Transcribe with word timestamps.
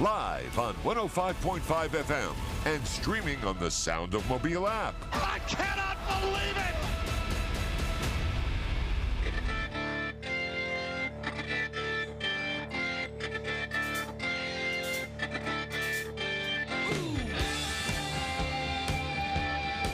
Live 0.00 0.58
on 0.58 0.72
105.5 0.76 1.90
FM 1.90 2.34
and 2.64 2.86
streaming 2.86 3.44
on 3.44 3.58
the 3.58 3.70
Sound 3.70 4.14
of 4.14 4.26
Mobile 4.26 4.66
app. 4.66 4.94
I 5.12 5.38
cannot 5.40 5.98
believe 6.08 6.56
it! 6.56 6.74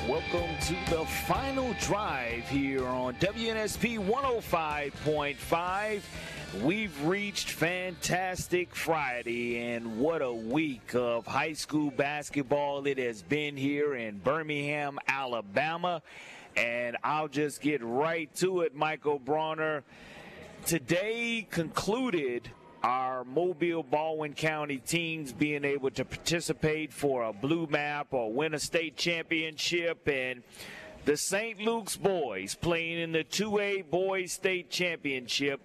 Welcome 0.09 0.57
to 0.67 0.77
the 0.91 1.05
final 1.27 1.75
drive 1.81 2.49
here 2.49 2.87
on 2.87 3.15
WNSP 3.15 3.99
105.5. 3.99 6.03
We've 6.55 7.05
reached 7.05 7.51
Fantastic 7.51 8.75
Friday, 8.75 9.75
and 9.75 9.99
what 9.99 10.23
a 10.23 10.33
week 10.33 10.95
of 10.95 11.27
high 11.27 11.53
school 11.53 11.91
basketball 11.91 12.87
it 12.87 12.97
has 12.97 13.23
been 13.23 13.55
here 13.55 13.95
in 13.95 14.17
Birmingham, 14.17 14.99
Alabama. 15.07 16.01
And 16.57 16.97
I'll 17.05 17.29
just 17.29 17.61
get 17.61 17.83
right 17.85 18.35
to 18.37 18.63
it, 18.63 18.75
Michael 18.75 19.19
Bronner. 19.19 19.85
Today 20.65 21.47
concluded 21.51 22.51
our 22.83 23.25
Mobile 23.25 23.83
Baldwin 23.83 24.33
County 24.33 24.79
teams 24.79 25.35
being 25.35 25.67
able 25.67 25.91
to 25.91 26.05
participate 26.07 26.95
for 26.95 27.25
a 27.25 27.33
blue 27.33 27.67
map 27.67 28.09
or 28.13 28.33
win 28.33 28.55
a 28.55 28.59
state 28.59 28.97
championship 28.97 30.09
and 30.09 30.43
the 31.05 31.17
St. 31.17 31.61
Luke's 31.61 31.97
boys 31.97 32.55
playing 32.55 32.99
in 32.99 33.13
the 33.13 33.25
2A 33.25 33.91
boys 33.91 34.33
state 34.33 34.71
championship 34.71 35.61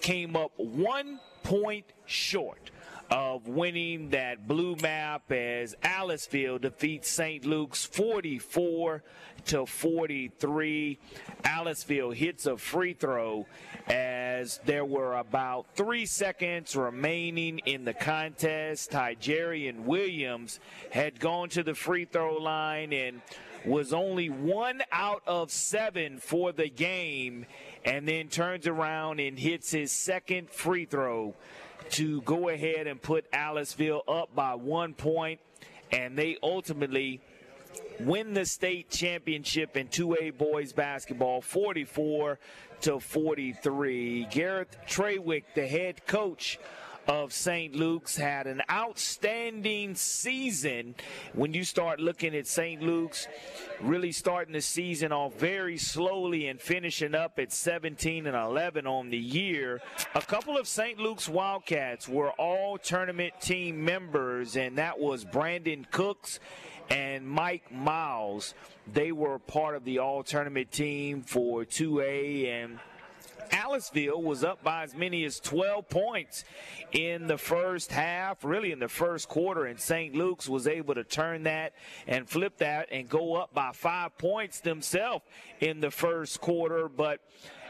came 0.00 0.36
up 0.36 0.52
one 0.56 1.20
point 1.42 1.86
short 2.06 2.70
of 3.10 3.48
winning 3.48 4.10
that 4.10 4.46
blue 4.46 4.76
map 4.76 5.32
as 5.32 5.74
Aliceville 5.82 6.60
defeats 6.60 7.08
St. 7.08 7.44
Luke's 7.44 7.84
44 7.84 9.02
to 9.46 9.64
43. 9.64 10.98
Aliceville 11.42 12.14
hits 12.14 12.44
a 12.46 12.56
free 12.56 12.92
throw 12.92 13.46
as 13.86 14.60
there 14.66 14.84
were 14.84 15.16
about 15.16 15.66
three 15.74 16.04
seconds 16.04 16.76
remaining 16.76 17.60
in 17.60 17.84
the 17.84 17.94
contest. 17.94 18.90
Tigerian 18.90 19.84
Williams 19.84 20.60
had 20.90 21.18
gone 21.18 21.48
to 21.50 21.62
the 21.62 21.74
free 21.74 22.04
throw 22.04 22.36
line 22.36 22.92
and 22.92 23.22
was 23.64 23.92
only 23.92 24.28
one 24.28 24.82
out 24.92 25.22
of 25.26 25.50
seven 25.50 26.18
for 26.18 26.52
the 26.52 26.68
game 26.68 27.46
and 27.88 28.06
then 28.06 28.28
turns 28.28 28.66
around 28.66 29.18
and 29.18 29.38
hits 29.38 29.70
his 29.70 29.90
second 29.90 30.50
free 30.50 30.84
throw 30.84 31.34
to 31.90 32.20
go 32.22 32.50
ahead 32.50 32.86
and 32.86 33.00
put 33.00 33.30
Aliceville 33.32 34.02
up 34.06 34.34
by 34.34 34.54
one 34.54 34.92
point, 34.92 35.40
and 35.90 36.16
they 36.16 36.36
ultimately 36.42 37.22
win 38.00 38.34
the 38.34 38.44
state 38.44 38.90
championship 38.90 39.74
in 39.74 39.88
2A 39.88 40.36
boys 40.36 40.74
basketball 40.74 41.40
44 41.40 42.38
to 42.82 43.00
43. 43.00 44.28
Gareth 44.30 44.76
Trawick, 44.86 45.44
the 45.54 45.66
head 45.66 46.06
coach 46.06 46.58
of 47.08 47.32
St. 47.32 47.74
Luke's 47.74 48.16
had 48.16 48.46
an 48.46 48.60
outstanding 48.70 49.94
season. 49.94 50.94
When 51.32 51.54
you 51.54 51.64
start 51.64 52.00
looking 52.00 52.36
at 52.36 52.46
St. 52.46 52.82
Luke's, 52.82 53.26
really 53.80 54.12
starting 54.12 54.52
the 54.52 54.60
season 54.60 55.10
off 55.10 55.34
very 55.34 55.78
slowly 55.78 56.48
and 56.48 56.60
finishing 56.60 57.14
up 57.14 57.38
at 57.38 57.50
17 57.50 58.26
and 58.26 58.36
11 58.36 58.86
on 58.86 59.08
the 59.08 59.18
year. 59.18 59.80
A 60.14 60.20
couple 60.20 60.58
of 60.58 60.68
St. 60.68 60.98
Luke's 60.98 61.28
Wildcats 61.28 62.06
were 62.06 62.30
all 62.32 62.76
tournament 62.76 63.32
team 63.40 63.82
members, 63.82 64.56
and 64.56 64.76
that 64.76 64.98
was 64.98 65.24
Brandon 65.24 65.86
Cooks 65.90 66.40
and 66.90 67.26
Mike 67.26 67.72
Miles. 67.72 68.54
They 68.92 69.12
were 69.12 69.38
part 69.38 69.76
of 69.76 69.84
the 69.84 69.98
all 69.98 70.22
tournament 70.22 70.70
team 70.70 71.22
for 71.22 71.64
2A 71.64 72.64
and 72.64 72.78
Aliceville 73.50 74.22
was 74.22 74.44
up 74.44 74.62
by 74.62 74.84
as 74.84 74.94
many 74.94 75.24
as 75.24 75.40
12 75.40 75.88
points 75.88 76.44
in 76.92 77.26
the 77.26 77.38
first 77.38 77.92
half, 77.92 78.44
really 78.44 78.72
in 78.72 78.78
the 78.78 78.88
first 78.88 79.28
quarter, 79.28 79.66
and 79.66 79.78
St. 79.78 80.14
Luke's 80.14 80.48
was 80.48 80.66
able 80.66 80.94
to 80.94 81.04
turn 81.04 81.44
that 81.44 81.72
and 82.06 82.28
flip 82.28 82.58
that 82.58 82.88
and 82.90 83.08
go 83.08 83.34
up 83.34 83.52
by 83.54 83.72
five 83.72 84.16
points 84.18 84.60
themselves 84.60 85.24
in 85.60 85.80
the 85.80 85.90
first 85.90 86.40
quarter. 86.40 86.88
But 86.88 87.20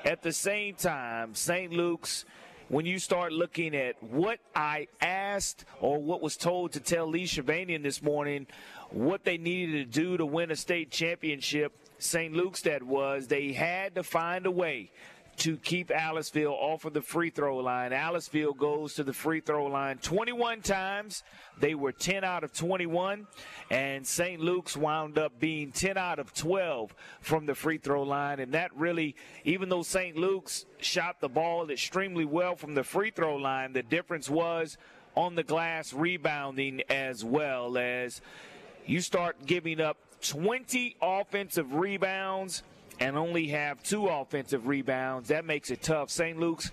at 0.04 0.22
the 0.22 0.32
same 0.32 0.74
time, 0.74 1.34
St. 1.34 1.72
Luke's 1.72 2.24
when 2.68 2.84
you 2.84 2.98
start 2.98 3.32
looking 3.32 3.74
at 3.74 4.02
what 4.02 4.40
I 4.54 4.88
asked 5.00 5.64
or 5.80 6.02
what 6.02 6.20
was 6.20 6.36
told 6.36 6.72
to 6.72 6.80
tell 6.80 7.06
Lee 7.06 7.24
Shavanian 7.24 7.82
this 7.82 8.02
morning, 8.02 8.46
what 8.90 9.24
they 9.24 9.38
needed 9.38 9.92
to 9.92 10.00
do 10.00 10.16
to 10.18 10.26
win 10.26 10.50
a 10.50 10.56
state 10.56 10.90
championship, 10.90 11.72
St. 11.98 12.34
Luke's 12.34 12.62
that 12.62 12.82
was, 12.82 13.26
they 13.26 13.52
had 13.52 13.94
to 13.94 14.02
find 14.02 14.44
a 14.44 14.50
way 14.50 14.90
to 15.38 15.56
keep 15.56 15.88
Aliceville 15.88 16.52
off 16.52 16.84
of 16.84 16.92
the 16.92 17.00
free 17.00 17.30
throw 17.30 17.58
line. 17.58 17.92
Aliceville 17.92 18.56
goes 18.56 18.94
to 18.94 19.04
the 19.04 19.12
free 19.12 19.40
throw 19.40 19.66
line 19.66 19.98
21 19.98 20.62
times. 20.62 21.22
They 21.58 21.74
were 21.74 21.92
10 21.92 22.24
out 22.24 22.44
of 22.44 22.52
21, 22.52 23.26
and 23.70 24.06
St. 24.06 24.40
Luke's 24.40 24.76
wound 24.76 25.18
up 25.18 25.38
being 25.38 25.70
10 25.70 25.96
out 25.96 26.18
of 26.18 26.34
12 26.34 26.94
from 27.20 27.46
the 27.46 27.54
free 27.54 27.78
throw 27.78 28.02
line. 28.02 28.40
And 28.40 28.52
that 28.52 28.74
really, 28.76 29.14
even 29.44 29.68
though 29.68 29.82
St. 29.82 30.16
Luke's 30.16 30.66
shot 30.78 31.20
the 31.20 31.28
ball 31.28 31.70
extremely 31.70 32.24
well 32.24 32.56
from 32.56 32.74
the 32.74 32.84
free 32.84 33.10
throw 33.10 33.36
line, 33.36 33.72
the 33.72 33.82
difference 33.82 34.28
was 34.28 34.76
on 35.14 35.34
the 35.34 35.44
glass 35.44 35.92
rebounding 35.92 36.82
as 36.88 37.24
well 37.24 37.78
as 37.78 38.20
you 38.86 39.00
start 39.00 39.46
giving 39.46 39.80
up 39.80 39.96
20 40.20 40.96
offensive 41.00 41.74
rebounds 41.74 42.62
and 43.00 43.16
only 43.16 43.48
have 43.48 43.82
two 43.82 44.06
offensive 44.06 44.66
rebounds. 44.66 45.28
That 45.28 45.44
makes 45.44 45.70
it 45.70 45.82
tough. 45.82 46.10
St. 46.10 46.38
Luke's 46.38 46.70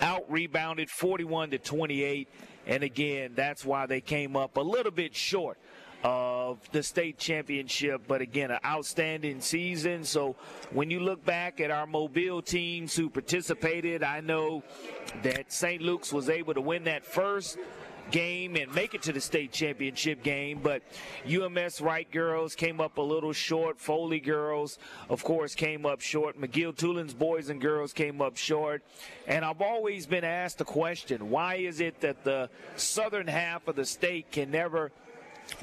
out 0.00 0.30
rebounded 0.30 0.90
41 0.90 1.50
to 1.50 1.58
28. 1.58 2.28
And 2.66 2.82
again, 2.82 3.32
that's 3.34 3.64
why 3.64 3.86
they 3.86 4.00
came 4.00 4.36
up 4.36 4.56
a 4.56 4.60
little 4.60 4.92
bit 4.92 5.14
short 5.14 5.58
of 6.02 6.58
the 6.72 6.82
state 6.82 7.18
championship. 7.18 8.02
But 8.06 8.20
again, 8.20 8.50
an 8.50 8.58
outstanding 8.64 9.40
season. 9.40 10.04
So 10.04 10.36
when 10.70 10.90
you 10.90 11.00
look 11.00 11.24
back 11.24 11.60
at 11.60 11.70
our 11.70 11.86
Mobile 11.86 12.42
teams 12.42 12.94
who 12.94 13.08
participated, 13.08 14.02
I 14.02 14.20
know 14.20 14.62
that 15.22 15.52
St. 15.52 15.80
Luke's 15.80 16.12
was 16.12 16.28
able 16.28 16.54
to 16.54 16.60
win 16.60 16.84
that 16.84 17.04
first 17.04 17.58
game 18.10 18.56
and 18.56 18.74
make 18.74 18.94
it 18.94 19.02
to 19.02 19.12
the 19.12 19.20
state 19.20 19.52
championship 19.52 20.22
game. 20.22 20.60
But 20.62 20.82
UMS 21.26 21.80
Wright 21.80 22.10
girls 22.10 22.54
came 22.54 22.80
up 22.80 22.98
a 22.98 23.02
little 23.02 23.32
short. 23.32 23.80
Foley 23.80 24.20
girls, 24.20 24.78
of 25.08 25.24
course, 25.24 25.54
came 25.54 25.86
up 25.86 26.00
short. 26.00 26.40
McGill-Toolen's 26.40 27.14
boys 27.14 27.48
and 27.48 27.60
girls 27.60 27.92
came 27.92 28.20
up 28.20 28.36
short. 28.36 28.82
And 29.26 29.44
I've 29.44 29.62
always 29.62 30.06
been 30.06 30.24
asked 30.24 30.58
the 30.58 30.64
question 30.64 31.30
why 31.30 31.56
is 31.56 31.80
it 31.80 32.00
that 32.00 32.24
the 32.24 32.50
southern 32.76 33.26
half 33.26 33.68
of 33.68 33.76
the 33.76 33.84
state 33.84 34.30
can 34.30 34.50
never 34.50 34.92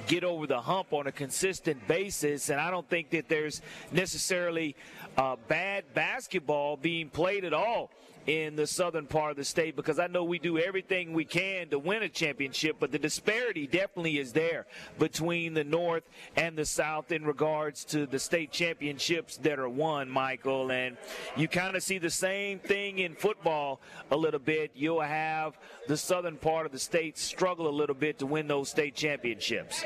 get 0.08 0.24
over 0.24 0.48
the 0.48 0.62
hump 0.62 0.94
on 0.94 1.08
a 1.08 1.12
consistent 1.12 1.88
basis. 1.88 2.50
And 2.50 2.60
I 2.60 2.72
don't 2.72 2.88
think 2.88 3.10
that 3.12 3.28
there's 3.28 3.62
necessarily 3.92 4.76
uh, 5.18 5.36
bad 5.48 5.86
basketball 5.94 6.78
being 6.78 7.10
played 7.10 7.46
at 7.46 7.54
all 7.54 7.90
in 8.28 8.56
the 8.56 8.68
southern 8.68 9.08
part 9.08 9.32
of 9.32 9.38
the 9.38 9.44
state 9.44 9.76
because 9.76 10.00
I 10.00 10.08
know 10.08 10.24
we 10.24 10.40
do 10.40 10.58
everything 10.58 11.14
we 11.14 11.26
can 11.26 11.70
to 11.70 11.80
win 11.80 12.04
a 12.04 12.10
championship, 12.10 12.78
but 12.80 12.92
the 12.92 13.00
disparity 13.00 13.68
definitely 13.68 14.20
is 14.20 14.34
there 14.34 14.68
between 15.00 15.54
the 15.54 15.64
north 15.64 16.04
and 16.36 16.58
the 16.58 16.66
south 16.66 17.12
in 17.12 17.26
regards 17.26 17.84
to 17.86 18.06
the 18.06 18.20
state 18.20 18.52
championships 18.52 19.38
that 19.38 19.60
are 19.60 19.70
won, 19.70 20.10
Michael. 20.10 20.72
And 20.72 20.98
you 21.36 21.48
kind 21.48 21.76
of 21.76 21.84
see 21.84 21.98
the 21.98 22.10
same 22.10 22.60
thing 22.60 23.00
in 23.00 23.16
football 23.16 23.82
a 24.12 24.18
little 24.18 24.40
bit. 24.40 24.72
You'll 24.76 25.02
have 25.02 25.58
the 25.88 25.98
southern 25.98 26.38
part 26.38 26.66
of 26.66 26.72
the 26.72 26.80
state 26.80 27.18
struggle 27.18 27.68
a 27.68 27.70
little 27.70 27.96
bit 27.96 28.20
to 28.20 28.26
win 28.26 28.48
those 28.48 28.70
state 28.70 28.96
championships. 28.96 29.84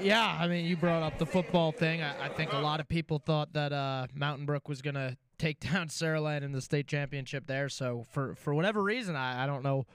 Yeah, 0.00 0.36
I 0.40 0.46
mean, 0.46 0.64
you 0.64 0.76
brought 0.76 1.02
up 1.02 1.18
the 1.18 1.26
football 1.26 1.72
thing. 1.72 2.02
I, 2.02 2.26
I 2.26 2.28
think 2.28 2.52
a 2.52 2.58
lot 2.58 2.78
of 2.78 2.88
people 2.88 3.18
thought 3.18 3.52
that 3.54 3.72
uh, 3.72 4.06
Mountain 4.14 4.46
Brook 4.46 4.68
was 4.68 4.80
going 4.80 4.94
to 4.94 5.16
take 5.38 5.60
down 5.72 5.88
Saraland 5.88 6.42
in 6.42 6.52
the 6.52 6.60
state 6.60 6.86
championship 6.86 7.46
there. 7.46 7.68
So 7.68 8.04
for 8.10 8.34
for 8.34 8.54
whatever 8.54 8.82
reason, 8.82 9.16
I, 9.16 9.44
I 9.44 9.46
don't 9.46 9.62
know 9.62 9.86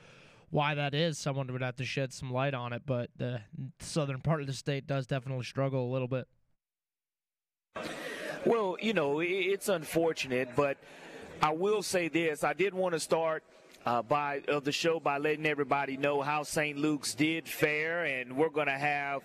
why 0.50 0.76
that 0.76 0.94
is. 0.94 1.18
Someone 1.18 1.52
would 1.52 1.62
have 1.62 1.76
to 1.78 1.86
shed 1.86 2.14
some 2.14 2.32
light 2.32 2.54
on 2.54 2.74
it, 2.74 2.84
but 2.86 3.10
the 3.18 3.42
southern 3.80 4.22
part 4.22 4.42
of 4.42 4.48
the 4.48 4.54
state 4.54 4.88
does 4.88 5.08
definitely 5.08 5.46
struggle 5.46 5.90
a 5.90 5.92
little 5.92 6.08
bit. 6.08 6.28
Well, 8.46 8.78
you 8.82 8.94
know, 8.94 9.20
it's 9.22 9.70
unfortunate, 9.70 10.50
but 10.56 10.78
I 11.42 11.52
will 11.52 11.82
say 11.82 12.08
this. 12.08 12.44
I 12.44 12.54
did 12.54 12.74
want 12.74 12.94
to 12.94 13.00
start 13.00 13.44
uh, 13.86 14.02
by 14.02 14.42
of 14.48 14.64
the 14.64 14.72
show 14.72 15.00
by 15.00 15.18
letting 15.18 15.46
everybody 15.46 15.98
know 15.98 16.22
how 16.22 16.44
St. 16.44 16.78
Luke's 16.78 17.14
did 17.14 17.48
fare, 17.48 18.06
and 18.06 18.36
we're 18.36 18.50
going 18.50 18.68
to 18.68 18.78
have 18.78 19.22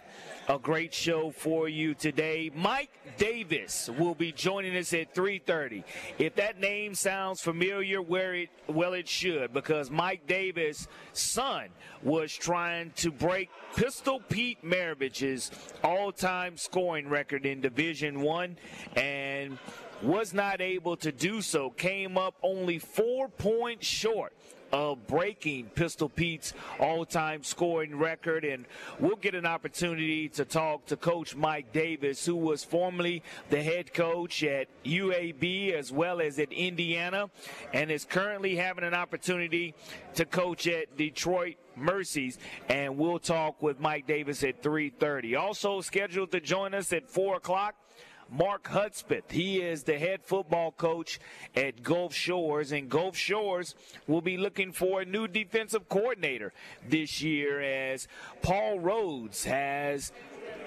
a 0.49 0.58
great 0.58 0.93
show 0.93 1.31
for 1.31 1.69
you 1.69 1.94
today. 1.94 2.50
Mike 2.55 2.90
Davis 3.16 3.88
will 3.99 4.14
be 4.14 4.32
joining 4.32 4.76
us 4.76 4.93
at 4.93 5.14
3:30. 5.14 5.84
If 6.19 6.34
that 6.37 6.58
name 6.58 6.94
sounds 6.94 7.40
familiar, 7.40 8.02
where 8.02 8.34
it 8.34 8.50
well 8.66 8.94
it 8.94 9.08
should, 9.08 9.52
because 9.52 9.90
Mike 9.90 10.26
Davis' 10.26 10.88
son 11.12 11.69
was 12.02 12.32
trying 12.34 12.93
to 12.96 13.10
break 13.10 13.50
Pistol 13.76 14.20
Pete 14.28 14.64
Maravich's 14.64 15.50
all-time 15.84 16.56
scoring 16.56 17.08
record 17.08 17.46
in 17.46 17.60
Division 17.60 18.20
One, 18.20 18.56
and 18.96 19.58
was 20.02 20.32
not 20.32 20.60
able 20.60 20.96
to 20.98 21.12
do 21.12 21.42
so. 21.42 21.70
Came 21.70 22.16
up 22.16 22.34
only 22.42 22.78
four 22.78 23.28
points 23.28 23.86
short 23.86 24.32
of 24.72 25.06
breaking 25.06 25.64
Pistol 25.74 26.08
Pete's 26.08 26.52
all-time 26.78 27.42
scoring 27.42 27.98
record. 27.98 28.44
And 28.44 28.66
we'll 28.98 29.16
get 29.16 29.34
an 29.34 29.46
opportunity 29.46 30.28
to 30.30 30.44
talk 30.44 30.86
to 30.86 30.96
Coach 30.96 31.34
Mike 31.34 31.72
Davis, 31.72 32.24
who 32.26 32.36
was 32.36 32.64
formerly 32.64 33.22
the 33.50 33.62
head 33.62 33.94
coach 33.94 34.44
at 34.44 34.68
UAB 34.84 35.72
as 35.72 35.90
well 35.90 36.20
as 36.20 36.38
at 36.38 36.52
Indiana, 36.52 37.30
and 37.72 37.90
is 37.90 38.04
currently 38.04 38.56
having 38.56 38.84
an 38.84 38.94
opportunity 38.94 39.74
to 40.14 40.24
coach 40.24 40.66
at 40.66 40.96
Detroit 40.96 41.56
Mercies, 41.76 42.38
and 42.68 42.98
we'll 42.98 43.20
talk 43.20 43.62
with 43.62 43.78
Mike 43.78 44.06
Davis 44.06 44.42
at 44.42 44.62
3:30. 44.62 45.36
Also 45.36 45.80
scheduled 45.80 46.32
to 46.32 46.40
join 46.40 46.74
us 46.74 46.92
at 46.92 47.08
4 47.08 47.36
o'clock. 47.36 47.74
Mark 48.30 48.69
Hudspeth. 48.69 49.30
He 49.30 49.60
is 49.60 49.84
the 49.84 49.98
head 49.98 50.20
football 50.22 50.72
coach 50.72 51.19
at 51.56 51.82
Gulf 51.82 52.14
Shores, 52.14 52.72
and 52.72 52.88
Gulf 52.88 53.16
Shores 53.16 53.75
will 54.06 54.20
be 54.20 54.36
looking 54.36 54.72
for 54.72 55.00
a 55.00 55.04
new 55.04 55.26
defensive 55.26 55.88
coordinator 55.88 56.52
this 56.88 57.22
year 57.22 57.60
as 57.60 58.08
Paul 58.42 58.78
Rhoads 58.78 59.44
has 59.44 60.12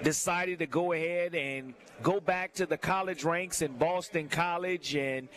decided 0.02 0.58
to 0.58 0.66
go 0.66 0.92
ahead 0.92 1.34
and 1.34 1.74
go 2.02 2.20
back 2.20 2.52
to 2.54 2.66
the 2.66 2.76
college 2.76 3.22
ranks 3.22 3.62
in 3.62 3.76
Boston 3.76 4.28
College 4.28 4.96
and 4.96 5.28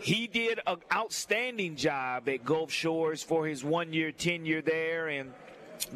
he 0.00 0.26
did 0.26 0.60
an 0.66 0.76
outstanding 0.92 1.74
job 1.74 2.28
at 2.28 2.44
Gulf 2.44 2.70
Shores 2.70 3.22
for 3.22 3.46
his 3.46 3.64
one 3.64 3.92
year 3.92 4.12
tenure 4.12 4.62
there 4.62 5.08
and 5.08 5.32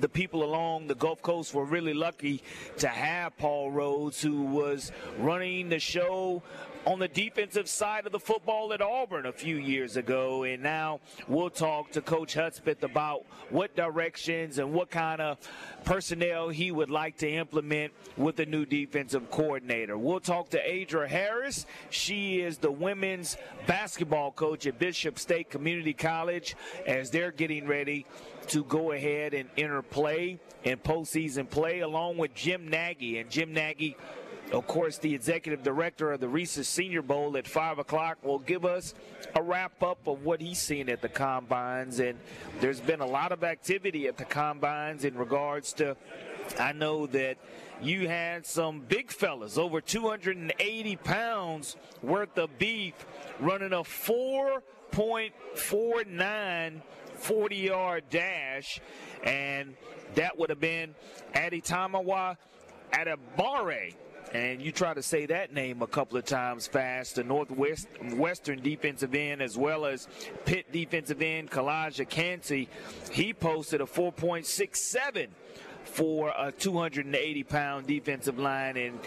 the 0.00 0.08
people 0.08 0.44
along 0.44 0.87
the 0.87 0.94
Gulf 0.94 1.22
Coast 1.22 1.54
were 1.54 1.64
really 1.64 1.94
lucky 1.94 2.43
to 2.78 2.88
have 2.88 3.37
Paul 3.38 3.72
Rhoads, 3.72 4.20
who 4.20 4.43
was 4.43 4.93
running 5.19 5.69
the 5.69 5.78
show 5.78 6.43
on 6.87 7.00
the 7.00 7.08
defensive 7.08 7.69
side 7.69 8.06
of 8.06 8.12
the 8.12 8.20
football 8.20 8.72
at 8.72 8.81
Auburn 8.81 9.26
a 9.26 9.32
few 9.32 9.56
years 9.56 9.96
ago. 9.96 10.44
And 10.44 10.62
now 10.62 11.00
we'll 11.26 11.50
talk 11.50 11.90
to 11.93 12.00
Coach 12.00 12.34
Hudspeth 12.34 12.84
about 12.84 13.26
what 13.50 13.75
directions 13.75 14.58
and 14.58 14.72
what 14.72 14.88
kind 14.88 15.20
of 15.20 15.38
personnel 15.84 16.49
he 16.49 16.70
would 16.70 16.90
like 16.90 17.19
to 17.19 17.28
implement 17.28 17.92
with 18.16 18.37
the 18.37 18.46
new 18.46 18.64
defensive 18.64 19.31
coordinator. 19.32 19.99
We'll 19.99 20.20
talk 20.20 20.50
to 20.50 20.60
Adra 20.60 21.08
Harris. 21.08 21.66
She 21.90 22.40
is 22.40 22.58
the 22.58 22.70
women's 22.70 23.37
basketball 23.66 24.31
coach 24.31 24.64
at 24.69 24.78
Bishop 24.78 25.19
State 25.19 25.50
Community 25.50 25.92
College 25.92 26.54
as 26.87 27.10
they're 27.10 27.32
getting 27.32 27.66
ready 27.66 28.06
to 28.48 28.64
go 28.64 28.93
ahead 28.93 29.34
and 29.34 29.48
enter 29.56 29.82
play 29.82 30.38
and 30.64 30.82
postseason 30.82 31.48
play, 31.48 31.81
along 31.81 32.19
with 32.19 32.34
Jim 32.34 32.69
Nagy. 32.69 33.19
And 33.19 33.31
Jim 33.31 33.52
Nagy, 33.52 33.96
of 34.52 34.66
course, 34.66 34.98
the 34.98 35.14
executive 35.14 35.62
director 35.62 36.12
of 36.12 36.20
the 36.20 36.28
Reese's 36.28 36.69
Senior 36.69 37.02
Bowl 37.02 37.37
at 37.37 37.46
5 37.46 37.78
o'clock, 37.78 38.19
will 38.22 38.38
give 38.38 38.64
us 38.64 38.94
a 39.34 39.43
wrap 39.43 39.82
up 39.82 40.06
of 40.06 40.25
what 40.25 40.40
he's 40.40 40.58
seen 40.58 40.88
at 40.88 41.02
the 41.02 41.08
combines. 41.08 42.00
And 42.00 42.19
there's 42.60 42.81
been 42.81 43.00
a 43.00 43.06
lot 43.06 43.32
of 43.32 43.44
activity 43.44 44.06
at 44.06 44.16
the 44.16 44.25
combines 44.25 45.04
in 45.04 45.16
regards 45.16 45.72
to, 45.75 45.96
I 46.58 46.72
know 46.72 47.06
that 47.08 47.37
you 47.82 48.08
had 48.08 48.46
some 48.46 48.81
big 48.81 49.10
fellas, 49.10 49.58
over 49.58 49.81
280 49.81 50.96
pounds 50.96 51.76
worth 52.02 52.38
of 52.38 52.58
beef, 52.58 52.94
running 53.38 53.72
a 53.72 53.82
4.49 53.82 56.81
40 57.16 57.56
yard 57.56 58.04
dash, 58.10 58.80
and 59.22 59.74
that 60.14 60.38
would 60.38 60.50
have 60.50 60.60
been 60.60 60.94
Adetomiwa 61.34 62.36
Adebawore. 62.92 63.94
And 64.32 64.60
you 64.60 64.72
try 64.72 64.92
to 64.92 65.02
say 65.02 65.26
that 65.26 65.54
name 65.54 65.82
a 65.82 65.86
couple 65.86 66.18
of 66.18 66.24
times 66.24 66.66
fast. 66.66 67.14
The 67.14 67.24
Northwest 67.24 67.86
Western 68.12 68.60
defensive 68.60 69.14
end, 69.14 69.40
as 69.40 69.56
well 69.56 69.86
as 69.86 70.08
Pitt 70.44 70.72
defensive 70.72 71.22
end, 71.22 71.50
Calijah 71.50 72.08
Kancey, 72.08 72.68
he 73.12 73.32
posted 73.32 73.80
a 73.80 73.84
4.67 73.84 75.28
for 75.86 76.32
a 76.36 76.52
280 76.52 77.42
pound 77.44 77.86
defensive 77.86 78.38
line. 78.38 78.76
And, 78.76 78.98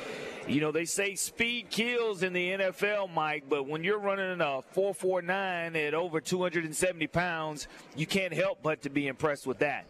you 0.47 0.61
know, 0.61 0.71
they 0.71 0.85
say 0.85 1.15
speed 1.15 1.69
kills 1.69 2.23
in 2.23 2.33
the 2.33 2.51
NFL, 2.51 3.13
Mike, 3.13 3.43
but 3.47 3.67
when 3.67 3.83
you're 3.83 3.99
running 3.99 4.41
a 4.41 4.61
449 4.71 5.75
at 5.75 5.93
over 5.93 6.21
270 6.21 7.07
pounds, 7.07 7.67
you 7.95 8.05
can't 8.05 8.33
help 8.33 8.59
but 8.63 8.81
to 8.83 8.89
be 8.89 9.07
impressed 9.07 9.45
with 9.45 9.59
that. 9.59 9.85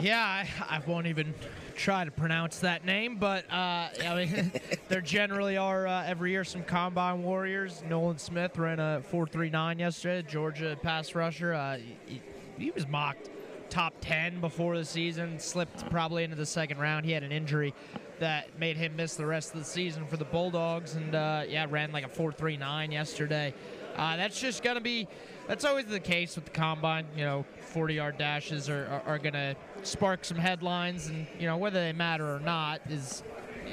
Yeah, 0.00 0.22
I, 0.22 0.46
I 0.76 0.80
won't 0.86 1.06
even 1.06 1.34
try 1.74 2.04
to 2.04 2.10
pronounce 2.10 2.60
that 2.60 2.84
name, 2.84 3.16
but 3.16 3.50
uh, 3.50 3.88
I 4.06 4.14
mean, 4.14 4.52
there 4.88 5.00
generally 5.00 5.56
are 5.56 5.86
uh, 5.86 6.04
every 6.04 6.30
year 6.30 6.44
some 6.44 6.62
combine 6.62 7.22
warriors. 7.22 7.82
Nolan 7.88 8.18
Smith 8.18 8.56
ran 8.58 8.78
a 8.78 9.02
4.39 9.10 9.80
yesterday, 9.80 10.28
Georgia 10.28 10.78
pass 10.80 11.14
rusher. 11.14 11.52
Uh, 11.52 11.78
he, 12.06 12.20
he 12.58 12.70
was 12.70 12.86
mocked 12.86 13.30
top 13.70 13.94
10 14.00 14.40
before 14.40 14.76
the 14.76 14.84
season, 14.84 15.38
slipped 15.38 15.88
probably 15.90 16.24
into 16.24 16.36
the 16.36 16.46
second 16.46 16.78
round. 16.78 17.04
He 17.04 17.12
had 17.12 17.22
an 17.22 17.32
injury 17.32 17.74
that 18.18 18.58
made 18.58 18.76
him 18.76 18.96
miss 18.96 19.14
the 19.14 19.26
rest 19.26 19.52
of 19.52 19.60
the 19.60 19.64
season 19.64 20.06
for 20.06 20.16
the 20.16 20.24
Bulldogs, 20.24 20.94
and 20.94 21.14
uh, 21.14 21.42
yeah, 21.48 21.66
ran 21.68 21.92
like 21.92 22.04
a 22.04 22.08
4.39 22.08 22.92
yesterday. 22.92 23.54
Uh, 23.96 24.16
that's 24.16 24.40
just 24.40 24.62
going 24.62 24.76
to 24.76 24.80
be, 24.80 25.08
that's 25.46 25.64
always 25.64 25.86
the 25.86 26.00
case 26.00 26.36
with 26.36 26.44
the 26.44 26.50
combine. 26.50 27.06
You 27.16 27.24
know, 27.24 27.44
40 27.60 27.94
yard 27.94 28.18
dashes 28.18 28.68
are, 28.68 28.86
are, 28.86 29.14
are 29.14 29.18
going 29.18 29.34
to 29.34 29.56
spark 29.82 30.24
some 30.24 30.38
headlines, 30.38 31.08
and, 31.08 31.26
you 31.38 31.46
know, 31.46 31.56
whether 31.56 31.80
they 31.80 31.92
matter 31.92 32.34
or 32.34 32.40
not 32.40 32.80
is, 32.88 33.22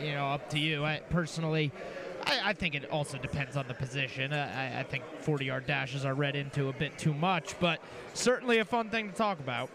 you 0.03 0.13
know, 0.13 0.27
up 0.27 0.49
to 0.51 0.59
you. 0.59 0.83
I 0.83 1.01
personally, 1.09 1.71
I, 2.25 2.49
I, 2.49 2.53
think 2.53 2.75
it 2.75 2.89
also 2.89 3.17
depends 3.17 3.55
on 3.55 3.67
the 3.67 3.73
position. 3.73 4.33
I, 4.33 4.79
I 4.79 4.83
think 4.83 5.03
40 5.21 5.45
yard 5.45 5.67
dashes 5.67 6.05
are 6.05 6.13
read 6.13 6.35
into 6.35 6.69
a 6.69 6.73
bit 6.73 6.97
too 6.97 7.13
much, 7.13 7.59
but 7.59 7.79
certainly 8.13 8.59
a 8.59 8.65
fun 8.65 8.89
thing 8.89 9.09
to 9.09 9.15
talk 9.15 9.39
about. 9.39 9.69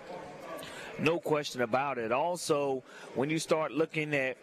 No 0.98 1.18
question 1.18 1.62
about 1.62 1.98
it. 1.98 2.12
Also, 2.12 2.82
when 3.14 3.30
you 3.30 3.38
start 3.38 3.72
looking 3.72 4.14
at 4.14 4.36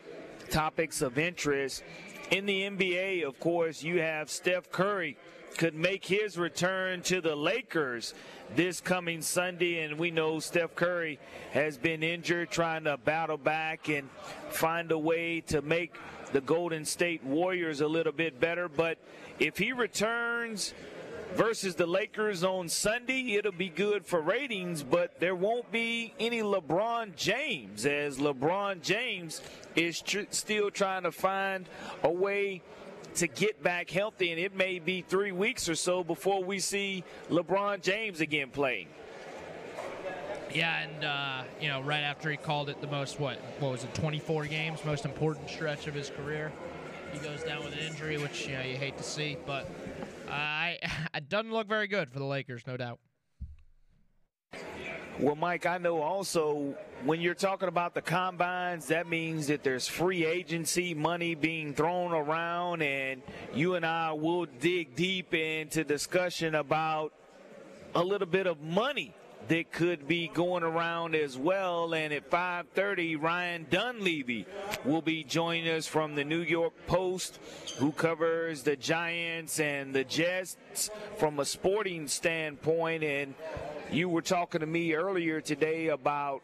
topics 0.50 1.02
of 1.02 1.18
interest 1.18 1.84
in 2.32 2.46
the 2.46 2.64
NBA, 2.64 3.26
of 3.26 3.40
course, 3.40 3.84
you 3.84 4.02
have 4.02 4.30
Steph 4.30 4.72
Curry 4.72 5.18
could 5.58 5.76
make 5.76 6.06
his 6.06 6.38
return 6.38 7.02
to 7.02 7.20
the 7.20 7.36
Lakers 7.36 8.14
this 8.56 8.80
coming 8.80 9.22
Sunday. 9.22 9.84
And 9.84 9.98
we 9.98 10.12
know 10.12 10.40
Steph 10.40 10.76
Curry 10.76 11.20
has 11.52 11.78
been 11.78 12.04
injured, 12.04 12.52
trying 12.52 12.84
to 12.84 12.98
battle 12.98 13.38
back 13.38 13.90
and 13.90 14.10
find 14.50 14.92
a 14.92 14.98
way 14.98 15.42
to 15.42 15.62
make 15.62 15.96
the 16.34 16.42
Golden 16.42 16.86
State 16.86 17.24
Warriors 17.24 17.82
a 17.82 17.88
little 17.88 18.12
bit 18.12 18.40
better. 18.40 18.68
But 18.68 18.98
if 19.40 19.58
he 19.58 19.72
returns 19.72 20.74
versus 21.36 21.76
the 21.76 21.86
Lakers 21.86 22.44
on 22.44 22.70
Sunday, 22.70 23.36
it'll 23.36 23.52
be 23.52 23.70
good 23.70 24.06
for 24.06 24.22
ratings, 24.22 24.84
but 24.84 25.20
there 25.20 25.36
won't 25.36 25.72
be 25.72 26.14
any 26.20 26.42
LeBron 26.42 27.16
James 27.16 27.86
as 27.86 28.18
LeBron 28.18 28.82
James 28.82 29.42
is 29.76 30.02
tr- 30.02 30.22
still 30.32 30.72
trying 30.72 31.04
to 31.04 31.12
find 31.12 31.68
a 32.04 32.12
way 32.12 32.62
to 33.16 33.28
get 33.28 33.62
back 33.64 33.90
healthy, 33.90 34.32
and 34.32 34.40
it 34.40 34.56
may 34.56 34.80
be 34.80 35.02
three 35.02 35.32
weeks 35.32 35.68
or 35.68 35.76
so 35.76 36.04
before 36.04 36.44
we 36.44 36.60
see 36.60 37.04
LeBron 37.30 37.82
James 37.82 38.22
again 38.22 38.50
playing. 38.50 38.88
Yeah, 40.54 40.80
and 40.80 41.04
uh, 41.04 41.44
you 41.62 41.68
know, 41.68 41.82
right 41.82 42.02
after 42.02 42.32
he 42.32 42.38
called 42.38 42.70
it 42.70 42.82
the 42.82 42.88
most 42.88 43.20
what 43.20 43.38
what 43.60 43.72
was 43.72 43.84
it, 43.84 43.94
24 43.94 44.46
games, 44.46 44.84
most 44.86 45.06
important 45.06 45.50
stretch 45.50 45.88
of 45.88 45.94
his 45.94 46.10
career, 46.10 46.52
he 47.12 47.20
goes 47.20 47.44
down 47.44 47.64
with 47.64 47.74
an 47.74 47.80
injury, 47.80 48.18
which 48.18 48.48
you 48.48 48.54
know 48.54 48.62
you 48.62 48.78
hate 48.78 48.98
to 48.98 49.04
see, 49.04 49.38
but 49.46 49.70
uh, 50.28 50.32
I 50.32 50.80
it 51.16 51.30
doesn't 51.30 51.52
look 51.52 51.68
very 51.68 51.88
good 51.88 52.10
for 52.10 52.20
the 52.20 52.26
Lakers, 52.26 52.64
no 52.66 52.78
doubt. 52.78 53.00
Well, 55.20 55.36
Mike, 55.36 55.66
I 55.66 55.80
know 55.80 56.02
also 56.02 56.76
when 57.04 57.22
you're 57.22 57.34
talking 57.34 57.68
about 57.68 57.96
the 57.96 58.04
combines, 58.04 58.86
that 58.88 59.08
means 59.08 59.48
that 59.48 59.64
there's 59.64 59.88
free 59.88 60.26
agency 60.26 60.94
money 60.94 61.34
being 61.34 61.74
thrown 61.74 62.12
around, 62.12 62.84
and 62.84 63.24
you 63.54 63.74
and 63.76 63.86
I 63.86 64.12
will 64.14 64.46
dig 64.46 64.96
deep 64.96 65.34
into 65.34 65.84
discussion 65.84 66.54
about 66.54 67.14
a 67.96 68.04
little 68.04 68.28
bit 68.28 68.46
of 68.46 68.62
money 68.62 69.16
that 69.48 69.72
could 69.72 70.08
be 70.08 70.28
going 70.28 70.64
around 70.64 71.16
as 71.16 71.38
well. 71.38 71.94
And 71.94 72.14
at 72.14 72.30
5:30, 72.30 73.16
Ryan 73.16 73.66
Dunleavy 73.70 74.46
will 74.84 75.02
be 75.02 75.24
joining 75.24 75.70
us 75.70 75.88
from 75.88 76.16
the 76.16 76.26
New 76.26 76.42
York 76.42 76.74
Post, 76.86 77.40
who 77.80 77.92
covers 77.92 78.64
the 78.64 78.76
Giants 78.76 79.60
and 79.60 79.94
the 79.94 80.04
Jets 80.04 80.58
from 81.18 81.40
a 81.40 81.46
sporting 81.46 82.08
standpoint. 82.08 83.04
And 83.04 83.36
you 83.92 84.10
were 84.10 84.22
talking 84.22 84.60
to 84.60 84.68
me 84.68 84.94
earlier 84.94 85.40
today 85.40 85.88
about 85.88 86.42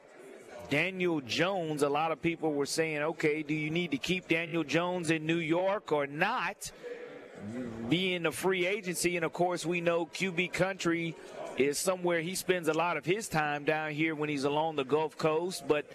Daniel 0.69 1.19
Jones. 1.19 1.83
A 1.83 1.89
lot 1.89 2.11
of 2.11 2.21
people 2.21 2.53
were 2.53 2.65
saying, 2.65 3.01
okay, 3.01 3.43
do 3.43 3.53
you 3.53 3.69
need 3.69 3.91
to 3.91 3.97
keep 3.97 4.29
Daniel 4.29 4.63
Jones 4.63 5.11
in 5.11 5.25
New 5.25 5.37
York 5.37 5.91
or 5.91 6.07
not? 6.07 6.71
Being 7.89 8.25
a 8.25 8.31
free 8.31 8.65
agency, 8.65 9.17
and 9.17 9.25
of 9.25 9.33
course, 9.33 9.65
we 9.65 9.81
know 9.81 10.05
QB 10.05 10.53
country 10.53 11.13
is 11.57 11.77
somewhere 11.77 12.21
he 12.21 12.35
spends 12.35 12.67
a 12.67 12.73
lot 12.73 12.97
of 12.97 13.05
his 13.05 13.27
time 13.27 13.63
down 13.63 13.91
here 13.91 14.15
when 14.15 14.29
he's 14.29 14.43
along 14.43 14.75
the 14.75 14.83
Gulf 14.83 15.17
Coast. 15.17 15.67
But 15.67 15.85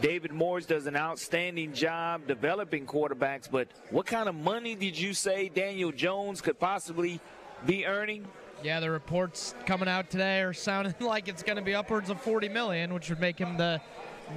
David 0.00 0.32
Morris 0.32 0.66
does 0.66 0.86
an 0.86 0.96
outstanding 0.96 1.72
job 1.72 2.26
developing 2.26 2.86
quarterbacks. 2.86 3.50
But 3.50 3.68
what 3.90 4.06
kind 4.06 4.28
of 4.28 4.34
money 4.34 4.74
did 4.74 4.98
you 4.98 5.14
say 5.14 5.48
Daniel 5.48 5.92
Jones 5.92 6.40
could 6.40 6.58
possibly 6.58 7.20
be 7.66 7.86
earning? 7.86 8.26
Yeah, 8.62 8.80
the 8.80 8.90
reports 8.90 9.54
coming 9.64 9.88
out 9.88 10.10
today 10.10 10.42
are 10.42 10.52
sounding 10.52 10.94
like 11.00 11.28
it's 11.28 11.42
going 11.42 11.56
to 11.56 11.62
be 11.62 11.74
upwards 11.74 12.10
of 12.10 12.20
40 12.20 12.48
million, 12.48 12.92
which 12.92 13.08
would 13.08 13.20
make 13.20 13.38
him 13.38 13.56
the 13.56 13.80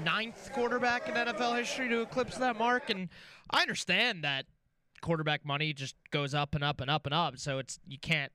ninth 0.03 0.49
quarterback 0.53 1.07
in 1.07 1.15
NFL 1.15 1.57
history 1.57 1.89
to 1.89 2.01
eclipse 2.01 2.37
that 2.37 2.57
mark. 2.57 2.89
And 2.89 3.09
I 3.49 3.61
understand 3.61 4.23
that 4.23 4.45
quarterback 5.01 5.45
money 5.45 5.73
just 5.73 5.95
goes 6.11 6.33
up 6.33 6.55
and 6.55 6.63
up 6.63 6.79
and 6.79 6.89
up 6.89 7.05
and 7.05 7.13
up, 7.13 7.37
so 7.37 7.59
it's 7.59 7.79
you 7.85 7.99
can't 7.99 8.31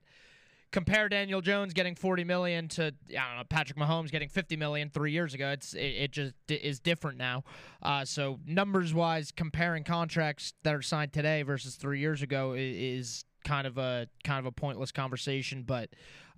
compare 0.71 1.09
Daniel 1.09 1.41
Jones 1.41 1.73
getting 1.73 1.95
40 1.95 2.23
million 2.23 2.67
to 2.69 2.83
I 3.09 3.27
don't 3.27 3.37
know 3.37 3.43
Patrick 3.49 3.77
Mahomes 3.77 4.11
getting 4.11 4.29
50 4.29 4.55
million 4.55 4.89
three 4.89 5.11
years 5.11 5.33
ago. 5.33 5.49
It's 5.49 5.73
it, 5.73 5.79
it 5.79 6.11
just 6.11 6.33
is 6.47 6.79
different 6.79 7.17
now. 7.17 7.43
Uh, 7.81 8.05
so 8.05 8.39
numbers 8.45 8.93
wise, 8.93 9.31
comparing 9.31 9.83
contracts 9.83 10.53
that 10.63 10.73
are 10.73 10.81
signed 10.81 11.13
today 11.13 11.41
versus 11.41 11.75
three 11.75 11.99
years 11.99 12.21
ago 12.21 12.53
is 12.57 13.25
kind 13.43 13.65
of 13.65 13.77
a 13.77 14.07
kind 14.23 14.39
of 14.39 14.45
a 14.45 14.51
pointless 14.51 14.91
conversation. 14.91 15.63
But 15.63 15.89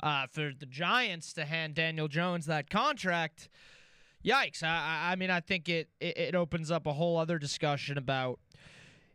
uh, 0.02 0.28
for 0.28 0.52
the 0.58 0.66
Giants 0.66 1.34
to 1.34 1.46
hand 1.46 1.76
Daniel 1.76 2.08
Jones 2.08 2.46
that 2.46 2.70
contract, 2.70 3.50
yikes! 4.24 4.64
I, 4.64 5.12
I 5.12 5.16
mean, 5.16 5.30
I 5.30 5.40
think 5.42 5.68
it, 5.68 5.90
it 6.00 6.18
it 6.18 6.36
opens 6.36 6.72
up 6.72 6.88
a 6.88 6.94
whole 6.94 7.18
other 7.18 7.38
discussion 7.38 7.98
about 7.98 8.40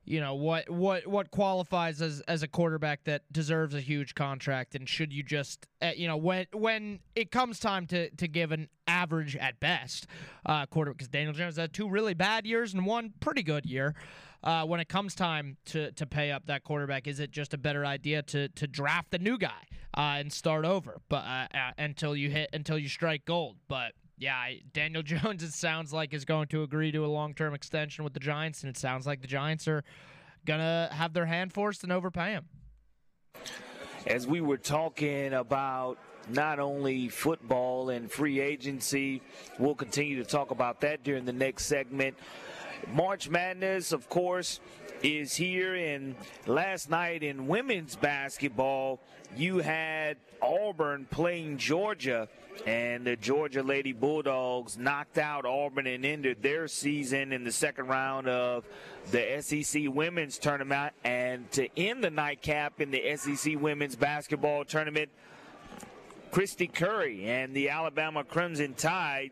you 0.07 0.21
know 0.21 0.35
what 0.35 0.71
what 0.71 1.07
what 1.07 1.31
qualifies 1.31 2.01
as 2.01 2.21
as 2.29 2.43
a 2.43 2.49
quarterback 2.49 3.05
that 3.05 3.23
deserves 3.33 3.75
a 3.75 3.81
huge 3.81 4.15
contract? 4.15 4.75
And 4.75 4.89
should 4.89 5.13
you 5.13 5.23
just 5.23 5.67
uh, 5.83 5.91
you 5.97 6.07
know 6.07 6.17
when 6.17 6.47
when 6.53 7.01
it 7.15 7.31
comes 7.31 7.59
time 7.59 7.87
to 7.89 8.11
to 8.11 8.29
give 8.29 8.53
an 8.53 8.69
average 8.87 9.37
at 9.37 9.59
best 9.59 10.07
uh 10.47 10.65
quarterback 10.67 10.99
because 10.99 11.09
Daniel 11.09 11.33
Jones 11.33 11.57
had 11.57 11.73
two 11.73 11.89
really 11.89 12.15
bad 12.15 12.47
years 12.47 12.73
and 12.73 12.87
one 12.87 13.13
pretty 13.21 13.43
good 13.43 13.67
year 13.67 13.95
uh, 14.45 14.65
when 14.65 14.79
it 14.79 14.89
comes 14.89 15.15
time 15.15 15.57
to 15.67 15.91
to 15.93 16.07
pay 16.07 16.31
up 16.31 16.47
that 16.47 16.63
quarterback 16.63 17.09
is 17.09 17.19
it 17.19 17.33
just 17.33 17.53
a 17.53 17.59
better 17.59 17.85
idea 17.85 18.23
to 18.23 18.49
to 18.51 18.67
draft 18.69 19.11
the 19.11 19.19
new 19.19 19.37
guy 19.37 19.65
uh, 19.97 20.17
and 20.19 20.33
start 20.33 20.65
over 20.65 21.01
but 21.09 21.25
uh, 21.25 21.49
uh, 21.53 21.73
until 21.79 22.15
you 22.15 22.31
hit 22.31 22.49
until 22.53 22.79
you 22.79 22.89
strike 22.89 23.25
gold? 23.25 23.57
But 23.67 23.93
yeah, 24.19 24.49
Daniel 24.73 25.03
Jones, 25.05 25.43
it 25.43 25.53
sounds 25.53 25.93
like, 25.93 26.15
is 26.15 26.25
going 26.25 26.49
to 26.49 26.63
agree 26.63 26.93
to 26.93 27.05
a 27.05 27.09
long 27.09 27.35
term 27.35 27.55
extension 27.55 28.05
with 28.05 28.15
the 28.15 28.21
Giants, 28.21 28.63
and 28.63 28.71
it 28.71 28.79
sounds 28.79 29.07
like 29.07 29.21
the 29.21 29.29
Giants 29.29 29.69
are 29.69 29.85
going 30.45 30.61
to 30.61 30.89
have 30.93 31.13
their 31.13 31.27
hand 31.27 31.53
forced 31.53 31.83
and 31.83 31.93
overpay 31.93 32.33
him. 32.33 32.47
As 34.07 34.27
we 34.27 34.41
were 34.41 34.57
talking 34.57 35.33
about 35.33 35.99
not 36.29 36.59
only 36.59 37.09
football 37.09 37.91
and 37.91 38.11
free 38.11 38.41
agency, 38.41 39.21
we'll 39.59 39.75
continue 39.75 40.23
to 40.23 40.29
talk 40.29 40.51
about 40.51 40.81
that 40.81 41.03
during 41.03 41.25
the 41.25 41.33
next 41.33 41.67
segment. 41.67 42.17
March 42.93 43.29
Madness, 43.29 43.93
of 43.93 44.09
course, 44.09 44.61
is 45.03 45.35
here. 45.35 45.75
And 45.75 46.15
last 46.47 46.91
night 46.91 47.23
in 47.23 47.47
women's 47.47 47.97
basketball, 47.97 49.01
you 49.37 49.59
had 49.59 50.19
Auburn 50.41 51.07
playing 51.11 51.59
Georgia 51.59 52.29
and 52.65 53.07
the 53.07 53.17
Georgia 53.17 53.63
Lady 53.63 53.93
Bulldogs 53.93 54.79
knocked 54.79 55.19
out 55.19 55.45
Auburn 55.45 55.87
and 55.87 56.05
ended 56.05 56.43
their 56.43 56.69
season 56.69 57.33
in 57.33 57.45
the 57.45 57.53
second 57.53 57.89
round 57.89 58.29
of 58.29 58.65
the 59.11 59.41
SEC 59.41 59.83
Women's 59.89 60.39
Tournament. 60.39 60.95
And 61.05 61.51
to 61.53 61.69
end 61.79 62.03
the 62.03 62.11
nightcap 62.11 62.81
in 62.81 62.91
the 62.91 63.17
SEC 63.17 63.61
Women's 63.61 63.97
Basketball 63.97 64.65
Tournament, 64.65 65.11
Kristy 66.33 66.73
Curry 66.73 67.27
and 67.27 67.55
the 67.55 67.69
Alabama 67.69 68.25
Crimson 68.25 68.75
Tide 68.75 69.31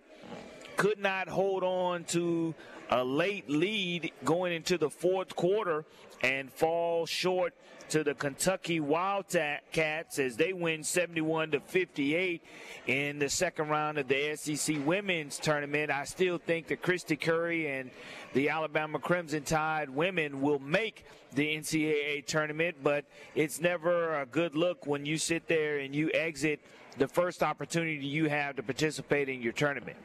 could 0.76 0.99
not 0.99 1.28
hold 1.28 1.62
on 1.62 2.04
to 2.04 2.54
a 2.90 3.04
late 3.04 3.49
lead 3.49 4.12
going 4.25 4.52
into 4.52 4.78
the 4.78 4.90
fourth 4.90 5.35
quarter 5.35 5.85
and 6.23 6.52
fall 6.52 7.07
short 7.07 7.54
to 7.91 8.05
the 8.05 8.14
Kentucky 8.14 8.81
Wildcats 8.81 10.19
as 10.19 10.37
they 10.37 10.53
win 10.53 10.83
71 10.83 11.53
to 11.53 11.61
58 11.61 12.43
in 12.87 13.19
the 13.19 13.29
second 13.29 13.69
round 13.69 13.99
of 13.99 14.09
the 14.09 14.37
SEC 14.37 14.76
Women's 14.85 15.38
Tournament. 15.38 15.91
I 15.91 16.05
still 16.05 16.38
think 16.38 16.69
that 16.69 16.83
Kristy 16.83 17.21
Curry 17.21 17.69
and 17.69 17.91
the 18.33 18.49
Alabama 18.49 18.99
Crimson 18.99 19.43
Tide 19.43 19.91
women 19.91 20.41
will 20.41 20.59
make 20.59 21.05
the 21.35 21.57
NCAA 21.57 22.26
tournament, 22.26 22.76
but 22.83 23.05
it's 23.35 23.61
never 23.61 24.21
a 24.21 24.26
good 24.26 24.55
look 24.55 24.87
when 24.87 25.05
you 25.05 25.19
sit 25.19 25.49
there 25.49 25.79
and 25.79 25.95
you 25.95 26.11
exit 26.14 26.61
the 26.99 27.09
first 27.09 27.43
opportunity 27.43 28.07
you 28.07 28.29
have 28.29 28.57
to 28.57 28.62
participate 28.62 29.29
in 29.29 29.43
your 29.43 29.53
tournament. 29.53 29.97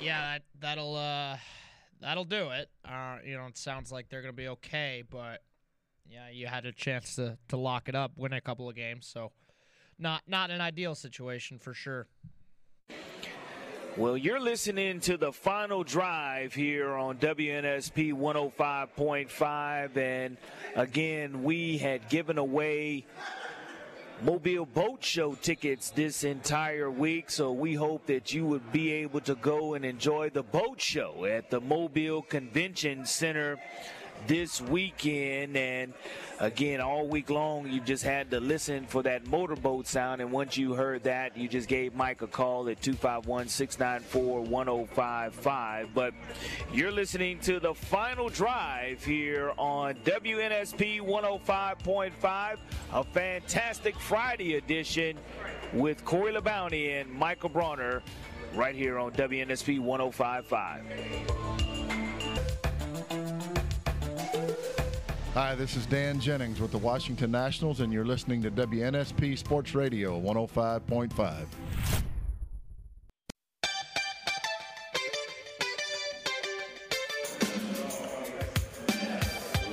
Yeah, 0.00 0.20
that, 0.20 0.42
that'll 0.60 0.96
uh, 0.96 1.36
that'll 2.00 2.24
do 2.24 2.50
it. 2.50 2.68
Uh, 2.84 3.18
you 3.24 3.36
know, 3.36 3.46
it 3.46 3.56
sounds 3.56 3.92
like 3.92 4.08
they're 4.08 4.22
going 4.22 4.34
to 4.34 4.36
be 4.36 4.48
okay, 4.48 5.04
but 5.08 5.42
yeah, 6.08 6.28
you 6.30 6.46
had 6.46 6.66
a 6.66 6.72
chance 6.72 7.16
to 7.16 7.38
to 7.48 7.56
lock 7.56 7.88
it 7.88 7.94
up, 7.94 8.12
win 8.16 8.32
a 8.32 8.40
couple 8.40 8.68
of 8.68 8.74
games, 8.74 9.06
so 9.06 9.32
not 9.98 10.22
not 10.26 10.50
an 10.50 10.60
ideal 10.60 10.94
situation 10.94 11.58
for 11.58 11.74
sure. 11.74 12.06
Well, 13.96 14.16
you're 14.16 14.40
listening 14.40 14.98
to 15.02 15.16
the 15.16 15.32
final 15.32 15.84
drive 15.84 16.52
here 16.52 16.94
on 16.94 17.18
WNSP 17.18 18.12
105.5. 18.12 19.96
And 19.96 20.36
again, 20.74 21.44
we 21.44 21.78
had 21.78 22.08
given 22.08 22.36
away 22.36 23.06
Mobile 24.20 24.66
Boat 24.66 25.04
Show 25.04 25.36
tickets 25.36 25.90
this 25.90 26.24
entire 26.24 26.90
week. 26.90 27.30
So 27.30 27.52
we 27.52 27.74
hope 27.74 28.06
that 28.06 28.34
you 28.34 28.44
would 28.46 28.72
be 28.72 28.90
able 28.90 29.20
to 29.20 29.36
go 29.36 29.74
and 29.74 29.84
enjoy 29.84 30.30
the 30.30 30.42
boat 30.42 30.80
show 30.80 31.24
at 31.24 31.50
the 31.50 31.60
Mobile 31.60 32.22
Convention 32.22 33.06
Center 33.06 33.60
this 34.26 34.60
weekend. 34.60 35.56
And 35.56 35.94
again, 36.40 36.80
all 36.80 37.06
week 37.06 37.30
long, 37.30 37.68
you 37.68 37.80
just 37.80 38.04
had 38.04 38.30
to 38.30 38.40
listen 38.40 38.86
for 38.86 39.02
that 39.02 39.26
motorboat 39.26 39.86
sound. 39.86 40.20
And 40.20 40.30
once 40.32 40.56
you 40.56 40.74
heard 40.74 41.04
that, 41.04 41.36
you 41.36 41.48
just 41.48 41.68
gave 41.68 41.94
Mike 41.94 42.22
a 42.22 42.26
call 42.26 42.68
at 42.68 42.80
251 42.82 43.48
694 43.48 44.40
1055. 44.42 45.88
But 45.94 46.14
you're 46.72 46.92
listening 46.92 47.38
to 47.40 47.60
the 47.60 47.74
final 47.74 48.28
drive 48.28 49.04
here 49.04 49.52
on 49.58 49.94
WNSP 50.04 51.00
105.5, 51.00 52.58
a 52.92 53.04
fantastic 53.04 53.98
Friday 53.98 54.56
edition 54.56 55.18
with 55.72 56.04
Corey 56.04 56.32
LeBounty 56.32 57.00
and 57.00 57.10
Michael 57.10 57.48
Bronner 57.48 58.02
right 58.54 58.74
here 58.74 58.98
on 58.98 59.12
WNSP 59.12 59.80
105.5. 59.80 61.73
Hi, 65.34 65.56
this 65.56 65.74
is 65.74 65.84
Dan 65.86 66.20
Jennings 66.20 66.60
with 66.60 66.70
the 66.70 66.78
Washington 66.78 67.32
Nationals, 67.32 67.80
and 67.80 67.92
you're 67.92 68.04
listening 68.04 68.40
to 68.42 68.52
WNSP 68.52 69.36
Sports 69.36 69.74
Radio 69.74 70.20
105.5. 70.20 71.46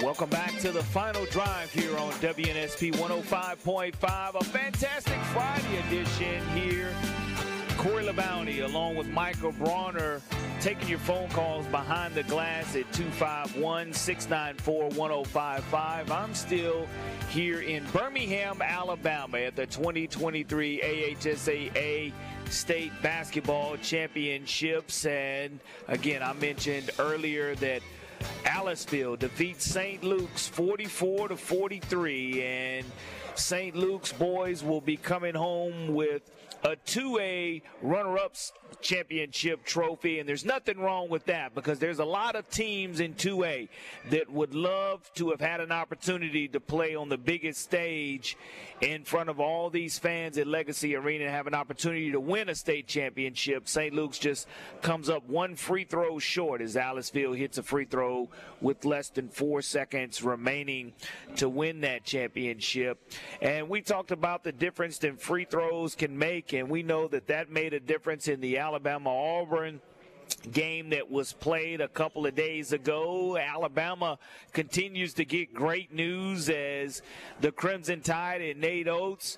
Welcome 0.02 0.30
back 0.32 0.58
to 0.62 0.72
the 0.72 0.82
final 0.82 1.26
drive 1.26 1.72
here 1.72 1.96
on 1.96 2.12
WNSP 2.14 2.96
105.5. 2.96 4.42
A 4.42 4.44
fantastic 4.44 5.20
Friday 5.26 5.78
edition 5.86 6.44
here. 6.56 6.92
Corey 7.78 8.06
LeBounty 8.06 8.64
along 8.64 8.96
with 8.96 9.08
Michael 9.08 9.52
Bronner 9.54 10.22
taking 10.60 10.90
your 10.90 11.00
phone 11.00 11.28
calls 11.30 11.66
behind 11.68 12.14
the 12.14 12.24
glass 12.24 12.76
at 12.76 12.92
251 12.94 13.94
694 13.94 14.90
1055. 14.90 16.12
I'm 16.12 16.34
still 16.36 16.88
here 17.30 17.62
in 17.62 17.84
Birmingham, 17.92 18.62
Alabama 18.62 19.40
at 19.40 19.56
the 19.56 19.66
2023 19.66 20.82
AHSAA 20.84 22.14
State 22.50 22.92
Basketball 23.02 23.78
Championships. 23.78 25.06
And 25.06 25.60
again, 25.88 26.22
I 26.22 26.34
mentioned 26.34 26.92
earlier 27.00 27.56
that 27.56 27.82
Aliceville 28.44 29.18
defeats 29.18 29.66
St. 29.66 30.04
Luke's 30.04 30.48
44 30.48 31.30
to 31.30 31.38
43 31.38 32.44
and 32.44 32.86
St. 33.36 33.76
Luke's 33.76 34.12
boys 34.14 34.64
will 34.64 34.82
be 34.82 34.98
coming 34.98 35.34
home 35.34 35.96
with 35.96 36.22
a 36.64 36.76
2A 36.76 37.62
runner 37.82 38.18
ups 38.18 38.54
championship 38.82 39.64
trophy, 39.66 40.20
and 40.20 40.28
there's 40.28 40.46
nothing 40.46 40.80
wrong 40.80 41.10
with 41.10 41.26
that 41.26 41.54
because 41.54 41.80
there's 41.80 42.00
a 42.00 42.06
lot 42.06 42.36
of 42.36 42.50
teams 42.50 43.00
in 43.00 43.14
2A 43.14 43.70
that 44.10 44.32
would 44.32 44.54
love 44.54 45.12
to 45.16 45.32
have 45.32 45.42
had 45.42 45.60
an 45.60 45.72
opportunity 45.72 46.48
to 46.48 46.60
play 46.60 46.96
on 46.96 47.10
the 47.10 47.18
biggest 47.18 47.62
stage 47.62 48.38
in 48.82 49.04
front 49.04 49.30
of 49.30 49.40
all 49.40 49.70
these 49.70 50.00
fans 50.00 50.38
at 50.38 50.48
Legacy 50.48 50.96
Arena 50.96 51.26
and 51.26 51.34
have 51.34 51.48
an 51.48 51.54
opportunity 51.54 52.12
to 52.12 52.20
win 52.20 52.50
a 52.50 52.56
state 52.56 52.88
championship. 52.88 53.68
St. 53.68 53.94
Luke's 53.94 54.18
just 54.18 54.48
comes 54.82 55.10
up 55.10 55.28
one 55.28 55.56
free 55.56 55.84
throw 55.84 56.18
short 56.18 56.62
as 56.62 56.76
Aliceville 56.76 57.38
hits 57.38 57.58
a 57.58 57.64
free 57.64 57.86
throw 57.86 58.30
with 58.60 58.84
less 58.86 59.10
than 59.10 59.30
four 59.30 59.62
seconds 59.62 60.24
remaining 60.24 60.94
to 61.36 61.48
win 61.48 61.82
that 61.82 62.04
championship. 62.04 63.00
And 63.42 63.70
we 63.70 63.82
talked 63.82 64.12
about 64.12 64.44
the 64.44 64.52
difference 64.52 64.98
that 65.00 65.22
free 65.22 65.46
throws 65.46 65.94
can 65.94 66.18
make, 66.18 66.51
and 66.54 66.70
we 66.70 66.84
know 66.84 67.08
that 67.08 67.28
that 67.28 67.52
made 67.52 67.74
a 67.74 67.80
difference 67.80 68.28
in 68.28 68.42
the 68.42 68.58
Alabama 68.58 69.10
Auburn 69.10 69.82
game 70.52 70.90
that 70.90 71.10
was 71.10 71.34
played 71.34 71.82
a 71.82 71.88
couple 71.88 72.26
of 72.26 72.36
days 72.36 72.74
ago. 72.74 73.38
Alabama 73.38 74.18
continues 74.54 75.14
to 75.16 75.26
get 75.26 75.54
great 75.54 75.94
news 75.94 76.50
as 76.50 77.02
the 77.42 77.52
Crimson 77.52 78.02
Tide 78.02 78.42
and 78.42 78.60
Nate 78.60 78.88
Oats 78.88 79.38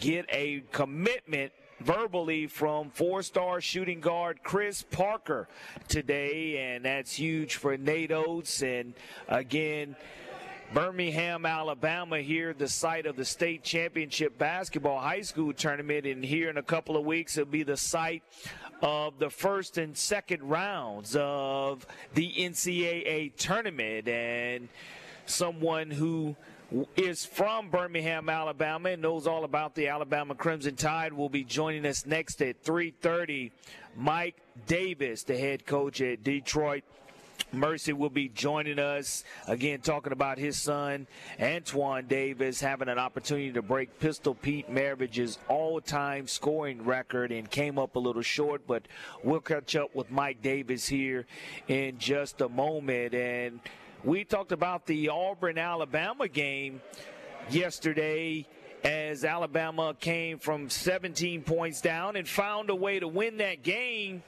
get 0.00 0.26
a 0.30 0.62
commitment 0.72 1.52
verbally 1.80 2.46
from 2.46 2.90
four 2.90 3.22
star 3.22 3.60
shooting 3.60 4.00
guard 4.00 4.40
Chris 4.42 4.82
Parker 4.82 5.48
today, 5.88 6.58
and 6.58 6.84
that's 6.84 7.12
huge 7.12 7.56
for 7.56 7.76
Nate 7.76 8.12
Oats. 8.12 8.62
And 8.62 8.94
again, 9.28 9.96
Birmingham, 10.74 11.46
Alabama, 11.46 12.18
here, 12.18 12.52
the 12.52 12.66
site 12.66 13.06
of 13.06 13.14
the 13.14 13.24
state 13.24 13.62
championship 13.62 14.36
basketball 14.36 14.98
high 14.98 15.20
school 15.20 15.52
tournament. 15.52 16.04
And 16.04 16.24
here 16.24 16.50
in 16.50 16.56
a 16.56 16.64
couple 16.64 16.96
of 16.96 17.04
weeks, 17.04 17.38
it'll 17.38 17.48
be 17.48 17.62
the 17.62 17.76
site 17.76 18.24
of 18.82 19.20
the 19.20 19.30
first 19.30 19.78
and 19.78 19.96
second 19.96 20.42
rounds 20.42 21.14
of 21.14 21.86
the 22.14 22.32
NCAA 22.36 23.36
tournament. 23.36 24.08
And 24.08 24.68
someone 25.26 25.92
who 25.92 26.34
is 26.96 27.24
from 27.24 27.70
Birmingham, 27.70 28.28
Alabama, 28.28 28.88
and 28.90 29.02
knows 29.02 29.28
all 29.28 29.44
about 29.44 29.76
the 29.76 29.86
Alabama 29.86 30.34
Crimson 30.34 30.74
Tide 30.74 31.12
will 31.12 31.28
be 31.28 31.44
joining 31.44 31.86
us 31.86 32.04
next 32.04 32.42
at 32.42 32.64
3:30. 32.64 33.52
Mike 33.94 34.34
Davis, 34.66 35.22
the 35.22 35.38
head 35.38 35.66
coach 35.66 36.00
at 36.00 36.24
Detroit 36.24 36.82
Mercy 37.58 37.92
will 37.92 38.10
be 38.10 38.28
joining 38.28 38.78
us 38.78 39.24
again, 39.46 39.80
talking 39.80 40.12
about 40.12 40.38
his 40.38 40.60
son, 40.60 41.06
Antoine 41.40 42.06
Davis, 42.06 42.60
having 42.60 42.88
an 42.88 42.98
opportunity 42.98 43.52
to 43.52 43.62
break 43.62 43.98
Pistol 43.98 44.34
Pete 44.34 44.70
Maravich's 44.70 45.38
all 45.48 45.80
time 45.80 46.26
scoring 46.26 46.84
record 46.84 47.32
and 47.32 47.50
came 47.50 47.78
up 47.78 47.96
a 47.96 47.98
little 47.98 48.22
short, 48.22 48.66
but 48.66 48.86
we'll 49.22 49.40
catch 49.40 49.76
up 49.76 49.94
with 49.94 50.10
Mike 50.10 50.42
Davis 50.42 50.86
here 50.86 51.26
in 51.68 51.98
just 51.98 52.40
a 52.40 52.48
moment. 52.48 53.14
And 53.14 53.60
we 54.02 54.24
talked 54.24 54.52
about 54.52 54.86
the 54.86 55.08
Auburn 55.08 55.58
Alabama 55.58 56.28
game 56.28 56.80
yesterday 57.50 58.46
as 58.84 59.24
Alabama 59.24 59.96
came 59.98 60.38
from 60.38 60.68
17 60.68 61.42
points 61.42 61.80
down 61.80 62.16
and 62.16 62.28
found 62.28 62.68
a 62.68 62.74
way 62.74 63.00
to 63.00 63.08
win 63.08 63.38
that 63.38 63.62
game. 63.62 64.22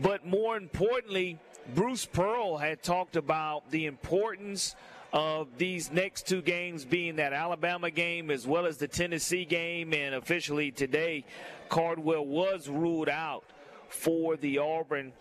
But 0.00 0.24
more 0.24 0.56
importantly, 0.56 1.40
Bruce 1.74 2.04
Pearl 2.04 2.56
had 2.56 2.82
talked 2.82 3.16
about 3.16 3.70
the 3.70 3.86
importance 3.86 4.74
of 5.12 5.48
these 5.58 5.90
next 5.90 6.26
two 6.26 6.42
games 6.42 6.84
being 6.84 7.16
that 7.16 7.32
Alabama 7.32 7.90
game 7.90 8.30
as 8.30 8.46
well 8.46 8.66
as 8.66 8.76
the 8.78 8.88
Tennessee 8.88 9.44
game. 9.44 9.92
And 9.92 10.14
officially 10.14 10.70
today, 10.70 11.24
Cardwell 11.68 12.26
was 12.26 12.68
ruled 12.68 13.08
out 13.08 13.44
for 13.88 14.36
the 14.36 14.58
Auburn 14.58 15.12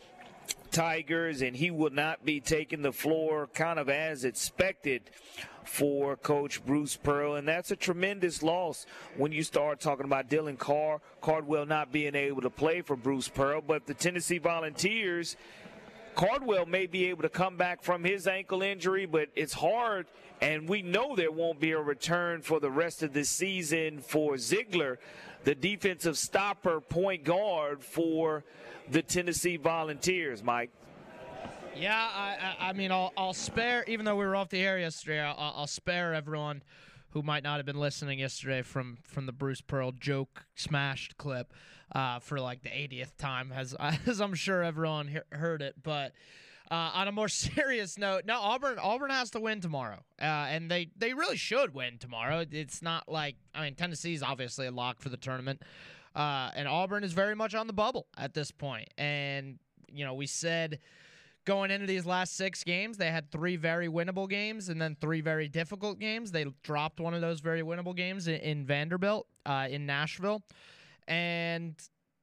Tigers, 0.71 1.41
and 1.41 1.55
he 1.55 1.71
will 1.71 1.89
not 1.89 2.23
be 2.25 2.39
taking 2.39 2.81
the 2.81 2.91
floor 2.91 3.47
kind 3.53 3.79
of 3.79 3.89
as 3.89 4.23
expected 4.23 5.01
for 5.63 6.15
Coach 6.17 6.65
Bruce 6.65 6.95
Pearl. 6.95 7.35
And 7.35 7.47
that's 7.47 7.71
a 7.71 7.75
tremendous 7.75 8.41
loss 8.41 8.85
when 9.17 9.31
you 9.31 9.43
start 9.43 9.79
talking 9.79 10.05
about 10.05 10.29
Dylan 10.29 10.57
Carr, 10.57 11.01
Cardwell 11.21 11.65
not 11.65 11.91
being 11.91 12.15
able 12.15 12.41
to 12.41 12.49
play 12.49 12.81
for 12.81 12.95
Bruce 12.95 13.27
Pearl. 13.27 13.61
But 13.61 13.85
the 13.85 13.93
Tennessee 13.93 14.39
Volunteers 14.39 15.37
Cardwell 16.19 16.65
may 16.65 16.85
be 16.85 17.05
able 17.05 17.21
to 17.21 17.29
come 17.29 17.55
back 17.55 17.81
from 17.81 18.03
his 18.03 18.27
ankle 18.27 18.61
injury, 18.61 19.05
but 19.05 19.29
it's 19.37 19.53
hard, 19.53 20.05
and 20.41 20.67
we 20.67 20.81
know 20.81 21.15
there 21.15 21.31
won't 21.31 21.61
be 21.61 21.71
a 21.71 21.79
return 21.79 22.41
for 22.41 22.59
the 22.59 22.69
rest 22.69 23.03
of 23.03 23.13
the 23.13 23.23
season 23.23 23.99
for 23.99 24.33
Zeigler, 24.33 24.97
the 25.45 25.55
defensive 25.55 26.17
stopper 26.17 26.81
point 26.81 27.23
guard 27.23 27.81
for 27.81 28.43
the 28.91 29.01
Tennessee 29.01 29.55
Volunteers, 29.55 30.43
Mike. 30.43 30.71
Yeah, 31.73 31.95
I, 31.95 32.55
I, 32.59 32.69
I 32.69 32.73
mean, 32.73 32.91
I'll, 32.91 33.13
I'll 33.15 33.31
spare, 33.31 33.85
even 33.87 34.05
though 34.05 34.17
we 34.17 34.25
were 34.25 34.35
off 34.35 34.49
the 34.49 34.59
air 34.59 34.77
yesterday, 34.77 35.21
I'll, 35.21 35.53
I'll 35.55 35.67
spare 35.67 36.13
everyone 36.13 36.63
who 37.11 37.21
might 37.21 37.43
not 37.43 37.57
have 37.57 37.65
been 37.65 37.79
listening 37.79 38.19
yesterday 38.19 38.61
from 38.61 38.97
from 39.01 39.25
the 39.25 39.31
Bruce 39.31 39.61
Pearl 39.61 39.91
joke 39.91 40.45
smashed 40.55 41.17
clip 41.17 41.53
uh, 41.93 42.19
for 42.19 42.39
like 42.39 42.61
the 42.61 42.69
80th 42.69 43.17
time, 43.17 43.51
as 43.51 43.73
as 44.05 44.21
I'm 44.21 44.35
sure 44.35 44.63
everyone 44.63 45.07
he- 45.07 45.37
heard 45.37 45.61
it. 45.61 45.75
But 45.81 46.13
uh, 46.71 46.91
on 46.93 47.07
a 47.07 47.11
more 47.11 47.27
serious 47.29 47.97
note, 47.97 48.25
no, 48.25 48.39
Auburn 48.39 48.77
Auburn 48.79 49.09
has 49.09 49.31
to 49.31 49.39
win 49.39 49.61
tomorrow, 49.61 49.99
uh, 50.21 50.25
and 50.25 50.69
they 50.69 50.89
they 50.97 51.13
really 51.13 51.37
should 51.37 51.73
win 51.73 51.97
tomorrow. 51.97 52.45
It's 52.49 52.81
not 52.81 53.09
like 53.09 53.35
I 53.55 53.63
mean 53.63 53.75
Tennessee's 53.75 54.23
obviously 54.23 54.67
a 54.67 54.71
lock 54.71 54.99
for 54.99 55.09
the 55.09 55.17
tournament, 55.17 55.61
uh, 56.15 56.51
and 56.55 56.67
Auburn 56.67 57.03
is 57.03 57.13
very 57.13 57.35
much 57.35 57.55
on 57.55 57.67
the 57.67 57.73
bubble 57.73 58.07
at 58.17 58.33
this 58.33 58.51
point. 58.51 58.89
And 58.97 59.57
you 59.91 60.05
know 60.05 60.13
we 60.13 60.27
said 60.27 60.79
going 61.49 61.71
into 61.71 61.87
these 61.87 62.05
last 62.05 62.37
six 62.37 62.63
games, 62.63 62.97
they 62.97 63.09
had 63.09 63.31
three 63.31 63.55
very 63.55 63.87
winnable 63.87 64.29
games 64.29 64.69
and 64.69 64.79
then 64.79 64.95
three 65.01 65.19
very 65.19 65.47
difficult 65.47 65.97
games. 65.97 66.31
They 66.31 66.45
dropped 66.61 66.99
one 66.99 67.15
of 67.15 67.21
those 67.21 67.39
very 67.39 67.63
winnable 67.63 67.95
games 67.95 68.27
in, 68.27 68.35
in 68.35 68.65
Vanderbilt, 68.67 69.25
uh, 69.47 69.67
in 69.67 69.87
Nashville, 69.87 70.43
and 71.07 71.73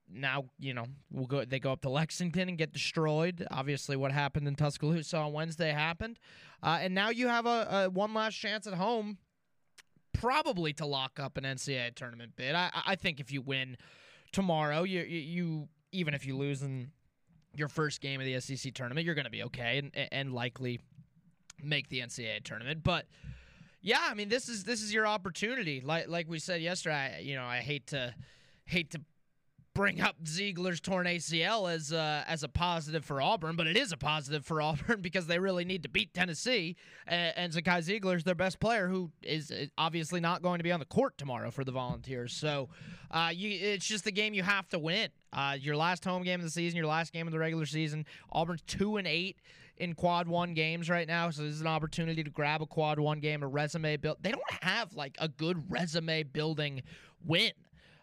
now 0.08 0.44
you 0.60 0.74
know 0.74 0.84
we'll 1.10 1.26
go. 1.26 1.44
They 1.44 1.58
go 1.58 1.72
up 1.72 1.80
to 1.80 1.88
Lexington 1.90 2.48
and 2.48 2.56
get 2.56 2.72
destroyed. 2.72 3.44
Obviously, 3.50 3.96
what 3.96 4.12
happened 4.12 4.46
in 4.46 4.54
Tuscaloosa 4.54 5.16
on 5.16 5.32
Wednesday 5.32 5.72
happened, 5.72 6.20
uh, 6.62 6.78
and 6.80 6.94
now 6.94 7.10
you 7.10 7.26
have 7.26 7.46
a, 7.46 7.86
a 7.86 7.90
one 7.90 8.14
last 8.14 8.36
chance 8.36 8.68
at 8.68 8.74
home, 8.74 9.18
probably 10.12 10.72
to 10.74 10.86
lock 10.86 11.18
up 11.18 11.36
an 11.36 11.42
NCAA 11.42 11.96
tournament 11.96 12.36
bid. 12.36 12.54
I, 12.54 12.70
I 12.86 12.94
think 12.94 13.18
if 13.18 13.32
you 13.32 13.42
win 13.42 13.76
tomorrow, 14.30 14.84
you, 14.84 15.00
you, 15.00 15.68
even 15.90 16.14
if 16.14 16.24
you 16.24 16.36
lose 16.36 16.62
in 16.62 16.92
your 17.58 17.68
first 17.68 18.00
game 18.00 18.20
of 18.20 18.26
the 18.26 18.40
SEC 18.40 18.74
tournament, 18.74 19.04
you're 19.04 19.14
going 19.14 19.24
to 19.24 19.30
be 19.30 19.44
okay 19.44 19.78
and, 19.78 20.08
and 20.12 20.32
likely 20.32 20.80
make 21.62 21.88
the 21.88 22.00
NCAA 22.00 22.44
tournament. 22.44 22.82
But 22.82 23.06
yeah, 23.80 24.00
I 24.02 24.14
mean 24.14 24.28
this 24.28 24.48
is 24.48 24.64
this 24.64 24.82
is 24.82 24.92
your 24.92 25.06
opportunity. 25.06 25.80
Like 25.80 26.08
like 26.08 26.28
we 26.28 26.38
said 26.38 26.60
yesterday, 26.60 27.16
I, 27.16 27.20
you 27.20 27.36
know 27.36 27.44
I 27.44 27.58
hate 27.58 27.88
to 27.88 28.14
hate 28.64 28.90
to 28.90 29.00
bring 29.76 30.00
up 30.00 30.16
Zeigler's 30.24 30.80
torn 30.80 31.06
ACL 31.06 31.72
as 31.72 31.92
uh, 31.92 32.24
as 32.26 32.42
a 32.42 32.48
positive 32.48 33.04
for 33.04 33.20
Auburn, 33.20 33.56
but 33.56 33.66
it 33.66 33.76
is 33.76 33.92
a 33.92 33.96
positive 33.96 34.44
for 34.44 34.60
Auburn 34.62 35.02
because 35.02 35.26
they 35.26 35.38
really 35.38 35.64
need 35.64 35.82
to 35.82 35.88
beat 35.88 36.14
Tennessee. 36.14 36.76
And, 37.06 37.36
and 37.36 37.52
Zakai 37.52 37.84
Zeigler's 37.84 38.24
their 38.24 38.34
best 38.34 38.58
player, 38.58 38.88
who 38.88 39.10
is 39.22 39.52
obviously 39.76 40.18
not 40.18 40.42
going 40.42 40.58
to 40.58 40.64
be 40.64 40.72
on 40.72 40.80
the 40.80 40.86
court 40.86 41.18
tomorrow 41.18 41.50
for 41.50 41.62
the 41.62 41.72
Volunteers. 41.72 42.32
So, 42.32 42.70
uh, 43.10 43.30
you, 43.32 43.50
it's 43.50 43.86
just 43.86 44.04
the 44.04 44.12
game 44.12 44.32
you 44.32 44.42
have 44.42 44.68
to 44.70 44.78
win. 44.78 45.10
Uh, 45.32 45.56
your 45.60 45.76
last 45.76 46.04
home 46.04 46.22
game 46.22 46.40
of 46.40 46.44
the 46.44 46.50
season, 46.50 46.78
your 46.78 46.86
last 46.86 47.12
game 47.12 47.26
of 47.26 47.32
the 47.32 47.38
regular 47.38 47.66
season. 47.66 48.06
Auburn's 48.32 48.62
two 48.62 48.96
and 48.96 49.06
eight 49.06 49.36
in 49.76 49.92
quad 49.92 50.26
one 50.26 50.54
games 50.54 50.88
right 50.88 51.06
now, 51.06 51.28
so 51.28 51.42
this 51.42 51.52
is 51.52 51.60
an 51.60 51.66
opportunity 51.66 52.24
to 52.24 52.30
grab 52.30 52.62
a 52.62 52.66
quad 52.66 52.98
one 52.98 53.20
game, 53.20 53.42
a 53.42 53.46
resume 53.46 53.98
build. 53.98 54.16
They 54.22 54.30
don't 54.30 54.42
have 54.62 54.94
like 54.94 55.16
a 55.18 55.28
good 55.28 55.70
resume 55.70 56.22
building 56.22 56.82
win 57.26 57.52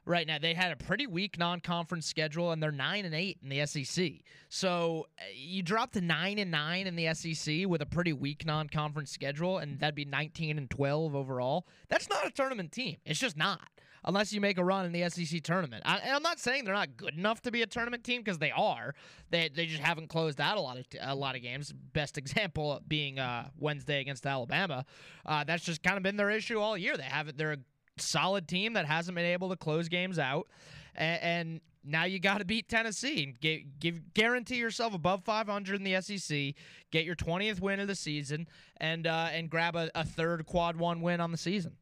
right 0.06 0.28
now. 0.28 0.38
They 0.40 0.54
had 0.54 0.72
a 0.72 0.76
pretty 0.76 1.08
weak 1.08 1.38
non-conference 1.38 2.06
schedule, 2.06 2.52
and 2.52 2.62
they're 2.62 2.72
nine 2.72 3.06
and 3.06 3.16
eight 3.16 3.40
in 3.44 3.50
the 3.50 3.66
SEC. 3.66 4.12
So 4.50 5.08
uh, 5.20 5.24
you 5.34 5.64
drop 5.64 5.92
to 5.94 6.02
nine 6.02 6.38
and 6.40 6.52
nine 6.52 6.88
in 6.88 6.96
the 6.96 7.14
SEC 7.14 7.68
with 7.68 7.82
a 7.82 7.86
pretty 7.86 8.14
weak 8.14 8.46
non-conference 8.46 9.12
schedule, 9.12 9.58
and 9.58 9.80
that'd 9.80 9.96
be 9.96 10.06
nineteen 10.06 10.58
and 10.58 10.70
twelve 10.70 11.16
overall. 11.16 11.68
That's 11.90 12.10
not 12.10 12.28
a 12.28 12.32
tournament 12.32 12.72
team. 12.72 12.98
It's 13.06 13.20
just 13.20 13.38
not. 13.38 13.62
Unless 14.06 14.34
you 14.34 14.42
make 14.42 14.58
a 14.58 14.64
run 14.64 14.86
in 14.86 14.92
the 14.92 15.10
SEC 15.10 15.42
tournament, 15.44 15.84
I, 15.86 15.98
and 16.00 16.14
I'm 16.14 16.24
not 16.24 16.38
saying 16.38 16.66
they're 16.66 16.74
not 16.74 16.98
good 16.98 17.18
enough 17.18 17.42
to 17.44 17.52
be 17.52 17.62
a 17.62 17.66
tournament 17.66 18.04
team 18.04 18.22
because 18.22 18.38
they 18.38 18.52
are. 18.52 18.96
They, 19.30 19.50
they 19.54 19.66
just 19.66 19.82
haven't 19.82 20.10
closed 20.10 20.42
out 20.42 20.58
a 20.58 20.60
lot 20.60 20.78
of 20.78 20.86
a 21.00 21.16
lot 21.16 21.38
of 21.38 21.42
games. 21.42 21.72
Best 21.72 22.18
example 22.18 22.82
being 22.86 23.18
uh, 23.18 23.48
Wednesday 23.58 24.02
against 24.02 24.26
Alabama. 24.26 24.86
Uh, 25.26 25.46
that's 25.46 25.64
just 25.64 25.84
kind 25.84 25.96
of 25.96 26.04
been 26.04 26.18
their 26.18 26.30
issue 26.30 26.60
all 26.60 26.78
year. 26.78 26.98
They 26.98 27.04
haven't. 27.04 27.38
They're 27.38 27.54
a 27.54 27.58
solid 27.98 28.48
team 28.48 28.74
that 28.74 28.86
hasn't 28.86 29.16
been 29.16 29.26
able 29.26 29.50
to 29.50 29.56
close 29.56 29.90
games 29.90 30.20
out, 30.20 30.48
and, 30.96 31.22
and 31.22 31.62
now 31.84 32.06
you 32.06 32.20
got 32.20 32.38
to 32.38 32.46
beat 32.46 32.70
Tennessee 32.70 33.36
give, 33.42 33.62
give, 33.80 34.14
guarantee 34.14 34.56
yourself 34.56 34.94
above 34.94 35.24
500 35.24 35.76
in 35.76 35.84
the 35.84 36.02
SEC, 36.02 36.54
get 36.92 37.06
your 37.06 37.16
20th 37.16 37.60
win 37.60 37.80
of 37.80 37.88
the 37.88 37.96
season, 37.96 38.48
and 38.78 39.06
uh, 39.06 39.30
and 39.32 39.50
grab 39.50 39.76
a, 39.76 39.90
a 39.96 40.06
third 40.06 40.46
quad 40.46 40.78
one 40.78 41.02
win 41.02 41.20
on 41.20 41.32
the 41.32 41.38
season. 41.38 41.74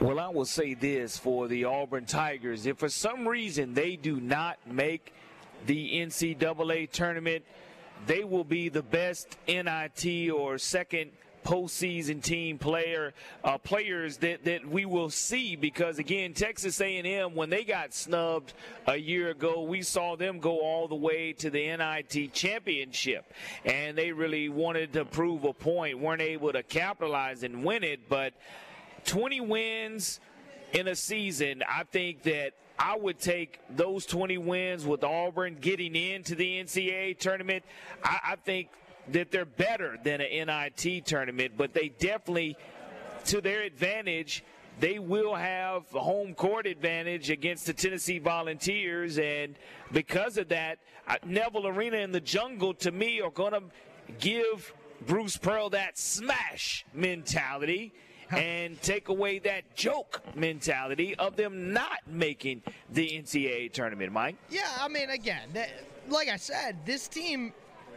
Well, 0.00 0.18
I 0.18 0.28
will 0.28 0.44
say 0.44 0.74
this 0.74 1.16
for 1.16 1.48
the 1.48 1.64
Auburn 1.64 2.06
Tigers. 2.06 2.66
If 2.66 2.78
for 2.78 2.88
some 2.88 3.26
reason 3.26 3.72
they 3.72 3.96
do 3.96 4.20
not 4.20 4.58
make 4.66 5.14
the 5.64 6.00
NCAA 6.00 6.90
tournament, 6.90 7.44
they 8.06 8.24
will 8.24 8.44
be 8.44 8.68
the 8.68 8.82
best 8.82 9.38
NIT 9.48 10.30
or 10.30 10.58
second 10.58 11.12
postseason 11.46 12.20
team 12.20 12.58
player 12.58 13.14
uh, 13.44 13.56
players 13.56 14.16
that, 14.16 14.44
that 14.44 14.66
we 14.66 14.84
will 14.84 15.08
see 15.08 15.54
because 15.54 16.00
again 16.00 16.34
Texas 16.34 16.80
A&M 16.80 17.36
when 17.36 17.48
they 17.50 17.62
got 17.62 17.94
snubbed 17.94 18.52
a 18.88 18.96
year 18.96 19.30
ago 19.30 19.62
we 19.62 19.80
saw 19.80 20.16
them 20.16 20.40
go 20.40 20.58
all 20.58 20.88
the 20.88 20.96
way 20.96 21.32
to 21.32 21.48
the 21.48 21.76
NIT 21.76 22.32
championship 22.32 23.32
and 23.64 23.96
they 23.96 24.10
really 24.10 24.48
wanted 24.48 24.92
to 24.94 25.04
prove 25.04 25.44
a 25.44 25.52
point 25.52 26.00
weren't 26.00 26.20
able 26.20 26.52
to 26.52 26.64
capitalize 26.64 27.44
and 27.44 27.62
win 27.64 27.84
it 27.84 28.08
but 28.08 28.34
20 29.04 29.40
wins 29.42 30.18
in 30.72 30.88
a 30.88 30.96
season 30.96 31.62
I 31.68 31.84
think 31.84 32.24
that 32.24 32.54
I 32.76 32.96
would 32.96 33.20
take 33.20 33.60
those 33.70 34.04
20 34.04 34.36
wins 34.38 34.84
with 34.84 35.04
Auburn 35.04 35.58
getting 35.60 35.96
into 35.96 36.34
the 36.34 36.62
NCAA 36.62 37.18
tournament. 37.18 37.64
I, 38.04 38.18
I 38.32 38.36
think 38.36 38.68
that 39.12 39.30
they're 39.30 39.44
better 39.44 39.98
than 40.02 40.20
an 40.20 40.46
NIT 40.48 41.06
tournament, 41.06 41.52
but 41.56 41.72
they 41.72 41.88
definitely, 41.98 42.56
to 43.26 43.40
their 43.40 43.62
advantage, 43.62 44.44
they 44.80 44.98
will 44.98 45.34
have 45.34 45.84
home 45.88 46.34
court 46.34 46.66
advantage 46.66 47.30
against 47.30 47.66
the 47.66 47.72
Tennessee 47.72 48.18
Volunteers, 48.18 49.18
and 49.18 49.56
because 49.92 50.36
of 50.36 50.48
that, 50.48 50.78
Neville 51.24 51.68
Arena 51.68 51.98
and 51.98 52.14
the 52.14 52.20
Jungle 52.20 52.74
to 52.74 52.90
me 52.90 53.20
are 53.20 53.30
going 53.30 53.52
to 53.52 53.62
give 54.18 54.74
Bruce 55.06 55.36
Pearl 55.36 55.70
that 55.70 55.98
smash 55.98 56.84
mentality 56.92 57.92
and 58.30 58.80
take 58.82 59.08
away 59.08 59.38
that 59.38 59.76
joke 59.76 60.20
mentality 60.34 61.14
of 61.14 61.36
them 61.36 61.72
not 61.72 62.00
making 62.08 62.60
the 62.90 63.08
NCAA 63.08 63.72
tournament, 63.72 64.12
Mike. 64.12 64.36
Yeah, 64.50 64.68
I 64.80 64.88
mean, 64.88 65.10
again, 65.10 65.48
that, 65.54 65.70
like 66.08 66.28
I 66.28 66.36
said, 66.36 66.84
this 66.84 67.06
team 67.06 67.52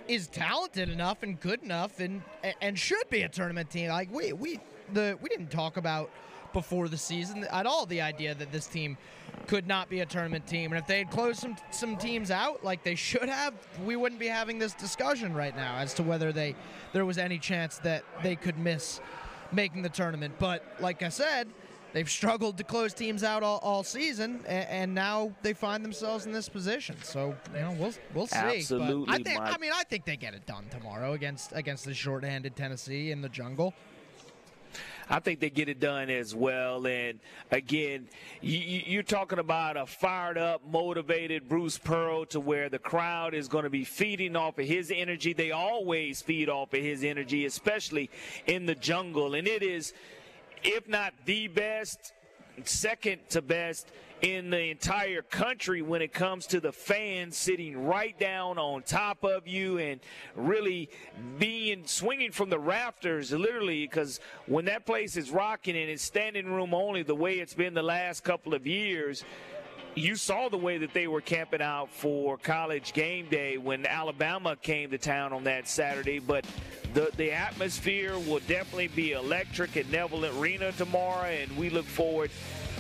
is 0.09 0.27
talented 0.27 0.89
enough 0.89 1.21
and 1.21 1.39
good 1.39 1.61
enough 1.63 1.99
and 1.99 2.23
and 2.61 2.77
should 2.77 3.07
be 3.09 3.21
a 3.21 3.29
tournament 3.29 3.69
team. 3.69 3.89
Like 3.89 4.11
we 4.11 4.33
we 4.33 4.59
the 4.91 5.17
we 5.21 5.29
didn't 5.29 5.51
talk 5.51 5.77
about 5.77 6.09
before 6.51 6.89
the 6.89 6.97
season 6.97 7.43
at 7.51 7.67
all 7.67 7.85
the 7.85 8.01
idea 8.01 8.33
that 8.33 8.51
this 8.51 8.65
team 8.65 8.97
could 9.45 9.67
not 9.67 9.87
be 9.87 9.99
a 9.99 10.05
tournament 10.07 10.47
team. 10.47 10.71
And 10.71 10.81
if 10.81 10.87
they 10.87 10.97
had 10.97 11.11
closed 11.11 11.39
some 11.39 11.55
some 11.69 11.95
teams 11.95 12.31
out 12.31 12.63
like 12.63 12.83
they 12.83 12.95
should 12.95 13.29
have, 13.29 13.53
we 13.85 13.95
wouldn't 13.95 14.19
be 14.19 14.27
having 14.27 14.57
this 14.57 14.73
discussion 14.73 15.33
right 15.33 15.55
now 15.55 15.77
as 15.77 15.93
to 15.93 16.03
whether 16.03 16.33
they 16.33 16.55
there 16.91 17.05
was 17.05 17.19
any 17.19 17.37
chance 17.37 17.77
that 17.79 18.03
they 18.23 18.35
could 18.35 18.57
miss 18.57 18.99
making 19.51 19.83
the 19.83 19.89
tournament. 19.89 20.33
But 20.39 20.65
like 20.79 21.03
I 21.03 21.09
said, 21.09 21.49
they've 21.93 22.09
struggled 22.09 22.57
to 22.57 22.63
close 22.63 22.93
teams 22.93 23.23
out 23.23 23.43
all, 23.43 23.59
all 23.59 23.83
season, 23.83 24.43
and, 24.47 24.69
and, 24.69 24.95
now 24.95 25.31
they 25.41 25.53
find 25.53 25.83
themselves 25.83 26.25
in 26.25 26.31
this 26.31 26.49
position. 26.49 26.95
So 27.03 27.35
you 27.53 27.61
know, 27.61 27.75
we'll 27.79 27.93
we'll 28.13 28.27
see. 28.27 28.37
Absolutely, 28.37 29.05
but 29.05 29.13
I 29.13 29.23
think. 29.23 29.39
I 29.41 29.57
mean, 29.57 29.71
I 29.73 29.83
think 29.83 30.05
they 30.05 30.17
get 30.17 30.33
it 30.33 30.45
done 30.45 30.65
tomorrow 30.69 31.13
against 31.13 31.51
against 31.53 31.85
the 31.85 31.93
short-handed 31.93 32.55
Tennessee 32.55 33.11
in 33.11 33.21
the 33.21 33.29
jungle. 33.29 33.73
I 35.11 35.19
think 35.19 35.39
they 35.39 35.49
get 35.49 35.69
it 35.69 35.79
done 35.79 36.11
as 36.11 36.35
well. 36.35 36.85
And 36.85 37.19
again, 37.49 38.07
you, 38.41 38.99
are 38.99 39.03
talking 39.03 39.39
about 39.39 39.75
a 39.75 39.87
fired 39.87 40.37
up, 40.37 40.61
motivated 40.69 41.49
Bruce 41.49 41.79
Pearl 41.79 42.25
to 42.27 42.39
where 42.39 42.69
the 42.69 42.77
crowd 42.77 43.33
is 43.33 43.47
going 43.47 43.63
to 43.63 43.71
be 43.71 43.83
feeding 43.83 44.35
off 44.35 44.59
of 44.59 44.67
his 44.67 44.91
energy. 44.93 45.33
They 45.33 45.49
always 45.49 46.21
feed 46.21 46.47
off 46.47 46.73
of 46.73 46.81
his 46.81 47.03
energy, 47.03 47.45
especially 47.45 48.11
in 48.45 48.67
the 48.67 48.75
jungle. 48.75 49.33
And 49.33 49.47
it 49.47 49.63
is 49.63 49.93
if 50.63 50.87
not 50.87 51.13
the 51.25 51.47
best, 51.47 52.13
second 52.65 53.19
to 53.29 53.41
best 53.41 53.91
in 54.21 54.49
the 54.49 54.69
entire 54.69 55.21
country 55.21 55.81
when 55.81 56.01
it 56.01 56.11
comes 56.11 56.45
to 56.47 56.59
the 56.59 56.71
fans 56.71 57.37
sitting 57.37 57.85
right 57.85 58.19
down 58.19 58.57
on 58.57 58.81
top 58.83 59.23
of 59.23 59.47
you 59.47 59.77
and 59.77 60.01
really 60.35 60.89
being 61.37 61.85
swinging 61.85 62.31
from 62.31 62.49
the 62.49 62.59
rafters 62.59 63.31
literally 63.31 63.85
because 63.85 64.19
when 64.45 64.65
that 64.65 64.85
place 64.85 65.15
is 65.15 65.31
rocking 65.31 65.77
and 65.77 65.89
it's 65.89 66.03
standing 66.03 66.47
room 66.47 66.73
only 66.73 67.01
the 67.01 67.15
way 67.15 67.35
it's 67.35 67.53
been 67.53 67.73
the 67.73 67.81
last 67.81 68.25
couple 68.25 68.53
of 68.53 68.67
years 68.67 69.23
you 69.99 70.15
saw 70.15 70.49
the 70.49 70.57
way 70.57 70.77
that 70.77 70.93
they 70.93 71.07
were 71.07 71.21
camping 71.21 71.61
out 71.61 71.89
for 71.91 72.37
college 72.37 72.93
game 72.93 73.27
day 73.29 73.57
when 73.57 73.85
Alabama 73.85 74.55
came 74.55 74.91
to 74.91 74.97
town 74.97 75.33
on 75.33 75.43
that 75.43 75.67
Saturday. 75.67 76.19
But 76.19 76.45
the, 76.93 77.11
the 77.17 77.31
atmosphere 77.31 78.17
will 78.17 78.39
definitely 78.47 78.87
be 78.87 79.11
electric 79.11 79.75
at 79.77 79.89
Neville 79.89 80.25
Arena 80.39 80.71
tomorrow, 80.71 81.25
and 81.25 81.55
we 81.57 81.69
look 81.69 81.85
forward 81.85 82.31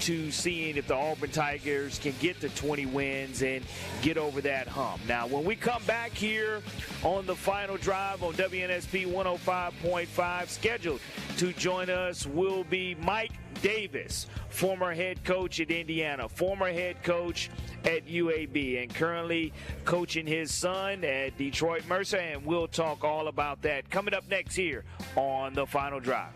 to 0.01 0.31
seeing 0.31 0.77
if 0.77 0.87
the 0.87 0.95
Auburn 0.95 1.31
Tigers 1.31 1.99
can 1.99 2.13
get 2.19 2.39
to 2.41 2.49
20 2.49 2.85
wins 2.87 3.41
and 3.41 3.63
get 4.01 4.17
over 4.17 4.41
that 4.41 4.67
hump. 4.67 5.01
Now, 5.07 5.27
when 5.27 5.43
we 5.43 5.55
come 5.55 5.83
back 5.83 6.11
here 6.11 6.61
on 7.03 7.25
the 7.25 7.35
final 7.35 7.77
drive 7.77 8.23
on 8.23 8.33
WNSP 8.33 9.07
105.5, 9.07 10.47
scheduled 10.47 11.01
to 11.37 11.53
join 11.53 11.89
us 11.89 12.25
will 12.25 12.63
be 12.63 12.95
Mike 12.95 13.31
Davis, 13.61 14.27
former 14.49 14.93
head 14.93 15.23
coach 15.23 15.59
at 15.59 15.69
Indiana, 15.69 16.29
former 16.29 16.71
head 16.71 17.03
coach 17.03 17.49
at 17.83 18.05
UAB, 18.07 18.81
and 18.81 18.93
currently 18.93 19.53
coaching 19.85 20.25
his 20.25 20.51
son 20.53 21.03
at 21.03 21.37
Detroit 21.37 21.83
Mercy. 21.87 22.17
And 22.17 22.45
we'll 22.45 22.67
talk 22.67 23.03
all 23.03 23.27
about 23.27 23.61
that 23.63 23.89
coming 23.89 24.13
up 24.13 24.27
next 24.29 24.55
here 24.55 24.85
on 25.15 25.53
the 25.53 25.65
final 25.65 25.99
drive. 25.99 26.33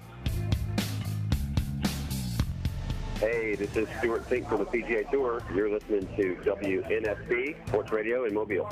Hey, 3.24 3.56
this 3.56 3.74
is 3.78 3.88
Stewart 4.00 4.28
Cink 4.28 4.50
from 4.50 4.58
the 4.58 4.66
PGA 4.66 5.10
Tour. 5.10 5.42
You're 5.56 5.70
listening 5.70 6.06
to 6.18 6.36
WNSP 6.44 7.56
Sports 7.70 7.94
Radio 7.94 8.26
in 8.26 8.34
Mobile. 8.34 8.70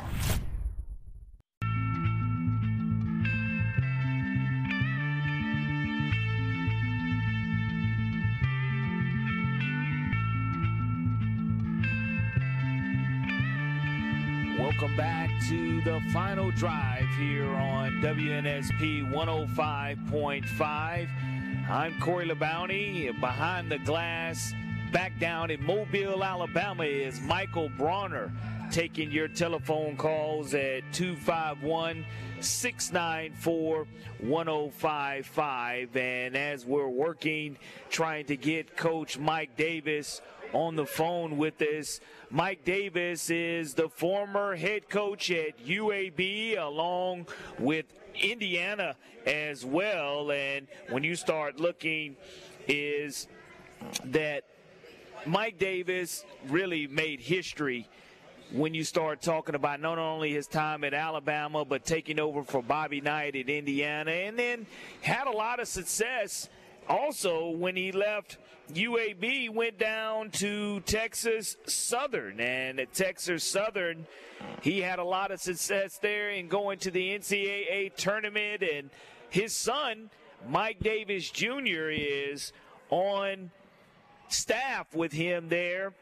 Welcome 14.60 14.98
back 14.98 15.30
to 15.48 15.80
the 15.84 16.02
final 16.12 16.52
drive 16.52 17.08
here 17.18 17.48
on 17.48 18.02
WNSP 18.02 19.10
105.5. 19.10 21.31
I'm 21.72 21.98
Corey 22.02 22.28
LeBounty. 22.28 23.18
Behind 23.22 23.72
the 23.72 23.78
glass, 23.78 24.54
back 24.92 25.18
down 25.20 25.50
in 25.50 25.64
Mobile, 25.64 26.22
Alabama, 26.22 26.84
is 26.84 27.22
Michael 27.22 27.70
Bronner 27.78 28.30
taking 28.72 29.10
your 29.10 29.30
telephone 29.30 29.96
calls 29.96 30.54
at 30.54 30.82
251 30.92 32.06
694 32.42 33.88
1055. 34.20 35.96
And 35.96 36.36
as 36.36 36.66
we're 36.66 36.90
working, 36.90 37.58
trying 37.90 38.26
to 38.26 38.36
get 38.36 38.76
Coach 38.76 39.18
Mike 39.18 39.56
Davis 39.56 40.20
on 40.52 40.76
the 40.76 40.86
phone 40.86 41.38
with 41.38 41.62
us, 41.62 42.02
Mike 42.30 42.66
Davis 42.66 43.30
is 43.30 43.76
the 43.76 43.88
former 43.88 44.58
head 44.58 44.90
coach 44.90 45.32
at 45.32 45.66
UAB, 45.66 46.58
along 46.58 47.28
with 47.60 47.86
Indiana 48.16 48.96
as 49.26 49.66
well. 49.66 50.32
And 50.32 50.68
when 50.90 51.04
you 51.04 51.16
start 51.16 51.60
looking, 51.60 52.16
is 52.68 53.28
that 54.06 54.44
Mike 55.26 55.58
Davis 55.58 56.26
really 56.48 56.88
made 56.88 57.20
history 57.20 57.88
when 58.52 58.74
you 58.74 58.84
start 58.84 59.22
talking 59.22 59.56
about 59.56 59.80
not 59.80 59.98
only 59.98 60.34
his 60.34 60.48
time 60.48 60.84
at 60.84 60.94
Alabama, 60.94 61.64
but 61.64 61.86
taking 61.86 62.20
over 62.20 62.44
for 62.44 62.62
Bobby 62.62 63.00
Knight 63.00 63.36
at 63.36 63.50
Indiana, 63.50 64.12
and 64.12 64.38
then 64.38 64.66
had 65.02 65.28
a 65.28 65.32
lot 65.32 65.60
of 65.60 65.68
success 65.68 66.50
also 66.90 67.50
when 67.50 67.76
he 67.76 67.92
left 67.92 68.38
UAB, 68.76 69.50
went 69.50 69.78
down 69.78 70.30
to 70.32 70.80
Texas 70.82 71.58
Southern. 71.66 72.40
And 72.40 72.80
at 72.80 72.94
Texas 72.94 73.44
Southern, 73.44 74.06
he 74.62 74.80
had 74.80 75.00
a 75.00 75.04
lot 75.04 75.32
of 75.32 75.40
success 75.40 75.98
there 76.02 76.30
in 76.30 76.48
going 76.48 76.80
to 76.80 76.92
the 76.92 77.18
NCAA 77.18 77.96
tournament. 77.96 78.64
And 78.64 78.90
his 79.30 79.54
son, 79.56 80.10
Mike 80.48 80.80
Davis 80.80 81.30
Jr., 81.30 81.90
is 81.90 82.54
on 82.90 83.52
staff 84.30 84.94
with 84.96 85.12
him 85.12 85.50
there 85.50 85.94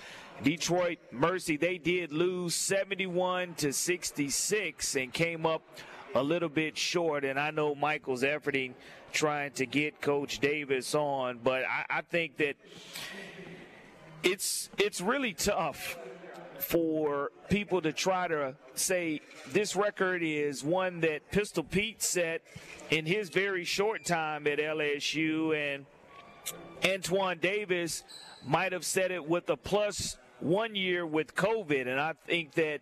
Detroit 0.43 0.99
Mercy, 1.13 1.57
they 1.57 1.77
did 1.77 2.13
lose 2.13 2.55
71 2.55 3.55
to 3.57 3.73
66 3.73 4.97
and 4.97 5.13
came 5.13 5.45
up 5.45 5.63
a 6.15 6.23
little 6.23 6.49
bit 6.49 6.79
short. 6.79 7.25
And 7.25 7.39
I 7.39 7.51
know 7.51 7.75
Michael's 7.75 8.23
efforting 8.23 8.73
trying 9.13 9.53
to 9.53 9.67
get 9.67 10.01
Coach 10.01 10.39
Davis 10.39 10.95
on, 10.95 11.41
but 11.43 11.65
I, 11.65 11.85
I 11.91 12.01
think 12.03 12.39
that 12.39 12.57
it's 14.23 14.71
it's 14.79 15.01
really 15.01 15.33
tough 15.33 15.99
for 16.59 17.33
people 17.49 17.81
to 17.81 17.93
try 17.93 18.29
to 18.29 18.55
say 18.75 19.21
this 19.53 19.75
record 19.75 20.23
is 20.23 20.63
one 20.63 21.01
that 21.01 21.31
Pistol 21.31 21.65
Pete 21.65 22.03
set 22.03 22.43
in 22.91 23.07
his 23.07 23.29
very 23.31 23.65
short 23.65 24.05
time 24.05 24.47
at 24.47 24.59
LSU, 24.59 25.55
and 25.57 25.87
Antoine 26.85 27.39
Davis 27.39 28.05
might 28.47 28.73
have 28.73 28.85
set 28.85 29.11
it 29.11 29.27
with 29.27 29.49
a 29.51 29.57
plus 29.57 30.17
one 30.41 30.75
year 30.75 31.07
with 31.07 31.35
COVID. 31.35 31.87
And 31.87 32.01
I 32.01 32.15
think 32.27 32.53
that 32.55 32.81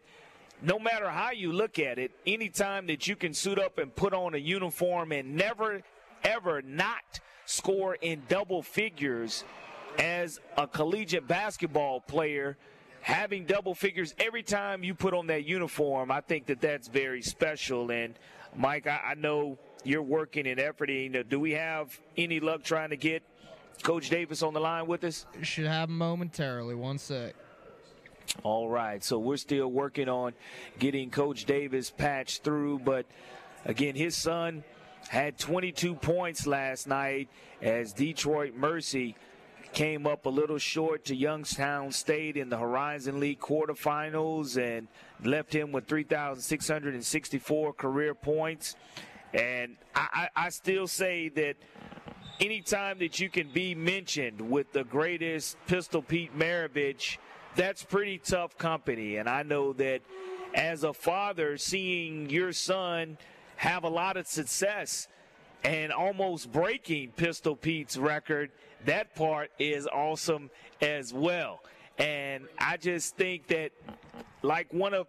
no 0.63 0.79
matter 0.79 1.09
how 1.09 1.31
you 1.31 1.53
look 1.53 1.79
at 1.79 1.99
it, 1.99 2.13
anytime 2.27 2.87
that 2.89 3.07
you 3.07 3.17
can 3.17 3.33
suit 3.35 3.59
up 3.59 3.79
and 3.79 3.95
put 3.95 4.13
on 4.13 4.35
a 4.35 4.39
uniform 4.39 5.13
and 5.13 5.37
never, 5.37 5.83
ever 6.25 6.63
not 6.63 7.21
score 7.47 7.95
in 7.95 8.23
double 8.29 8.63
figures 8.63 9.45
as 9.99 10.41
a 10.57 10.67
collegiate 10.67 11.27
basketball 11.27 12.01
player, 12.01 12.57
having 13.01 13.45
double 13.45 13.75
figures 13.75 14.15
every 14.19 14.43
time 14.43 14.83
you 14.85 14.95
put 14.95 15.15
on 15.15 15.27
that 15.29 15.45
uniform, 15.45 16.11
I 16.11 16.21
think 16.21 16.47
that 16.47 16.61
that's 16.61 16.89
very 16.89 17.23
special. 17.23 17.91
And 17.91 18.15
Mike, 18.57 18.87
I, 18.87 19.01
I 19.11 19.15
know 19.15 19.59
you're 19.85 20.03
working 20.03 20.47
and 20.47 20.59
efforting. 20.59 21.29
Do 21.29 21.41
we 21.41 21.53
have 21.53 21.99
any 22.17 22.41
luck 22.41 22.63
trying 22.63 22.91
to 22.91 22.97
get 22.97 23.23
Coach 23.83 24.11
Davis 24.11 24.43
on 24.43 24.55
the 24.55 24.61
line 24.61 24.87
with 24.87 25.05
us? 25.05 25.27
Should 25.43 25.67
have 25.67 25.89
momentarily. 25.89 26.75
One 26.75 26.99
sec. 26.99 27.35
All 28.43 28.69
right, 28.69 29.03
so 29.03 29.19
we're 29.19 29.37
still 29.37 29.69
working 29.69 30.09
on 30.09 30.33
getting 30.79 31.11
Coach 31.11 31.45
Davis 31.45 31.91
patched 31.91 32.45
through, 32.45 32.81
but 32.81 33.07
again, 33.65 33.95
his 33.95 34.17
son 34.17 34.65
had 35.09 35.39
22 35.39 35.95
points 35.95 36.47
last 36.47 36.87
night 36.87 37.29
as 37.63 37.93
Detroit 37.93 38.55
Mercy 38.55 39.17
came 39.73 40.07
up 40.07 40.27
a 40.27 40.29
little 40.29 40.59
short 40.59 41.05
to 41.07 41.15
Youngstown 41.15 41.93
State 41.93 42.37
in 42.37 42.49
the 42.49 42.57
Horizon 42.57 43.21
League 43.21 43.41
quarterfinals 43.41 44.57
and 44.57 44.89
left 45.25 45.55
him 45.55 45.73
with 45.73 45.87
3,664 45.87 47.73
career 47.75 48.15
points. 48.15 48.77
And 49.35 49.77
I, 49.95 50.29
I, 50.37 50.47
I 50.47 50.49
still 50.51 50.87
say 50.87 51.29
that 51.31 51.57
anytime 52.41 52.99
that 53.01 53.21
you 53.21 53.29
can 53.29 53.49
be 53.49 53.75
mentioned 53.75 54.41
with 54.41 54.73
the 54.73 54.85
greatest 54.85 55.57
Pistol 55.67 56.03
Pete 56.03 56.37
Maravich, 56.39 57.19
that's 57.59 57.83
pretty 57.83 58.19
tough 58.19 58.57
company. 58.57 59.17
And 59.17 59.29
I 59.29 59.43
know 59.43 59.73
that 59.75 60.01
as 60.55 60.85
a 60.85 60.95
father, 60.95 61.59
seeing 61.59 62.31
your 62.31 62.53
son 62.53 63.19
have 63.57 63.83
a 63.83 63.89
lot 63.89 64.17
of 64.17 64.29
success 64.29 65.09
and 65.65 65.93
almost 65.93 66.53
breaking 66.53 67.11
Pistol 67.17 67.57
Pete's 67.57 67.97
record, 67.97 68.53
that 68.85 69.13
part 69.17 69.51
is 69.59 69.89
awesome 69.89 70.51
as 70.81 71.13
well. 71.13 71.61
And 71.99 72.45
I 72.59 72.77
just 72.77 73.17
think 73.17 73.49
that, 73.49 73.73
like 74.43 74.73
one 74.73 74.95
of 74.95 75.09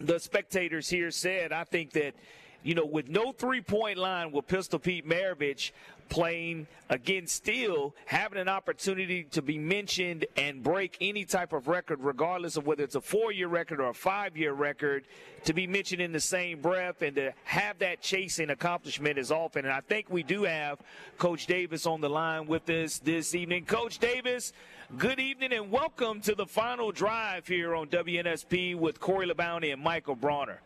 the 0.00 0.18
spectators 0.18 0.88
here 0.88 1.10
said, 1.10 1.52
I 1.52 1.64
think 1.64 1.92
that, 1.92 2.14
you 2.62 2.74
know, 2.74 2.84
with 2.84 3.08
no 3.08 3.32
three 3.32 3.60
point 3.60 3.98
line 3.98 4.32
with 4.32 4.46
Pistol 4.46 4.78
Pete 4.78 5.08
Maravich, 5.08 5.72
playing 6.08 6.66
again 6.88 7.26
still 7.26 7.94
having 8.04 8.38
an 8.38 8.48
opportunity 8.48 9.24
to 9.24 9.42
be 9.42 9.58
mentioned 9.58 10.24
and 10.36 10.62
break 10.62 10.96
any 11.00 11.24
type 11.24 11.52
of 11.52 11.66
record 11.66 11.98
regardless 12.00 12.56
of 12.56 12.66
whether 12.66 12.84
it's 12.84 12.94
a 12.94 13.00
four-year 13.00 13.48
record 13.48 13.80
or 13.80 13.88
a 13.88 13.94
five-year 13.94 14.52
record 14.52 15.04
to 15.44 15.52
be 15.52 15.66
mentioned 15.66 16.00
in 16.00 16.12
the 16.12 16.20
same 16.20 16.60
breath 16.60 17.02
and 17.02 17.16
to 17.16 17.32
have 17.44 17.78
that 17.78 18.00
chasing 18.00 18.50
accomplishment 18.50 19.18
is 19.18 19.32
often. 19.32 19.64
And 19.64 19.74
i 19.74 19.80
think 19.80 20.06
we 20.08 20.22
do 20.22 20.44
have 20.44 20.78
coach 21.18 21.46
davis 21.46 21.86
on 21.86 22.00
the 22.00 22.10
line 22.10 22.46
with 22.46 22.68
us 22.70 22.98
this 22.98 23.34
evening. 23.34 23.64
Coach 23.64 23.98
davis 23.98 24.52
good 24.98 25.18
evening 25.18 25.52
and 25.52 25.72
welcome 25.72 26.20
to 26.20 26.36
the 26.36 26.46
final 26.46 26.92
drive 26.92 27.48
here 27.48 27.74
on 27.74 27.88
wnsp 27.88 28.76
with 28.76 29.00
corey 29.00 29.26
lebounty 29.26 29.72
and 29.72 29.82
michael 29.82 30.14
bronner 30.14 30.60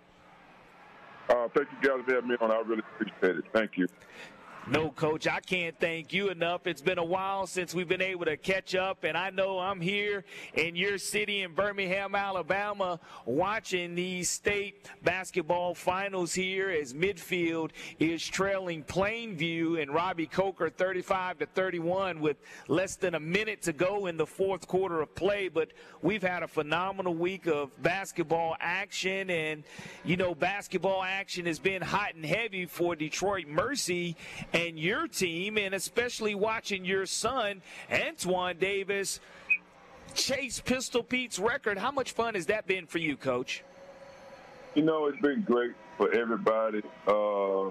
uh, 1.30 1.48
thank 1.54 1.68
you 1.70 1.88
guys 1.88 2.04
for 2.04 2.14
having 2.14 2.28
me 2.28 2.36
on. 2.40 2.50
I 2.50 2.60
really 2.66 2.82
appreciate 2.94 3.38
it. 3.38 3.44
Thank 3.52 3.76
you. 3.76 3.86
No, 4.70 4.88
coach, 4.88 5.26
I 5.26 5.40
can't 5.40 5.76
thank 5.80 6.12
you 6.12 6.28
enough. 6.28 6.68
It's 6.68 6.80
been 6.80 6.98
a 6.98 7.04
while 7.04 7.48
since 7.48 7.74
we've 7.74 7.88
been 7.88 8.00
able 8.00 8.26
to 8.26 8.36
catch 8.36 8.76
up, 8.76 9.02
and 9.02 9.16
I 9.16 9.30
know 9.30 9.58
I'm 9.58 9.80
here 9.80 10.24
in 10.54 10.76
your 10.76 10.96
city 10.96 11.42
in 11.42 11.54
Birmingham, 11.54 12.14
Alabama, 12.14 13.00
watching 13.24 13.96
these 13.96 14.30
state 14.30 14.88
basketball 15.02 15.74
finals 15.74 16.32
here 16.32 16.70
as 16.70 16.94
midfield 16.94 17.72
is 17.98 18.24
trailing 18.24 18.84
Plainview 18.84 19.82
and 19.82 19.92
Robbie 19.92 20.28
Coker 20.28 20.70
35 20.70 21.38
to 21.38 21.46
31 21.46 22.20
with 22.20 22.36
less 22.68 22.94
than 22.94 23.16
a 23.16 23.20
minute 23.20 23.62
to 23.62 23.72
go 23.72 24.06
in 24.06 24.16
the 24.16 24.26
fourth 24.26 24.68
quarter 24.68 25.00
of 25.00 25.12
play. 25.16 25.48
But 25.48 25.72
we've 26.00 26.22
had 26.22 26.44
a 26.44 26.48
phenomenal 26.48 27.14
week 27.14 27.48
of 27.48 27.70
basketball 27.82 28.56
action, 28.60 29.30
and 29.30 29.64
you 30.04 30.16
know, 30.16 30.32
basketball 30.32 31.02
action 31.02 31.46
has 31.46 31.58
been 31.58 31.82
hot 31.82 32.14
and 32.14 32.24
heavy 32.24 32.66
for 32.66 32.94
Detroit 32.94 33.48
Mercy 33.48 34.16
and 34.52 34.59
your 34.68 35.08
team, 35.08 35.58
and 35.58 35.74
especially 35.74 36.34
watching 36.34 36.84
your 36.84 37.06
son, 37.06 37.62
Antoine 37.90 38.56
Davis, 38.58 39.20
chase 40.14 40.60
Pistol 40.60 41.02
Pete's 41.02 41.38
record. 41.38 41.78
How 41.78 41.90
much 41.90 42.12
fun 42.12 42.34
has 42.34 42.46
that 42.46 42.66
been 42.66 42.86
for 42.86 42.98
you, 42.98 43.16
Coach? 43.16 43.64
You 44.74 44.82
know, 44.82 45.06
it's 45.06 45.20
been 45.20 45.42
great 45.42 45.72
for 45.96 46.12
everybody. 46.12 46.82
Uh, 47.06 47.70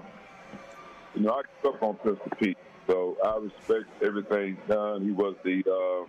you 1.14 1.22
know, 1.22 1.32
I 1.32 1.42
grew 1.62 1.72
up 1.72 1.82
on 1.82 1.94
Pistol 1.96 2.32
Pete, 2.38 2.58
so 2.86 3.16
I 3.24 3.36
respect 3.36 3.86
everything 4.02 4.56
he's 4.56 4.74
done. 4.74 5.02
He 5.02 5.10
was 5.10 5.34
the 5.44 5.62
uh, 5.66 6.06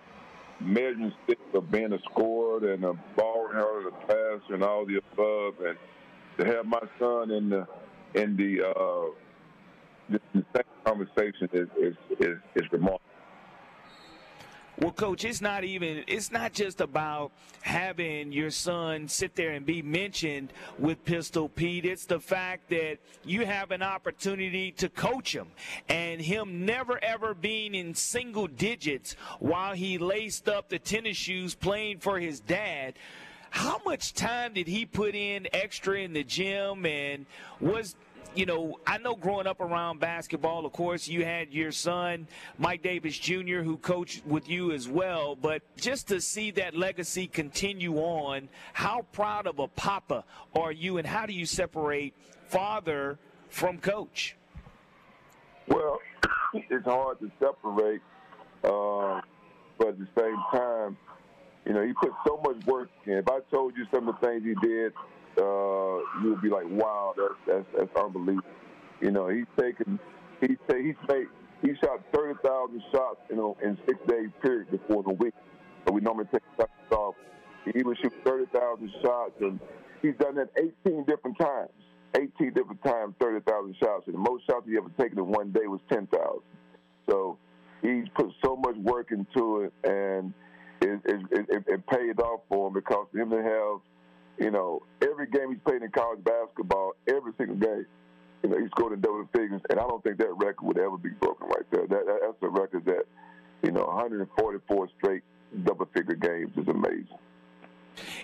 measuring 0.63 1.13
stick 1.23 1.39
of 1.53 1.71
being 1.71 1.93
a 1.93 1.99
scorer 2.11 2.73
and 2.73 2.83
a 2.83 2.93
ball 3.15 3.47
handler, 3.47 3.87
a 3.87 3.91
passer, 3.91 4.53
and 4.53 4.63
all 4.63 4.85
the 4.85 4.97
above. 4.97 5.55
And 5.65 5.77
to 6.37 6.45
have 6.45 6.65
my 6.65 6.81
son 6.99 7.31
in 7.31 7.49
the 7.49 7.67
in 8.13 8.35
the 8.35 8.67
uh, 8.67 9.05
the 10.11 10.43
same 10.55 10.63
conversation 10.85 11.49
is, 11.53 11.67
is, 11.79 11.95
is, 12.19 12.37
is 12.55 12.71
remarkable. 12.71 13.01
Well, 14.81 14.91
coach, 14.91 15.25
it's 15.25 15.41
not 15.41 15.63
even, 15.63 16.03
it's 16.07 16.31
not 16.31 16.53
just 16.53 16.81
about 16.81 17.33
having 17.61 18.31
your 18.31 18.49
son 18.49 19.07
sit 19.07 19.35
there 19.35 19.51
and 19.51 19.63
be 19.63 19.83
mentioned 19.83 20.53
with 20.79 21.05
Pistol 21.05 21.49
Pete. 21.49 21.85
It's 21.85 22.05
the 22.05 22.19
fact 22.19 22.69
that 22.71 22.97
you 23.23 23.45
have 23.45 23.69
an 23.69 23.83
opportunity 23.83 24.71
to 24.73 24.89
coach 24.89 25.35
him 25.35 25.49
and 25.87 26.19
him 26.19 26.65
never 26.65 26.97
ever 27.03 27.35
being 27.35 27.75
in 27.75 27.93
single 27.93 28.47
digits 28.47 29.15
while 29.39 29.75
he 29.75 29.99
laced 29.99 30.49
up 30.49 30.69
the 30.69 30.79
tennis 30.79 31.17
shoes 31.17 31.53
playing 31.53 31.99
for 31.99 32.19
his 32.19 32.39
dad. 32.39 32.95
How 33.51 33.81
much 33.85 34.15
time 34.15 34.53
did 34.53 34.67
he 34.67 34.87
put 34.87 35.13
in 35.13 35.47
extra 35.53 35.99
in 35.99 36.13
the 36.13 36.23
gym 36.23 36.87
and 36.87 37.27
was 37.59 37.95
you 38.35 38.45
know, 38.45 38.79
I 38.87 38.97
know 38.97 39.15
growing 39.15 39.47
up 39.47 39.59
around 39.59 39.99
basketball, 39.99 40.65
of 40.65 40.71
course, 40.71 41.07
you 41.07 41.25
had 41.25 41.53
your 41.53 41.71
son, 41.71 42.27
Mike 42.57 42.81
Davis 42.81 43.17
Jr., 43.17 43.61
who 43.61 43.77
coached 43.77 44.25
with 44.25 44.49
you 44.49 44.71
as 44.71 44.87
well. 44.87 45.35
But 45.35 45.61
just 45.75 46.07
to 46.09 46.21
see 46.21 46.51
that 46.51 46.75
legacy 46.75 47.27
continue 47.27 47.97
on, 47.97 48.49
how 48.73 49.05
proud 49.11 49.47
of 49.47 49.59
a 49.59 49.67
papa 49.67 50.23
are 50.55 50.71
you, 50.71 50.97
and 50.97 51.05
how 51.05 51.25
do 51.25 51.33
you 51.33 51.45
separate 51.45 52.13
father 52.47 53.19
from 53.49 53.77
coach? 53.79 54.35
Well, 55.67 55.99
it's 56.53 56.85
hard 56.85 57.19
to 57.19 57.31
separate, 57.39 58.01
uh, 58.63 59.21
but 59.77 59.89
at 59.89 59.99
the 59.99 60.07
same 60.17 60.37
time, 60.51 60.97
you 61.65 61.73
know, 61.73 61.85
he 61.85 61.93
put 61.93 62.11
so 62.25 62.41
much 62.43 62.65
work 62.65 62.89
in. 63.05 63.13
If 63.13 63.29
I 63.29 63.39
told 63.51 63.75
you 63.75 63.85
some 63.93 64.07
of 64.07 64.15
the 64.19 64.27
things 64.27 64.43
he 64.43 64.55
did 64.65 64.93
uh, 65.41 66.21
you 66.21 66.31
would 66.31 66.41
be 66.41 66.49
like, 66.49 66.65
wow, 66.69 67.13
that's 67.17 67.33
that's, 67.47 67.65
that's 67.77 68.03
unbelievable. 68.03 68.47
You 69.01 69.11
know, 69.11 69.27
he's 69.29 69.45
taken, 69.59 69.99
he's 70.39 70.57
he's 70.67 70.95
made, 71.09 71.27
he 71.61 71.69
shot 71.83 72.01
thirty 72.13 72.37
thousand 72.43 72.81
shots, 72.91 73.19
you 73.29 73.35
know, 73.35 73.57
in 73.63 73.77
six 73.87 73.99
days 74.07 74.29
period 74.41 74.69
before 74.71 75.03
the 75.03 75.13
week. 75.13 75.33
So 75.87 75.93
we 75.93 76.01
normally 76.01 76.27
take 76.31 76.43
shots 76.57 76.71
off. 76.91 77.15
He 77.65 77.83
would 77.83 77.97
shoot 77.97 78.13
thirty 78.23 78.45
thousand 78.53 78.91
shots, 79.01 79.33
and 79.41 79.59
he's 80.01 80.15
done 80.19 80.35
that 80.35 80.49
eighteen 80.57 81.05
different 81.05 81.37
times. 81.39 81.71
18 82.15 82.53
different 82.53 82.83
times, 82.83 83.15
30,000 83.19 83.75
shots. 83.81 84.03
And 84.07 84.15
the 84.15 84.19
most 84.19 84.45
shots 84.45 84.65
he 84.67 84.77
ever 84.77 84.89
taken 84.99 85.17
in 85.19 85.27
one 85.27 85.51
day 85.51 85.67
was 85.67 85.79
10,000. 85.89 86.09
So 87.09 87.37
he's 87.81 88.05
put 88.15 88.31
so 88.43 88.55
much 88.57 88.75
work 88.77 89.11
into 89.11 89.61
it. 89.61 89.73
And 89.83 90.33
it, 90.81 90.99
it, 91.05 91.21
it, 91.31 91.63
it 91.67 91.87
paid 91.87 92.19
off 92.19 92.41
for 92.49 92.67
him 92.67 92.73
because 92.73 93.07
him 93.13 93.29
to 93.29 93.41
have, 93.41 93.79
you 94.37 94.51
know, 94.51 94.81
every 95.01 95.27
game 95.27 95.49
he's 95.49 95.59
played 95.65 95.81
in 95.81 95.91
college 95.91 96.23
basketball, 96.23 96.93
every 97.07 97.33
single 97.37 97.57
game, 97.57 97.85
you 98.43 98.49
know, 98.49 98.57
he 98.57 98.67
scored 98.67 98.93
in 98.93 99.01
double 99.01 99.27
figures, 99.33 99.61
and 99.69 99.79
I 99.79 99.83
don't 99.83 100.03
think 100.03 100.17
that 100.17 100.31
record 100.37 100.65
would 100.65 100.79
ever 100.79 100.97
be 100.97 101.09
broken 101.09 101.47
right 101.47 101.65
there. 101.71 101.87
That, 101.87 102.05
that 102.05 102.19
that's 102.21 102.37
a 102.41 102.49
record 102.49 102.85
that, 102.85 103.03
you 103.63 103.71
know, 103.71 103.85
144 103.85 104.89
straight 104.97 105.23
double 105.63 105.87
figure 105.93 106.15
games 106.15 106.51
is 106.57 106.67
amazing. 106.67 107.07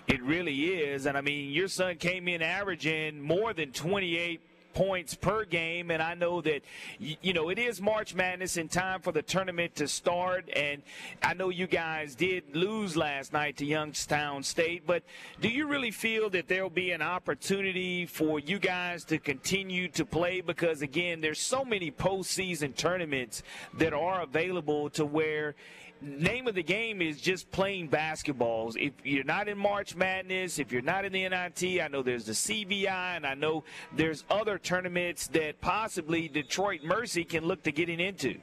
It 0.06 0.22
really 0.22 0.66
is, 0.66 1.06
and 1.06 1.16
I 1.16 1.20
mean, 1.20 1.50
your 1.50 1.68
son 1.68 1.96
came 1.96 2.26
in 2.26 2.42
averaging 2.42 3.20
more 3.20 3.52
than 3.52 3.70
28 3.70 4.40
points 4.78 5.12
per 5.12 5.44
game. 5.44 5.90
And 5.90 6.00
I 6.00 6.14
know 6.14 6.40
that, 6.42 6.62
you 7.00 7.32
know, 7.32 7.48
it 7.48 7.58
is 7.58 7.80
March 7.80 8.14
Madness 8.14 8.56
in 8.56 8.68
time 8.68 9.00
for 9.00 9.10
the 9.10 9.22
tournament 9.22 9.74
to 9.74 9.88
start. 9.88 10.48
And 10.54 10.82
I 11.20 11.34
know 11.34 11.48
you 11.48 11.66
guys 11.66 12.14
did 12.14 12.54
lose 12.54 12.96
last 12.96 13.32
night 13.32 13.56
to 13.56 13.66
Youngstown 13.66 14.44
State. 14.44 14.84
But 14.86 15.02
do 15.40 15.48
you 15.48 15.66
really 15.66 15.90
feel 15.90 16.30
that 16.30 16.46
there'll 16.46 16.70
be 16.70 16.92
an 16.92 17.02
opportunity 17.02 18.06
for 18.06 18.38
you 18.38 18.60
guys 18.60 19.02
to 19.06 19.18
continue 19.18 19.88
to 19.88 20.04
play? 20.04 20.42
Because, 20.42 20.80
again, 20.80 21.20
there's 21.20 21.40
so 21.40 21.64
many 21.64 21.90
postseason 21.90 22.76
tournaments 22.76 23.42
that 23.78 23.92
are 23.92 24.22
available 24.22 24.90
to 24.90 25.04
where 25.04 25.56
name 26.00 26.46
of 26.46 26.54
the 26.54 26.62
game 26.62 27.02
is 27.02 27.20
just 27.20 27.50
playing 27.50 27.88
basketballs. 27.88 28.76
If 28.76 28.92
you're 29.04 29.24
not 29.24 29.48
in 29.48 29.58
March 29.58 29.96
Madness, 29.96 30.58
if 30.58 30.72
you're 30.72 30.82
not 30.82 31.04
in 31.04 31.12
the 31.12 31.28
NIT, 31.28 31.80
I 31.80 31.88
know 31.88 32.02
there's 32.02 32.24
the 32.24 32.32
CBI, 32.32 33.16
and 33.16 33.26
I 33.26 33.34
know 33.34 33.64
there's 33.94 34.24
other 34.30 34.58
tournaments 34.58 35.26
that 35.28 35.60
possibly 35.60 36.28
Detroit 36.28 36.82
Mercy 36.84 37.24
can 37.24 37.44
look 37.44 37.62
to 37.64 37.72
getting 37.72 38.00
into. 38.00 38.38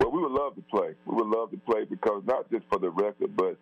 Well, 0.00 0.12
we 0.12 0.20
would 0.22 0.32
love 0.32 0.54
to 0.56 0.62
play. 0.62 0.94
We 1.06 1.16
would 1.16 1.26
love 1.26 1.50
to 1.50 1.58
play 1.58 1.84
because 1.84 2.22
not 2.26 2.50
just 2.50 2.64
for 2.70 2.78
the 2.78 2.90
record, 2.90 3.36
but 3.36 3.56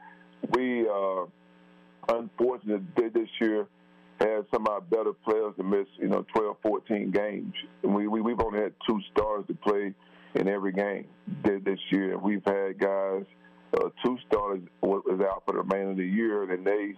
we 0.51 0.87
are 0.89 1.25
uh, 1.25 2.17
unfortunate 2.19 2.83
this 2.97 3.29
year 3.41 3.67
had 4.21 4.47
some 4.51 4.67
of 4.67 4.69
our 4.69 4.81
better 4.81 5.13
players 5.13 5.55
to 5.59 5.63
miss, 5.63 5.87
you 5.99 6.09
know, 6.09 6.25
12, 6.35 6.57
14 6.63 7.11
games. 7.11 7.53
And 7.83 7.95
we, 7.95 8.07
we, 8.07 8.23
we've 8.23 8.41
only 8.41 8.61
had 8.61 8.73
two 8.89 8.99
stars 9.13 9.45
to 9.49 9.55
play– 9.55 9.95
in 10.37 10.49
every 10.49 10.73
game 10.73 11.07
this 11.43 11.79
year. 11.91 12.19
We've 12.19 12.45
had 12.45 12.79
guys, 12.79 13.25
uh, 13.75 13.89
two 14.05 14.19
starters 14.27 14.63
was 14.81 15.21
out 15.21 15.43
for 15.47 15.53
the 15.53 15.59
remainder 15.59 15.91
of 15.91 15.97
the 15.97 16.05
year, 16.05 16.51
and 16.51 16.67
they 16.67 16.95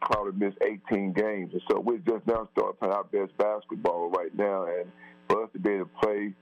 probably 0.00 0.46
missed 0.46 0.58
18 0.62 1.12
games. 1.12 1.52
And 1.52 1.62
so 1.70 1.80
we're 1.80 1.98
just 1.98 2.26
now 2.26 2.48
starting 2.52 2.76
playing 2.78 2.94
our 2.94 3.04
best 3.04 3.36
basketball 3.36 4.10
right 4.10 4.34
now. 4.36 4.66
And 4.66 4.90
for 5.28 5.44
us 5.44 5.50
to 5.52 5.58
be 5.58 5.70
able 5.70 5.86
to 5.86 5.90
play 6.00 6.32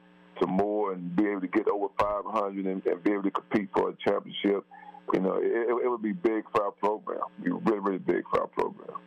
some 0.40 0.50
more 0.50 0.92
and 0.92 1.14
be 1.16 1.26
able 1.26 1.40
to 1.40 1.48
get 1.48 1.68
over 1.68 1.86
500 1.98 2.66
and, 2.66 2.86
and 2.86 3.02
be 3.02 3.12
able 3.12 3.22
to 3.22 3.30
compete 3.30 3.68
for 3.74 3.90
a 3.90 3.96
championship, 4.04 4.64
you 5.12 5.20
know, 5.20 5.36
it, 5.36 5.84
it 5.84 5.88
would 5.88 6.02
be 6.02 6.12
big 6.12 6.44
for 6.52 6.64
our 6.64 6.72
program. 6.72 7.20
Be 7.42 7.50
really, 7.50 7.78
really 7.78 7.98
big 7.98 8.24
for 8.30 8.40
our 8.40 8.48
program. 8.48 8.98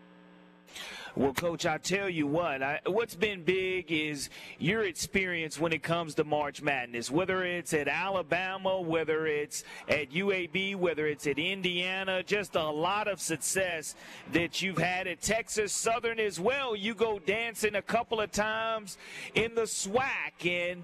Well, 1.16 1.34
Coach, 1.34 1.66
I 1.66 1.80
tell 1.80 2.08
you 2.08 2.28
what, 2.28 2.62
I, 2.62 2.80
what's 2.86 3.16
been 3.16 3.44
big 3.44 3.92
is 3.92 4.30
your 4.60 4.84
experience 4.84 5.60
when 5.60 5.74
it 5.74 5.82
comes 5.82 6.14
to 6.16 6.24
March 6.24 6.62
Madness, 6.62 7.10
whether 7.10 7.44
it's 7.44 7.74
at 7.74 7.88
Alabama, 7.88 8.80
whether 8.80 9.26
it's 9.26 9.64
at 9.88 10.12
UAB, 10.12 10.76
whether 10.76 11.08
it's 11.08 11.26
at 11.26 11.40
Indiana, 11.40 12.22
just 12.22 12.56
a 12.56 12.70
lot 12.70 13.08
of 13.08 13.20
success 13.20 13.96
that 14.34 14.62
you've 14.62 14.78
had 14.78 15.08
at 15.08 15.20
Texas 15.20 15.74
Southern 15.74 16.20
as 16.20 16.40
well. 16.40 16.76
You 16.76 16.94
go 16.94 17.18
dancing 17.18 17.76
a 17.76 17.82
couple 17.82 18.22
of 18.22 18.32
times 18.32 18.98
in 19.34 19.56
the 19.56 19.64
SWAC. 19.64 20.46
And, 20.46 20.84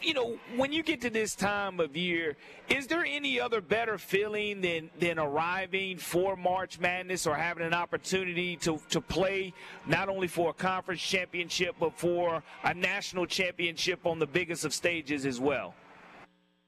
you 0.00 0.14
know, 0.14 0.38
when 0.56 0.72
you 0.72 0.82
get 0.82 1.02
to 1.02 1.10
this 1.10 1.34
time 1.34 1.80
of 1.80 1.96
year, 1.96 2.36
is 2.68 2.86
there 2.86 3.04
any 3.04 3.38
other 3.38 3.60
better 3.60 3.98
feeling 3.98 4.60
than, 4.62 4.90
than 4.98 5.18
arriving 5.18 5.98
for 5.98 6.36
March 6.36 6.78
Madness 6.78 7.26
or 7.26 7.34
having 7.34 7.66
an 7.66 7.74
opportunity 7.74 8.56
to, 8.56 8.80
to 8.88 9.00
play 9.00 9.52
not 9.86 10.08
only 10.08 10.28
for 10.28 10.50
a 10.50 10.52
conference 10.52 11.00
championship, 11.00 11.76
but 11.78 11.98
for 11.98 12.42
a 12.64 12.74
national 12.74 13.26
championship 13.26 14.06
on 14.06 14.18
the 14.18 14.26
biggest 14.26 14.64
of 14.64 14.72
stages 14.72 15.26
as 15.26 15.40
well? 15.40 15.74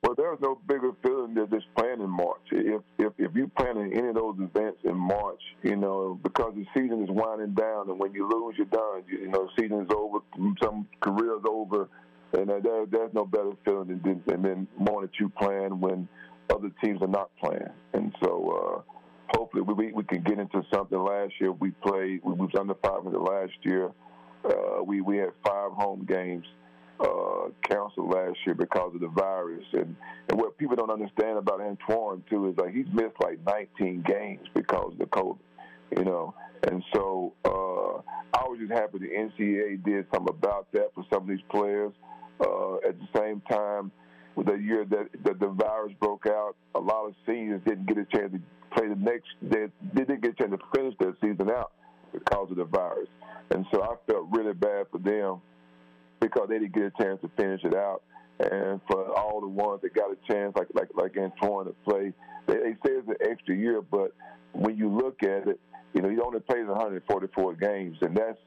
Well, 0.02 0.14
there's 0.16 0.40
no 0.40 0.58
bigger 0.66 0.90
feeling 1.00 1.34
than 1.34 1.48
just 1.48 1.66
playing 1.76 2.00
in 2.00 2.10
March. 2.10 2.42
If 2.50 2.82
if 2.98 3.12
if 3.18 3.36
you 3.36 3.46
plan 3.56 3.76
in 3.76 3.92
any 3.92 4.08
of 4.08 4.16
those 4.16 4.34
events 4.40 4.80
in 4.82 4.96
March, 4.96 5.40
you 5.62 5.76
know, 5.76 6.18
because 6.24 6.54
the 6.56 6.66
season 6.74 7.04
is 7.04 7.08
winding 7.08 7.54
down, 7.54 7.88
and 7.88 8.00
when 8.00 8.12
you 8.12 8.28
lose, 8.28 8.56
you're 8.58 8.66
done. 8.66 9.04
You, 9.06 9.18
you 9.18 9.28
know, 9.28 9.48
season 9.56 9.82
is 9.82 9.88
over, 9.94 10.18
some 10.60 10.88
career's 11.00 11.42
over, 11.48 11.88
and 12.32 12.50
uh, 12.50 12.58
there, 12.60 12.86
there's 12.86 13.14
no 13.14 13.24
better 13.24 13.52
feeling 13.64 14.00
than, 14.02 14.22
than, 14.26 14.42
than 14.42 14.68
more 14.76 15.02
that 15.02 15.20
you 15.20 15.28
plan 15.28 15.78
when 15.78 16.08
other 16.50 16.70
teams 16.82 17.00
are 17.00 17.08
not 17.08 17.30
playing. 17.36 17.70
And 17.92 18.12
so, 18.24 18.84
uh, 18.88 18.91
hopefully 19.34 19.62
we, 19.62 19.92
we 19.92 20.04
can 20.04 20.22
get 20.22 20.38
into 20.38 20.62
something. 20.72 20.98
Last 20.98 21.32
year 21.40 21.52
we 21.52 21.70
played, 21.70 22.20
we 22.24 22.32
was 22.34 22.50
under 22.58 22.74
500 22.74 23.18
last 23.18 23.52
year. 23.62 23.90
Uh, 24.44 24.82
we 24.84 25.00
we 25.00 25.18
had 25.18 25.30
five 25.46 25.72
home 25.72 26.04
games 26.04 26.44
uh, 27.00 27.48
canceled 27.68 28.12
last 28.12 28.36
year 28.44 28.54
because 28.54 28.92
of 28.94 29.00
the 29.00 29.08
virus. 29.08 29.64
And 29.72 29.96
and 30.28 30.40
what 30.40 30.56
people 30.58 30.76
don't 30.76 30.90
understand 30.90 31.38
about 31.38 31.60
Antoine 31.60 32.24
too 32.28 32.48
is 32.48 32.56
like 32.56 32.74
he's 32.74 32.86
missed 32.92 33.16
like 33.22 33.38
19 33.46 34.04
games 34.06 34.46
because 34.54 34.92
of 34.92 34.98
the 34.98 35.06
COVID. 35.06 35.38
You 35.96 36.04
know, 36.04 36.34
and 36.68 36.82
so 36.94 37.34
uh, 37.44 38.00
I 38.36 38.44
was 38.48 38.58
just 38.58 38.72
happy 38.72 38.98
the 38.98 39.08
NCAA 39.08 39.84
did 39.84 40.06
something 40.12 40.34
about 40.34 40.66
that 40.72 40.88
for 40.94 41.04
some 41.12 41.24
of 41.24 41.28
these 41.28 41.44
players. 41.50 41.92
Uh, 42.40 42.76
at 42.88 42.96
the 42.98 43.06
same 43.14 43.40
time, 43.50 43.92
the 44.36 44.54
year 44.54 44.84
that, 44.84 45.08
that 45.24 45.40
the 45.40 45.48
virus 45.48 45.92
broke 46.00 46.26
out, 46.26 46.56
a 46.74 46.80
lot 46.80 47.06
of 47.06 47.14
seniors 47.26 47.60
didn't 47.66 47.86
get 47.86 47.98
a 47.98 48.04
chance 48.04 48.32
to 48.32 48.40
play 48.74 48.88
the 48.88 48.96
next. 48.96 49.28
They, 49.42 49.66
they 49.92 50.04
didn't 50.04 50.22
get 50.22 50.32
a 50.32 50.34
chance 50.34 50.52
to 50.52 50.58
finish 50.74 50.94
their 50.98 51.14
season 51.20 51.50
out 51.50 51.72
because 52.12 52.50
of 52.50 52.56
the 52.56 52.64
virus, 52.64 53.08
and 53.50 53.66
so 53.72 53.82
I 53.82 53.94
felt 54.10 54.26
really 54.30 54.54
bad 54.54 54.86
for 54.90 54.98
them 54.98 55.40
because 56.20 56.48
they 56.48 56.58
didn't 56.58 56.74
get 56.74 56.84
a 56.84 57.02
chance 57.02 57.20
to 57.22 57.30
finish 57.36 57.62
it 57.64 57.74
out. 57.74 58.02
And 58.38 58.80
for 58.90 59.16
all 59.16 59.40
the 59.40 59.48
ones 59.48 59.82
that 59.82 59.94
got 59.94 60.10
a 60.10 60.16
chance, 60.30 60.54
like 60.56 60.68
like 60.74 60.88
like 60.94 61.16
Antoine 61.16 61.66
to 61.66 61.74
play, 61.84 62.12
they, 62.46 62.54
they 62.54 62.72
say 62.84 62.92
it's 62.92 63.08
an 63.08 63.16
extra 63.20 63.54
year, 63.54 63.82
but 63.82 64.12
when 64.52 64.76
you 64.76 64.88
look 64.88 65.22
at 65.22 65.46
it, 65.48 65.60
you 65.94 66.02
know 66.02 66.08
he 66.08 66.18
only 66.18 66.40
plays 66.40 66.66
144 66.66 67.54
games, 67.54 67.98
and 68.00 68.16
that's 68.16 68.38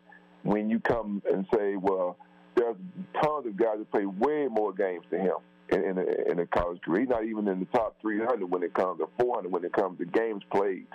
when 0.43 0.69
you 0.69 0.79
come 0.79 1.21
and 1.31 1.45
say, 1.53 1.75
well, 1.75 2.17
there's 2.55 2.75
tons 3.23 3.47
of 3.47 3.55
guys 3.55 3.77
that 3.77 3.91
play 3.91 4.05
way 4.05 4.47
more 4.49 4.73
games 4.73 5.05
than 5.09 5.21
him 5.21 5.37
in, 5.69 5.84
in, 5.84 5.97
a, 5.97 6.32
in 6.32 6.39
a 6.39 6.45
college 6.47 6.82
career. 6.82 7.01
He's 7.01 7.10
not 7.10 7.25
even 7.25 7.47
in 7.47 7.60
the 7.60 7.65
top 7.65 7.99
300 8.01 8.45
when 8.49 8.63
it 8.63 8.73
comes 8.73 8.99
to 8.99 9.10
400 9.19 9.51
when 9.51 9.63
it 9.63 9.73
comes 9.73 9.97
to 9.99 10.06
games 10.06 10.43
played, 10.51 10.88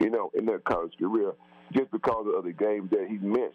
you 0.00 0.10
know, 0.10 0.30
in 0.34 0.46
their 0.46 0.58
college 0.60 0.92
career, 0.98 1.32
just 1.72 1.90
because 1.90 2.26
of 2.36 2.44
the 2.44 2.52
games 2.52 2.90
that 2.90 3.06
he 3.08 3.18
missed. 3.18 3.54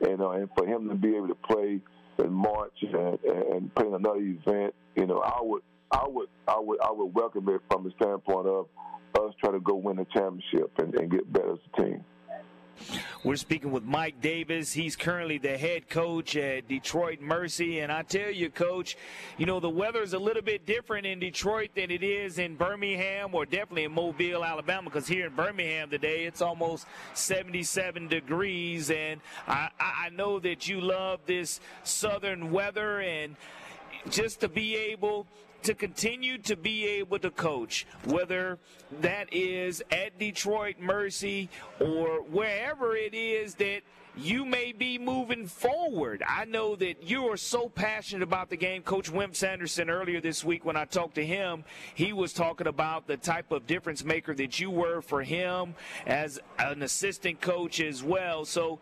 And, 0.00 0.20
uh, 0.20 0.30
and 0.30 0.48
for 0.56 0.66
him 0.66 0.88
to 0.88 0.94
be 0.94 1.14
able 1.16 1.28
to 1.28 1.34
play 1.34 1.80
in 2.18 2.32
March 2.32 2.74
and, 2.82 3.18
and 3.24 3.74
play 3.74 3.86
in 3.86 3.94
another 3.94 4.18
event, 4.18 4.74
you 4.96 5.06
know, 5.06 5.18
I 5.18 5.38
would, 5.40 5.62
I 5.90 6.04
would, 6.06 6.28
I 6.48 6.58
would, 6.58 6.80
I 6.82 6.90
would 6.90 7.14
welcome 7.14 7.48
it 7.48 7.60
from 7.70 7.84
the 7.84 7.92
standpoint 8.02 8.48
of 8.48 8.66
us 9.14 9.34
trying 9.40 9.54
to 9.54 9.60
go 9.60 9.76
win 9.76 9.98
a 9.98 10.04
championship 10.06 10.72
and, 10.78 10.94
and 10.94 11.10
get 11.10 11.30
better 11.32 11.52
as 11.52 11.58
a 11.72 11.82
team. 11.82 12.04
We're 13.24 13.36
speaking 13.36 13.70
with 13.70 13.84
Mike 13.84 14.20
Davis. 14.20 14.72
He's 14.72 14.96
currently 14.96 15.38
the 15.38 15.56
head 15.56 15.88
coach 15.88 16.36
at 16.36 16.68
Detroit 16.68 17.20
Mercy. 17.20 17.80
And 17.80 17.92
I 17.92 18.02
tell 18.02 18.30
you, 18.30 18.50
coach, 18.50 18.96
you 19.38 19.46
know, 19.46 19.60
the 19.60 19.70
weather 19.70 20.02
is 20.02 20.12
a 20.12 20.18
little 20.18 20.42
bit 20.42 20.66
different 20.66 21.06
in 21.06 21.20
Detroit 21.20 21.70
than 21.74 21.90
it 21.90 22.02
is 22.02 22.38
in 22.38 22.56
Birmingham 22.56 23.34
or 23.34 23.46
definitely 23.46 23.84
in 23.84 23.92
Mobile, 23.92 24.44
Alabama, 24.44 24.90
because 24.90 25.06
here 25.06 25.26
in 25.26 25.34
Birmingham 25.34 25.90
today 25.90 26.24
it's 26.24 26.42
almost 26.42 26.86
77 27.14 28.08
degrees. 28.08 28.90
And 28.90 29.20
I, 29.46 29.68
I 29.78 30.10
know 30.10 30.40
that 30.40 30.68
you 30.68 30.80
love 30.80 31.20
this 31.26 31.60
southern 31.84 32.50
weather 32.50 33.00
and 33.00 33.36
just 34.10 34.40
to 34.40 34.48
be 34.48 34.74
able 34.74 35.26
to 35.62 35.74
continue 35.74 36.38
to 36.38 36.56
be 36.56 36.86
able 36.86 37.18
to 37.20 37.30
coach, 37.30 37.86
whether 38.04 38.58
that 39.00 39.32
is 39.32 39.82
at 39.90 40.18
Detroit 40.18 40.76
Mercy 40.80 41.48
or 41.80 42.22
wherever 42.22 42.96
it 42.96 43.14
is 43.14 43.54
that 43.56 43.82
you 44.14 44.44
may 44.44 44.72
be 44.72 44.98
moving 44.98 45.46
forward. 45.46 46.22
I 46.26 46.44
know 46.44 46.76
that 46.76 47.02
you 47.02 47.30
are 47.30 47.36
so 47.36 47.68
passionate 47.68 48.22
about 48.22 48.50
the 48.50 48.56
game. 48.56 48.82
Coach 48.82 49.10
Wimp 49.10 49.34
Sanderson 49.34 49.88
earlier 49.88 50.20
this 50.20 50.44
week 50.44 50.64
when 50.64 50.76
I 50.76 50.84
talked 50.84 51.14
to 51.14 51.24
him, 51.24 51.64
he 51.94 52.12
was 52.12 52.32
talking 52.32 52.66
about 52.66 53.06
the 53.06 53.16
type 53.16 53.52
of 53.52 53.66
difference 53.66 54.04
maker 54.04 54.34
that 54.34 54.60
you 54.60 54.70
were 54.70 55.00
for 55.00 55.22
him 55.22 55.74
as 56.06 56.38
an 56.58 56.82
assistant 56.82 57.40
coach 57.40 57.80
as 57.80 58.02
well. 58.02 58.44
So, 58.44 58.80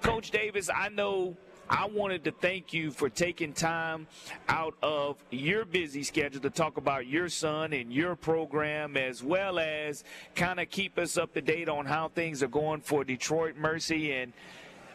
Coach 0.00 0.32
Davis, 0.32 0.68
I 0.68 0.88
know 0.88 1.36
I 1.72 1.86
wanted 1.86 2.24
to 2.24 2.32
thank 2.32 2.74
you 2.74 2.90
for 2.90 3.08
taking 3.08 3.54
time 3.54 4.06
out 4.46 4.74
of 4.82 5.16
your 5.30 5.64
busy 5.64 6.02
schedule 6.02 6.42
to 6.42 6.50
talk 6.50 6.76
about 6.76 7.06
your 7.06 7.30
son 7.30 7.72
and 7.72 7.90
your 7.90 8.14
program, 8.14 8.98
as 8.98 9.22
well 9.24 9.58
as 9.58 10.04
kind 10.34 10.60
of 10.60 10.68
keep 10.68 10.98
us 10.98 11.16
up 11.16 11.32
to 11.32 11.40
date 11.40 11.70
on 11.70 11.86
how 11.86 12.08
things 12.08 12.42
are 12.42 12.48
going 12.48 12.82
for 12.82 13.04
Detroit 13.04 13.56
Mercy. 13.56 14.12
And 14.12 14.34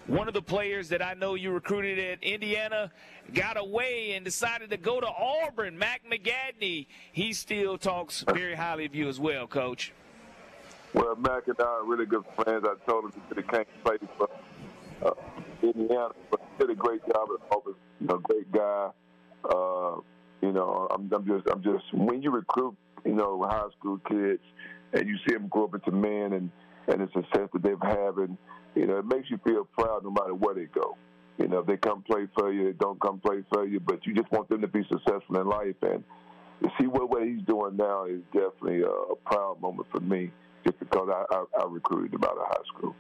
one 0.06 0.28
of 0.28 0.36
the 0.36 0.42
players 0.42 0.88
that 0.90 1.02
I 1.02 1.16
know 1.16 1.34
you 1.34 1.50
recruited 1.50 1.98
at 1.98 2.22
Indiana 2.22 2.92
got 3.34 3.58
away 3.58 4.12
and 4.12 4.24
decided 4.24 4.70
to 4.70 4.78
go 4.78 5.02
to 5.02 5.08
Auburn. 5.08 5.80
Mac 5.80 6.04
McGadney, 6.08 6.86
he 7.12 7.34
still 7.34 7.80
talks 7.80 8.24
very 8.32 8.54
highly 8.54 8.86
of 8.86 8.94
you 8.94 9.10
as 9.10 9.20
well, 9.20 9.48
Coach. 9.48 9.94
Well, 10.94 11.16
Mac 11.16 11.48
and 11.48 11.60
I 11.60 11.64
are 11.64 11.84
really 11.84 12.06
good 12.06 12.24
friends. 12.36 12.68
I 12.68 12.76
told 12.88 13.06
him 13.06 13.14
he 13.16 13.22
could 13.34 13.44
have 13.44 13.52
came 13.52 13.66
play 13.84 13.98
for 14.16 14.30
uh, 15.06 15.12
Indiana, 15.62 16.10
but 16.32 16.42
did 16.60 16.70
a 16.70 16.76
great 16.76 17.02
job 17.08 17.28
at 17.34 17.56
Auburn. 17.56 17.76
Great 18.24 18.52
guy. 18.52 18.90
Uh, 19.44 19.96
you 20.42 20.52
know, 20.52 20.88
I'm, 20.92 21.10
I'm 21.14 21.26
just, 21.26 21.48
I'm 21.52 21.64
just 21.64 21.86
when 21.94 22.22
you 22.22 22.32
recruit, 22.32 22.76
you 23.06 23.14
know, 23.14 23.42
high 23.50 23.70
school 23.78 24.00
kids, 24.08 24.42
and 24.94 25.08
you 25.08 25.18
see 25.28 25.34
them 25.34 25.48
grow 25.48 25.66
up 25.66 25.76
into 25.76 25.92
men 25.92 26.34
and 26.34 26.52
and 26.88 27.02
the 27.02 27.08
success 27.14 27.50
that 27.52 27.64
they've 27.64 27.82
having, 27.82 28.38
you 28.76 28.86
know, 28.86 29.00
it 29.00 29.06
makes 29.06 29.30
you 29.30 29.38
feel 29.46 29.68
proud 29.78 30.04
no 30.04 30.12
matter 30.12 30.34
where 30.34 30.56
they 30.56 30.66
go. 30.66 30.96
You 31.38 31.48
know, 31.48 31.60
if 31.60 31.68
they 31.68 31.78
come 31.78 32.02
play 32.02 32.28
for 32.38 32.52
you, 32.52 32.66
they 32.66 32.78
don't 32.78 33.00
come 33.02 33.20
play 33.20 33.44
for 33.52 33.68
you, 33.68 33.80
but 33.80 34.06
you 34.06 34.16
just 34.16 34.32
want 34.32 34.48
them 34.50 34.62
to 34.62 34.68
be 34.68 34.84
successful 34.90 35.40
in 35.40 35.48
life. 35.48 35.76
And 35.82 36.04
to 36.64 36.70
see 36.80 36.88
what, 36.88 37.10
what 37.10 37.24
he's 37.24 37.42
doing 37.44 37.76
now 37.76 38.06
is 38.06 38.22
definitely 38.32 38.82
a, 38.82 38.90
a 38.90 39.16
proud 39.26 39.62
moment 39.62 39.88
for 39.92 40.00
me, 40.00 40.32
just 40.66 40.80
because 40.80 41.10
I, 41.12 41.36
I, 41.36 41.44
I 41.62 41.66
recruited 41.68 42.14
him 42.14 42.24
out 42.24 42.38
of 42.38 42.48
high 42.48 42.64
school. 42.74 42.96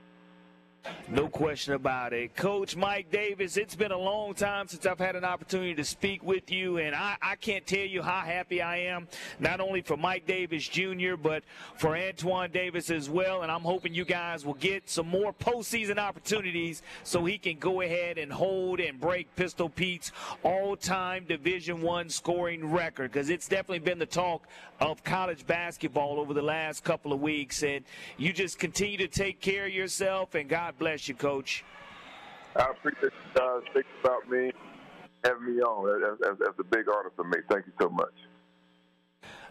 No 1.10 1.30
question 1.30 1.74
about 1.74 2.12
it. 2.12 2.36
Coach 2.36 2.76
Mike 2.76 3.10
Davis, 3.12 3.56
it's 3.56 3.76
been 3.76 3.92
a 3.92 3.98
long 3.98 4.34
time 4.34 4.68
since 4.68 4.86
I've 4.86 5.00
had 5.00 5.16
an 5.16 5.24
opportunity 5.24 5.74
to 5.76 5.84
speak 5.84 6.22
with 6.22 6.52
you, 6.52 6.78
and 6.78 6.94
I, 6.94 7.16
I, 7.22 7.36
can't 7.36 7.66
tell 7.66 7.80
you 7.86 8.02
how 8.02 8.20
happy 8.20 8.62
I 8.62 8.78
am, 8.78 9.08
not 9.40 9.62
only 9.62 9.82
for 9.82 9.96
Mike 9.96 10.28
Davis 10.28 10.68
Jr., 10.68 11.16
but 11.16 11.44
for 11.78 11.96
Antoine 11.96 12.52
Davis 12.52 12.90
as 12.90 13.10
well. 13.10 13.44
And 13.44 13.52
I'm 13.52 13.62
hoping 13.62 13.94
you 13.94 14.04
guys 14.04 14.46
will 14.46 14.56
get 14.56 14.90
some 14.90 15.08
more 15.08 15.32
postseason 15.32 15.98
opportunities 15.98 16.82
so 17.04 17.24
he 17.24 17.38
can 17.38 17.58
go 17.58 17.82
ahead 17.82 18.18
and 18.18 18.32
hold 18.32 18.80
and 18.80 19.00
break 19.00 19.34
Pistol 19.36 19.70
Pete's 19.70 20.12
all-time 20.44 21.26
Division 21.26 21.82
One 21.82 22.10
scoring 22.10 22.70
record, 22.70 23.14
because 23.14 23.30
it's 23.30 23.48
definitely 23.48 23.80
been 23.80 24.00
the 24.00 24.06
talk 24.06 24.48
of 24.80 25.04
college 25.04 25.46
basketball 25.46 26.20
over 26.20 26.34
the 26.34 26.42
last 26.42 26.84
couple 26.84 27.14
of 27.14 27.22
weeks. 27.22 27.64
And 27.64 27.86
you 28.18 28.34
just 28.34 28.60
continue 28.60 28.98
to 28.98 29.08
take 29.08 29.40
care 29.42 29.66
of 29.66 29.74
yourself, 29.74 30.36
and 30.36 30.48
God 30.48 30.76
bless 30.78 31.08
you, 31.08 31.16
Coach. 31.16 31.64
I 32.56 32.72
appreciate 32.72 33.04
you 33.04 33.40
guys 33.40 33.62
thinking 33.74 33.92
about 34.04 34.30
me, 34.30 34.52
having 35.24 35.56
me 35.56 35.62
on. 35.62 36.18
That's, 36.20 36.40
that's 36.40 36.60
a 36.60 36.64
big 36.64 36.86
honor 36.90 37.12
for 37.16 37.24
me. 37.24 37.38
Thank 37.50 37.68
you 37.68 37.74
so 37.80 37.90
much. 37.90 38.14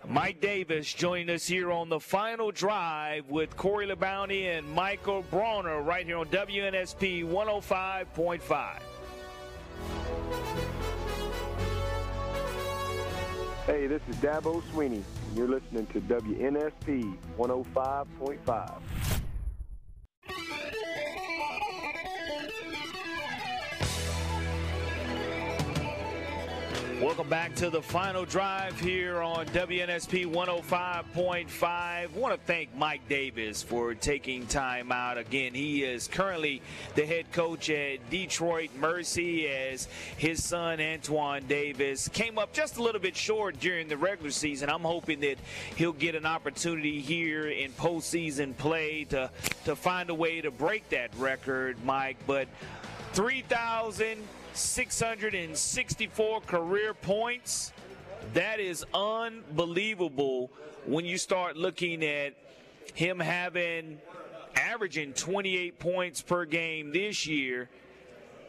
Mike 0.08 0.40
Davis 0.40 0.92
joining 0.92 1.30
us 1.30 1.48
here 1.48 1.72
on 1.72 1.88
the 1.88 1.98
final 1.98 2.52
drive 2.52 3.28
with 3.28 3.56
Corey 3.56 3.88
LeBounty 3.88 4.56
and 4.56 4.68
Michael 4.70 5.22
Bronner 5.30 5.82
right 5.82 6.06
here 6.06 6.18
on 6.18 6.26
WNSP 6.26 7.24
105.5. 7.24 8.80
Hey, 13.66 13.88
this 13.88 14.00
is 14.08 14.14
Dabo 14.16 14.62
Swinney, 14.72 15.02
and 15.02 15.04
you're 15.36 15.48
listening 15.48 15.86
to 15.86 16.00
WNSP 16.00 17.14
105.5. 17.38 19.15
Welcome 27.00 27.28
back 27.28 27.54
to 27.56 27.68
the 27.68 27.82
final 27.82 28.24
drive 28.24 28.80
here 28.80 29.20
on 29.20 29.44
WNSP 29.48 30.24
105.5. 30.32 31.62
I 31.62 32.06
want 32.14 32.32
to 32.32 32.40
thank 32.46 32.74
Mike 32.74 33.06
Davis 33.06 33.62
for 33.62 33.94
taking 33.94 34.46
time 34.46 34.90
out. 34.90 35.18
Again, 35.18 35.52
he 35.52 35.84
is 35.84 36.08
currently 36.08 36.62
the 36.94 37.04
head 37.04 37.30
coach 37.32 37.68
at 37.68 38.08
Detroit 38.08 38.70
Mercy 38.80 39.46
as 39.46 39.88
his 40.16 40.42
son 40.42 40.80
Antoine 40.80 41.46
Davis 41.46 42.08
came 42.08 42.38
up 42.38 42.54
just 42.54 42.78
a 42.78 42.82
little 42.82 43.00
bit 43.00 43.14
short 43.14 43.60
during 43.60 43.88
the 43.88 43.98
regular 43.98 44.30
season. 44.30 44.70
I'm 44.70 44.80
hoping 44.80 45.20
that 45.20 45.36
he'll 45.76 45.92
get 45.92 46.14
an 46.14 46.24
opportunity 46.24 47.02
here 47.02 47.48
in 47.48 47.72
postseason 47.72 48.56
play 48.56 49.04
to, 49.10 49.30
to 49.66 49.76
find 49.76 50.08
a 50.08 50.14
way 50.14 50.40
to 50.40 50.50
break 50.50 50.88
that 50.88 51.14
record, 51.16 51.76
Mike. 51.84 52.16
But 52.26 52.48
3,000. 53.12 54.18
664 54.56 56.40
career 56.42 56.94
points. 56.94 57.72
That 58.34 58.58
is 58.58 58.84
unbelievable 58.92 60.50
when 60.84 61.04
you 61.04 61.18
start 61.18 61.56
looking 61.56 62.04
at 62.04 62.34
him 62.94 63.20
having 63.20 63.98
averaging 64.56 65.12
28 65.12 65.78
points 65.78 66.22
per 66.22 66.44
game 66.44 66.92
this 66.92 67.26
year. 67.26 67.68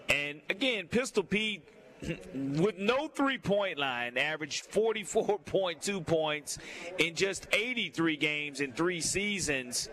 And 0.09 0.41
again, 0.49 0.87
Pistol 0.87 1.23
Pete 1.23 1.61
with 2.33 2.77
no 2.77 3.07
three 3.07 3.37
point 3.37 3.77
line, 3.77 4.17
averaged 4.17 4.71
44.2 4.71 6.05
points 6.05 6.57
in 6.97 7.15
just 7.15 7.47
83 7.51 8.15
games 8.17 8.61
in 8.61 8.71
three 8.73 9.01
seasons, 9.01 9.89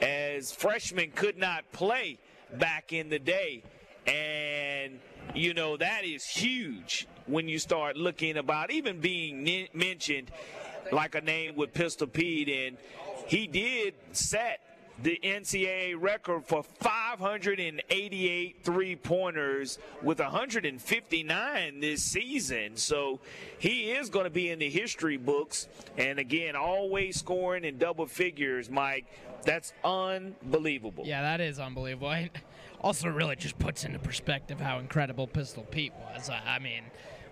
as 0.00 0.52
freshmen 0.52 1.10
could 1.12 1.38
not 1.38 1.70
play 1.72 2.18
back 2.54 2.92
in 2.92 3.08
the 3.08 3.18
day. 3.18 3.62
And 4.06 4.98
you 5.34 5.54
know, 5.54 5.76
that 5.76 6.04
is 6.04 6.24
huge 6.24 7.06
when 7.26 7.48
you 7.48 7.58
start 7.58 7.96
looking 7.96 8.36
about 8.36 8.70
even 8.70 9.00
being 9.00 9.68
mentioned 9.72 10.30
like 10.90 11.14
a 11.14 11.20
name 11.20 11.56
with 11.56 11.72
Pistol 11.72 12.06
Pete. 12.06 12.48
And 12.48 12.76
he 13.26 13.46
did 13.46 13.94
set 14.12 14.60
the 15.02 15.18
NCAA 15.22 16.00
record 16.00 16.44
for 16.46 16.62
588 16.62 18.56
three 18.62 18.96
pointers 18.96 19.78
with 20.02 20.18
159 20.20 21.80
this 21.80 22.02
season. 22.02 22.76
So 22.76 23.20
he 23.58 23.92
is 23.92 24.10
going 24.10 24.24
to 24.24 24.30
be 24.30 24.50
in 24.50 24.58
the 24.58 24.68
history 24.70 25.16
books. 25.16 25.68
And 25.96 26.18
again, 26.18 26.56
always 26.56 27.18
scoring 27.18 27.64
in 27.64 27.78
double 27.78 28.06
figures, 28.06 28.70
Mike. 28.70 29.06
That's 29.44 29.72
unbelievable. 29.82 31.04
Yeah, 31.04 31.22
that 31.22 31.40
is 31.40 31.58
unbelievable 31.58 32.10
also 32.82 33.08
really 33.08 33.36
just 33.36 33.58
puts 33.58 33.84
into 33.84 33.98
perspective 33.98 34.60
how 34.60 34.78
incredible 34.78 35.26
Pistol 35.26 35.64
Pete 35.64 35.92
was. 35.94 36.28
I, 36.28 36.56
I 36.56 36.58
mean, 36.58 36.82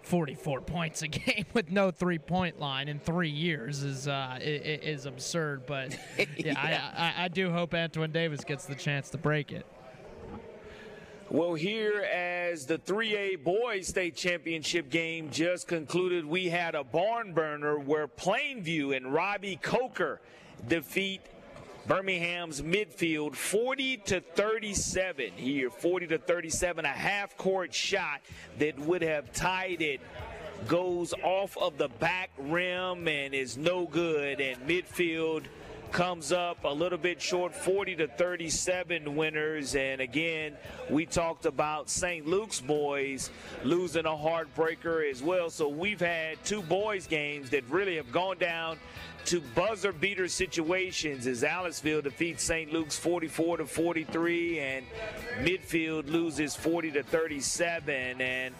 44 0.02 0.60
points 0.62 1.02
a 1.02 1.08
game 1.08 1.46
with 1.52 1.70
no 1.70 1.90
three 1.90 2.18
point 2.18 2.58
line 2.58 2.88
in 2.88 2.98
three 2.98 3.30
years 3.30 3.82
is 3.82 4.08
uh, 4.08 4.38
is 4.40 5.06
absurd. 5.06 5.66
But 5.66 5.96
yeah, 6.16 6.26
yeah. 6.36 6.90
I, 6.96 7.22
I, 7.22 7.24
I 7.24 7.28
do 7.28 7.50
hope 7.50 7.74
Antoine 7.74 8.12
Davis 8.12 8.44
gets 8.44 8.64
the 8.64 8.74
chance 8.74 9.10
to 9.10 9.18
break 9.18 9.52
it. 9.52 9.66
Well, 11.32 11.54
here 11.54 12.00
as 12.12 12.66
the 12.66 12.76
3A 12.76 13.44
Boys 13.44 13.86
State 13.86 14.16
Championship 14.16 14.90
game 14.90 15.30
just 15.30 15.68
concluded, 15.68 16.26
we 16.26 16.48
had 16.48 16.74
a 16.74 16.82
barn 16.82 17.34
burner 17.34 17.78
where 17.78 18.08
Plainview 18.08 18.96
and 18.96 19.14
Robbie 19.14 19.54
Coker 19.62 20.20
defeat 20.66 21.20
Birmingham's 21.90 22.62
midfield 22.62 23.34
40 23.34 23.96
to 23.96 24.20
37 24.20 25.32
here, 25.34 25.70
40 25.70 26.06
to 26.06 26.18
37, 26.18 26.84
a 26.84 26.88
half 26.88 27.36
court 27.36 27.74
shot 27.74 28.20
that 28.60 28.78
would 28.78 29.02
have 29.02 29.32
tied 29.32 29.82
it. 29.82 30.00
Goes 30.68 31.12
off 31.24 31.58
of 31.58 31.78
the 31.78 31.88
back 31.88 32.30
rim 32.38 33.08
and 33.08 33.34
is 33.34 33.56
no 33.56 33.86
good. 33.86 34.40
And 34.40 34.56
midfield 34.68 35.46
comes 35.92 36.30
up 36.30 36.62
a 36.64 36.72
little 36.72 36.98
bit 36.98 37.20
short 37.20 37.54
40 37.54 37.96
to 37.96 38.06
37 38.06 39.16
winners 39.16 39.74
and 39.74 40.00
again 40.00 40.56
we 40.88 41.04
talked 41.04 41.46
about 41.46 41.90
St. 41.90 42.26
Luke's 42.26 42.60
boys 42.60 43.30
losing 43.64 44.06
a 44.06 44.10
heartbreaker 44.10 45.10
as 45.10 45.22
well 45.22 45.50
so 45.50 45.68
we've 45.68 46.00
had 46.00 46.42
two 46.44 46.62
boys 46.62 47.06
games 47.06 47.50
that 47.50 47.68
really 47.68 47.96
have 47.96 48.12
gone 48.12 48.38
down 48.38 48.78
to 49.26 49.40
buzzer 49.54 49.92
beater 49.92 50.28
situations 50.28 51.26
as 51.26 51.42
Aliceville 51.42 52.04
defeats 52.04 52.44
St. 52.44 52.72
Luke's 52.72 52.96
44 52.96 53.58
to 53.58 53.66
43 53.66 54.60
and 54.60 54.86
midfield 55.40 56.08
loses 56.08 56.54
40 56.54 56.92
to 56.92 57.02
37 57.02 58.20
and 58.20 58.54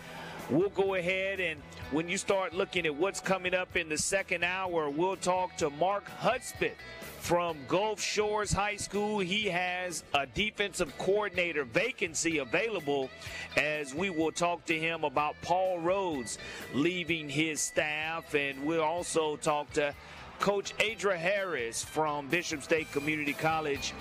we'll 0.51 0.69
go 0.71 0.95
ahead 0.95 1.39
and 1.39 1.61
when 1.93 2.09
you 2.09 2.19
start 2.19 2.55
looking 2.55 2.87
at 2.87 2.95
what's 2.95 3.21
coming 3.21 3.55
up 3.55 3.77
in 3.77 3.89
the 3.89 3.99
second 3.99 4.43
hour 4.43 4.91
we'll 4.91 5.17
talk 5.17 5.57
to 5.57 5.71
Mark 5.71 6.05
Hudspeth 6.21 6.73
from 7.21 7.57
Gulf 7.69 8.01
Shores 8.01 8.53
High 8.53 8.77
School. 8.77 9.19
He 9.19 9.45
has 9.47 10.03
a 10.15 10.27
defensive 10.27 10.97
coordinator 10.99 11.65
vacancy 11.65 12.39
available 12.39 13.11
as 13.57 13.95
we 13.95 14.11
will 14.11 14.33
talk 14.33 14.65
to 14.65 14.79
him 14.79 15.05
about 15.05 15.37
Paul 15.43 15.79
Rhoads 15.79 16.39
leaving 16.75 17.29
his 17.29 17.61
staff 17.61 18.35
and 18.35 18.65
we'll 18.65 18.83
also 18.83 19.37
talk 19.37 19.71
to 19.75 19.95
Coach 20.41 20.75
Adra 20.79 21.17
Harris 21.17 21.85
from 21.85 22.27
Bishop 22.29 22.63
State 22.63 22.91
Community 22.91 23.35
College 23.35 23.93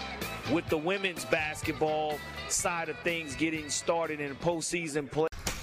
with 0.52 0.68
the 0.70 0.78
women's 0.78 1.26
basketball 1.26 2.18
side 2.48 2.88
of 2.88 2.98
things 3.00 3.36
getting 3.36 3.70
started 3.70 4.22
in 4.22 4.34
postseason 4.38 5.12
play. 5.12 5.28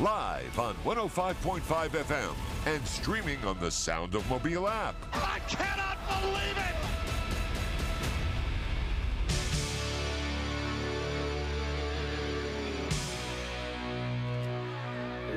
Live 0.00 0.58
on 0.58 0.74
105.5 0.76 1.60
FM 1.60 2.34
and 2.64 2.86
streaming 2.86 3.44
on 3.44 3.60
the 3.60 3.70
Sound 3.70 4.14
of 4.14 4.26
Mobile 4.30 4.66
app. 4.66 4.94
I 5.12 5.40
cannot 5.46 5.98
believe 6.22 6.56
it. 6.56 6.74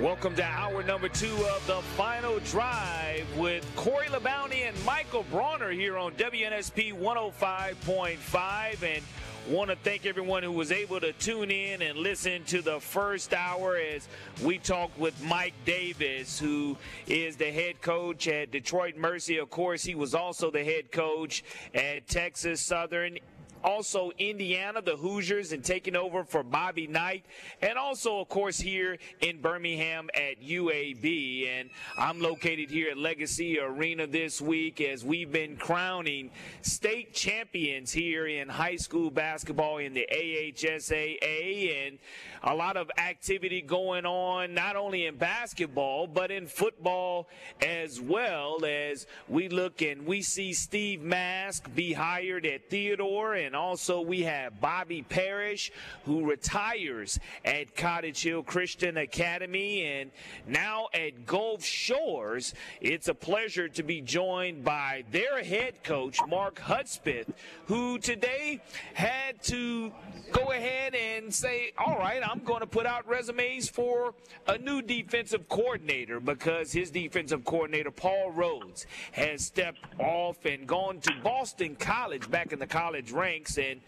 Welcome 0.01 0.34
to 0.36 0.45
hour 0.45 0.82
number 0.84 1.09
two 1.09 1.36
of 1.36 1.68
the 1.68 1.82
final 1.97 2.39
drive 2.39 3.28
with 3.36 3.70
Corey 3.76 4.07
LeBounty 4.07 4.66
and 4.66 4.86
Michael 4.86 5.26
Bronner 5.30 5.72
here 5.72 5.97
on 5.97 6.14
WNSP 6.14 6.93
105.5. 6.93 8.95
And 8.95 9.03
want 9.50 9.70
to 9.70 9.76
thank 9.76 10.06
everyone 10.06 10.41
who 10.41 10.52
was 10.52 10.72
able 10.72 11.00
to 11.02 11.12
tune 11.14 11.52
in 11.52 11.82
and 11.82 11.98
listen 11.98 12.44
to 12.46 12.62
the 12.62 12.80
first 12.80 13.34
hour 13.34 13.76
as 13.76 14.08
we 14.41 14.58
talked 14.58 14.98
with 14.98 15.22
Mike 15.24 15.54
Davis, 15.66 16.39
who 16.39 16.78
is 17.08 17.36
the 17.36 17.52
head 17.52 17.82
coach 17.82 18.28
at 18.28 18.52
Detroit 18.52 18.96
Mercy. 18.96 19.38
Of 19.38 19.50
course, 19.50 19.84
he 19.84 19.96
was 19.96 20.16
also 20.16 20.50
the 20.50 20.64
head 20.64 20.91
coach 20.91 21.44
at 21.74 22.08
Texas 22.08 22.62
Southern 22.62 23.18
also 23.64 24.11
Indiana, 24.18 24.82
the 24.82 24.95
Hoosiers, 24.95 25.51
and 25.51 25.64
taking 25.64 25.95
over 25.95 26.24
for 26.24 26.43
Bobby 26.43 26.88
Knight, 26.88 27.26
and 27.61 27.78
also, 27.78 28.20
of 28.20 28.30
course, 28.30 28.59
here 28.59 28.97
in 29.22 29.41
Birmingham 29.41 30.09
at 30.14 30.41
UAB. 30.41 31.47
And 31.47 31.70
I'm 31.97 32.20
located 32.20 32.70
here 32.70 32.91
at 32.91 32.97
Legacy 32.97 33.59
Arena 33.59 34.07
this 34.07 34.41
week 34.41 34.82
as 34.82 35.03
we've 35.03 35.32
been 35.32 35.55
crowning 35.55 36.32
state 36.61 37.14
champions 37.14 37.91
here 37.91 38.28
in 38.28 38.49
high 38.49 38.76
school 38.76 39.09
basketball 39.09 39.78
in 39.78 39.93
the 39.93 40.07
AHSAA, 40.11 41.88
and 41.88 41.99
a 42.43 42.53
lot 42.53 42.76
of 42.78 42.91
activity 42.97 43.61
going 43.61 44.05
on 44.05 44.53
not 44.53 44.76
only 44.76 45.05
in 45.05 45.16
basketball 45.16 46.07
but 46.07 46.32
in 46.32 46.45
football 46.47 47.28
as 47.61 48.01
well. 48.01 48.64
As 48.66 49.07
we 49.28 49.49
look 49.49 49.82
and 49.82 50.05
we 50.05 50.22
see 50.22 50.53
Steve 50.53 51.01
Mask 51.01 51.74
be 51.74 51.93
hired 51.93 52.45
at 52.45 52.70
Theodore 52.70 53.34
and 53.36 53.53
also 53.56 54.01
we 54.01 54.22
have 54.22 54.60
Bobby 54.60 55.01
Parrish 55.01 55.72
who 56.06 56.26
retires 56.30 57.20
at 57.45 57.76
Cottage 57.76 58.24
Hill 58.24 58.43
Christian 58.43 58.97
Academy 58.97 59.86
and 59.86 60.12
now 60.47 60.88
at 60.93 61.26
Gulf 61.26 61.64
Shores 61.64 62.54
it's 62.82 63.08
a 63.08 63.14
pleasure 63.14 63.68
to 63.70 63.84
be 63.84 64.01
joined 64.01 64.64
by 64.64 65.04
their 65.12 65.43
head 65.43 65.84
coach 65.84 66.20
Mark 66.28 66.60
Hudspeth 66.60 67.32
who 67.68 67.97
today 67.99 68.62
had 68.93 69.41
to 69.43 69.91
go 70.32 70.51
ahead 70.51 70.95
and 70.95 71.34
say 71.34 71.74
all 71.78 71.97
right 71.97 72.22
I'm 72.24 72.39
going 72.39 72.62
to 72.62 72.68
put 72.68 72.86
out 72.86 73.08
resumes 73.08 73.70
for 73.70 74.14
a 74.47 74.58
new 74.58 74.82
defensive 74.82 75.47
coordinator 75.49 76.20
because 76.20 76.72
his 76.72 76.91
defensive 76.91 77.45
coordinator, 77.45 77.91
Paul 77.91 78.32
Rhoads, 78.36 78.86
has 79.12 79.45
stepped 79.45 79.80
off 79.99 80.45
and 80.45 80.68
gone 80.68 80.99
to 80.99 81.14
Boston 81.24 81.76
College 81.76 82.30
back 82.30 82.54
in 82.54 82.60
the 82.60 82.68
college 82.68 83.12
ranks. 83.12 83.43
And 83.58 83.82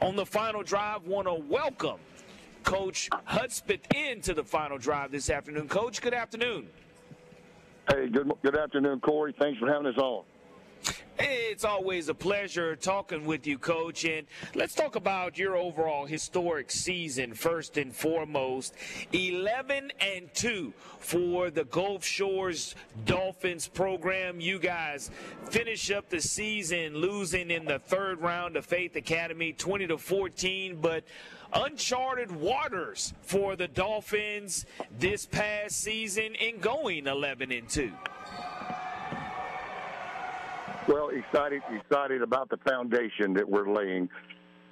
on 0.00 0.16
the 0.16 0.26
final 0.26 0.62
drive, 0.62 1.04
want 1.04 1.26
to 1.26 1.34
welcome 1.34 1.98
Coach 2.62 3.08
Hudspeth 3.26 3.80
into 3.94 4.34
the 4.34 4.44
final 4.44 4.78
drive 4.78 5.10
this 5.10 5.30
afternoon. 5.30 5.68
Coach, 5.68 6.02
good 6.02 6.14
afternoon. 6.14 6.68
Hey, 7.90 8.08
good, 8.08 8.30
good 8.42 8.56
afternoon, 8.56 9.00
Corey. 9.00 9.34
Thanks 9.38 9.58
for 9.58 9.66
having 9.66 9.86
us 9.86 9.96
on. 9.96 10.24
It's 11.20 11.64
always 11.64 12.08
a 12.08 12.14
pleasure 12.14 12.76
talking 12.76 13.26
with 13.26 13.44
you, 13.44 13.58
Coach. 13.58 14.04
And 14.04 14.28
let's 14.54 14.74
talk 14.74 14.94
about 14.94 15.36
your 15.36 15.56
overall 15.56 16.06
historic 16.06 16.70
season 16.70 17.34
first 17.34 17.76
and 17.76 17.92
foremost. 17.92 18.74
11 19.12 19.90
and 20.00 20.32
2 20.34 20.72
for 21.00 21.50
the 21.50 21.64
Gulf 21.64 22.04
Shores 22.04 22.76
Dolphins 23.04 23.66
program. 23.66 24.40
You 24.40 24.60
guys 24.60 25.10
finish 25.50 25.90
up 25.90 26.08
the 26.08 26.20
season 26.20 26.94
losing 26.94 27.50
in 27.50 27.64
the 27.64 27.80
third 27.80 28.20
round 28.20 28.56
of 28.56 28.64
Faith 28.64 28.94
Academy 28.94 29.52
20 29.52 29.88
to 29.88 29.98
14, 29.98 30.80
but 30.80 31.02
uncharted 31.52 32.30
waters 32.30 33.12
for 33.22 33.56
the 33.56 33.66
Dolphins 33.66 34.66
this 34.98 35.26
past 35.26 35.80
season 35.80 36.36
in 36.36 36.60
going 36.60 37.08
11 37.08 37.50
and 37.50 37.68
2. 37.68 37.90
Well, 40.88 41.10
excited, 41.10 41.60
excited 41.70 42.22
about 42.22 42.48
the 42.48 42.56
foundation 42.66 43.34
that 43.34 43.46
we're 43.46 43.70
laying. 43.70 44.08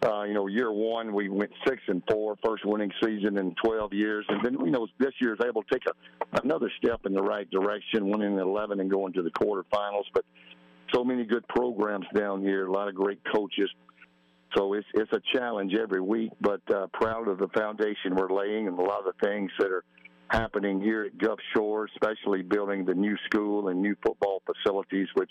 Uh, 0.03 0.23
you 0.23 0.33
know, 0.33 0.47
year 0.47 0.73
one 0.73 1.13
we 1.13 1.29
went 1.29 1.51
six 1.67 1.83
and 1.89 2.03
four, 2.11 2.37
first 2.43 2.65
winning 2.65 2.91
season 3.05 3.37
in 3.37 3.55
12 3.63 3.93
years, 3.93 4.25
and 4.31 4.43
then 4.43 4.57
you 4.65 4.71
know 4.71 4.87
this 4.99 5.13
year 5.21 5.35
is 5.35 5.41
able 5.47 5.63
to 5.63 5.69
take 5.71 5.83
a, 5.87 6.41
another 6.43 6.73
step 6.79 7.01
in 7.05 7.13
the 7.13 7.23
right 7.23 7.51
direction, 7.51 8.09
winning 8.09 8.39
11 8.39 8.81
and 8.81 8.91
going 8.91 9.13
to 9.13 9.23
the 9.23 9.31
quarterfinals. 9.31 10.05
But 10.15 10.25
so 10.95 11.05
many 11.05 11.25
good 11.25 11.47
programs 11.49 12.07
down 12.15 12.41
here, 12.41 12.67
a 12.67 12.73
lot 12.73 12.89
of 12.89 12.95
great 12.95 13.21
coaches. 13.35 13.69
So 14.57 14.73
it's 14.73 14.87
it's 14.95 15.13
a 15.13 15.21
challenge 15.35 15.75
every 15.75 16.01
week, 16.01 16.31
but 16.41 16.63
uh, 16.75 16.87
proud 16.95 17.29
of 17.29 17.37
the 17.37 17.49
foundation 17.49 18.15
we're 18.15 18.33
laying 18.33 18.69
and 18.69 18.79
a 18.79 18.83
lot 18.83 19.01
of 19.01 19.05
the 19.05 19.27
things 19.27 19.51
that 19.59 19.71
are 19.71 19.85
happening 20.29 20.81
here 20.81 21.05
at 21.05 21.19
Gulf 21.19 21.39
Shore, 21.55 21.89
especially 21.95 22.43
building 22.43 22.85
the 22.85 22.95
new 22.95 23.17
school 23.27 23.69
and 23.69 23.81
new 23.81 23.97
football 24.05 24.43
facilities, 24.47 25.09
which 25.15 25.31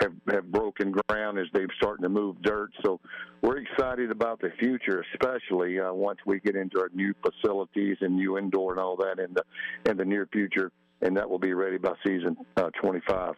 have, 0.00 0.12
have 0.30 0.50
broken 0.50 0.92
ground 0.92 1.38
as 1.38 1.46
they've 1.52 1.68
starting 1.76 2.02
to 2.02 2.08
move 2.08 2.40
dirt. 2.42 2.70
So 2.84 3.00
we're 3.42 3.58
excited 3.58 4.10
about 4.10 4.40
the 4.40 4.50
future, 4.58 5.04
especially 5.14 5.78
uh, 5.78 5.92
once 5.92 6.18
we 6.26 6.40
get 6.40 6.56
into 6.56 6.80
our 6.80 6.90
new 6.94 7.14
facilities 7.22 7.98
and 8.00 8.16
new 8.16 8.38
indoor 8.38 8.72
and 8.72 8.80
all 8.80 8.96
that 8.96 9.18
in 9.18 9.34
the 9.34 9.44
in 9.90 9.96
the 9.96 10.04
near 10.04 10.26
future, 10.32 10.70
and 11.02 11.16
that 11.16 11.28
will 11.28 11.38
be 11.38 11.54
ready 11.54 11.78
by 11.78 11.92
season 12.04 12.36
uh, 12.56 12.70
25. 12.80 13.34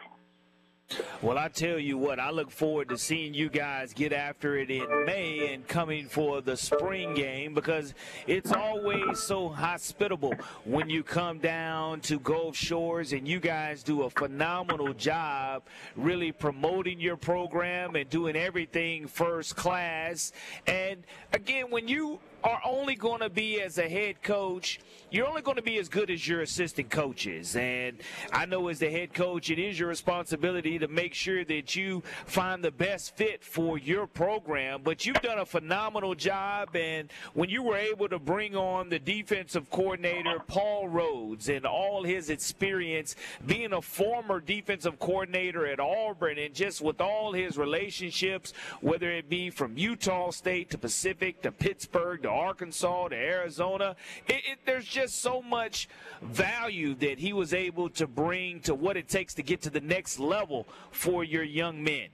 Well, 1.20 1.38
I 1.38 1.49
tell 1.49 1.78
you 1.78 1.99
what, 1.99 2.18
I 2.18 2.30
look 2.30 2.51
forward 2.51 2.88
to 2.88 2.99
seeing 2.99 3.34
you 3.34 3.49
guys 3.49 3.93
get 3.93 4.12
after 4.12 4.57
it 4.57 4.70
in 4.70 5.05
May 5.07 5.55
and 5.55 5.66
coming 5.68 6.07
for 6.07 6.40
the 6.40 6.57
spring 6.57 7.14
game 7.14 7.55
because 7.55 7.95
it's 8.26 8.53
always 8.53 9.20
so 9.20 9.49
hospitable 9.49 10.34
when 10.64 10.90
you 10.90 11.03
come 11.03 11.38
down 11.38 12.01
to 12.03 12.18
Gulf 12.18 12.57
Shores 12.57 13.12
and 13.12 13.26
you 13.26 13.40
guys 13.40 13.82
do 13.82 14.03
a 14.03 14.11
phenomenal 14.11 14.93
job 14.95 15.62
really 15.97 16.32
promoting 16.32 17.01
your 17.01 17.16
program 17.16 17.95
and 17.97 18.09
doing 18.11 18.36
everything 18.36 19.07
first 19.07 19.57
class. 19.57 20.32
And 20.66 21.05
again, 21.32 21.70
when 21.70 21.88
you 21.88 22.18
are 22.45 22.61
only 22.64 22.95
going 22.95 23.20
to 23.20 23.30
be 23.30 23.61
as 23.61 23.78
a 23.78 23.88
head 23.88 24.22
coach, 24.22 24.80
you're 25.11 25.28
only 25.28 25.43
going 25.43 25.57
to 25.57 25.62
be 25.62 25.78
as 25.78 25.88
good 25.88 26.11
as 26.11 26.26
your 26.26 26.40
assistant 26.40 26.90
coaches. 26.90 27.55
And 27.55 27.99
I 28.32 28.47
know 28.47 28.68
as 28.68 28.78
the 28.78 28.90
head 28.90 29.12
coach, 29.12 29.51
it 29.51 29.59
is 29.59 29.78
your 29.78 29.88
responsibility 29.88 30.78
to 30.78 30.88
make 30.88 31.14
sure 31.14 31.45
that 31.45 31.76
you 31.76 32.03
find 32.26 32.64
the 32.64 32.70
best 32.70 33.16
fit 33.16 33.45
for 33.45 33.78
your 33.78 34.07
program. 34.07 34.80
But 34.82 35.05
you've 35.05 35.20
done 35.20 35.38
a 35.38 35.47
phenomenal 35.47 36.14
job. 36.14 36.74
And 36.74 37.11
when 37.34 37.51
you 37.51 37.62
were 37.62 37.76
able 37.76 38.09
to 38.09 38.18
bring 38.18 38.57
on 38.57 38.88
the 38.88 38.99
defensive 38.99 39.70
coordinator, 39.70 40.38
Paul 40.47 40.88
Rhoads, 40.88 41.55
and 41.55 41.66
all 41.66 42.03
his 42.03 42.30
experience 42.30 43.14
being 43.47 43.74
a 43.74 43.82
former 43.82 44.40
defensive 44.40 44.99
coordinator 44.99 45.66
at 45.66 45.78
Auburn, 45.78 46.38
and 46.38 46.55
just 46.55 46.80
with 46.80 47.01
all 47.01 47.32
his 47.32 47.59
relationships, 47.59 48.55
whether 48.80 49.11
it 49.11 49.28
be 49.28 49.51
from 49.51 49.76
Utah 49.76 50.30
State 50.30 50.70
to 50.70 50.78
Pacific 50.78 51.43
to 51.43 51.53
Pittsburgh 51.53 52.22
to 52.22 52.32
Arkansas 52.33 53.09
to 53.09 53.16
Arizona. 53.16 53.97
It, 54.26 54.43
it, 54.45 54.59
there's 54.64 54.87
just 54.87 55.20
so 55.20 55.43
much 55.43 55.89
value 56.20 56.95
that 56.97 57.18
he 57.18 57.33
was 57.33 57.55
able 57.55 57.89
to 57.91 58.07
bring 58.07 58.61
to 58.61 58.74
what 58.74 58.97
it 58.97 59.09
takes 59.09 59.35
to 59.35 59.43
get 59.43 59.62
to 59.62 59.70
the 59.70 59.80
next 59.80 60.18
level 60.18 60.66
for 60.91 61.24
your 61.24 61.45
young 61.45 61.83
men. 61.83 62.09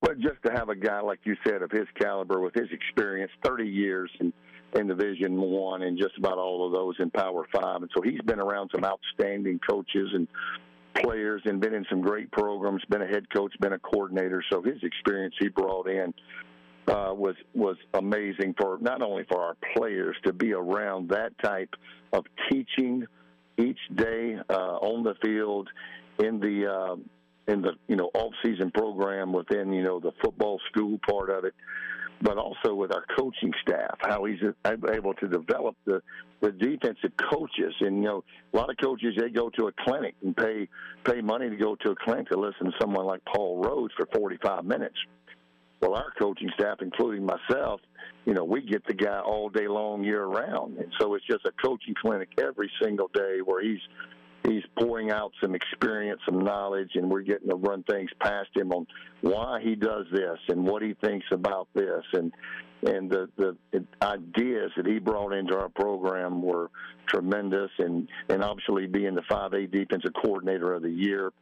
But 0.00 0.18
just 0.18 0.42
to 0.44 0.52
have 0.52 0.68
a 0.68 0.74
guy 0.74 1.00
like 1.00 1.20
you 1.24 1.36
said 1.46 1.62
of 1.62 1.70
his 1.70 1.86
caliber, 1.98 2.40
with 2.40 2.54
his 2.54 2.68
experience, 2.72 3.30
30 3.44 3.68
years 3.68 4.10
in, 4.18 4.32
in 4.74 4.88
Division 4.88 5.40
One, 5.40 5.82
and 5.82 5.96
just 5.96 6.18
about 6.18 6.38
all 6.38 6.66
of 6.66 6.72
those 6.72 6.96
in 6.98 7.08
Power 7.10 7.46
Five, 7.54 7.82
and 7.82 7.90
so 7.94 8.02
he's 8.02 8.20
been 8.22 8.40
around 8.40 8.70
some 8.74 8.84
outstanding 8.84 9.60
coaches 9.68 10.08
and 10.12 10.26
players, 10.94 11.40
and 11.44 11.60
been 11.60 11.72
in 11.72 11.86
some 11.88 12.00
great 12.00 12.30
programs. 12.32 12.82
Been 12.88 13.02
a 13.02 13.06
head 13.06 13.30
coach, 13.32 13.54
been 13.60 13.74
a 13.74 13.78
coordinator, 13.78 14.44
so 14.50 14.60
his 14.60 14.82
experience 14.82 15.34
he 15.38 15.48
brought 15.48 15.88
in 15.88 16.12
uh, 16.88 17.12
was 17.14 17.36
was 17.54 17.76
amazing 17.94 18.54
for 18.60 18.78
not 18.80 19.02
only 19.02 19.24
for 19.30 19.40
our 19.40 19.56
players 19.76 20.16
to 20.24 20.32
be 20.32 20.52
around 20.52 21.08
that 21.10 21.32
type 21.42 21.70
of 22.12 22.24
teaching 22.50 23.06
each 23.58 23.78
day 23.94 24.36
uh, 24.50 24.76
on 24.78 25.04
the 25.04 25.14
field 25.22 25.68
in 26.18 26.40
the 26.40 26.66
uh, 26.66 26.96
in 27.52 27.62
the 27.62 27.72
you 27.88 27.96
know 27.96 28.10
off 28.14 28.32
season 28.44 28.70
program 28.70 29.32
within 29.32 29.72
you 29.72 29.82
know 29.82 30.00
the 30.00 30.12
football 30.22 30.60
school 30.70 30.98
part 31.08 31.30
of 31.30 31.44
it, 31.44 31.54
but 32.20 32.36
also 32.36 32.74
with 32.74 32.92
our 32.92 33.04
coaching 33.16 33.52
staff, 33.62 33.96
how 34.00 34.24
he's 34.24 34.40
able 34.66 35.14
to 35.14 35.28
develop 35.28 35.76
the 35.84 36.02
the 36.40 36.50
defensive 36.50 37.12
coaches. 37.30 37.74
And 37.80 37.98
you 37.98 38.04
know, 38.08 38.24
a 38.52 38.56
lot 38.56 38.70
of 38.70 38.76
coaches 38.82 39.14
they 39.18 39.30
go 39.30 39.50
to 39.50 39.68
a 39.68 39.72
clinic 39.84 40.14
and 40.22 40.36
pay 40.36 40.68
pay 41.04 41.20
money 41.20 41.48
to 41.50 41.56
go 41.56 41.76
to 41.76 41.90
a 41.90 41.94
clinic 41.96 42.28
to 42.30 42.38
listen 42.38 42.66
to 42.66 42.72
someone 42.80 43.06
like 43.06 43.20
Paul 43.24 43.62
Rhoads 43.62 43.90
for 43.96 44.06
45 44.14 44.64
minutes. 44.64 44.96
Well, 45.82 45.94
our 45.96 46.12
coaching 46.16 46.48
staff, 46.54 46.78
including 46.80 47.26
myself, 47.26 47.80
you 48.24 48.34
know, 48.34 48.44
we 48.44 48.62
get 48.62 48.86
the 48.86 48.94
guy 48.94 49.18
all 49.18 49.48
day 49.48 49.66
long, 49.66 50.04
year 50.04 50.24
round, 50.24 50.78
and 50.78 50.92
so 51.00 51.14
it's 51.16 51.26
just 51.26 51.44
a 51.44 51.50
coaching 51.60 51.94
clinic 52.00 52.28
every 52.40 52.70
single 52.80 53.10
day 53.12 53.40
where 53.44 53.60
he's 53.60 53.80
he's 54.44 54.62
pouring 54.78 55.10
out 55.10 55.32
some 55.40 55.56
experience, 55.56 56.20
some 56.24 56.38
knowledge, 56.38 56.90
and 56.94 57.10
we're 57.10 57.22
getting 57.22 57.48
to 57.48 57.56
run 57.56 57.82
things 57.82 58.10
past 58.20 58.48
him 58.54 58.72
on 58.72 58.86
why 59.22 59.60
he 59.60 59.74
does 59.74 60.06
this 60.12 60.38
and 60.48 60.64
what 60.64 60.82
he 60.82 60.94
thinks 61.02 61.26
about 61.32 61.66
this, 61.74 62.04
and 62.12 62.32
and 62.86 63.10
the 63.10 63.28
the 63.36 63.56
ideas 64.02 64.70
that 64.76 64.86
he 64.86 65.00
brought 65.00 65.32
into 65.32 65.56
our 65.58 65.68
program 65.68 66.42
were 66.42 66.70
tremendous, 67.06 67.72
and 67.80 68.08
and 68.28 68.44
obviously 68.44 68.86
being 68.86 69.16
the 69.16 69.22
5A 69.22 69.68
defensive 69.72 70.12
coordinator 70.22 70.74
of 70.74 70.82
the 70.82 70.90
year 70.90 71.32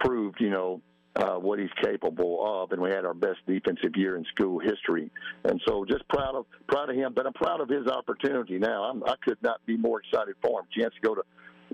proved, 0.00 0.38
you 0.38 0.50
know, 0.50 0.82
uh, 1.16 1.36
what 1.36 1.58
he's 1.58 1.70
capable 1.82 2.62
of, 2.62 2.72
and 2.72 2.80
we 2.80 2.90
had 2.90 3.04
our 3.04 3.14
best 3.14 3.38
defensive 3.46 3.96
year 3.96 4.16
in 4.16 4.24
school 4.34 4.58
history. 4.58 5.10
And 5.44 5.60
so, 5.66 5.84
just 5.84 6.06
proud 6.08 6.34
of 6.34 6.46
proud 6.68 6.90
of 6.90 6.96
him, 6.96 7.12
but 7.14 7.26
I'm 7.26 7.32
proud 7.32 7.60
of 7.60 7.68
his 7.68 7.86
opportunity 7.86 8.58
now. 8.58 8.84
I'm, 8.84 9.02
I 9.04 9.14
could 9.24 9.38
not 9.42 9.64
be 9.64 9.76
more 9.76 10.00
excited 10.00 10.34
for 10.42 10.60
him. 10.60 10.66
Chance 10.76 10.94
to 10.94 11.00
go 11.00 11.14
to 11.14 11.22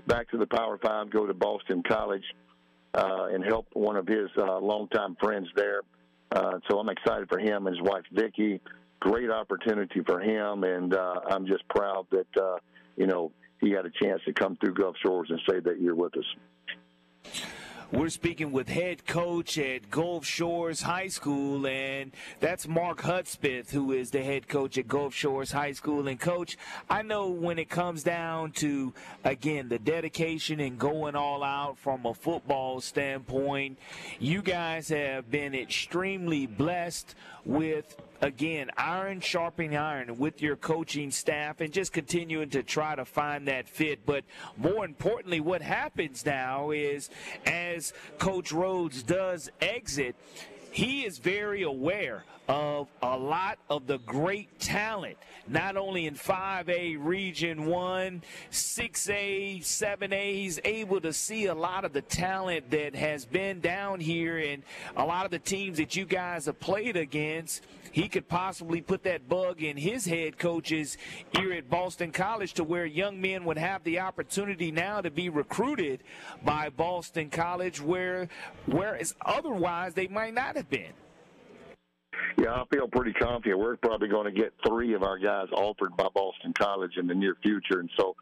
back 0.07 0.29
to 0.31 0.37
the 0.37 0.47
Power 0.47 0.79
Five, 0.81 1.09
go 1.09 1.25
to 1.25 1.33
Boston 1.33 1.83
College, 1.83 2.23
uh, 2.93 3.27
and 3.31 3.43
help 3.43 3.67
one 3.73 3.97
of 3.97 4.07
his 4.07 4.29
uh, 4.37 4.59
longtime 4.59 5.17
friends 5.21 5.47
there. 5.55 5.81
Uh, 6.31 6.59
so 6.69 6.79
I'm 6.79 6.89
excited 6.89 7.27
for 7.29 7.37
him 7.37 7.67
and 7.67 7.75
his 7.75 7.83
wife 7.85 8.03
Vicky. 8.11 8.61
Great 9.01 9.29
opportunity 9.29 10.01
for 10.05 10.21
him, 10.21 10.63
and 10.63 10.95
uh, 10.95 11.19
I'm 11.29 11.45
just 11.45 11.67
proud 11.67 12.07
that 12.11 12.41
uh, 12.41 12.57
you 12.95 13.07
know 13.07 13.33
he 13.59 13.71
had 13.71 13.85
a 13.85 13.91
chance 14.01 14.21
to 14.25 14.33
come 14.33 14.55
through 14.55 14.75
Gulf 14.75 14.95
Shores 15.03 15.29
and 15.29 15.39
say 15.49 15.59
that 15.59 15.81
you're 15.81 15.95
with 15.95 16.13
us. 16.17 17.52
We're 17.93 18.09
speaking 18.09 18.51
with 18.51 18.69
head 18.69 19.05
coach 19.05 19.59
at 19.59 19.91
Gulf 19.91 20.25
Shores 20.25 20.81
High 20.81 21.09
School, 21.09 21.67
and 21.67 22.11
that's 22.39 22.67
Mark 22.67 23.01
Hudspeth, 23.01 23.69
who 23.69 23.91
is 23.91 24.09
the 24.09 24.23
head 24.23 24.47
coach 24.47 24.79
at 24.79 24.87
Gulf 24.87 25.13
Shores 25.13 25.51
High 25.51 25.73
School. 25.73 26.07
And, 26.07 26.19
coach, 26.19 26.57
I 26.89 27.03
know 27.03 27.27
when 27.29 27.59
it 27.59 27.69
comes 27.69 28.01
down 28.01 28.53
to, 28.53 28.95
again, 29.23 29.69
the 29.69 29.77
dedication 29.77 30.59
and 30.59 30.79
going 30.79 31.15
all 31.15 31.43
out 31.43 31.77
from 31.77 32.07
a 32.07 32.15
football 32.15 32.81
standpoint, 32.81 33.77
you 34.19 34.41
guys 34.41 34.89
have 34.89 35.29
been 35.29 35.53
extremely 35.53 36.47
blessed 36.47 37.13
with 37.45 37.95
again, 38.23 38.71
iron 38.77 39.19
sharpening 39.19 39.75
iron 39.75 40.17
with 40.17 40.41
your 40.41 40.55
coaching 40.55 41.11
staff 41.11 41.59
and 41.59 41.73
just 41.73 41.91
continuing 41.91 42.49
to 42.49 42.63
try 42.63 42.95
to 42.95 43.03
find 43.03 43.47
that 43.47 43.67
fit. 43.67 44.05
But 44.05 44.23
more 44.57 44.85
importantly, 44.85 45.41
what 45.41 45.61
happens 45.61 46.25
now 46.25 46.71
is 46.71 47.09
as 47.45 47.93
Coach 48.17 48.51
Rhoads 48.51 49.05
does 49.05 49.49
exit, 49.61 50.15
he 50.73 51.05
is 51.05 51.19
very 51.19 51.61
aware 51.61 52.23
of 52.49 52.87
a 53.01 53.17
lot 53.17 53.57
of 53.69 53.87
the 53.87 53.99
great 53.99 54.59
talent, 54.59 55.17
not 55.47 55.77
only 55.77 56.07
in 56.07 56.15
5A 56.15 56.97
Region 56.99 57.67
1, 57.67 58.21
6A, 58.51 59.61
7A. 59.61 60.33
He's 60.33 60.59
able 60.65 60.99
to 61.01 61.13
see 61.13 61.45
a 61.45 61.53
lot 61.53 61.85
of 61.85 61.93
the 61.93 62.01
talent 62.01 62.71
that 62.71 62.95
has 62.95 63.25
been 63.25 63.61
down 63.61 63.99
here 63.99 64.39
and 64.39 64.63
a 64.97 65.05
lot 65.05 65.25
of 65.25 65.31
the 65.31 65.39
teams 65.39 65.77
that 65.77 65.95
you 65.95 66.05
guys 66.05 66.47
have 66.47 66.59
played 66.59 66.97
against. 66.97 67.63
He 67.93 68.09
could 68.09 68.27
possibly 68.27 68.81
put 68.81 69.03
that 69.03 69.29
bug 69.29 69.61
in 69.61 69.77
his 69.77 70.03
head 70.03 70.39
coach's 70.39 70.97
ear 71.39 71.53
at 71.53 71.69
Boston 71.69 72.11
College 72.11 72.53
to 72.53 72.63
where 72.63 72.87
young 72.87 73.21
men 73.21 73.45
would 73.45 73.59
have 73.59 73.83
the 73.83 73.99
opportunity 73.99 74.71
now 74.71 74.99
to 74.99 75.11
be 75.11 75.29
recruited 75.29 76.01
by 76.43 76.69
Boston 76.69 77.29
College, 77.29 77.79
where 77.79 78.29
whereas 78.65 79.13
otherwise 79.23 79.93
they 79.93 80.07
might 80.07 80.33
not 80.33 80.57
have 80.63 80.69
been. 80.69 80.93
Yeah, 82.37 82.53
I 82.53 82.63
feel 82.73 82.87
pretty 82.87 83.13
confident. 83.13 83.59
We're 83.59 83.77
probably 83.77 84.07
going 84.07 84.33
to 84.33 84.39
get 84.39 84.53
three 84.67 84.93
of 84.93 85.03
our 85.03 85.17
guys 85.17 85.47
offered 85.55 85.95
by 85.95 86.07
Boston 86.13 86.53
College 86.53 86.93
in 86.97 87.07
the 87.07 87.13
near 87.13 87.35
future, 87.43 87.79
and 87.79 87.89
so, 87.97 88.15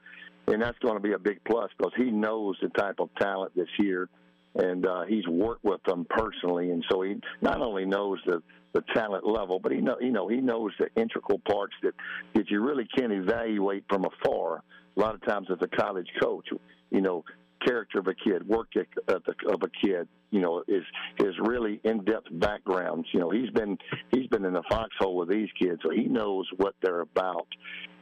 and 0.48 0.62
that's 0.62 0.78
going 0.80 0.96
to 0.96 1.00
be 1.00 1.14
a 1.14 1.20
big 1.20 1.40
plus 1.46 1.70
because 1.78 1.94
he 1.96 2.12
knows 2.12 2.58
the 2.62 2.70
type 2.70 2.96
of 3.00 3.10
talent 3.20 3.54
that's 3.56 3.70
here, 3.78 4.10
and 4.56 4.86
uh, 4.86 5.04
he's 5.08 5.26
worked 5.28 5.64
with 5.64 5.82
them 5.84 6.06
personally, 6.10 6.72
and 6.72 6.84
so 6.92 7.02
he 7.02 7.16
not 7.42 7.62
only 7.62 7.86
knows 7.86 8.20
the 8.26 8.42
the 8.74 8.84
talent 8.94 9.28
level, 9.28 9.60
but 9.60 9.72
he 9.72 9.80
know 9.80 9.98
you 10.00 10.12
know 10.12 10.28
he 10.28 10.38
knows 10.38 10.72
the 10.80 10.88
integral 11.00 11.40
parts 11.40 11.74
that 11.84 11.94
that 12.34 12.50
you 12.50 12.62
really 12.62 12.88
can't 12.98 13.14
evaluate 13.14 13.86
from 13.90 14.06
afar. 14.06 14.62
A 14.98 15.00
lot 15.00 15.16
of 15.16 15.26
times, 15.26 15.48
as 15.50 15.58
a 15.62 15.68
college 15.68 16.10
coach, 16.22 16.50
you 16.90 17.00
know, 17.02 17.24
character 17.66 18.00
of 18.00 18.08
a 18.08 18.14
kid, 18.14 18.48
work 18.48 18.68
ethic 18.76 19.38
of 19.48 19.62
a 19.64 19.86
kid, 19.86 20.08
you 20.32 20.40
know, 20.40 20.64
is 20.68 20.84
is 21.20 21.34
really 21.42 21.80
in-depth 21.84 22.28
backgrounds. 22.32 23.08
You 23.12 23.20
know, 23.20 23.30
he's 23.30 23.50
been 23.52 23.78
he's 24.12 24.28
been 24.28 24.46
in 24.46 24.54
the 24.54 24.64
foxhole 24.70 25.16
with 25.16 25.30
these 25.30 25.50
kids, 25.60 25.82
so 25.84 25.92
he 25.92 26.06
knows 26.06 26.48
what 26.58 26.76
they're 26.82 27.02
about. 27.02 27.48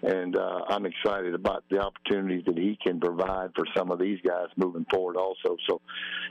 And 0.01 0.37
uh, 0.37 0.61
I'm 0.69 0.85
excited 0.85 1.33
about 1.33 1.65
the 1.69 1.79
opportunities 1.79 2.45
that 2.45 2.57
he 2.57 2.77
can 2.81 2.99
provide 2.99 3.49
for 3.55 3.65
some 3.75 3.91
of 3.91 3.99
these 3.99 4.19
guys 4.25 4.47
moving 4.55 4.85
forward. 4.89 5.17
Also, 5.17 5.57
so 5.67 5.81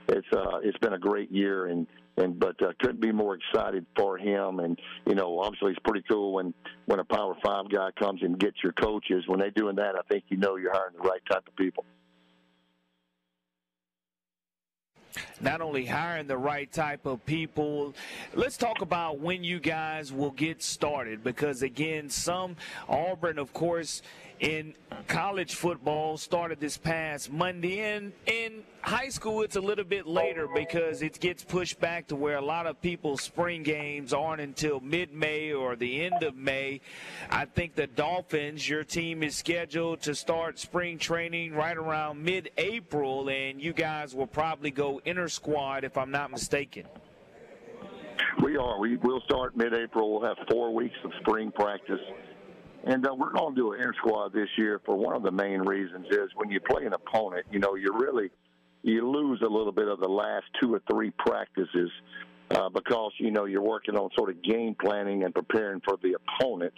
it's 0.09 0.27
uh, 0.33 0.59
it's 0.63 0.79
been 0.79 0.95
a 0.95 0.99
great 0.99 1.31
year, 1.31 1.67
and 1.67 1.87
and 2.17 2.39
but 2.39 2.61
uh, 2.63 2.73
couldn't 2.81 3.01
be 3.01 3.13
more 3.13 3.37
excited 3.37 3.85
for 3.97 4.17
him. 4.17 4.61
And 4.61 4.79
you 5.07 5.15
know, 5.15 5.41
obviously, 5.41 5.73
it's 5.73 5.81
pretty 5.85 6.05
cool 6.11 6.33
when 6.33 6.55
when 6.87 6.99
a 6.99 7.05
Power 7.05 7.37
Five 7.45 7.71
guy 7.71 7.91
comes 7.99 8.23
and 8.23 8.39
gets 8.39 8.57
your 8.63 8.73
coaches. 8.73 9.25
When 9.27 9.39
they're 9.39 9.51
doing 9.51 9.77
that, 9.77 9.95
I 9.97 10.03
think 10.11 10.25
you 10.29 10.39
know 10.39 10.57
you're 10.57 10.73
hiring 10.73 10.95
the 10.95 11.09
right 11.09 11.21
type 11.31 11.47
of 11.47 11.57
people. 11.57 11.85
Not 15.41 15.61
only 15.61 15.87
hiring 15.87 16.27
the 16.27 16.37
right 16.37 16.71
type 16.73 17.07
of 17.07 17.25
people. 17.27 17.95
Let's 18.35 18.57
talk 18.57 18.81
about 18.81 19.21
when 19.21 19.45
you 19.45 19.61
guys 19.61 20.13
will 20.13 20.31
get 20.31 20.63
started 20.63 21.23
because, 21.25 21.63
again, 21.63 22.11
some 22.11 22.57
Auburn, 22.89 23.39
of 23.39 23.53
course, 23.53 24.03
in 24.41 24.75
college 25.07 25.55
football 25.55 26.17
started 26.17 26.61
this 26.61 26.77
past 26.77 27.31
Monday. 27.33 27.81
And 27.81 28.13
in 28.27 28.63
high 28.83 29.09
school, 29.09 29.43
it's 29.43 29.57
a 29.57 29.61
little 29.61 29.85
bit 29.85 30.07
later 30.07 30.49
because 30.55 31.03
it 31.03 31.19
gets 31.21 31.43
pushed 31.43 31.81
back 31.81 32.09
to 32.09 32.17
where 32.17 32.37
a 32.37 32.45
lot 32.45 32.67
of 32.67 32.81
people's 32.81 33.23
spring 33.23 33.63
games 33.63 34.13
aren't 34.13 34.41
until 34.41 34.81
mid 34.81 35.13
May 35.13 35.53
or 35.53 35.77
the 35.77 36.05
end 36.05 36.23
of 36.23 36.37
May. 36.37 36.81
I 37.31 37.47
think 37.47 37.75
the 37.75 37.87
Dolphins, 37.87 38.69
your 38.69 38.85
team 38.85 39.23
is 39.23 39.37
scheduled 39.37 40.03
to 40.03 40.15
start 40.15 40.59
spring 40.59 40.99
training 40.99 41.55
right 41.55 41.77
around 41.77 42.23
mid 42.23 42.51
April, 42.57 43.29
and 43.29 43.61
you 43.61 43.73
guys 43.73 44.15
will 44.15 44.27
probably 44.27 44.71
go 44.71 45.01
inter 45.05 45.29
squad 45.29 45.85
if 45.85 45.97
I'm 45.97 46.11
not 46.11 46.31
mistaken. 46.31 46.85
We 48.43 48.57
are. 48.57 48.79
We 48.79 48.97
will 48.99 49.21
start 49.23 49.57
mid 49.57 49.75
April. 49.75 50.13
We'll 50.13 50.29
have 50.29 50.39
four 50.51 50.73
weeks 50.75 50.97
of 51.05 51.13
spring 51.21 51.51
practice 51.51 52.01
and 52.85 53.07
uh, 53.07 53.15
we're 53.15 53.33
going 53.33 53.55
to 53.55 53.61
do 53.61 53.73
an 53.73 53.81
inter 53.81 53.93
squad 53.99 54.33
this 54.33 54.49
year 54.57 54.81
for 54.85 54.97
one 54.97 55.17
of 55.17 55.23
the 55.23 55.31
main 55.31 55.61
reasons 55.61 56.07
is 56.11 56.31
when 56.37 56.51
you 56.51 56.61
play 56.61 56.85
an 56.87 56.93
opponent, 56.93 57.47
you 57.51 57.59
know, 57.59 57.75
you 57.75 57.93
really 57.93 58.31
you 58.83 59.09
lose 59.09 59.41
a 59.43 59.49
little 59.49 59.73
bit 59.73 59.89
of 59.89 60.01
the 60.01 60.09
last 60.09 60.45
two 60.61 60.73
or 60.73 60.81
three 60.91 61.11
practices 61.19 61.91
uh, 62.53 62.69
because 62.69 63.13
you 63.19 63.31
know 63.31 63.45
you're 63.45 63.63
working 63.63 63.97
on 63.97 64.09
sort 64.17 64.31
of 64.31 64.43
game 64.43 64.75
planning 64.81 65.25
and 65.25 65.35
preparing 65.35 65.81
for 65.81 65.99
the 66.03 66.15
opponent. 66.15 66.73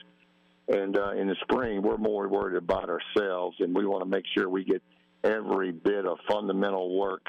And 0.68 0.96
uh, 0.96 1.12
in 1.12 1.26
the 1.26 1.36
spring, 1.42 1.82
we're 1.82 1.96
more 1.96 2.28
worried 2.28 2.56
about 2.56 2.88
ourselves, 2.88 3.56
and 3.60 3.74
we 3.74 3.84
want 3.86 4.02
to 4.02 4.08
make 4.08 4.24
sure 4.34 4.48
we 4.48 4.64
get 4.64 4.82
every 5.24 5.72
bit 5.72 6.06
of 6.06 6.18
fundamental 6.30 6.96
work, 6.96 7.26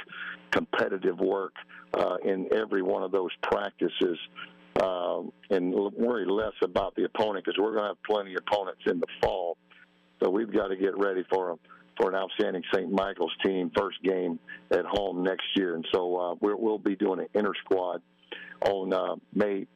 competitive 0.51 1.19
work 1.19 1.53
uh, 1.93 2.17
in 2.23 2.47
every 2.53 2.81
one 2.81 3.03
of 3.03 3.11
those 3.11 3.31
practices 3.41 4.17
um, 4.81 5.31
and 5.49 5.73
worry 5.73 6.25
less 6.25 6.53
about 6.63 6.95
the 6.95 7.03
opponent 7.03 7.45
because 7.45 7.59
we're 7.59 7.71
going 7.71 7.83
to 7.83 7.89
have 7.89 8.03
plenty 8.03 8.33
of 8.33 8.43
opponents 8.47 8.81
in 8.87 8.99
the 8.99 9.07
fall. 9.21 9.57
So 10.21 10.29
we've 10.29 10.51
got 10.51 10.67
to 10.67 10.75
get 10.75 10.97
ready 10.97 11.23
for 11.31 11.49
them 11.49 11.59
for 11.99 12.09
an 12.09 12.15
outstanding 12.15 12.63
St. 12.73 12.91
Michael's 12.91 13.35
team 13.45 13.71
first 13.77 14.01
game 14.03 14.39
at 14.71 14.85
home 14.85 15.23
next 15.23 15.45
year, 15.55 15.75
and 15.75 15.85
so 15.93 16.17
uh, 16.17 16.35
we 16.39 16.53
will 16.53 16.79
be 16.79 16.95
doing 16.95 17.19
an 17.19 17.27
inter 17.33 17.53
squad 17.63 18.01
on 18.65 18.93
uh, 18.93 19.15
May 19.33 19.67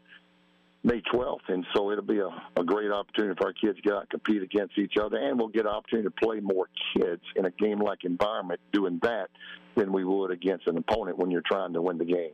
May 0.84 1.02
12th, 1.02 1.40
and 1.48 1.66
so 1.76 1.92
it'll 1.92 2.04
be 2.04 2.20
a, 2.20 2.30
a 2.58 2.64
great 2.64 2.92
opportunity 2.92 3.36
for 3.40 3.48
our 3.48 3.54
kids 3.54 3.76
to 3.78 3.82
get 3.82 3.94
out 3.94 4.02
and 4.02 4.10
compete 4.12 4.44
against 4.44 4.78
each 4.78 4.98
other, 5.02 5.18
and 5.18 5.38
we'll 5.38 5.48
get 5.48 5.62
an 5.62 5.72
opportunity 5.72 6.08
to 6.08 6.26
play 6.26 6.40
more 6.40 6.70
kids 6.96 7.24
in 7.36 7.46
a 7.46 7.50
game-like 7.50 8.04
environment 8.04 8.60
doing 8.72 9.00
that 9.02 9.32
than 9.76 9.92
we 9.92 10.06
would 10.06 10.30
against 10.30 10.68
an 10.68 10.78
opponent 10.78 11.18
when 11.18 11.32
you're 11.32 11.42
trying 11.42 11.74
to 11.74 11.82
win 11.82 11.98
the 11.98 12.06
game. 12.06 12.34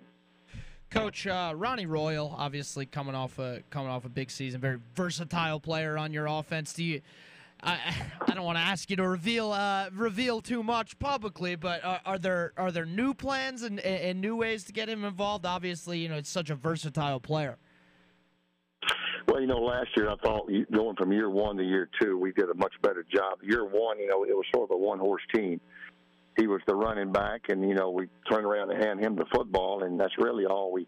Coach 0.91 1.25
uh, 1.25 1.53
Ronnie 1.55 1.85
Royal, 1.85 2.35
obviously 2.37 2.85
coming 2.85 3.15
off 3.15 3.39
a 3.39 3.63
coming 3.69 3.89
off 3.89 4.03
a 4.03 4.09
big 4.09 4.29
season, 4.29 4.59
very 4.59 4.77
versatile 4.93 5.59
player 5.59 5.97
on 5.97 6.11
your 6.11 6.27
offense. 6.27 6.73
Do 6.73 6.83
you? 6.83 7.01
I, 7.63 7.79
I 8.27 8.33
don't 8.33 8.43
want 8.43 8.57
to 8.57 8.63
ask 8.63 8.89
you 8.89 8.97
to 8.97 9.07
reveal 9.07 9.53
uh, 9.53 9.89
reveal 9.93 10.41
too 10.41 10.63
much 10.63 10.99
publicly, 10.99 11.55
but 11.55 11.83
are, 11.85 12.01
are, 12.05 12.19
there 12.19 12.51
are 12.57 12.73
there 12.73 12.85
new 12.85 13.13
plans 13.13 13.63
and, 13.63 13.79
and 13.79 14.19
new 14.19 14.35
ways 14.35 14.65
to 14.65 14.73
get 14.73 14.89
him 14.89 15.05
involved? 15.05 15.45
Obviously, 15.45 15.97
you 15.97 16.09
know 16.09 16.15
it's 16.15 16.29
such 16.29 16.49
a 16.49 16.55
versatile 16.55 17.21
player. 17.21 17.57
Well, 19.29 19.39
you 19.39 19.47
know, 19.47 19.61
last 19.61 19.89
year 19.95 20.09
I 20.09 20.15
thought 20.17 20.49
going 20.73 20.97
from 20.97 21.13
year 21.13 21.29
one 21.29 21.55
to 21.55 21.63
year 21.63 21.87
two, 22.01 22.17
we 22.17 22.33
did 22.33 22.49
a 22.49 22.53
much 22.55 22.73
better 22.81 23.05
job. 23.09 23.39
Year 23.43 23.63
one, 23.63 23.97
you 23.97 24.07
know, 24.07 24.25
it 24.25 24.35
was 24.35 24.45
sort 24.53 24.69
of 24.69 24.75
a 24.75 24.77
one 24.77 24.99
horse 24.99 25.23
team. 25.33 25.61
He 26.37 26.47
was 26.47 26.61
the 26.65 26.75
running 26.75 27.11
back, 27.11 27.49
and 27.49 27.67
you 27.67 27.75
know, 27.75 27.91
we 27.91 28.07
turned 28.29 28.45
around 28.45 28.71
and 28.71 28.83
hand 28.83 28.99
him 28.99 29.15
the 29.15 29.25
football, 29.33 29.83
and 29.83 29.99
that's 29.99 30.17
really 30.17 30.45
all 30.45 30.71
we 30.71 30.87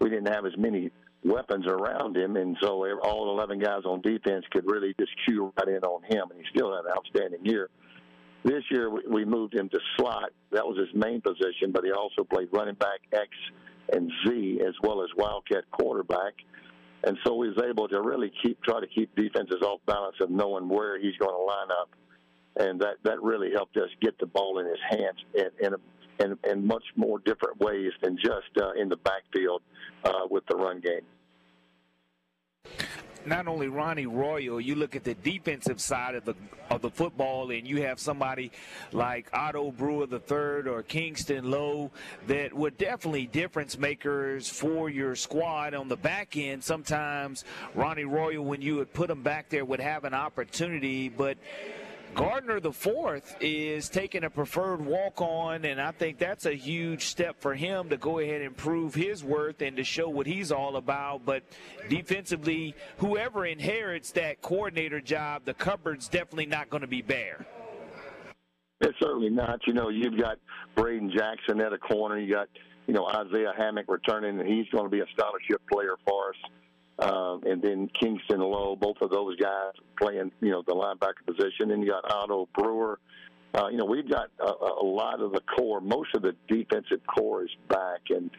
we 0.00 0.08
didn't 0.08 0.32
have 0.32 0.46
as 0.46 0.56
many 0.56 0.90
weapons 1.24 1.66
around 1.66 2.16
him, 2.16 2.36
and 2.36 2.56
so 2.60 2.84
all 3.02 3.30
11 3.30 3.58
guys 3.58 3.82
on 3.84 4.00
defense 4.02 4.44
could 4.50 4.64
really 4.66 4.94
just 4.98 5.10
cue 5.26 5.52
right 5.58 5.68
in 5.68 5.82
on 5.82 6.02
him, 6.04 6.30
and 6.30 6.38
he 6.38 6.44
still 6.54 6.74
had 6.74 6.84
an 6.84 6.92
outstanding 6.96 7.44
year. 7.44 7.70
This 8.44 8.62
year, 8.70 8.90
we 8.90 9.24
moved 9.24 9.54
him 9.54 9.70
to 9.70 9.78
slot. 9.96 10.30
That 10.52 10.66
was 10.66 10.76
his 10.78 10.94
main 10.94 11.22
position, 11.22 11.72
but 11.72 11.82
he 11.82 11.92
also 11.92 12.24
played 12.24 12.48
running 12.52 12.74
back 12.74 13.00
X 13.12 13.28
and 13.92 14.10
Z 14.26 14.60
as 14.66 14.74
well 14.82 15.02
as 15.02 15.08
wildcat 15.16 15.64
quarterback. 15.70 16.34
And 17.06 17.16
so 17.24 17.40
he 17.42 17.48
was 17.48 17.62
able 17.66 17.88
to 17.88 18.00
really 18.02 18.32
keep 18.42 18.62
try 18.62 18.80
to 18.80 18.86
keep 18.86 19.14
defenses 19.16 19.62
off 19.62 19.80
balance 19.86 20.16
of 20.20 20.30
knowing 20.30 20.68
where 20.68 20.98
he's 20.98 21.16
going 21.16 21.34
to 21.34 21.42
line 21.42 21.68
up, 21.80 21.90
and 22.56 22.80
that 22.80 22.96
that 23.02 23.22
really 23.22 23.50
helped 23.52 23.76
us 23.76 23.88
get 24.00 24.18
the 24.18 24.26
ball 24.26 24.58
in 24.58 24.66
his 24.66 24.78
hands 24.90 25.24
in 25.34 25.66
in, 25.66 25.74
in, 26.20 26.38
in 26.50 26.66
much 26.66 26.84
more 26.96 27.18
different 27.20 27.58
ways 27.60 27.92
than 28.02 28.16
just 28.16 28.50
uh, 28.60 28.72
in 28.80 28.88
the 28.88 28.96
backfield 28.96 29.62
uh, 30.04 30.26
with 30.30 30.44
the 30.46 30.56
run 30.56 30.80
game 30.80 31.02
not 33.26 33.46
only 33.46 33.68
Ronnie 33.68 34.06
Royal, 34.06 34.60
you 34.60 34.74
look 34.74 34.96
at 34.96 35.04
the 35.04 35.14
defensive 35.14 35.80
side 35.80 36.14
of 36.14 36.24
the 36.24 36.34
of 36.70 36.80
the 36.80 36.90
football, 36.90 37.50
and 37.50 37.66
you 37.66 37.82
have 37.82 38.00
somebody 38.00 38.50
like 38.92 39.28
Otto 39.34 39.70
Brewer 39.70 40.06
III 40.10 40.70
or 40.70 40.82
Kingston 40.82 41.50
Lowe 41.50 41.90
that 42.26 42.54
were 42.54 42.70
definitely 42.70 43.26
difference 43.26 43.78
makers 43.78 44.48
for 44.48 44.88
your 44.88 45.14
squad 45.14 45.74
on 45.74 45.88
the 45.88 45.96
back 45.96 46.36
end. 46.36 46.64
Sometimes 46.64 47.44
Ronnie 47.74 48.04
Royal, 48.04 48.44
when 48.44 48.62
you 48.62 48.76
would 48.76 48.92
put 48.92 49.10
him 49.10 49.22
back 49.22 49.50
there, 49.50 49.64
would 49.64 49.80
have 49.80 50.04
an 50.04 50.14
opportunity, 50.14 51.08
but 51.10 51.36
Gardner 52.14 52.60
the 52.60 52.72
fourth 52.72 53.36
is 53.40 53.88
taking 53.88 54.22
a 54.22 54.30
preferred 54.30 54.84
walk 54.84 55.20
on, 55.20 55.64
and 55.64 55.80
I 55.80 55.90
think 55.90 56.18
that's 56.18 56.46
a 56.46 56.54
huge 56.54 57.06
step 57.06 57.40
for 57.40 57.54
him 57.54 57.88
to 57.88 57.96
go 57.96 58.20
ahead 58.20 58.40
and 58.40 58.56
prove 58.56 58.94
his 58.94 59.24
worth 59.24 59.62
and 59.62 59.76
to 59.76 59.84
show 59.84 60.08
what 60.08 60.26
he's 60.26 60.52
all 60.52 60.76
about. 60.76 61.24
But 61.24 61.42
defensively, 61.88 62.74
whoever 62.98 63.44
inherits 63.46 64.12
that 64.12 64.42
coordinator 64.42 65.00
job, 65.00 65.44
the 65.44 65.54
cupboard's 65.54 66.08
definitely 66.08 66.46
not 66.46 66.70
going 66.70 66.82
to 66.82 66.86
be 66.86 67.02
bare. 67.02 67.46
It's 68.80 68.98
certainly 69.00 69.30
not. 69.30 69.60
You 69.66 69.72
know, 69.72 69.88
you've 69.88 70.18
got 70.18 70.38
Braden 70.76 71.12
Jackson 71.16 71.60
at 71.60 71.72
a 71.72 71.78
corner. 71.78 72.18
You 72.18 72.32
got, 72.32 72.48
you 72.86 72.94
know, 72.94 73.06
Isaiah 73.06 73.52
Hammock 73.56 73.86
returning, 73.88 74.38
and 74.38 74.48
he's 74.48 74.68
going 74.68 74.84
to 74.84 74.90
be 74.90 75.00
a 75.00 75.06
scholarship 75.16 75.62
player 75.70 75.96
for 76.06 76.30
us 76.30 76.36
um, 76.98 77.42
and 77.44 77.60
then 77.60 77.88
Kingston 78.00 78.40
Lowe, 78.40 78.76
both 78.76 78.96
of 79.00 79.10
those 79.10 79.36
guys 79.36 79.72
playing, 80.00 80.30
you 80.40 80.50
know, 80.50 80.62
the 80.66 80.74
linebacker 80.74 81.26
position. 81.26 81.72
And 81.72 81.82
you 81.82 81.90
got 81.90 82.10
Otto 82.10 82.48
Brewer. 82.56 83.00
Uh, 83.54 83.68
you 83.68 83.76
know, 83.76 83.84
we've 83.84 84.08
got 84.08 84.30
a, 84.40 84.82
a 84.82 84.84
lot 84.84 85.20
of 85.20 85.32
the 85.32 85.40
core. 85.56 85.80
Most 85.80 86.14
of 86.14 86.22
the 86.22 86.34
defensive 86.48 87.00
core 87.06 87.44
is 87.44 87.50
back, 87.68 88.00
and 88.10 88.30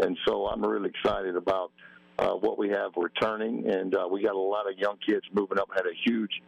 and 0.00 0.18
so 0.26 0.46
I'm 0.46 0.62
really 0.64 0.90
excited 0.90 1.36
about 1.36 1.70
uh, 2.18 2.32
what 2.32 2.58
we 2.58 2.70
have 2.70 2.90
returning, 2.96 3.70
and 3.70 3.94
uh, 3.94 4.08
we 4.10 4.22
got 4.22 4.34
a 4.34 4.38
lot 4.38 4.68
of 4.68 4.76
young 4.76 4.96
kids 5.06 5.24
moving 5.32 5.58
up. 5.58 5.68
Had 5.76 5.86
a 5.86 5.94
huge 6.04 6.42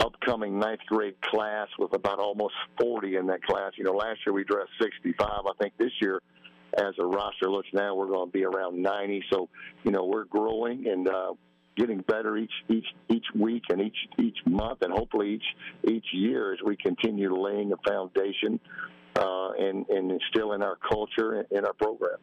upcoming 0.00 0.58
ninth 0.58 0.80
grade 0.88 1.20
class 1.22 1.68
with 1.78 1.94
about 1.94 2.18
almost 2.18 2.54
40 2.80 3.16
in 3.16 3.26
that 3.26 3.42
class. 3.42 3.72
You 3.76 3.84
know, 3.84 3.92
last 3.92 4.18
year 4.26 4.34
we 4.34 4.44
dressed 4.44 4.70
65. 4.80 5.26
I 5.28 5.50
think 5.58 5.74
this 5.78 5.92
year 6.00 6.20
as 6.76 6.94
a 6.98 7.04
roster 7.04 7.50
looks 7.50 7.68
now, 7.72 7.94
we're 7.94 8.08
going 8.08 8.28
to 8.28 8.32
be 8.32 8.44
around 8.44 8.80
90. 8.80 9.24
So, 9.32 9.48
you 9.84 9.90
know, 9.90 10.04
we're 10.04 10.24
growing 10.24 10.86
and 10.86 11.08
uh, 11.08 11.32
getting 11.76 12.00
better 12.00 12.36
each 12.36 12.52
each 12.68 12.86
each 13.08 13.26
week 13.34 13.64
and 13.70 13.80
each 13.80 13.96
each 14.18 14.38
month, 14.46 14.82
and 14.82 14.92
hopefully 14.92 15.34
each 15.34 15.92
each 15.92 16.06
year 16.12 16.52
as 16.52 16.58
we 16.64 16.76
continue 16.76 17.34
laying 17.34 17.72
a 17.72 17.76
foundation 17.88 18.60
uh, 19.16 19.50
and 19.52 19.88
and 19.88 20.10
instilling 20.10 20.62
our 20.62 20.76
culture 20.76 21.46
in 21.50 21.64
our 21.64 21.74
program. 21.74 22.18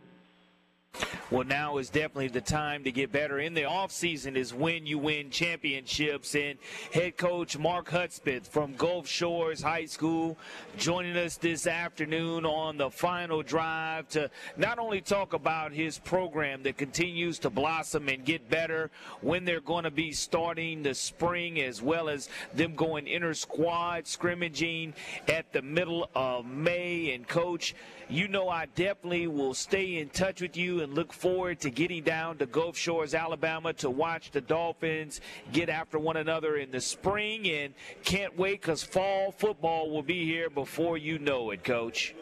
Well, 1.29 1.43
now 1.43 1.77
is 1.77 1.89
definitely 1.89 2.29
the 2.29 2.41
time 2.41 2.85
to 2.85 2.91
get 2.91 3.11
better. 3.11 3.39
In 3.39 3.53
the 3.53 3.63
offseason 3.63 4.37
is 4.37 4.53
when 4.53 4.85
you 4.85 4.97
win 4.97 5.29
championships. 5.29 6.35
And 6.35 6.57
head 6.93 7.17
coach 7.17 7.57
Mark 7.57 7.89
Hudspeth 7.89 8.47
from 8.47 8.73
Gulf 8.75 9.07
Shores 9.07 9.61
High 9.61 9.85
School 9.85 10.37
joining 10.77 11.17
us 11.17 11.35
this 11.35 11.67
afternoon 11.67 12.45
on 12.45 12.77
the 12.77 12.89
final 12.89 13.43
drive 13.43 14.07
to 14.09 14.29
not 14.55 14.79
only 14.79 15.01
talk 15.01 15.33
about 15.33 15.73
his 15.73 15.99
program 15.99 16.63
that 16.63 16.77
continues 16.77 17.39
to 17.39 17.49
blossom 17.49 18.07
and 18.07 18.23
get 18.23 18.49
better 18.49 18.89
when 19.21 19.43
they're 19.43 19.59
going 19.59 19.83
to 19.83 19.91
be 19.91 20.11
starting 20.13 20.81
the 20.81 20.93
spring 20.93 21.59
as 21.61 21.81
well 21.81 22.07
as 22.07 22.29
them 22.53 22.75
going 22.75 23.07
inter 23.07 23.33
squad 23.33 24.07
scrimmaging 24.07 24.93
at 25.27 25.51
the 25.51 25.61
middle 25.61 26.09
of 26.15 26.45
May. 26.45 27.13
And 27.13 27.27
coach, 27.27 27.75
you 28.09 28.27
know 28.27 28.49
I 28.49 28.67
definitely 28.75 29.27
will 29.27 29.53
stay 29.53 29.97
in 29.97 30.09
touch 30.09 30.41
with 30.41 30.55
you 30.55 30.81
and 30.81 30.93
look 30.93 31.11
forward 31.13 31.59
to 31.61 31.69
getting 31.69 32.03
down 32.03 32.37
to 32.37 32.45
Gulf 32.45 32.77
Shores, 32.77 33.13
Alabama 33.13 33.73
to 33.73 33.89
watch 33.89 34.31
the 34.31 34.41
Dolphins 34.41 35.21
get 35.51 35.69
after 35.69 35.99
one 35.99 36.17
another 36.17 36.57
in 36.57 36.71
the 36.71 36.81
spring. 36.81 37.47
And 37.49 37.73
can't 38.03 38.37
wait 38.37 38.61
because 38.61 38.83
fall 38.83 39.31
football 39.31 39.89
will 39.89 40.03
be 40.03 40.25
here 40.25 40.49
before 40.49 40.97
you 40.97 41.19
know 41.19 41.51
it, 41.51 41.63
Coach. 41.63 42.15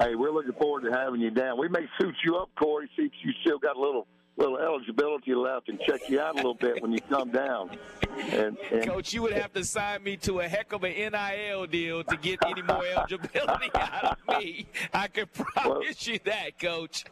Hey, 0.00 0.14
we're 0.16 0.32
looking 0.32 0.52
forward 0.52 0.82
to 0.82 0.90
having 0.90 1.20
you 1.20 1.30
down. 1.30 1.58
We 1.58 1.68
may 1.68 1.86
suit 2.00 2.14
you 2.24 2.36
up, 2.36 2.50
Corey, 2.58 2.90
see 2.96 3.04
if 3.04 3.12
you 3.22 3.32
still 3.42 3.58
got 3.58 3.76
a 3.76 3.80
little 3.80 4.06
little 4.36 4.58
eligibility 4.58 5.34
left 5.34 5.68
and 5.68 5.78
check 5.80 6.08
you 6.08 6.20
out 6.20 6.34
a 6.34 6.36
little 6.36 6.54
bit 6.54 6.82
when 6.82 6.92
you 6.92 7.00
come 7.08 7.30
down. 7.30 7.70
And, 8.18 8.56
and, 8.72 8.86
Coach, 8.86 9.12
you 9.12 9.22
would 9.22 9.32
have 9.32 9.52
to 9.52 9.64
sign 9.64 10.02
me 10.02 10.16
to 10.18 10.40
a 10.40 10.48
heck 10.48 10.72
of 10.72 10.82
an 10.84 10.92
NIL 10.92 11.66
deal 11.66 12.04
to 12.04 12.16
get 12.16 12.38
any 12.44 12.62
more 12.62 12.84
eligibility 12.84 13.70
out 13.74 14.18
of 14.18 14.38
me. 14.38 14.66
I 14.92 15.08
can 15.08 15.26
promise 15.26 15.66
well, 15.66 16.14
you 16.14 16.18
that, 16.24 16.58
Coach. 16.58 17.04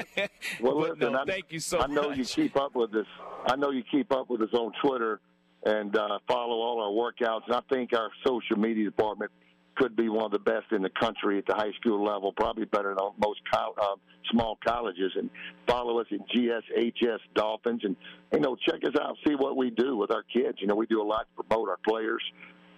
well, 0.60 0.80
listen, 0.80 1.12
no, 1.12 1.24
thank 1.26 1.46
you 1.50 1.60
so 1.60 1.78
much. 1.78 1.90
I 1.90 1.94
know 1.94 2.08
much. 2.10 2.18
you 2.18 2.24
keep 2.24 2.56
up 2.56 2.74
with 2.74 2.92
this. 2.92 3.06
I 3.46 3.56
know 3.56 3.70
you 3.70 3.82
keep 3.90 4.12
up 4.12 4.28
with 4.28 4.42
us 4.42 4.52
on 4.52 4.72
Twitter 4.82 5.20
and 5.64 5.96
uh, 5.96 6.18
follow 6.28 6.56
all 6.56 6.80
our 6.80 6.90
workouts. 6.90 7.42
And 7.46 7.54
I 7.54 7.60
think 7.72 7.92
our 7.92 8.10
social 8.26 8.58
media 8.58 8.84
department– 8.84 9.30
could 9.78 9.96
be 9.96 10.08
one 10.08 10.24
of 10.24 10.32
the 10.32 10.38
best 10.38 10.66
in 10.72 10.82
the 10.82 10.90
country 10.90 11.38
at 11.38 11.46
the 11.46 11.54
high 11.54 11.72
school 11.80 12.04
level, 12.04 12.32
probably 12.32 12.64
better 12.64 12.94
than 12.94 13.08
most 13.24 13.40
co- 13.52 13.74
uh, 13.80 13.96
small 14.30 14.58
colleges. 14.66 15.12
And 15.16 15.30
follow 15.66 16.00
us 16.00 16.06
at 16.12 16.18
GSHS 16.28 17.18
Dolphins, 17.34 17.82
and 17.84 17.96
you 18.32 18.40
know, 18.40 18.56
check 18.56 18.80
us 18.84 18.94
out, 19.00 19.16
see 19.26 19.34
what 19.34 19.56
we 19.56 19.70
do 19.70 19.96
with 19.96 20.10
our 20.10 20.24
kids. 20.24 20.58
You 20.60 20.66
know, 20.66 20.74
we 20.74 20.86
do 20.86 21.00
a 21.00 21.04
lot 21.06 21.26
to 21.36 21.44
promote 21.44 21.68
our 21.68 21.78
players, 21.88 22.22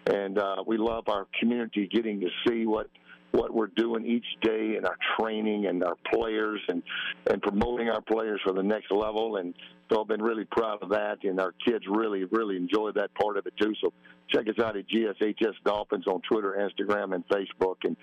and 0.07 0.39
uh, 0.39 0.63
we 0.67 0.77
love 0.77 1.05
our 1.09 1.27
community 1.39 1.89
getting 1.93 2.21
to 2.21 2.29
see 2.47 2.67
what 2.67 2.89
what 3.33 3.55
we're 3.55 3.69
doing 3.69 4.05
each 4.05 4.27
day 4.43 4.75
in 4.77 4.85
our 4.85 4.97
training 5.17 5.67
and 5.67 5.85
our 5.85 5.97
players 6.13 6.61
and 6.69 6.83
and 7.31 7.41
promoting 7.41 7.89
our 7.89 8.01
players 8.01 8.41
for 8.45 8.53
the 8.53 8.63
next 8.63 8.91
level 8.91 9.37
and 9.37 9.55
so 9.91 10.01
I've 10.01 10.09
been 10.09 10.23
really 10.23 10.45
proud 10.45 10.83
of 10.83 10.91
that 10.91 11.19
and 11.25 11.41
our 11.41 11.53
kids 11.67 11.85
really 11.89 12.25
really 12.25 12.57
enjoy 12.57 12.93
that 12.93 13.15
part 13.15 13.37
of 13.37 13.47
it 13.47 13.55
too 13.61 13.75
so 13.83 13.93
check 14.29 14.49
us 14.49 14.63
out 14.63 14.77
at 14.77 14.85
GSHS 14.89 15.55
Dolphins 15.65 16.07
on 16.07 16.21
Twitter 16.23 16.57
Instagram 16.59 17.15
and 17.15 17.25
Facebook 17.29 17.77
and 17.85 17.97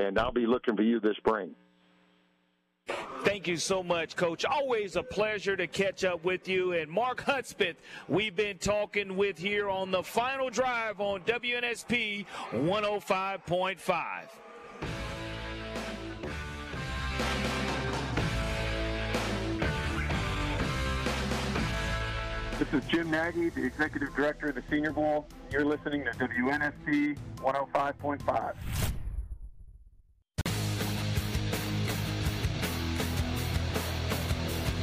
and 0.00 0.18
I'll 0.18 0.32
be 0.32 0.46
looking 0.46 0.76
for 0.76 0.82
you 0.82 1.00
this 1.00 1.16
spring 1.16 1.54
Thank 3.22 3.46
you 3.46 3.58
so 3.58 3.82
much, 3.82 4.16
Coach. 4.16 4.44
Always 4.44 4.96
a 4.96 5.02
pleasure 5.02 5.56
to 5.56 5.66
catch 5.66 6.04
up 6.04 6.24
with 6.24 6.48
you. 6.48 6.72
And 6.72 6.90
Mark 6.90 7.22
Hudspeth, 7.22 7.76
we've 8.08 8.34
been 8.34 8.56
talking 8.58 9.16
with 9.16 9.36
here 9.36 9.68
on 9.68 9.90
the 9.90 10.02
final 10.02 10.48
drive 10.48 11.00
on 11.00 11.20
WNSP 11.22 12.24
105.5. 12.52 14.28
This 22.58 22.82
is 22.82 22.84
Jim 22.88 23.08
Nagy, 23.08 23.50
the 23.50 23.64
Executive 23.64 24.12
Director 24.16 24.48
of 24.48 24.56
the 24.56 24.64
Senior 24.68 24.90
Bowl. 24.90 25.28
You're 25.48 25.64
listening 25.64 26.04
to 26.04 26.10
WNSP 26.10 27.16
105.5. 27.36 28.54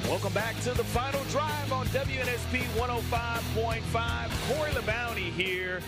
Welcome 0.07 0.31
back 0.31 0.57
to 0.61 0.69
the 0.69 0.85
final 0.85 1.21
drive 1.25 1.73
on 1.73 1.85
WNSP 1.87 2.61
105.5. 2.79 4.55
Corey 4.55 4.71
LeBounty 4.71 5.33
here 5.33 5.81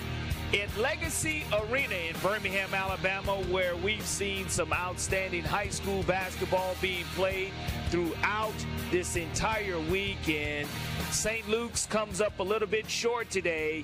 in 0.54 0.70
Legacy 0.82 1.43
Arena 1.52 1.95
in 1.95 2.16
Birmingham, 2.24 2.74
Alabama, 2.74 3.36
where 3.52 3.76
we've 3.76 4.06
seen 4.06 4.48
some 4.48 4.72
outstanding 4.72 5.43
high 5.43 5.68
school 5.68 6.04
basketball 6.04 6.76
being 6.82 7.04
played 7.16 7.52
throughout 7.89 8.54
this 8.89 9.18
entire 9.18 9.80
week. 9.80 10.30
And 10.30 10.68
St. 11.12 11.48
Luke's 11.50 11.86
comes 11.86 12.22
up 12.22 12.39
a 12.39 12.43
little 12.43 12.68
bit 12.68 12.89
short 12.89 13.30
today 13.30 13.84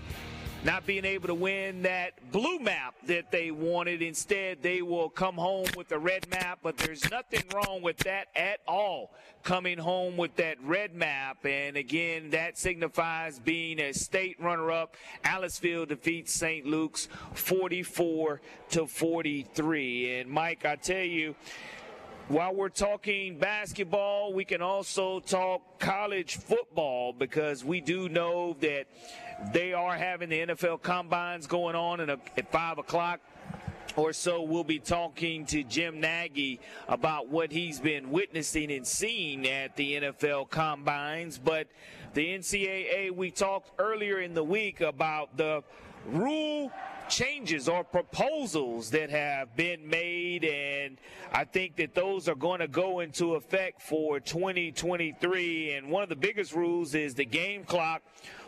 not 0.63 0.85
being 0.85 1.03
able 1.03 1.27
to 1.27 1.33
win 1.33 1.81
that 1.81 2.13
blue 2.31 2.59
map 2.59 2.95
that 3.07 3.31
they 3.31 3.51
wanted. 3.51 4.01
Instead, 4.01 4.61
they 4.61 4.81
will 4.81 5.09
come 5.09 5.35
home 5.35 5.65
with 5.75 5.89
the 5.89 5.99
red 5.99 6.29
map, 6.29 6.59
but 6.63 6.77
there's 6.77 7.09
nothing 7.11 7.43
wrong 7.53 7.81
with 7.81 7.97
that 7.99 8.27
at 8.35 8.59
all. 8.67 9.11
Coming 9.43 9.77
home 9.77 10.15
with 10.15 10.35
that 10.37 10.57
red 10.63 10.95
map, 10.95 11.45
and 11.45 11.75
again, 11.75 12.29
that 12.29 12.57
signifies 12.57 13.39
being 13.39 13.79
a 13.79 13.91
state 13.91 14.37
runner-up. 14.39 14.95
Aliceville 15.25 15.85
defeats 15.85 16.33
St. 16.33 16.65
Luke's 16.65 17.09
44 17.33 18.39
to 18.69 18.87
43. 18.87 20.19
And 20.19 20.29
Mike, 20.29 20.65
I 20.65 20.77
tell 20.77 21.03
you, 21.03 21.35
while 22.27 22.55
we're 22.55 22.69
talking 22.69 23.37
basketball, 23.37 24.33
we 24.33 24.45
can 24.45 24.61
also 24.61 25.19
talk 25.19 25.79
college 25.79 26.37
football 26.37 27.13
because 27.13 27.63
we 27.63 27.81
do 27.81 28.07
know 28.09 28.55
that 28.61 28.85
they 29.53 29.73
are 29.73 29.95
having 29.95 30.29
the 30.29 30.39
NFL 30.39 30.81
combines 30.81 31.47
going 31.47 31.75
on 31.75 31.99
at 32.09 32.51
5 32.51 32.77
o'clock 32.77 33.19
or 33.95 34.11
so, 34.11 34.41
we'll 34.41 34.63
be 34.63 34.79
talking 34.79 35.45
to 35.47 35.63
Jim 35.63 35.99
Nagy 35.99 36.59
about 36.87 37.27
what 37.27 37.51
he's 37.51 37.79
been 37.79 38.09
witnessing 38.09 38.71
and 38.71 38.87
seeing 38.87 39.47
at 39.47 39.75
the 39.75 39.93
NFL 39.93 40.49
combines. 40.49 41.37
But 41.37 41.67
the 42.15 42.25
NCAA, 42.25 43.11
we 43.11 43.29
talked 43.29 43.69
earlier 43.79 44.19
in 44.19 44.33
the 44.33 44.43
week 44.43 44.81
about 44.81 45.37
the 45.37 45.63
rule 46.07 46.71
changes 47.13 47.69
or 47.69 47.83
proposals 47.83 48.89
that 48.89 49.11
have 49.11 49.55
been 49.55 49.87
made, 49.87 50.43
and 50.43 50.97
I 51.31 51.43
think 51.43 51.75
that 51.75 51.93
those 51.93 52.27
are 52.27 52.35
going 52.35 52.59
to 52.59 52.67
go 52.67 53.01
into 53.01 53.35
effect 53.35 53.83
for 53.83 54.19
2023. 54.19 55.73
And 55.73 55.89
one 55.89 56.01
of 56.01 56.09
the 56.09 56.15
biggest 56.15 56.53
rules 56.53 56.95
is 56.95 57.13
the 57.13 57.25
game 57.25 57.65
clock 57.65 58.01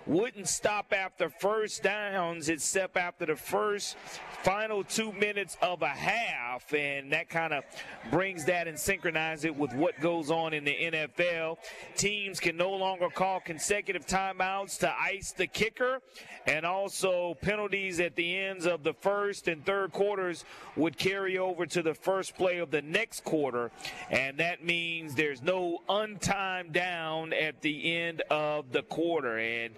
wouldn't 0.07 0.47
stop 0.47 0.93
after 0.93 1.29
first 1.29 1.83
downs 1.83 2.49
except 2.49 2.95
after 2.95 3.25
the 3.25 3.35
first 3.35 3.97
final 4.43 4.83
two 4.83 5.11
minutes 5.13 5.57
of 5.61 5.81
a 5.81 5.87
half, 5.87 6.71
and 6.73 7.11
that 7.11 7.29
kind 7.29 7.53
of 7.53 7.63
brings 8.11 8.45
that 8.45 8.67
and 8.67 8.77
synchronizes 8.77 9.45
it 9.45 9.55
with 9.55 9.73
what 9.73 9.99
goes 9.99 10.29
on 10.29 10.53
in 10.53 10.63
the 10.63 10.75
NFL. 10.75 11.57
Teams 11.95 12.39
can 12.39 12.55
no 12.55 12.71
longer 12.71 13.09
call 13.09 13.39
consecutive 13.39 14.05
timeouts 14.05 14.77
to 14.79 14.93
ice 14.99 15.31
the 15.31 15.47
kicker, 15.47 16.01
and 16.45 16.65
also 16.65 17.35
penalties 17.41 17.99
at 17.99 18.15
the 18.15 18.37
ends 18.37 18.65
of 18.65 18.83
the 18.83 18.93
first 18.93 19.47
and 19.47 19.65
third 19.65 19.91
quarters 19.91 20.45
would 20.75 20.97
carry 20.97 21.37
over 21.37 21.65
to 21.65 21.81
the 21.81 21.93
first 21.93 22.35
play 22.35 22.59
of 22.59 22.71
the 22.71 22.81
next 22.81 23.23
quarter, 23.23 23.71
and 24.09 24.37
that 24.37 24.63
means 24.63 25.15
there's 25.15 25.41
no 25.41 25.79
untimed 25.89 26.71
down 26.71 27.33
at 27.33 27.61
the 27.61 27.95
end 27.95 28.21
of 28.29 28.71
the 28.71 28.83
quarter. 28.83 29.37
And 29.37 29.75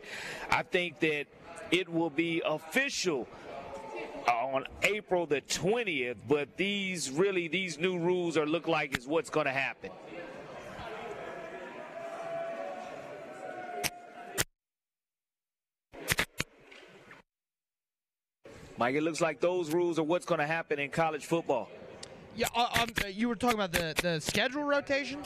I 0.50 0.64
think 0.64 1.00
that 1.00 1.26
it 1.72 1.90
will 1.90 2.10
be 2.10 2.42
official 2.46 3.28
on 4.28 4.66
April 4.84 5.26
the 5.26 5.42
20th, 5.42 6.18
but 6.28 6.58
these 6.58 7.10
really 7.10 7.48
these 7.48 7.80
new 7.80 7.98
rules 7.98 8.38
are 8.38 8.46
look 8.46 8.68
like 8.68 8.98
is 8.98 9.08
what's 9.08 9.30
going 9.30 9.46
to 9.46 9.54
happen. 9.54 9.92
Mike, 18.78 18.96
it 18.96 19.02
looks 19.02 19.22
like 19.22 19.40
those 19.40 19.74
rules 19.74 19.98
are 19.98 20.04
what's 20.04 20.26
going 20.26 20.40
to 20.40 20.46
happen 20.46 20.80
in 20.80 20.92
college 20.92 21.26
football. 21.26 21.70
Yeah, 22.36 22.48
uh, 22.56 22.68
um, 22.82 22.90
you 23.12 23.28
were 23.28 23.36
talking 23.36 23.58
about 23.58 23.72
the, 23.72 23.96
the 24.00 24.22
schedule 24.22 24.64
rotation? 24.64 25.22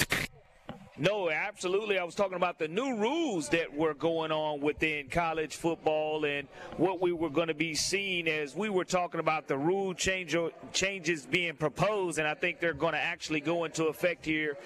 No, 0.97 1.29
absolutely. 1.29 1.97
I 1.97 2.03
was 2.03 2.15
talking 2.15 2.35
about 2.35 2.59
the 2.59 2.67
new 2.67 2.95
rules 2.95 3.49
that 3.49 3.75
were 3.75 3.93
going 3.93 4.31
on 4.31 4.61
within 4.61 5.09
college 5.09 5.55
football 5.55 6.25
and 6.25 6.47
what 6.77 7.01
we 7.01 7.11
were 7.11 7.29
going 7.29 7.47
to 7.47 7.53
be 7.53 7.73
seeing 7.73 8.27
as 8.27 8.55
we 8.55 8.69
were 8.69 8.85
talking 8.85 9.19
about 9.19 9.47
the 9.47 9.57
rule 9.57 9.93
change, 9.93 10.35
changes 10.73 11.25
being 11.25 11.55
proposed, 11.55 12.19
and 12.19 12.27
I 12.27 12.35
think 12.35 12.59
they're 12.59 12.73
going 12.73 12.93
to 12.93 12.99
actually 12.99 13.41
go 13.41 13.63
into 13.63 13.85
effect 13.85 14.23
here, 14.23 14.57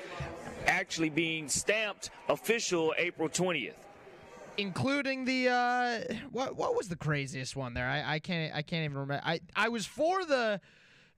actually 0.67 1.09
being 1.09 1.47
stamped 1.47 2.09
official 2.27 2.93
April 2.97 3.29
20th 3.29 3.84
including 4.57 5.25
the 5.25 5.49
uh, 5.49 5.99
what 6.31 6.55
what 6.55 6.75
was 6.75 6.89
the 6.89 6.95
craziest 6.95 7.55
one 7.55 7.73
there? 7.73 7.87
I, 7.87 8.15
I 8.15 8.19
can't 8.19 8.53
I 8.55 8.61
can't 8.61 8.85
even 8.85 8.97
remember. 8.97 9.21
I 9.25 9.39
I 9.55 9.69
was 9.69 9.85
for 9.85 10.25
the 10.25 10.61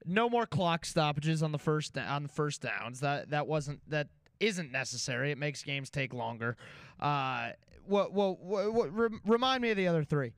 no 0.06 0.30
more 0.30 0.46
clock 0.46 0.86
stoppages 0.86 1.44
on 1.44 1.52
the 1.52 1.60
first 1.60 1.98
on 1.98 2.24
the 2.24 2.30
first 2.30 2.62
downs. 2.62 3.00
That 3.02 3.30
that 3.30 3.48
wasn't 3.48 3.82
that 3.90 4.08
isn't 4.40 4.72
necessary. 4.72 5.32
It 5.32 5.38
makes 5.38 5.64
games 5.64 5.90
take 5.90 6.14
longer. 6.14 6.58
Uh, 7.00 7.50
what, 7.86 8.14
what, 8.14 8.40
what, 8.40 8.74
what 8.74 8.94
re- 8.96 9.20
remind 9.26 9.62
me 9.62 9.72
of 9.72 9.78
the 9.78 9.88
other 9.88 10.04
three. 10.04 10.34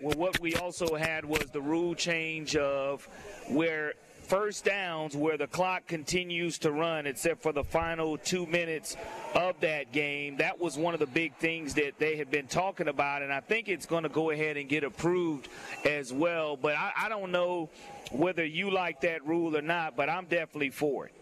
Well, 0.00 0.16
what 0.16 0.40
we 0.40 0.54
also 0.56 0.96
had 0.96 1.24
was 1.24 1.50
the 1.52 1.60
rule 1.60 1.94
change 1.94 2.56
of 2.56 3.08
where 3.48 3.94
first 4.24 4.64
downs 4.64 5.16
where 5.16 5.36
the 5.36 5.46
clock 5.46 5.86
continues 5.86 6.58
to 6.58 6.72
run 6.72 7.06
except 7.06 7.42
for 7.42 7.52
the 7.52 7.62
final 7.62 8.16
two 8.18 8.46
minutes 8.46 8.96
of 9.34 9.58
that 9.60 9.92
game. 9.92 10.36
That 10.38 10.58
was 10.58 10.76
one 10.76 10.94
of 10.94 11.00
the 11.00 11.06
big 11.06 11.34
things 11.36 11.74
that 11.74 11.98
they 11.98 12.16
have 12.16 12.30
been 12.30 12.46
talking 12.46 12.88
about, 12.88 13.22
and 13.22 13.32
I 13.32 13.40
think 13.40 13.68
it's 13.68 13.86
going 13.86 14.02
to 14.02 14.08
go 14.08 14.30
ahead 14.30 14.56
and 14.56 14.68
get 14.68 14.84
approved 14.84 15.48
as 15.84 16.12
well. 16.12 16.56
But 16.56 16.76
I, 16.76 16.92
I 17.02 17.08
don't 17.08 17.30
know 17.30 17.70
whether 18.10 18.44
you 18.44 18.70
like 18.70 19.00
that 19.02 19.24
rule 19.26 19.56
or 19.56 19.62
not, 19.62 19.96
but 19.96 20.08
I'm 20.08 20.24
definitely 20.24 20.70
for 20.70 21.06
it. 21.06 21.12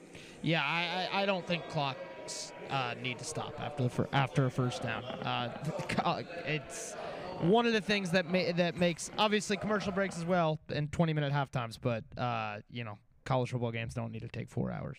Yeah, 0.43 0.63
I, 0.63 1.23
I, 1.23 1.27
don't 1.27 1.47
think 1.47 1.69
clocks 1.69 2.53
uh, 2.69 2.95
need 3.01 3.19
to 3.19 3.25
stop 3.25 3.55
after 3.61 3.87
the 3.87 4.09
after 4.13 4.47
a 4.47 4.51
first 4.51 4.83
down. 4.83 5.05
Uh, 5.05 6.23
it's 6.47 6.97
one 7.43 7.67
of 7.67 7.73
the 7.73 7.81
things 7.81 8.11
that 8.13 8.27
ma- 8.27 8.53
that 8.57 8.77
makes 8.77 9.11
obviously 9.19 9.57
commercial 9.57 9.93
breaks 9.93 10.17
as 10.17 10.25
well 10.25 10.59
and 10.73 10.91
20 10.93 11.13
minute 11.13 11.33
half 11.33 11.51
times, 11.51 11.79
but 11.79 12.05
uh, 12.17 12.59
you 12.71 12.85
know 12.85 12.99
college 13.25 13.51
football 13.51 13.73
games 13.73 13.95
don't 13.95 14.13
need 14.13 14.23
to 14.23 14.29
take 14.29 14.49
four 14.49 14.71
hours. 14.71 14.99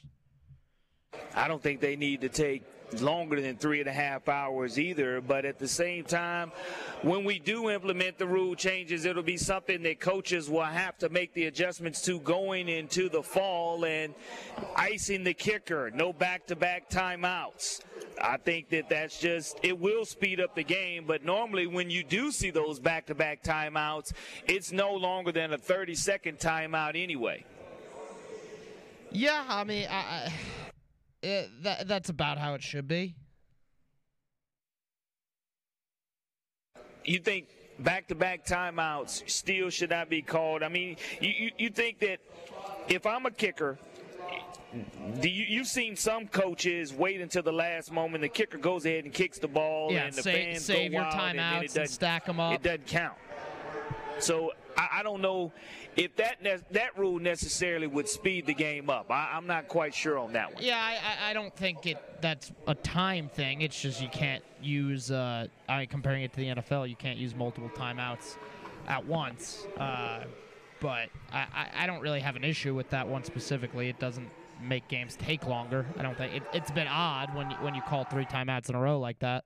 I 1.36 1.48
don't 1.48 1.62
think 1.62 1.80
they 1.80 1.96
need 1.96 2.22
to 2.22 2.30
take 2.30 2.64
longer 3.02 3.42
than 3.42 3.58
three 3.58 3.80
and 3.80 3.90
a 3.90 3.94
half 3.94 4.28
hours 4.30 4.80
either. 4.80 5.22
But 5.22 5.46
at 5.46 5.60
the 5.60 5.68
same 5.68 6.04
time, 6.04 6.52
when 7.02 7.24
we 7.24 7.40
do 7.40 7.70
implement 7.70 8.18
the 8.18 8.28
rule 8.28 8.56
changes, 8.56 9.06
it'll 9.06 9.24
be 9.24 9.38
something 9.38 9.84
that 9.84 10.00
coaches 10.00 10.50
will 10.50 10.64
have 10.64 10.98
to 11.00 11.10
make 11.10 11.34
the 11.34 11.46
adjustments 11.46 12.02
to 12.04 12.20
going 12.20 12.70
into 12.70 13.10
the 13.10 13.24
fall 13.24 13.86
and 13.86 14.14
icing 14.76 15.24
the 15.24 15.34
kicker, 15.34 15.92
no 15.94 16.14
back 16.14 16.46
to 16.48 16.56
back 16.56 16.90
timeouts. 16.90 17.82
I 18.22 18.38
think 18.38 18.70
that 18.70 18.90
that's 18.90 19.20
just, 19.20 19.60
it 19.64 19.78
will 19.78 20.06
speed 20.06 20.40
up 20.40 20.56
the 20.56 20.64
game, 20.64 21.06
but 21.06 21.26
normally 21.26 21.68
when 21.68 21.90
you 21.90 22.04
do 22.04 22.32
see 22.32 22.52
those 22.52 22.80
back 22.80 23.08
to 23.08 23.16
back 23.16 23.44
timeouts, 23.44 24.14
it's 24.48 24.72
no 24.72 24.94
longer 24.94 25.32
than 25.32 25.54
a 25.54 25.58
30 25.58 25.96
second 25.96 26.40
timeout 26.40 27.02
anyway. 27.02 27.44
Yeah, 29.12 29.44
I 29.48 29.64
mean, 29.64 29.88
I, 29.90 29.94
I 29.94 30.34
it, 31.24 31.50
that 31.64 31.88
that's 31.88 32.10
about 32.10 32.38
how 32.38 32.54
it 32.54 32.62
should 32.62 32.88
be. 32.88 33.16
You 37.06 37.20
think 37.20 37.48
back-to-back 37.80 38.46
timeouts 38.46 39.30
still 39.30 39.70
should 39.70 39.90
not 39.90 40.10
be 40.10 40.22
called? 40.22 40.64
I 40.64 40.70
mean, 40.70 40.96
you, 41.20 41.30
you, 41.30 41.52
you 41.58 41.70
think 41.70 42.00
that 42.00 42.20
if 42.88 43.06
I'm 43.06 43.26
a 43.26 43.32
kicker, 43.32 43.78
do 45.20 45.30
you, 45.30 45.46
you've 45.48 45.68
seen 45.68 45.96
some 45.96 46.28
coaches 46.28 46.94
wait 46.94 47.22
until 47.22 47.44
the 47.44 47.52
last 47.52 47.92
moment. 47.92 48.22
The 48.22 48.30
kicker 48.30 48.58
goes 48.58 48.86
ahead 48.86 49.04
and 49.04 49.14
kicks 49.14 49.38
the 49.38 49.48
ball, 49.48 49.92
yeah, 49.92 50.06
and 50.06 50.14
the 50.14 50.24
save, 50.24 50.46
fans 50.46 50.66
save 50.66 50.92
go 50.92 50.98
your 50.98 51.04
wild, 51.04 51.36
timeouts 51.36 51.70
and, 51.72 51.78
and 51.78 51.90
stack 51.90 52.26
them 52.26 52.40
up. 52.40 52.54
It 52.54 52.64
doesn't 52.64 52.88
count. 52.88 53.18
So 54.20 54.52
I, 54.78 55.00
I 55.00 55.04
don't 55.04 55.22
know 55.22 55.52
if 55.96 56.16
that 56.18 56.42
ne- 56.42 56.58
that 56.72 56.98
rule 56.98 57.20
necessarily 57.20 57.88
would 57.88 58.08
speed 58.08 58.46
the 58.46 58.54
game 58.54 58.90
up. 58.90 59.10
I, 59.10 59.38
am 59.38 59.48
not 59.48 59.68
quite 59.68 59.94
sure 59.94 60.18
on 60.18 60.34
that 60.34 60.54
one. 60.54 60.64
Yeah, 60.64 60.78
I, 60.78 61.32
I 61.32 61.34
don't 61.34 61.56
think 61.56 61.86
it 61.86 61.98
that's 62.22 62.52
a 62.68 62.76
time 62.76 63.30
thing. 63.30 63.62
It's 63.62 63.80
just 63.80 64.02
you 64.02 64.10
can't 64.10 64.44
use. 64.62 65.12
Uh, 65.12 65.48
I 65.68 65.86
comparing 65.86 66.24
it 66.24 66.32
to 66.34 66.38
the 66.38 66.48
NFL, 66.48 66.90
you 66.90 66.96
can't 66.96 67.18
use 67.18 67.36
multiple 67.36 67.70
timeouts 67.76 68.38
at 68.88 69.06
once. 69.06 69.66
Uh, 69.78 70.24
but 70.80 71.10
I, 71.32 71.70
I 71.76 71.88
don't 71.88 72.02
really 72.02 72.20
have 72.20 72.36
an 72.36 72.44
issue 72.44 72.76
with 72.76 72.90
that 72.90 73.08
one 73.08 73.24
specifically. 73.24 73.88
It 73.88 74.00
doesn't 74.00 74.30
make 74.62 74.88
games 74.88 75.16
take 75.16 75.46
longer. 75.46 75.86
I 75.98 76.04
don't 76.04 76.18
think 76.18 76.36
it, 76.36 76.44
it's 76.54 76.72
been 76.72 76.88
odd 76.88 77.34
when 77.36 77.52
when 77.62 77.76
you 77.76 77.82
call 77.82 78.04
three 78.04 78.26
timeouts 78.26 78.70
in 78.70 78.76
a 78.76 78.80
row 78.80 79.00
like 79.00 79.20
that. 79.20 79.46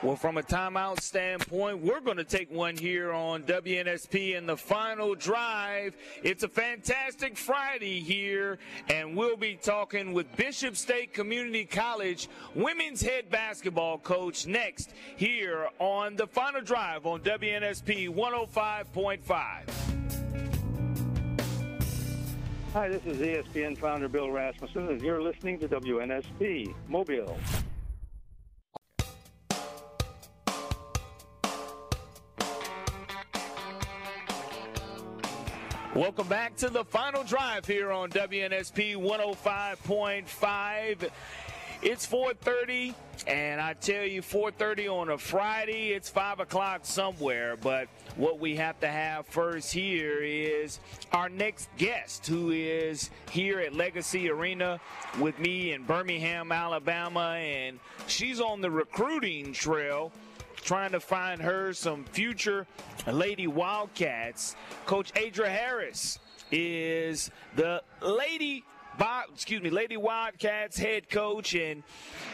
Well, 0.00 0.14
from 0.14 0.38
a 0.38 0.42
timeout 0.42 1.00
standpoint, 1.00 1.80
we're 1.80 2.00
going 2.00 2.18
to 2.18 2.24
take 2.24 2.52
one 2.52 2.76
here 2.76 3.12
on 3.12 3.42
WNSP 3.42 4.36
in 4.36 4.46
the 4.46 4.56
final 4.56 5.16
drive. 5.16 5.96
It's 6.22 6.44
a 6.44 6.48
fantastic 6.48 7.36
Friday 7.36 7.98
here, 7.98 8.58
and 8.88 9.16
we'll 9.16 9.36
be 9.36 9.56
talking 9.56 10.12
with 10.12 10.36
Bishop 10.36 10.76
State 10.76 11.12
Community 11.12 11.64
College 11.64 12.28
women's 12.54 13.02
head 13.02 13.28
basketball 13.28 13.98
coach 13.98 14.46
next 14.46 14.94
here 15.16 15.66
on 15.80 16.14
the 16.14 16.28
final 16.28 16.60
drive 16.60 17.04
on 17.04 17.18
WNSP 17.22 18.08
105.5. 18.08 19.38
Hi, 22.72 22.88
this 22.88 23.04
is 23.04 23.18
ESPN 23.18 23.76
founder 23.76 24.08
Bill 24.08 24.30
Rasmussen, 24.30 24.90
and 24.90 25.02
you're 25.02 25.20
listening 25.20 25.58
to 25.58 25.66
WNSP 25.66 26.72
Mobile. 26.86 27.36
Welcome 35.98 36.28
back 36.28 36.54
to 36.58 36.70
the 36.70 36.84
final 36.84 37.24
drive 37.24 37.66
here 37.66 37.90
on 37.90 38.10
WNSP 38.10 38.94
105.5. 38.94 41.10
It's 41.82 42.06
4:30, 42.06 42.94
and 43.26 43.60
I 43.60 43.72
tell 43.72 44.04
you, 44.04 44.22
4:30 44.22 44.86
on 44.86 45.08
a 45.08 45.18
Friday, 45.18 45.90
it's 45.90 46.08
five 46.08 46.38
o'clock 46.38 46.82
somewhere. 46.84 47.56
But 47.56 47.88
what 48.14 48.38
we 48.38 48.54
have 48.54 48.78
to 48.78 48.86
have 48.86 49.26
first 49.26 49.72
here 49.72 50.22
is 50.22 50.78
our 51.10 51.28
next 51.28 51.68
guest, 51.78 52.28
who 52.28 52.52
is 52.52 53.10
here 53.32 53.58
at 53.58 53.74
Legacy 53.74 54.30
Arena 54.30 54.78
with 55.18 55.36
me 55.40 55.72
in 55.72 55.82
Birmingham, 55.82 56.52
Alabama, 56.52 57.34
and 57.40 57.80
she's 58.06 58.40
on 58.40 58.60
the 58.60 58.70
recruiting 58.70 59.52
trail 59.52 60.12
trying 60.62 60.92
to 60.92 61.00
find 61.00 61.40
her 61.42 61.72
some 61.72 62.04
future 62.04 62.66
Lady 63.06 63.46
Wildcats. 63.46 64.56
Coach 64.86 65.12
Adra 65.14 65.48
Harris 65.48 66.18
is 66.50 67.30
the 67.56 67.82
Lady 68.00 68.64
excuse 69.32 69.62
me, 69.62 69.70
Lady 69.70 69.96
Wildcats 69.96 70.76
head 70.76 71.08
coach, 71.08 71.54
and 71.54 71.82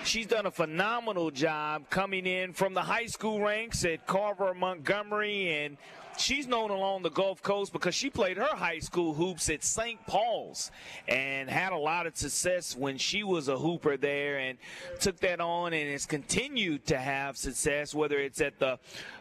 she's 0.05 0.27
done 0.27 0.47
a 0.47 0.51
phenomenal 0.51 1.31
job 1.31 1.91
coming 1.91 2.27
in 2.27 2.55
from 2.55 2.73
the 2.73 2.81
high 2.81 3.07
school 3.07 3.41
ranks 3.41 3.85
at 3.85 4.07
Carver 4.07 4.55
Montgomery, 4.55 5.53
and 5.53 5.77
she's 6.17 6.47
known 6.47 6.71
along 6.71 7.03
the 7.03 7.11
Gulf 7.11 7.43
Coast 7.43 7.73
because 7.73 7.95
she 7.95 8.11
played 8.11 8.37
her 8.37 8.55
high 8.55 8.79
school 8.79 9.15
hoops 9.15 9.49
at 9.49 9.65
St. 9.65 10.05
Paul's 10.07 10.71
and 11.09 11.49
had 11.49 11.73
a 11.73 11.79
lot 11.79 12.07
of 12.07 12.17
success 12.17 12.77
when 12.77 12.99
she 12.99 13.23
was 13.23 13.49
a 13.49 13.59
hooper 13.59 13.97
there 13.97 14.39
and 14.39 14.59
took 15.01 15.19
that 15.21 15.41
on 15.41 15.73
and 15.73 15.91
has 15.91 16.07
continued 16.07 16.87
to 16.87 16.99
have 16.99 17.37
success, 17.37 17.95
whether 17.95 18.19
it's 18.19 18.41
at 18.41 18.59
the 18.59 18.79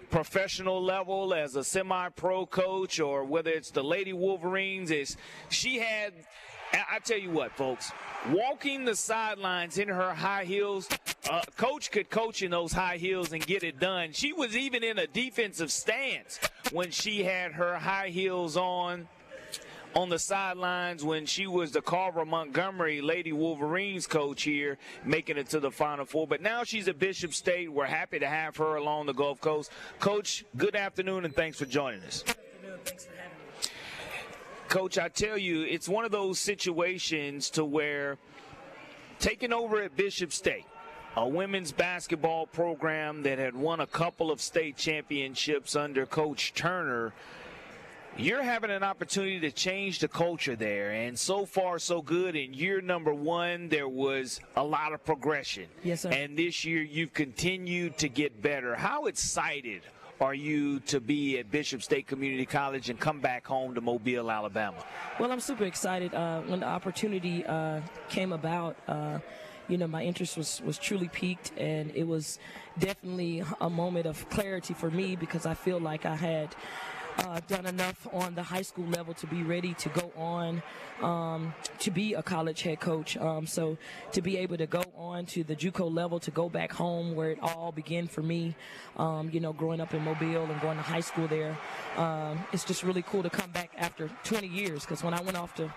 professional 0.10 0.82
level 0.84 1.34
as 1.34 1.56
a 1.56 1.64
semi-pro 1.64 2.46
coach 2.46 3.00
or 3.00 3.24
whether 3.24 3.50
it's 3.50 3.72
the 3.72 3.84
Lady 3.84 4.14
Wolverines. 4.14 4.91
Is 4.91 5.18
she 5.50 5.80
had 5.80 6.14
I 6.74 6.99
tell 6.99 7.17
you 7.17 7.30
what, 7.30 7.51
folks, 7.51 7.91
walking 8.30 8.86
the 8.86 8.95
sidelines 8.95 9.78
in 9.78 9.88
her 9.88 10.13
high 10.13 10.45
heels, 10.45 10.89
uh, 11.30 11.41
coach 11.55 11.91
could 11.91 12.09
coach 12.09 12.41
in 12.41 12.51
those 12.51 12.71
high 12.71 12.97
heels 12.97 13.32
and 13.32 13.45
get 13.45 13.63
it 13.63 13.80
done. 13.80 14.11
She 14.11 14.34
was 14.34 14.57
even 14.57 14.84
in 14.84 14.97
a 14.97 15.05
defensive 15.05 15.71
stance 15.71 16.39
when 16.71 16.89
she 16.89 17.24
had 17.24 17.53
her 17.53 17.78
high 17.78 18.09
heels 18.09 18.57
on 18.57 19.07
on 19.95 20.09
the 20.09 20.17
sidelines 20.17 21.03
when 21.03 21.24
she 21.24 21.45
was 21.45 21.71
the 21.71 21.82
Carver 21.82 22.26
Montgomery 22.26 22.99
Lady 22.99 23.32
Wolverines 23.32 24.07
coach 24.07 24.41
here, 24.41 24.80
making 25.05 25.38
it 25.38 25.49
to 25.49 25.59
the 25.59 25.69
Final 25.69 26.05
Four. 26.05 26.26
But 26.26 26.41
now 26.41 26.63
she's 26.63 26.88
at 26.88 26.97
Bishop 26.97 27.32
State. 27.32 27.71
We're 27.71 27.86
happy 27.86 28.17
to 28.17 28.28
have 28.28 28.57
her 28.57 28.76
along 28.76 29.05
the 29.05 29.13
Gulf 29.13 29.39
Coast. 29.39 29.71
Coach, 29.99 30.45
good 30.57 30.76
afternoon 30.76 31.26
and 31.26 31.36
thanks 31.36 31.59
for 31.59 31.65
joining 31.65 32.01
us. 32.01 32.24
Good 32.24 32.38
afternoon. 32.38 32.80
Thanks 32.84 33.05
for. 33.05 33.12
Coach, 34.70 34.97
I 34.97 35.09
tell 35.09 35.38
you, 35.38 35.61
it's 35.61 35.88
one 35.88 36.05
of 36.05 36.11
those 36.11 36.39
situations 36.39 37.49
to 37.51 37.64
where 37.64 38.18
taking 39.20 39.53
over 39.53 39.82
at 39.82 39.95
Bishop 39.95 40.34
State, 40.34 40.66
a 41.16 41.28
women's 41.28 41.72
basketball 41.72 42.47
program 42.47 43.24
that 43.24 43.38
had 43.38 43.55
won 43.55 43.80
a 43.82 43.88
couple 43.88 44.32
of 44.32 44.41
state 44.41 44.76
championships 44.76 45.76
under 45.76 46.05
Coach 46.05 46.53
Turner, 46.53 47.14
you're 48.18 48.43
having 48.43 48.70
an 48.70 48.84
opportunity 48.84 49.39
to 49.39 49.51
change 49.51 49.99
the 49.99 50.07
culture 50.07 50.55
there. 50.55 50.91
And 50.91 51.18
so 51.18 51.45
far, 51.45 51.80
so 51.80 52.01
good. 52.01 52.36
In 52.36 52.53
year 52.53 52.80
number 52.82 53.14
one, 53.14 53.70
there 53.70 53.88
was 53.88 54.39
a 54.55 54.64
lot 54.64 54.93
of 54.93 55.03
progression. 55.03 55.66
Yes, 55.84 56.01
sir. 56.01 56.09
And 56.09 56.38
this 56.38 56.64
year, 56.64 56.82
you've 56.82 57.14
continued 57.14 57.97
to 57.99 58.09
get 58.09 58.41
better. 58.41 58.76
How 58.76 59.05
excited 59.05 59.82
are 60.24 60.34
you 60.34 60.80
to 60.80 61.01
be 61.01 61.38
at 61.38 61.51
Bishop 61.51 61.84
State 61.84 62.07
Community 62.07 62.45
College 62.45 62.89
and 62.89 62.97
come 62.97 63.19
back 63.19 63.45
home 63.45 63.76
to 63.76 63.82
Mobile, 63.82 64.32
Alabama? 64.32 64.78
Well, 65.19 65.30
I'm 65.30 65.41
super 65.41 65.65
excited. 65.65 66.13
Uh, 66.13 66.41
when 66.43 66.61
the 66.61 66.65
opportunity 66.65 67.45
uh, 67.45 67.82
came 68.07 68.32
about, 68.32 68.78
uh, 68.88 69.19
you 69.67 69.78
know, 69.78 69.86
my 69.86 70.01
interest 70.01 70.38
was, 70.38 70.61
was 70.65 70.78
truly 70.78 71.09
piqued, 71.09 71.51
and 71.57 71.91
it 71.93 72.07
was 72.07 72.39
definitely 72.80 73.43
a 73.59 73.69
moment 73.69 74.05
of 74.05 74.30
clarity 74.30 74.74
for 74.74 74.89
me 74.89 75.17
because 75.17 75.45
I 75.45 75.55
feel 75.55 75.80
like 75.80 76.05
I 76.05 76.15
had 76.15 76.55
uh, 77.20 77.39
done 77.47 77.66
enough 77.66 78.07
on 78.14 78.36
the 78.36 78.43
high 78.43 78.61
school 78.61 78.86
level 78.86 79.14
to 79.16 79.28
be 79.28 79.43
ready 79.43 79.74
to 79.76 79.89
go 79.89 80.11
on 80.18 80.61
um, 81.01 81.53
to 81.80 81.91
be 81.91 82.14
a 82.14 82.24
college 82.24 82.61
head 82.61 82.80
coach. 82.80 83.18
Um, 83.18 83.45
so 83.45 83.78
to 84.14 84.22
be 84.22 84.38
able 84.38 84.57
to 84.57 84.68
go 84.68 84.84
on 84.97 85.26
to 85.28 85.43
the 85.43 85.55
JUCO 85.55 85.93
level, 85.93 86.20
to 86.22 86.32
go 86.32 86.49
back 86.49 86.72
home 86.72 87.16
where 87.16 87.32
it 87.32 87.39
all 87.41 87.72
began 87.72 88.07
for 88.07 88.22
me, 88.22 88.55
um, 88.97 89.30
you 89.32 89.39
know, 89.39 89.53
growing 89.53 89.82
up 89.82 89.93
in 89.93 90.03
Mobile 90.03 90.43
and 90.43 90.61
going 90.61 90.78
to 90.78 90.84
high 90.84 91.01
school 91.01 91.28
there, 91.28 91.57
um, 91.97 92.39
it's 92.51 92.64
just 92.64 92.84
really 92.84 93.01
cool 93.03 93.24
to 93.24 93.30
come 93.30 93.51
back 93.51 93.72
after 93.78 94.09
20 94.24 94.47
years. 94.47 94.82
Because 94.82 95.03
when 95.03 95.14
I 95.14 95.22
went 95.22 95.38
off 95.38 95.53
to 95.55 95.74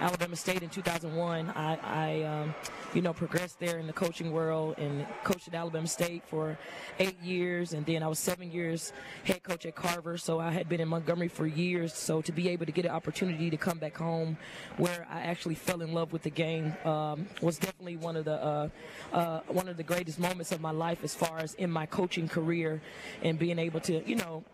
Alabama 0.00 0.34
State 0.34 0.62
in 0.62 0.70
2001. 0.70 1.50
I, 1.50 1.78
I 1.82 2.22
um, 2.22 2.54
you 2.94 3.02
know, 3.02 3.12
progressed 3.12 3.60
there 3.60 3.78
in 3.78 3.86
the 3.86 3.92
coaching 3.92 4.32
world 4.32 4.76
and 4.78 5.06
coached 5.24 5.46
at 5.46 5.54
Alabama 5.54 5.86
State 5.86 6.24
for 6.26 6.58
eight 6.98 7.20
years, 7.22 7.74
and 7.74 7.84
then 7.84 8.02
I 8.02 8.08
was 8.08 8.18
seven 8.18 8.50
years 8.50 8.92
head 9.24 9.42
coach 9.42 9.66
at 9.66 9.74
Carver. 9.74 10.16
So 10.16 10.40
I 10.40 10.50
had 10.50 10.68
been 10.68 10.80
in 10.80 10.88
Montgomery 10.88 11.28
for 11.28 11.46
years. 11.46 11.94
So 11.94 12.22
to 12.22 12.32
be 12.32 12.48
able 12.48 12.66
to 12.66 12.72
get 12.72 12.86
an 12.86 12.90
opportunity 12.90 13.50
to 13.50 13.56
come 13.56 13.78
back 13.78 13.96
home, 13.96 14.38
where 14.78 15.06
I 15.10 15.20
actually 15.20 15.54
fell 15.54 15.82
in 15.82 15.92
love 15.92 16.12
with 16.12 16.22
the 16.22 16.30
game, 16.30 16.74
um, 16.84 17.26
was 17.42 17.58
definitely 17.58 17.96
one 17.96 18.16
of 18.16 18.24
the 18.24 18.42
uh, 18.42 18.68
uh, 19.12 19.40
one 19.48 19.68
of 19.68 19.76
the 19.76 19.82
greatest 19.82 20.18
moments 20.18 20.50
of 20.50 20.60
my 20.60 20.70
life 20.70 21.04
as 21.04 21.14
far 21.14 21.38
as 21.38 21.54
in 21.54 21.70
my 21.70 21.86
coaching 21.86 22.28
career, 22.28 22.80
and 23.22 23.38
being 23.38 23.58
able 23.58 23.80
to, 23.80 24.02
you 24.08 24.16
know 24.16 24.44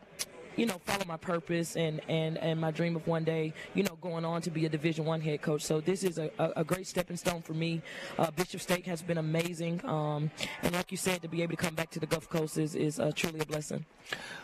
you 0.56 0.66
know, 0.66 0.80
follow 0.84 1.04
my 1.06 1.16
purpose 1.16 1.76
and, 1.76 2.00
and, 2.08 2.38
and 2.38 2.60
my 2.60 2.70
dream 2.70 2.96
of 2.96 3.06
one 3.06 3.24
day, 3.24 3.52
you 3.74 3.82
know, 3.82 3.96
going 4.00 4.24
on 4.24 4.40
to 4.42 4.50
be 4.50 4.66
a 4.66 4.68
Division 4.68 5.04
One 5.04 5.20
head 5.20 5.42
coach. 5.42 5.62
So 5.62 5.80
this 5.80 6.02
is 6.02 6.18
a, 6.18 6.30
a, 6.38 6.64
great 6.64 6.86
stepping 6.86 7.16
stone 7.16 7.42
for 7.42 7.54
me. 7.54 7.82
Uh, 8.18 8.30
Bishop 8.30 8.60
State 8.60 8.86
has 8.86 9.02
been 9.02 9.18
amazing, 9.18 9.80
um, 9.84 10.30
and 10.62 10.74
like 10.74 10.90
you 10.90 10.96
said, 10.96 11.22
to 11.22 11.28
be 11.28 11.42
able 11.42 11.56
to 11.56 11.62
come 11.62 11.74
back 11.74 11.90
to 11.90 12.00
the 12.00 12.06
Gulf 12.06 12.28
Coast 12.28 12.58
is 12.58 12.74
is 12.74 12.98
uh, 12.98 13.12
truly 13.14 13.40
a 13.40 13.46
blessing. 13.46 13.84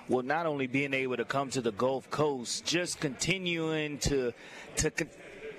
Well, 0.09 0.23
not 0.23 0.47
only 0.47 0.67
being 0.67 0.95
able 0.95 1.17
to 1.17 1.25
come 1.25 1.51
to 1.51 1.61
the 1.61 1.73
Gulf 1.73 2.11
Coast, 2.11 2.65
just 2.65 3.01
continuing 3.01 3.99
to 3.99 4.33
to 4.77 4.91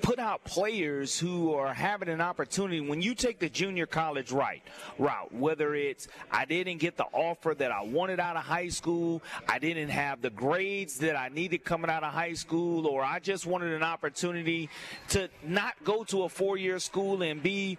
put 0.03 0.19
out 0.19 0.43
players 0.43 1.17
who 1.17 1.53
are 1.53 1.73
having 1.73 2.09
an 2.09 2.19
opportunity 2.19 2.81
when 2.81 3.01
you 3.01 3.15
take 3.15 3.39
the 3.39 3.47
junior 3.47 3.85
college 3.85 4.33
right 4.33 4.61
route, 4.99 5.33
whether 5.33 5.73
it's 5.75 6.09
I 6.29 6.43
didn't 6.43 6.79
get 6.79 6.97
the 6.97 7.05
offer 7.05 7.55
that 7.57 7.71
I 7.71 7.81
wanted 7.83 8.19
out 8.19 8.35
of 8.35 8.43
high 8.43 8.67
school, 8.67 9.23
I 9.47 9.59
didn't 9.59 9.87
have 9.87 10.21
the 10.21 10.29
grades 10.29 10.99
that 10.99 11.15
I 11.15 11.29
needed 11.29 11.63
coming 11.63 11.89
out 11.89 12.03
of 12.03 12.11
high 12.11 12.33
school, 12.33 12.85
or 12.85 13.01
I 13.01 13.19
just 13.19 13.45
wanted 13.45 13.71
an 13.71 13.81
opportunity 13.81 14.69
to 15.09 15.29
not 15.41 15.73
go 15.85 16.03
to 16.03 16.23
a 16.23 16.29
four-year 16.29 16.79
school 16.79 17.23
and 17.23 17.41
be 17.41 17.77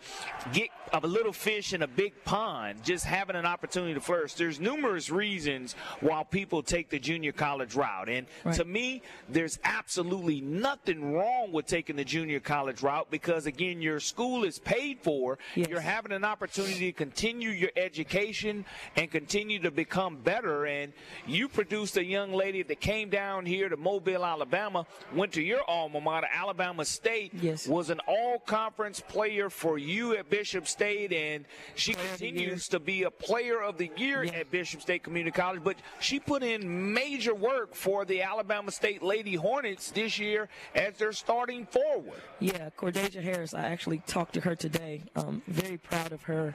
get 0.54 0.70
a 0.94 1.06
little 1.06 1.32
fish 1.32 1.74
in 1.74 1.82
a 1.82 1.86
big 1.86 2.12
pond, 2.24 2.82
just 2.84 3.04
having 3.04 3.36
an 3.36 3.44
opportunity 3.44 3.92
to 3.92 4.00
flourish. 4.00 4.32
There's 4.34 4.60
numerous 4.60 5.10
reasons 5.10 5.74
why 6.00 6.22
people 6.24 6.62
take 6.62 6.88
the 6.88 6.98
junior 6.98 7.32
college 7.32 7.74
route, 7.74 8.08
and 8.08 8.26
right. 8.44 8.54
to 8.54 8.64
me, 8.64 9.02
there's 9.28 9.58
absolutely 9.64 10.40
nothing 10.40 11.12
wrong 11.12 11.52
with 11.52 11.66
taking 11.66 11.96
the 11.96 12.04
junior 12.14 12.38
college 12.38 12.80
route 12.80 13.08
because, 13.10 13.44
again, 13.46 13.82
your 13.82 13.98
school 13.98 14.44
is 14.44 14.60
paid 14.60 15.00
for. 15.00 15.36
Yes. 15.56 15.66
You're 15.68 15.80
having 15.80 16.12
an 16.12 16.24
opportunity 16.24 16.92
to 16.92 16.92
continue 16.92 17.50
your 17.50 17.72
education 17.74 18.64
and 18.94 19.10
continue 19.10 19.58
to 19.58 19.72
become 19.72 20.18
better. 20.18 20.64
And 20.64 20.92
you 21.26 21.48
produced 21.48 21.96
a 21.96 22.04
young 22.04 22.32
lady 22.32 22.62
that 22.62 22.80
came 22.80 23.10
down 23.10 23.46
here 23.46 23.68
to 23.68 23.76
Mobile, 23.76 24.24
Alabama, 24.24 24.86
went 25.12 25.32
to 25.32 25.42
your 25.42 25.68
alma 25.68 26.00
mater, 26.00 26.28
Alabama 26.32 26.84
State, 26.84 27.32
yes. 27.34 27.66
was 27.66 27.90
an 27.90 27.98
all 28.06 28.38
conference 28.38 29.00
player 29.00 29.50
for 29.50 29.76
you 29.76 30.16
at 30.16 30.30
Bishop 30.30 30.68
State, 30.68 31.12
and 31.12 31.44
she 31.74 31.94
continues 31.94 32.68
to 32.68 32.78
be 32.78 33.02
a 33.02 33.10
player 33.10 33.60
of 33.60 33.76
the 33.76 33.90
year 33.96 34.22
yeah. 34.22 34.34
at 34.34 34.52
Bishop 34.52 34.82
State 34.82 35.02
Community 35.02 35.34
College. 35.34 35.64
But 35.64 35.78
she 35.98 36.20
put 36.20 36.44
in 36.44 36.94
major 36.94 37.34
work 37.34 37.74
for 37.74 38.04
the 38.04 38.22
Alabama 38.22 38.70
State 38.70 39.02
Lady 39.02 39.34
Hornets 39.34 39.90
this 39.90 40.16
year 40.16 40.48
as 40.76 40.96
their 40.96 41.12
starting 41.12 41.66
forward. 41.94 42.20
Yeah, 42.40 42.70
Cordasia 42.76 43.22
Harris. 43.22 43.54
I 43.54 43.62
actually 43.62 43.98
talked 44.06 44.34
to 44.34 44.40
her 44.40 44.54
today. 44.54 45.02
Um, 45.16 45.42
very 45.46 45.78
proud 45.78 46.12
of 46.12 46.22
her. 46.24 46.54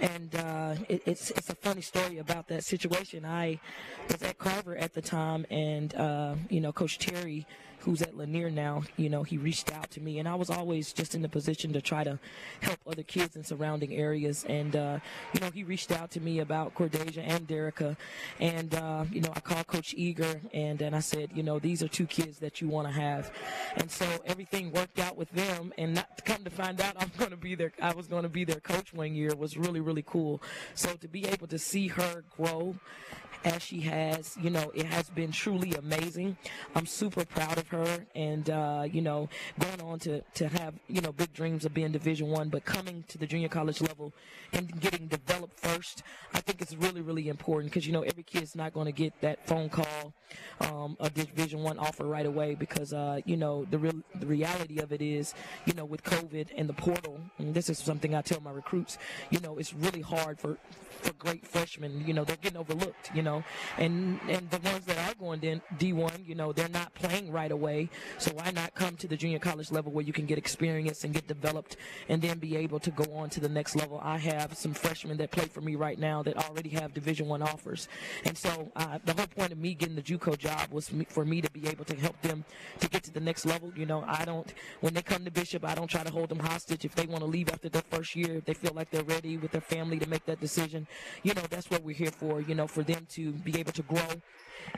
And 0.00 0.34
uh, 0.34 0.74
it, 0.88 1.02
it's 1.06 1.30
it's 1.30 1.50
a 1.50 1.54
funny 1.54 1.80
story 1.80 2.18
about 2.18 2.48
that 2.48 2.64
situation. 2.64 3.24
I 3.24 3.60
was 4.10 4.20
at 4.22 4.38
Carver 4.38 4.76
at 4.76 4.92
the 4.92 5.00
time, 5.00 5.46
and 5.50 5.94
uh, 5.94 6.34
you 6.50 6.60
know, 6.60 6.72
Coach 6.72 6.98
Terry 6.98 7.46
who's 7.84 8.02
at 8.02 8.16
Lanier 8.16 8.50
now, 8.50 8.82
you 8.96 9.08
know, 9.10 9.22
he 9.22 9.36
reached 9.36 9.70
out 9.72 9.90
to 9.90 10.00
me, 10.00 10.18
and 10.18 10.26
I 10.26 10.34
was 10.34 10.50
always 10.50 10.92
just 10.92 11.14
in 11.14 11.22
the 11.22 11.28
position 11.28 11.72
to 11.74 11.82
try 11.82 12.02
to 12.02 12.18
help 12.60 12.78
other 12.86 13.02
kids 13.02 13.36
in 13.36 13.44
surrounding 13.44 13.94
areas. 13.94 14.44
And 14.48 14.74
uh, 14.74 14.98
you 15.32 15.40
know, 15.40 15.50
he 15.52 15.64
reached 15.64 15.92
out 15.92 16.10
to 16.12 16.20
me 16.20 16.38
about 16.38 16.74
Cordasia 16.74 17.22
and 17.22 17.46
Derica, 17.46 17.96
and 18.40 18.74
uh, 18.74 19.04
you 19.10 19.20
know, 19.20 19.32
I 19.34 19.40
called 19.40 19.66
Coach 19.66 19.94
Eager, 19.96 20.40
and 20.52 20.80
and 20.80 20.96
I 20.96 21.00
said, 21.00 21.30
you 21.34 21.42
know, 21.42 21.58
these 21.58 21.82
are 21.82 21.88
two 21.88 22.06
kids 22.06 22.38
that 22.38 22.60
you 22.60 22.68
want 22.68 22.88
to 22.88 22.94
have, 22.94 23.30
and 23.76 23.90
so 23.90 24.06
everything 24.24 24.72
worked 24.72 24.98
out 24.98 25.16
with 25.16 25.30
them. 25.32 25.72
And 25.76 25.94
not 25.94 26.16
to 26.16 26.22
come 26.22 26.44
to 26.44 26.50
find 26.50 26.80
out, 26.80 26.96
I'm 26.98 27.12
going 27.18 27.30
to 27.30 27.36
be 27.36 27.54
their, 27.54 27.72
I 27.80 27.92
was 27.92 28.06
going 28.06 28.22
to 28.22 28.28
be 28.28 28.44
their 28.44 28.60
coach 28.60 28.94
one 28.94 29.14
year 29.14 29.34
was 29.34 29.56
really 29.56 29.80
really 29.80 30.04
cool. 30.06 30.42
So 30.74 30.94
to 30.94 31.08
be 31.08 31.26
able 31.26 31.46
to 31.48 31.58
see 31.58 31.88
her 31.88 32.24
grow 32.36 32.76
as 33.44 33.62
she 33.62 33.80
has. 33.82 34.36
You 34.40 34.50
know, 34.50 34.70
it 34.74 34.86
has 34.86 35.08
been 35.10 35.32
truly 35.32 35.72
amazing. 35.74 36.36
I'm 36.74 36.86
super 36.86 37.24
proud 37.24 37.58
of 37.58 37.68
her, 37.68 38.06
and 38.14 38.48
uh, 38.50 38.86
you 38.90 39.02
know, 39.02 39.28
going 39.58 39.80
on 39.82 39.98
to 40.00 40.20
to 40.20 40.48
have 40.48 40.74
you 40.88 41.00
know 41.00 41.12
big 41.12 41.32
dreams 41.32 41.64
of 41.64 41.74
being 41.74 41.92
Division 41.92 42.28
One, 42.28 42.48
but 42.48 42.64
coming 42.64 43.04
to 43.08 43.18
the 43.18 43.26
junior 43.26 43.48
college 43.48 43.80
level 43.80 44.12
and 44.52 44.80
getting 44.80 45.06
developed 45.06 45.58
first, 45.58 46.02
I 46.32 46.40
think 46.40 46.62
it's 46.62 46.74
really 46.74 47.00
really 47.00 47.28
important 47.28 47.72
because 47.72 47.86
you 47.86 47.92
know 47.92 48.02
every 48.02 48.22
kid's 48.22 48.54
not 48.54 48.72
going 48.72 48.86
to 48.86 48.92
get 48.92 49.12
that 49.20 49.46
phone 49.46 49.68
call, 49.68 50.12
um, 50.60 50.96
a 51.00 51.10
Division 51.10 51.62
One 51.62 51.78
offer 51.78 52.04
right 52.04 52.26
away 52.26 52.54
because 52.54 52.92
uh, 52.92 53.20
you 53.24 53.36
know 53.36 53.64
the 53.70 53.78
real 53.78 53.94
the 54.14 54.26
reality 54.26 54.78
of 54.78 54.92
it 54.92 55.02
is 55.02 55.34
you 55.66 55.74
know 55.74 55.84
with 55.84 56.02
COVID 56.04 56.48
and 56.56 56.68
the 56.68 56.74
portal, 56.74 57.20
and 57.38 57.54
this 57.54 57.68
is 57.68 57.78
something 57.78 58.14
I 58.14 58.22
tell 58.22 58.40
my 58.40 58.50
recruits, 58.50 58.98
you 59.30 59.40
know, 59.40 59.58
it's 59.58 59.74
really 59.74 60.00
hard 60.00 60.38
for 60.38 60.58
for 61.00 61.12
great 61.14 61.46
freshmen. 61.46 62.04
You 62.06 62.14
know, 62.14 62.24
they're 62.24 62.36
getting 62.36 62.58
overlooked. 62.58 63.10
You 63.14 63.22
know, 63.22 63.33
and 63.78 64.20
and 64.28 64.50
the 64.50 64.58
ones 64.58 64.84
that 64.84 64.98
are 64.98 65.14
going 65.14 65.42
in 65.42 65.62
D1, 65.78 66.26
you 66.26 66.34
know, 66.34 66.52
they're 66.52 66.68
not 66.68 66.94
playing 66.94 67.32
right 67.32 67.50
away. 67.50 67.88
So 68.18 68.32
why 68.34 68.50
not 68.50 68.74
come 68.74 68.96
to 68.96 69.08
the 69.08 69.16
junior 69.16 69.38
college 69.38 69.72
level 69.72 69.90
where 69.90 70.04
you 70.04 70.12
can 70.12 70.26
get 70.26 70.38
experience 70.38 71.04
and 71.04 71.14
get 71.14 71.26
developed, 71.26 71.76
and 72.08 72.20
then 72.20 72.38
be 72.38 72.56
able 72.56 72.80
to 72.80 72.90
go 72.90 73.04
on 73.14 73.30
to 73.30 73.40
the 73.40 73.48
next 73.48 73.74
level? 73.76 74.00
I 74.02 74.18
have 74.18 74.56
some 74.56 74.74
freshmen 74.74 75.16
that 75.18 75.30
play 75.30 75.46
for 75.46 75.60
me 75.60 75.74
right 75.74 75.98
now 75.98 76.22
that 76.22 76.36
already 76.36 76.70
have 76.70 76.92
Division 76.94 77.26
One 77.28 77.42
offers, 77.42 77.88
and 78.24 78.36
so 78.36 78.70
uh, 78.76 78.98
the 79.04 79.14
whole 79.14 79.26
point 79.26 79.52
of 79.52 79.58
me 79.58 79.74
getting 79.74 79.96
the 79.96 80.02
JUCO 80.02 80.38
job 80.38 80.70
was 80.70 80.90
for 81.08 81.24
me 81.24 81.40
to 81.40 81.50
be 81.50 81.66
able 81.68 81.84
to 81.86 81.96
help 81.96 82.20
them 82.22 82.44
to 82.80 82.88
get 82.88 83.02
to 83.04 83.12
the 83.12 83.20
next 83.20 83.46
level. 83.46 83.72
You 83.74 83.86
know, 83.86 84.04
I 84.06 84.24
don't 84.24 84.52
when 84.80 84.94
they 84.94 85.02
come 85.02 85.24
to 85.24 85.30
Bishop, 85.30 85.64
I 85.64 85.74
don't 85.74 85.88
try 85.88 86.02
to 86.02 86.10
hold 86.10 86.28
them 86.28 86.38
hostage 86.38 86.84
if 86.84 86.94
they 86.94 87.06
want 87.06 87.20
to 87.20 87.26
leave 87.26 87.48
after 87.48 87.68
their 87.68 87.82
first 87.90 88.14
year. 88.16 88.36
If 88.36 88.44
they 88.44 88.54
feel 88.54 88.72
like 88.74 88.90
they're 88.90 89.04
ready 89.04 89.36
with 89.36 89.52
their 89.52 89.60
family 89.60 89.98
to 89.98 90.08
make 90.08 90.24
that 90.26 90.40
decision, 90.40 90.86
you 91.22 91.34
know, 91.34 91.42
that's 91.50 91.70
what 91.70 91.82
we're 91.82 91.94
here 91.94 92.10
for, 92.10 92.40
you 92.40 92.54
know, 92.54 92.66
for 92.66 92.82
them 92.82 93.06
to 93.14 93.32
be 93.32 93.58
able 93.58 93.72
to 93.72 93.82
grow 93.82 94.08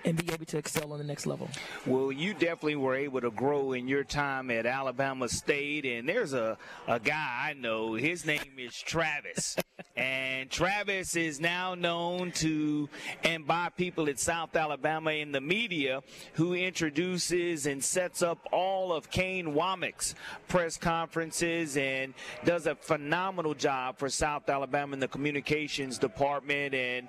and 0.04 0.16
be 0.16 0.32
able 0.32 0.44
to 0.44 0.58
excel 0.58 0.92
on 0.92 0.98
the 0.98 1.04
next 1.04 1.26
level. 1.26 1.48
Well, 1.86 2.12
you 2.12 2.32
definitely 2.32 2.76
were 2.76 2.94
able 2.94 3.20
to 3.20 3.30
grow 3.30 3.72
in 3.72 3.88
your 3.88 4.04
time 4.04 4.50
at 4.50 4.66
Alabama 4.66 5.28
State, 5.28 5.84
and 5.84 6.08
there's 6.08 6.32
a, 6.32 6.58
a 6.86 6.98
guy 7.00 7.48
I 7.48 7.54
know. 7.54 7.94
His 7.94 8.26
name 8.26 8.58
is 8.58 8.76
Travis, 8.76 9.56
and 9.96 10.50
Travis 10.50 11.16
is 11.16 11.40
now 11.40 11.74
known 11.74 12.32
to 12.32 12.88
and 13.24 13.46
by 13.46 13.68
people 13.76 14.08
at 14.08 14.18
South 14.18 14.54
Alabama 14.56 15.12
in 15.12 15.32
the 15.32 15.40
media 15.40 16.02
who 16.34 16.54
introduces 16.54 17.66
and 17.66 17.82
sets 17.82 18.22
up 18.22 18.38
all 18.52 18.92
of 18.92 19.10
Kane 19.10 19.54
Wommack's 19.54 20.14
press 20.48 20.76
conferences 20.76 21.76
and 21.76 22.14
does 22.44 22.66
a 22.66 22.74
phenomenal 22.74 23.54
job 23.54 23.98
for 23.98 24.08
South 24.08 24.48
Alabama 24.48 24.94
in 24.94 25.00
the 25.00 25.08
communications 25.08 25.98
department 25.98 26.74
and 26.74 27.08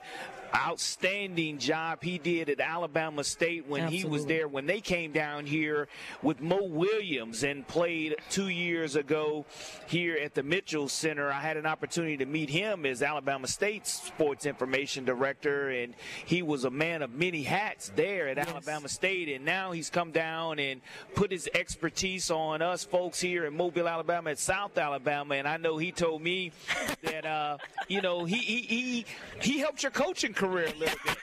outstanding 0.56 1.58
job 1.58 2.04
he 2.04 2.18
did 2.18 2.50
at 2.50 2.60
Alabama 2.60 3.24
State 3.24 3.68
when 3.68 3.84
Absolutely. 3.84 4.10
he 4.10 4.12
was 4.12 4.26
there 4.26 4.48
when 4.48 4.66
they 4.66 4.82
came 4.82 5.12
down 5.12 5.46
here 5.46 5.88
with 6.22 6.42
Mo 6.42 6.64
Williams 6.64 7.44
and 7.44 7.68
played 7.68 8.16
two 8.30 8.50
years 8.50 8.96
ago 8.96 9.46
here 9.88 10.16
at 10.16 10.34
the 10.34 10.44
Mitchell 10.44 10.88
Center. 10.88 11.30
I 11.30 11.40
had 11.40 11.58
an 11.58 11.66
opportunity 11.66 12.18
to 12.18 12.26
meet 12.26 12.50
him 12.50 12.86
as 12.86 13.02
Alabama 13.02 13.48
State's 13.48 13.92
sports 13.92 14.46
information 14.46 15.06
director, 15.06 15.70
and 15.70 15.94
he 16.26 16.42
was 16.42 16.66
a 16.66 16.70
man 16.70 17.02
of 17.02 17.12
many 17.12 17.44
hats 17.44 17.92
there 17.96 18.28
at 18.28 18.38
yes. 18.38 18.48
Alabama 18.48 18.90
State. 18.90 19.30
And 19.30 19.46
now 19.46 19.72
he's 19.72 19.90
come 19.90 20.12
down 20.12 20.60
and 20.60 20.82
put 21.16 21.32
his 21.32 21.50
expertise 21.54 22.32
on 22.32 22.62
us 22.62 22.84
folks 22.84 23.20
here 23.20 23.46
in 23.46 23.56
Mobile, 23.56 23.88
Alabama, 23.88 24.32
at 24.32 24.40
South 24.40 24.78
Alabama. 24.78 25.36
And 25.36 25.48
I 25.48 25.58
know 25.58 25.78
he 25.78 25.92
told 25.92 26.22
me 26.22 26.52
that 27.04 27.26
uh, 27.26 27.58
you 27.88 28.02
know 28.02 28.26
he 28.26 28.38
he 28.38 28.62
he, 28.62 29.06
he 29.42 29.60
helped 29.60 29.84
your 29.84 29.92
coaching 29.92 30.34
career 30.38 30.68
a 30.68 30.80
little 30.80 31.00
bit. 31.04 31.18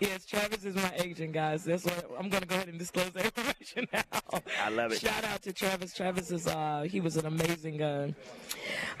yes, 0.00 0.24
Travis 0.24 0.64
is 0.64 0.74
my 0.74 0.92
agent, 0.98 1.32
guys. 1.32 1.64
That's 1.64 1.84
what 1.84 2.06
I'm 2.18 2.28
going 2.28 2.42
to 2.42 2.48
go 2.48 2.54
ahead 2.54 2.68
and 2.68 2.78
disclose 2.78 3.10
that 3.10 3.24
information 3.24 3.88
now. 3.92 4.40
I 4.62 4.70
love 4.70 4.92
it. 4.92 5.00
Shout 5.00 5.24
out 5.24 5.42
to 5.42 5.52
Travis. 5.52 5.94
Travis 5.94 6.30
is 6.30 6.46
uh, 6.46 6.86
he 6.88 7.00
was 7.00 7.16
an 7.16 7.26
amazing 7.26 7.82
uh, 7.82 8.12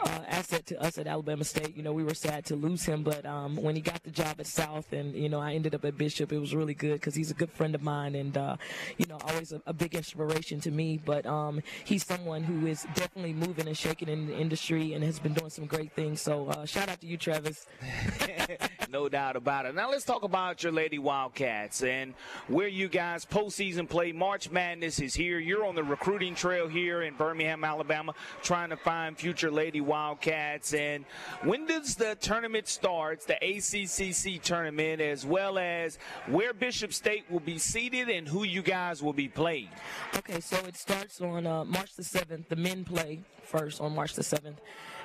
uh, 0.00 0.20
asset 0.28 0.66
to 0.66 0.82
us 0.82 0.98
at 0.98 1.06
Alabama 1.06 1.44
State. 1.44 1.76
You 1.76 1.82
know, 1.82 1.92
we 1.92 2.04
were 2.04 2.14
sad 2.14 2.44
to 2.46 2.56
lose 2.56 2.84
him, 2.84 3.02
but 3.02 3.24
um, 3.26 3.56
when 3.56 3.76
he 3.76 3.80
got 3.80 4.02
the 4.02 4.10
job 4.10 4.36
at 4.38 4.46
South, 4.46 4.92
and 4.92 5.14
you 5.14 5.28
know, 5.28 5.40
I 5.40 5.54
ended 5.54 5.74
up 5.74 5.84
at 5.84 5.96
Bishop, 5.96 6.32
it 6.32 6.38
was 6.38 6.54
really 6.54 6.74
good 6.74 6.94
because 6.94 7.14
he's 7.14 7.30
a 7.30 7.34
good 7.34 7.50
friend 7.50 7.74
of 7.74 7.82
mine, 7.82 8.14
and 8.14 8.36
uh, 8.36 8.56
you 8.98 9.06
know, 9.06 9.18
always 9.28 9.52
a, 9.52 9.62
a, 9.66 9.72
big 9.72 9.94
inspiration 9.94 10.60
to 10.60 10.70
me. 10.70 11.00
But 11.04 11.26
um, 11.26 11.60
he's 11.84 12.04
someone 12.04 12.42
who 12.42 12.66
is 12.66 12.86
definitely 12.94 13.32
moving 13.32 13.68
and 13.68 13.76
shaking 13.76 14.08
in 14.08 14.26
the 14.26 14.36
industry 14.36 14.94
and 14.94 15.04
has 15.04 15.18
been 15.18 15.34
doing 15.34 15.50
some 15.50 15.66
great 15.66 15.92
things. 15.92 16.20
So 16.20 16.48
uh, 16.48 16.64
shout 16.66 16.88
out 16.88 17.00
to 17.00 17.06
you, 17.06 17.16
Travis. 17.16 17.66
no 18.96 19.10
doubt 19.10 19.36
about 19.36 19.66
it. 19.66 19.74
Now 19.74 19.90
let's 19.90 20.06
talk 20.06 20.22
about 20.22 20.62
your 20.62 20.72
Lady 20.72 20.98
Wildcats 20.98 21.82
and 21.82 22.14
where 22.48 22.66
you 22.66 22.88
guys 22.88 23.26
postseason 23.26 23.86
play. 23.86 24.10
March 24.10 24.50
Madness 24.50 25.00
is 25.00 25.14
here. 25.14 25.38
You're 25.38 25.66
on 25.66 25.74
the 25.74 25.84
recruiting 25.84 26.34
trail 26.34 26.66
here 26.66 27.02
in 27.02 27.12
Birmingham, 27.14 27.62
Alabama, 27.62 28.14
trying 28.42 28.70
to 28.70 28.76
find 28.78 29.18
future 29.18 29.50
Lady 29.50 29.82
Wildcats. 29.82 30.72
And 30.72 31.04
when 31.44 31.66
does 31.66 31.96
the 31.96 32.14
tournament 32.14 32.68
start? 32.68 33.20
The 33.26 33.36
ACCC 33.42 34.40
tournament, 34.40 35.02
as 35.02 35.26
well 35.26 35.58
as 35.58 35.98
where 36.26 36.54
Bishop 36.54 36.94
State 36.94 37.30
will 37.30 37.40
be 37.40 37.58
seated 37.58 38.08
and 38.08 38.26
who 38.26 38.44
you 38.44 38.62
guys 38.62 39.02
will 39.02 39.12
be 39.12 39.28
playing. 39.28 39.68
Okay, 40.16 40.40
so 40.40 40.56
it 40.66 40.74
starts 40.74 41.20
on 41.20 41.46
uh, 41.46 41.66
March 41.66 41.94
the 41.96 42.02
7th. 42.02 42.48
The 42.48 42.56
men 42.56 42.82
play 42.82 43.20
first 43.44 43.78
on 43.78 43.94
March 43.94 44.14
the 44.14 44.22
7th 44.22 44.56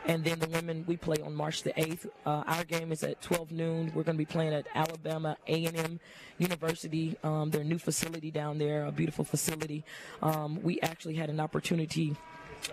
and 0.08 0.24
then 0.24 0.39
the 0.39 0.47
women 0.49 0.84
we 0.88 0.97
play 0.97 1.18
on 1.24 1.34
March 1.36 1.64
the 1.64 1.74
8th. 1.74 2.08
Uh, 2.26 2.43
our 2.47 2.64
game 2.64 2.91
is 2.91 3.04
at 3.04 3.22
12 3.22 3.52
noon. 3.52 3.91
We're 3.93 4.04
going 4.04 4.18
to 4.18 4.22
be 4.22 4.26
playing 4.26 4.54
at 4.54 4.66
Alabama 4.74 5.38
A&M 5.47 5.99
University, 6.38 7.16
um, 7.24 7.52
their 7.52 7.64
new 7.64 7.78
facility 7.78 8.32
down 8.32 8.58
there, 8.58 8.86
a 8.86 8.91
beautiful 8.91 9.24
facility. 9.24 9.84
Um, 10.22 10.62
we 10.64 10.80
actually 10.82 11.16
had 11.16 11.30
an 11.30 11.39
opportunity 11.39 12.16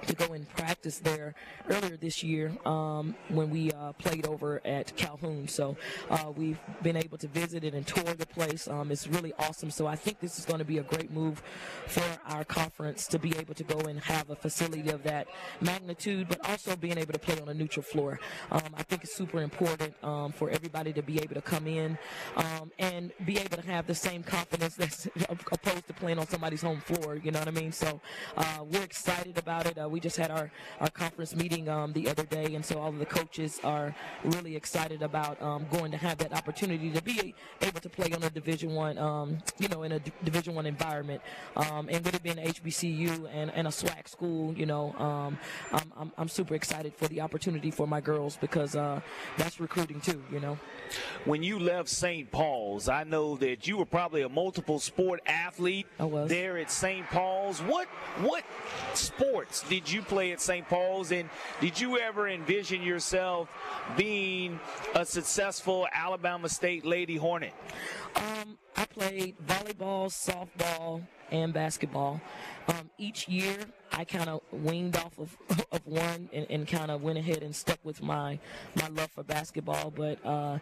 to 0.06 0.14
go 0.14 0.32
and 0.32 0.48
practice 0.50 0.98
there 0.98 1.34
earlier 1.68 1.96
this 1.96 2.22
year 2.22 2.52
um, 2.64 3.14
when 3.28 3.50
we 3.50 3.70
uh, 3.72 3.92
played 3.92 4.26
over 4.26 4.60
at 4.64 4.96
Calhoun. 4.96 5.48
So 5.48 5.76
uh, 6.10 6.32
we've 6.34 6.58
been 6.82 6.96
able 6.96 7.18
to 7.18 7.28
visit 7.28 7.64
it 7.64 7.74
and 7.74 7.86
tour 7.86 8.14
the 8.14 8.26
place. 8.26 8.68
Um, 8.68 8.90
it's 8.90 9.06
really 9.06 9.32
awesome. 9.38 9.70
So 9.70 9.86
I 9.86 9.96
think 9.96 10.20
this 10.20 10.38
is 10.38 10.44
going 10.44 10.58
to 10.58 10.64
be 10.64 10.78
a 10.78 10.82
great 10.82 11.10
move 11.10 11.42
for 11.86 12.04
our 12.26 12.44
conference 12.44 13.06
to 13.08 13.18
be 13.18 13.36
able 13.36 13.54
to 13.54 13.64
go 13.64 13.78
and 13.80 14.00
have 14.00 14.30
a 14.30 14.36
facility 14.36 14.90
of 14.90 15.02
that 15.04 15.28
magnitude, 15.60 16.28
but 16.28 16.48
also 16.48 16.76
being 16.76 16.98
able 16.98 17.12
to 17.12 17.18
play 17.18 17.40
on 17.40 17.48
a 17.48 17.54
neutral 17.54 17.82
floor. 17.82 18.20
Um, 18.50 18.74
I 18.76 18.82
think 18.82 19.04
it's 19.04 19.14
super 19.14 19.42
important 19.42 19.94
um, 20.02 20.32
for 20.32 20.50
everybody 20.50 20.92
to 20.92 21.02
be 21.02 21.18
able 21.20 21.34
to 21.34 21.42
come 21.42 21.66
in 21.66 21.98
um, 22.36 22.70
and 22.78 23.12
be 23.24 23.38
able 23.38 23.56
to 23.56 23.66
have 23.66 23.86
the 23.86 23.94
same 23.94 24.22
confidence 24.22 24.74
that's 24.76 25.08
opposed 25.50 25.86
to 25.86 25.92
playing 25.94 26.18
on 26.18 26.26
somebody's 26.26 26.62
home 26.62 26.80
floor. 26.80 27.16
You 27.16 27.30
know 27.30 27.38
what 27.38 27.48
I 27.48 27.52
mean? 27.52 27.72
So 27.72 28.00
uh, 28.36 28.64
we're 28.64 28.82
excited 28.82 29.38
about 29.38 29.66
it. 29.66 29.77
Uh, 29.78 29.88
we 29.88 30.00
just 30.00 30.16
had 30.16 30.30
our, 30.30 30.50
our 30.80 30.90
conference 30.90 31.36
meeting 31.36 31.68
um, 31.68 31.92
the 31.92 32.08
other 32.08 32.24
day, 32.24 32.54
and 32.54 32.64
so 32.64 32.78
all 32.78 32.88
of 32.88 32.98
the 32.98 33.06
coaches 33.06 33.60
are 33.62 33.94
really 34.24 34.56
excited 34.56 35.02
about 35.02 35.40
um, 35.42 35.66
going 35.70 35.90
to 35.90 35.96
have 35.96 36.18
that 36.18 36.32
opportunity 36.32 36.90
to 36.90 37.02
be 37.02 37.34
able 37.62 37.80
to 37.80 37.88
play 37.88 38.12
on 38.12 38.22
a 38.22 38.30
Division 38.30 38.74
One, 38.74 38.98
um, 38.98 39.38
you 39.58 39.68
know, 39.68 39.82
in 39.82 39.92
a 39.92 40.00
D- 40.00 40.12
Division 40.24 40.54
One 40.54 40.66
environment. 40.66 41.20
Um, 41.56 41.88
and 41.90 42.04
with 42.04 42.14
it 42.14 42.22
being 42.22 42.36
HBCU 42.36 43.28
and, 43.32 43.50
and 43.52 43.66
a 43.66 43.70
SWAC 43.70 44.08
school, 44.08 44.54
you 44.54 44.66
know, 44.66 44.92
um, 44.98 45.38
I'm, 45.72 45.92
I'm, 45.96 46.12
I'm, 46.18 46.28
super 46.28 46.54
excited 46.54 46.94
for 46.94 47.08
the 47.08 47.20
opportunity 47.20 47.70
for 47.70 47.86
my 47.86 48.00
girls 48.00 48.36
because 48.36 48.76
uh, 48.76 49.00
that's 49.36 49.60
recruiting 49.60 50.00
too, 50.00 50.22
you 50.30 50.40
know. 50.40 50.58
When 51.24 51.42
you 51.42 51.58
left 51.58 51.88
St. 51.88 52.30
Paul's, 52.30 52.88
I 52.88 53.04
know 53.04 53.36
that 53.36 53.66
you 53.66 53.76
were 53.76 53.86
probably 53.86 54.22
a 54.22 54.28
multiple 54.28 54.78
sport 54.78 55.20
athlete 55.26 55.86
there 56.26 56.58
at 56.58 56.70
St. 56.70 57.06
Paul's. 57.08 57.60
What 57.60 57.88
what 58.20 58.44
sports 58.94 59.62
did 59.68 59.90
you 59.90 60.02
play 60.02 60.32
at 60.32 60.40
St. 60.40 60.68
Paul's, 60.68 61.12
and 61.12 61.28
did 61.60 61.80
you 61.80 61.98
ever 61.98 62.28
envision 62.28 62.82
yourself 62.82 63.48
being 63.96 64.58
a 64.94 65.04
successful 65.04 65.86
Alabama 65.92 66.48
State 66.48 66.84
Lady 66.84 67.16
Hornet? 67.16 67.52
Um, 68.16 68.58
I 68.76 68.84
played 68.86 69.36
volleyball, 69.46 70.08
softball, 70.08 71.02
and 71.30 71.52
basketball. 71.52 72.20
Um, 72.68 72.90
each 72.98 73.28
year, 73.28 73.56
I 73.92 74.04
kind 74.04 74.28
of 74.28 74.40
winged 74.50 74.96
off 74.96 75.18
of, 75.18 75.36
of 75.72 75.86
one 75.86 76.28
and, 76.32 76.46
and 76.50 76.66
kind 76.66 76.90
of 76.90 77.02
went 77.02 77.18
ahead 77.18 77.42
and 77.42 77.54
stuck 77.54 77.78
with 77.84 78.02
my 78.02 78.38
my 78.76 78.88
love 78.88 79.10
for 79.10 79.22
basketball. 79.22 79.90
But 79.90 80.24
uh, 80.24 80.58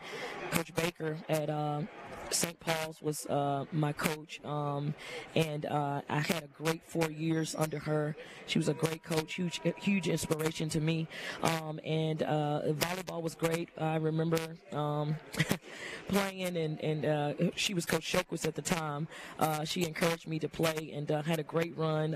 Coach 0.51 0.75
Baker 0.75 1.17
at 1.29 1.51
uh, 1.51 1.83
St. 2.33 2.59
Paul's 2.61 3.01
was 3.03 3.27
uh, 3.27 3.65
my 3.73 3.93
coach, 3.93 4.41
um, 4.45 4.95
and 5.35 5.67
uh, 5.67 6.03
I 6.09 6.21
had 6.21 6.45
a 6.45 6.63
great 6.63 6.83
four 6.87 7.11
years 7.11 7.55
under 7.57 7.79
her. 7.79 8.17
She 8.47 8.59
was 8.59 8.69
a 8.69 8.75
great 8.75 9.03
coach, 9.03 9.35
huge, 9.35 9.61
huge 9.77 10.09
inspiration 10.09 10.69
to 10.71 10.81
me. 10.81 11.09
Um, 11.43 11.81
and 11.85 12.23
uh, 12.23 12.63
volleyball 12.69 13.23
was 13.23 13.35
great. 13.35 13.69
I 13.79 13.97
remember 13.97 14.39
um, 14.73 15.17
playing, 16.09 16.57
and, 16.57 16.81
and 16.81 17.05
uh, 17.05 17.33
she 17.57 17.75
was 17.75 17.85
Coach 17.87 18.11
Shokus 18.11 18.47
at 18.47 18.55
the 18.55 18.63
time. 18.63 19.09
Uh, 19.39 19.65
she 19.65 19.85
encouraged 19.85 20.29
me 20.29 20.39
to 20.39 20.49
play 20.49 20.93
and 20.95 21.11
uh, 21.11 21.23
had 21.23 21.39
a 21.39 21.43
great 21.43 21.77
run. 21.77 22.13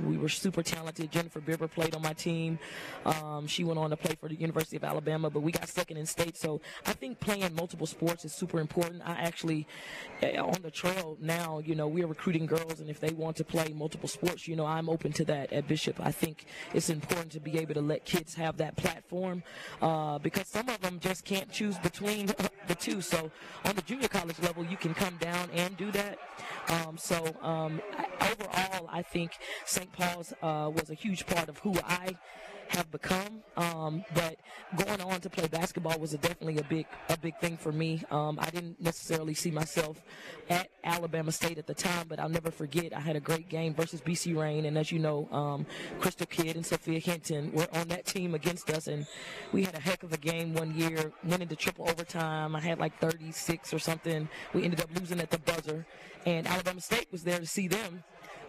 we 0.00 0.16
were 0.16 0.28
super 0.28 0.62
talented. 0.62 1.10
Jennifer 1.10 1.40
Bibber 1.40 1.68
played 1.68 1.94
on 1.94 2.02
my 2.02 2.12
team. 2.12 2.58
Um, 3.04 3.46
she 3.46 3.64
went 3.64 3.78
on 3.78 3.90
to 3.90 3.96
play 3.96 4.16
for 4.20 4.28
the 4.28 4.36
University 4.36 4.76
of 4.76 4.84
Alabama, 4.84 5.30
but 5.30 5.40
we 5.40 5.52
got 5.52 5.68
second 5.68 5.96
in 5.96 6.06
state. 6.06 6.36
So 6.36 6.60
I 6.86 6.92
think 6.92 7.20
playing 7.20 7.54
multiple 7.54 7.86
sports 7.86 8.24
is 8.24 8.32
super 8.32 8.60
important. 8.60 9.02
I 9.04 9.12
actually, 9.12 9.53
eh, 10.22 10.38
on 10.38 10.60
the 10.62 10.70
trail 10.70 11.16
now, 11.20 11.58
you 11.58 11.74
know, 11.74 11.88
we're 11.88 12.06
recruiting 12.06 12.46
girls, 12.46 12.80
and 12.80 12.88
if 12.88 13.00
they 13.00 13.12
want 13.12 13.36
to 13.36 13.44
play 13.44 13.72
multiple 13.74 14.08
sports, 14.08 14.48
you 14.48 14.56
know, 14.56 14.66
I'm 14.66 14.88
open 14.88 15.12
to 15.12 15.24
that 15.26 15.52
at 15.52 15.68
Bishop. 15.68 15.96
I 16.00 16.12
think 16.12 16.46
it's 16.72 16.90
important 16.90 17.32
to 17.32 17.40
be 17.40 17.58
able 17.58 17.74
to 17.74 17.80
let 17.80 18.04
kids 18.04 18.34
have 18.34 18.56
that 18.58 18.76
platform 18.76 19.42
uh, 19.80 20.18
because 20.18 20.48
some 20.48 20.68
of 20.68 20.80
them 20.80 20.98
just 21.00 21.24
can't 21.24 21.50
choose 21.50 21.78
between 21.78 22.26
the 22.68 22.74
two. 22.74 23.00
So 23.00 23.30
on 23.64 23.74
the 23.76 23.82
junior 23.82 24.08
college 24.08 24.38
level, 24.40 24.64
you 24.64 24.76
can 24.76 24.94
come 24.94 25.16
down 25.18 25.50
and 25.54 25.76
do 25.76 25.90
that. 25.92 26.18
Um, 26.68 26.96
so 26.96 27.16
um, 27.42 27.80
overall, 28.20 28.88
I 28.90 29.02
think 29.02 29.32
St. 29.64 29.90
Paul's 29.92 30.32
uh, 30.42 30.70
was 30.74 30.90
a 30.90 30.94
huge 30.94 31.26
part 31.26 31.48
of 31.48 31.58
who 31.58 31.74
I 31.86 32.16
have 32.68 32.90
become. 32.90 33.42
Um, 33.56 34.04
but 34.14 34.36
going 34.76 35.00
on 35.00 35.20
to 35.20 35.30
play 35.30 35.46
basketball 35.46 35.98
was 35.98 36.14
a 36.14 36.18
definitely 36.18 36.58
a 36.58 36.64
big 36.64 36.86
a 37.08 37.16
big 37.16 37.38
thing 37.38 37.56
for 37.56 37.72
me. 37.72 38.02
Um, 38.10 38.38
I 38.40 38.50
didn't 38.50 38.80
necessarily 38.80 39.34
see 39.34 39.50
myself 39.50 40.02
at 40.50 40.68
Alabama 40.82 41.32
State 41.32 41.58
at 41.58 41.66
the 41.66 41.74
time, 41.74 42.06
but 42.08 42.18
I'll 42.18 42.28
never 42.28 42.50
forget 42.50 42.94
I 42.94 43.00
had 43.00 43.16
a 43.16 43.20
great 43.20 43.48
game 43.48 43.74
versus 43.74 44.00
BC 44.00 44.36
Rain, 44.36 44.64
and 44.66 44.76
as 44.76 44.90
you 44.90 44.98
know, 44.98 45.28
um, 45.30 45.66
Crystal 46.00 46.26
Kidd 46.26 46.56
and 46.56 46.64
Sophia 46.64 46.98
Hinton 46.98 47.52
were 47.52 47.68
on 47.72 47.88
that 47.88 48.06
team 48.06 48.34
against 48.34 48.70
us, 48.70 48.86
and 48.86 49.06
we 49.52 49.64
had 49.64 49.74
a 49.74 49.80
heck 49.80 50.02
of 50.02 50.12
a 50.12 50.18
game 50.18 50.54
one 50.54 50.74
year, 50.74 51.12
went 51.24 51.42
into 51.42 51.56
triple 51.56 51.88
overtime. 51.88 52.56
I 52.56 52.60
had 52.60 52.78
like 52.78 52.98
36 53.00 53.72
or 53.72 53.78
something. 53.78 54.28
We 54.52 54.64
ended 54.64 54.80
up 54.80 54.90
losing 54.98 55.20
at 55.20 55.30
the 55.30 55.38
buzzer, 55.38 55.86
and 56.26 56.46
Alabama 56.46 56.80
State 56.80 57.08
was 57.12 57.24
there 57.24 57.38
to 57.38 57.46
see 57.46 57.68
them 57.68 58.04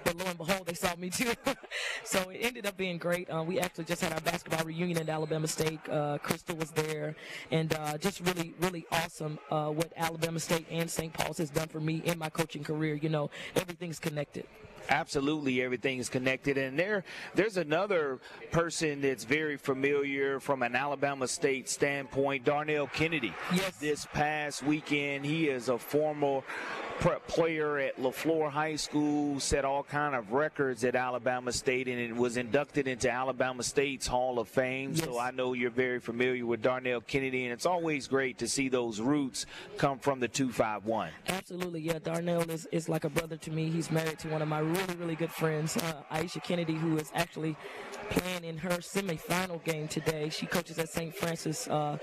but 0.05 0.15
lo 0.17 0.25
and 0.27 0.37
behold, 0.37 0.65
they 0.65 0.73
saw 0.73 0.95
me 0.95 1.09
too. 1.09 1.33
so 2.03 2.29
it 2.29 2.37
ended 2.41 2.65
up 2.65 2.77
being 2.77 2.97
great. 2.97 3.29
Uh, 3.29 3.43
we 3.43 3.59
actually 3.59 3.83
just 3.83 4.01
had 4.01 4.13
our 4.13 4.21
basketball 4.21 4.63
reunion 4.63 4.97
at 4.99 5.09
Alabama 5.09 5.47
State. 5.47 5.79
Uh, 5.89 6.17
Crystal 6.19 6.55
was 6.55 6.71
there, 6.71 7.15
and 7.51 7.73
uh, 7.73 7.97
just 7.97 8.21
really, 8.21 8.53
really 8.61 8.85
awesome 8.91 9.39
uh, 9.51 9.69
what 9.69 9.91
Alabama 9.97 10.39
State 10.39 10.67
and 10.69 10.89
St. 10.89 11.11
Paul's 11.11 11.39
has 11.39 11.49
done 11.49 11.67
for 11.67 11.79
me 11.79 12.01
in 12.05 12.17
my 12.19 12.29
coaching 12.29 12.63
career. 12.63 12.93
You 12.95 13.09
know, 13.09 13.29
everything's 13.55 13.99
connected. 13.99 14.45
Absolutely, 14.89 15.61
everything 15.61 15.99
is 15.99 16.09
connected, 16.09 16.57
and 16.57 16.77
there, 16.77 17.03
there's 17.33 17.57
another 17.57 18.19
person 18.51 19.01
that's 19.01 19.23
very 19.23 19.57
familiar 19.57 20.39
from 20.39 20.63
an 20.63 20.75
Alabama 20.75 21.27
State 21.27 21.69
standpoint, 21.69 22.43
Darnell 22.43 22.87
Kennedy. 22.87 23.33
Yes. 23.53 23.77
This 23.77 24.05
past 24.13 24.63
weekend, 24.63 25.25
he 25.25 25.47
is 25.49 25.69
a 25.69 25.77
former 25.77 26.41
prep 26.99 27.27
player 27.27 27.77
at 27.77 27.97
LeFlore 27.97 28.49
High 28.49 28.75
School, 28.77 29.39
set 29.39 29.65
all 29.65 29.83
kind 29.83 30.15
of 30.15 30.31
records 30.31 30.83
at 30.83 30.95
Alabama 30.95 31.51
State, 31.51 31.87
and 31.87 31.99
it 31.99 32.15
was 32.15 32.37
inducted 32.37 32.87
into 32.87 33.09
Alabama 33.11 33.63
State's 33.63 34.07
Hall 34.07 34.39
of 34.39 34.47
Fame. 34.47 34.91
Yes. 34.93 35.03
So 35.03 35.19
I 35.19 35.31
know 35.31 35.53
you're 35.53 35.71
very 35.71 35.99
familiar 35.99 36.45
with 36.45 36.61
Darnell 36.61 37.01
Kennedy, 37.01 37.43
and 37.45 37.53
it's 37.53 37.65
always 37.65 38.07
great 38.07 38.37
to 38.39 38.47
see 38.47 38.69
those 38.69 39.01
roots 39.01 39.45
come 39.77 39.99
from 39.99 40.19
the 40.19 40.27
251. 40.27 41.09
Absolutely, 41.27 41.81
yeah. 41.81 41.99
Darnell 41.99 42.49
is, 42.49 42.65
is 42.71 42.87
like 42.87 43.03
a 43.03 43.09
brother 43.09 43.37
to 43.37 43.51
me. 43.51 43.69
He's 43.69 43.91
married 43.91 44.19
to 44.19 44.29
one 44.29 44.41
of 44.41 44.47
my 44.47 44.61
really, 44.75 44.95
really 44.95 45.15
good 45.15 45.31
friends, 45.31 45.77
uh, 45.77 46.01
Aisha 46.11 46.43
Kennedy, 46.43 46.73
who 46.73 46.97
is 46.97 47.11
actually 47.15 47.55
playing 48.09 48.43
in 48.43 48.57
her 48.57 48.77
semifinal 48.79 49.63
game 49.63 49.87
today. 49.87 50.29
She 50.29 50.45
coaches 50.45 50.77
at 50.79 50.89
St. 50.89 51.15
Francis. 51.15 51.67
Uh, 51.67 51.97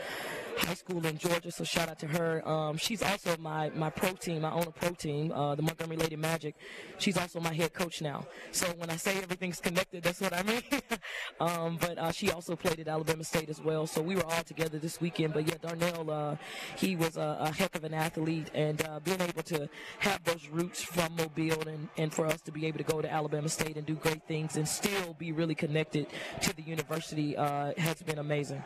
high 0.58 0.74
school 0.74 1.04
in 1.06 1.18
Georgia, 1.18 1.50
so 1.50 1.64
shout 1.64 1.88
out 1.88 1.98
to 2.00 2.06
her. 2.06 2.46
Um, 2.48 2.76
she's 2.76 3.02
also 3.02 3.36
my, 3.38 3.70
my 3.70 3.90
pro 3.90 4.12
team. 4.12 4.44
I 4.44 4.52
own 4.52 4.62
a 4.62 4.70
pro 4.70 4.90
team, 4.90 5.32
uh, 5.32 5.54
the 5.54 5.62
Montgomery 5.62 5.96
Lady 5.96 6.16
Magic. 6.16 6.54
She's 6.98 7.16
also 7.16 7.40
my 7.40 7.52
head 7.52 7.72
coach 7.72 8.00
now. 8.02 8.26
So 8.50 8.66
when 8.76 8.90
I 8.90 8.96
say 8.96 9.16
everything's 9.18 9.60
connected, 9.60 10.02
that's 10.02 10.20
what 10.20 10.32
I 10.32 10.42
mean. 10.42 10.62
um, 11.40 11.78
but 11.80 11.98
uh, 11.98 12.12
she 12.12 12.30
also 12.30 12.56
played 12.56 12.80
at 12.80 12.88
Alabama 12.88 13.24
State 13.24 13.48
as 13.48 13.60
well. 13.60 13.86
So 13.86 14.02
we 14.02 14.16
were 14.16 14.24
all 14.24 14.42
together 14.42 14.78
this 14.78 15.00
weekend. 15.00 15.34
But 15.34 15.48
yeah, 15.48 15.56
Darnell, 15.60 16.10
uh, 16.10 16.36
he 16.76 16.96
was 16.96 17.16
a, 17.16 17.36
a, 17.40 17.52
heck 17.52 17.74
of 17.74 17.84
an 17.84 17.94
athlete, 17.94 18.50
and 18.54 18.82
uh, 18.86 19.00
being 19.00 19.20
able 19.20 19.42
to 19.42 19.68
have 20.00 20.22
those 20.24 20.48
roots 20.48 20.82
from 20.82 21.14
Mobile 21.16 21.68
and, 21.68 21.88
and 21.96 22.12
for 22.12 22.26
us 22.26 22.40
to 22.42 22.52
be 22.52 22.66
able 22.66 22.78
to 22.78 22.84
go 22.84 23.02
to 23.02 23.10
Alabama 23.10 23.48
State 23.48 23.76
and 23.76 23.86
do 23.86 23.94
great 23.94 24.22
things 24.26 24.56
and 24.56 24.66
still 24.66 25.14
be 25.18 25.32
really 25.32 25.54
connected 25.54 26.06
to 26.40 26.54
the 26.56 26.62
university 26.62 27.36
uh, 27.36 27.72
has 27.76 28.02
been 28.02 28.18
amazing. 28.18 28.62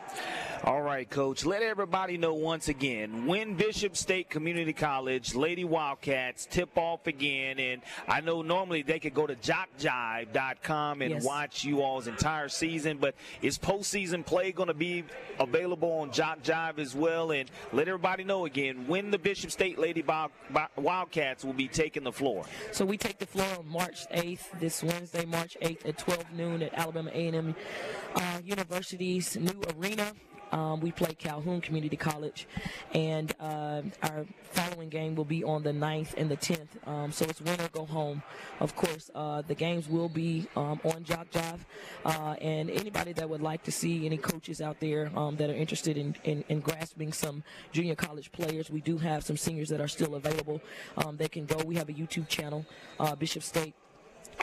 All 0.63 0.81
right, 0.81 1.09
Coach. 1.09 1.45
Let 1.45 1.61
everybody 1.77 2.17
know 2.17 2.33
once 2.33 2.69
again 2.69 3.27
when 3.27 3.53
Bishop 3.53 3.95
State 3.95 4.31
Community 4.31 4.73
College 4.73 5.35
Lady 5.35 5.63
Wildcats 5.63 6.47
tip 6.49 6.75
off 6.75 7.05
again. 7.05 7.59
And 7.59 7.83
I 8.07 8.19
know 8.19 8.41
normally 8.41 8.81
they 8.81 8.97
could 8.97 9.13
go 9.13 9.27
to 9.27 9.35
jockjive.com 9.35 11.03
and 11.03 11.11
yes. 11.11 11.23
watch 11.23 11.63
you 11.63 11.83
all's 11.83 12.07
entire 12.07 12.49
season, 12.49 12.97
but 12.97 13.13
is 13.43 13.59
postseason 13.59 14.25
play 14.25 14.51
going 14.51 14.69
to 14.69 14.73
be 14.73 15.03
available 15.39 15.91
on 15.91 16.11
Jock 16.11 16.41
Jive 16.41 16.79
as 16.79 16.95
well? 16.95 17.29
And 17.29 17.51
let 17.71 17.87
everybody 17.87 18.23
know 18.23 18.47
again 18.47 18.87
when 18.87 19.11
the 19.11 19.19
Bishop 19.19 19.51
State 19.51 19.77
Lady 19.77 20.03
Wildcats 20.77 21.45
will 21.45 21.53
be 21.53 21.67
taking 21.67 22.03
the 22.03 22.11
floor. 22.11 22.43
So 22.71 22.85
we 22.85 22.97
take 22.97 23.19
the 23.19 23.27
floor 23.27 23.45
on 23.59 23.67
March 23.67 24.07
8th, 24.09 24.59
this 24.59 24.81
Wednesday, 24.81 25.25
March 25.25 25.55
8th 25.61 25.87
at 25.87 25.99
12 25.99 26.33
noon 26.33 26.63
at 26.63 26.73
Alabama 26.73 27.11
A&M 27.13 27.55
uh, 28.15 28.39
University's 28.43 29.37
new 29.37 29.61
arena. 29.77 30.11
Um, 30.51 30.79
we 30.79 30.91
play 30.91 31.13
Calhoun 31.13 31.61
Community 31.61 31.97
College, 31.97 32.47
and 32.93 33.33
uh, 33.39 33.81
our 34.03 34.25
following 34.43 34.89
game 34.89 35.15
will 35.15 35.25
be 35.25 35.43
on 35.43 35.63
the 35.63 35.71
9th 35.71 36.13
and 36.17 36.29
the 36.29 36.37
10th. 36.37 36.87
Um, 36.87 37.11
so 37.11 37.25
it's 37.25 37.41
win 37.41 37.59
or 37.59 37.67
go 37.69 37.85
home. 37.85 38.23
Of 38.59 38.75
course, 38.75 39.09
uh, 39.13 39.41
the 39.41 39.55
games 39.55 39.87
will 39.89 40.09
be 40.09 40.47
um, 40.55 40.79
on 40.83 41.03
Jock 41.03 41.29
Jive, 41.31 41.59
uh, 42.05 42.35
and 42.41 42.69
anybody 42.69 43.13
that 43.13 43.29
would 43.29 43.41
like 43.41 43.63
to 43.63 43.71
see 43.71 44.05
any 44.05 44.17
coaches 44.17 44.61
out 44.61 44.79
there 44.79 45.11
um, 45.15 45.35
that 45.37 45.49
are 45.49 45.55
interested 45.55 45.97
in, 45.97 46.15
in, 46.23 46.43
in, 46.49 46.59
grasping 46.59 47.13
some 47.13 47.43
junior 47.71 47.95
college 47.95 48.31
players, 48.31 48.69
we 48.69 48.81
do 48.81 48.97
have 48.97 49.23
some 49.23 49.37
seniors 49.37 49.69
that 49.69 49.81
are 49.81 49.87
still 49.87 50.15
available. 50.15 50.61
Um, 50.97 51.17
they 51.17 51.27
can 51.27 51.45
go. 51.45 51.57
We 51.65 51.75
have 51.75 51.89
a 51.89 51.93
YouTube 51.93 52.27
channel, 52.27 52.65
uh, 52.99 53.15
Bishop 53.15 53.43
State 53.43 53.75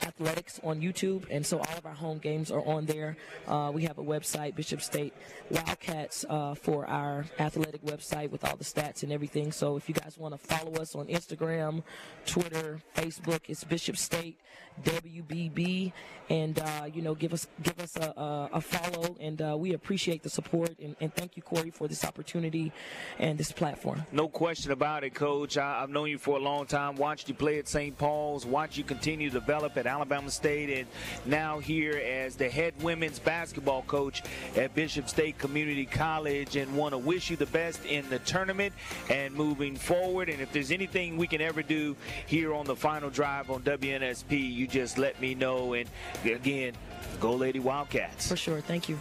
athletics 0.03 0.61
on 0.63 0.81
YouTube, 0.81 1.25
and 1.31 1.45
so 1.45 1.59
all 1.59 1.79
of 1.79 1.87
our 1.87 1.95
home 1.95 2.19
games 2.19 2.51
are 2.51 2.65
on 2.67 2.87
there. 2.87 3.17
Uh, 3.47 3.71
we 3.73 3.85
have 3.85 3.99
a 3.99 4.03
website, 4.03 4.55
Bishop 4.55 4.83
State 4.83 5.15
Wildcats, 5.51 6.25
uh, 6.29 6.55
for 6.55 6.87
our 6.87 7.27
athletic 7.39 7.83
website 7.85 8.31
with 8.31 8.45
all 8.45 8.57
the 8.57 8.65
stats 8.65 9.03
and 9.03 9.13
everything. 9.13 9.53
So 9.53 9.77
if 9.77 9.89
you 9.89 9.95
guys 9.95 10.17
want 10.19 10.35
to 10.35 10.39
follow 10.39 10.73
us 10.75 10.95
on 10.95 11.07
Instagram, 11.07 11.83
Twitter, 12.27 12.81
Facebook, 12.97 13.41
it's 13.49 13.65
Bishop 13.65 13.97
State 13.97 14.39
WBB, 14.83 15.93
and 16.31 16.59
uh, 16.59 16.87
you 16.93 17.03
know, 17.03 17.15
give 17.15 17.33
us 17.33 17.47
give 17.63 17.79
us 17.79 17.97
a, 17.97 18.13
a, 18.21 18.49
a 18.55 18.61
follow, 18.61 19.17
and 19.21 19.41
uh, 19.41 19.57
we 19.57 19.73
appreciate 19.73 20.23
the 20.23 20.31
support, 20.31 20.71
and, 20.83 20.97
and, 21.01 21.15
thank 21.15 21.37
you, 21.37 21.43
Corey, 21.43 21.71
for 21.71 21.87
this 21.87 22.05
opportunity 22.05 22.73
and 23.19 23.39
this 23.39 23.53
platform. 23.53 24.05
No 24.11 24.29
question 24.29 24.73
about 24.73 25.05
it, 25.05 25.15
Coach. 25.15 25.57
I, 25.57 25.81
have 25.81 25.91
known 25.91 26.09
you 26.09 26.19
for 26.19 26.37
a 26.37 26.41
long 26.41 26.67
time. 26.67 26.97
Watched 26.97 27.29
you 27.29 27.35
play 27.35 27.59
at 27.59 27.69
St. 27.69 27.97
Paul's. 27.97 28.45
Watched 28.45 28.77
you 28.77 28.85
continue 28.85 29.31
to 29.31 29.39
develop 29.39 29.77
at 29.85 29.93
Alabama 29.93 30.31
State, 30.31 30.71
and 30.71 30.87
now 31.27 31.59
here 31.59 31.97
as 31.97 32.37
the 32.37 32.49
head 32.49 32.75
women's 32.83 33.19
basketball 33.19 33.83
coach 33.83 34.23
at 34.57 34.75
Bishop 34.75 35.09
State 35.09 35.39
Community 35.39 35.87
College, 35.87 36.57
and 36.57 36.75
want 36.77 36.93
to 36.93 36.99
wish 36.99 37.31
you 37.31 37.37
the 37.37 37.47
best 37.47 37.85
in 37.85 38.09
the 38.09 38.19
tournament 38.21 38.73
and 39.11 39.35
moving 39.35 39.77
forward. 39.77 40.29
And 40.29 40.41
if 40.41 40.53
there's 40.53 40.71
anything 40.71 41.17
we 41.17 41.27
can 41.27 41.41
ever 41.41 41.63
do 41.63 41.97
here 42.27 42.55
on 42.55 42.67
the 42.67 42.77
final 42.77 43.11
drive 43.11 43.51
on 43.51 43.63
WNSP, 43.63 44.53
you 44.53 44.67
just 44.67 44.99
let 44.99 45.21
me 45.21 45.35
know. 45.35 45.75
And 45.75 45.89
again, 46.25 46.75
go 47.21 47.33
Lady 47.33 47.59
Wildcats. 47.59 48.29
For 48.29 48.37
sure. 48.37 48.61
Thank 48.61 48.89
you. 48.89 48.99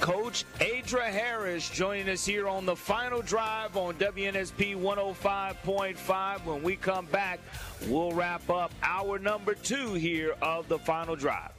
Coach 0.00 0.44
Adra 0.58 1.06
Harris 1.06 1.70
joining 1.70 2.08
us 2.10 2.24
here 2.24 2.48
on 2.48 2.66
the 2.66 2.76
final 2.76 3.22
drive 3.22 3.76
on 3.76 3.94
WNSP 3.94 4.76
105.5. 4.76 6.44
When 6.44 6.62
we 6.62 6.76
come 6.76 7.06
back, 7.06 7.40
we'll 7.88 8.12
wrap 8.12 8.48
up 8.50 8.72
hour 8.82 9.18
number 9.18 9.54
two 9.54 9.94
here 9.94 10.34
of 10.42 10.68
the 10.68 10.78
final 10.78 11.16
drive. 11.16 11.50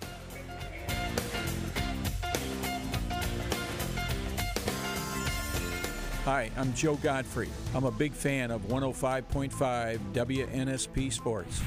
Hi, 6.27 6.51
I'm 6.57 6.73
Joe 6.73 6.95
Godfrey. 6.95 7.49
I'm 7.73 7.85
a 7.85 7.91
big 7.91 8.11
fan 8.11 8.51
of 8.51 8.61
105.5 8.67 9.97
WNSP 10.13 11.11
Sports. 11.11 11.61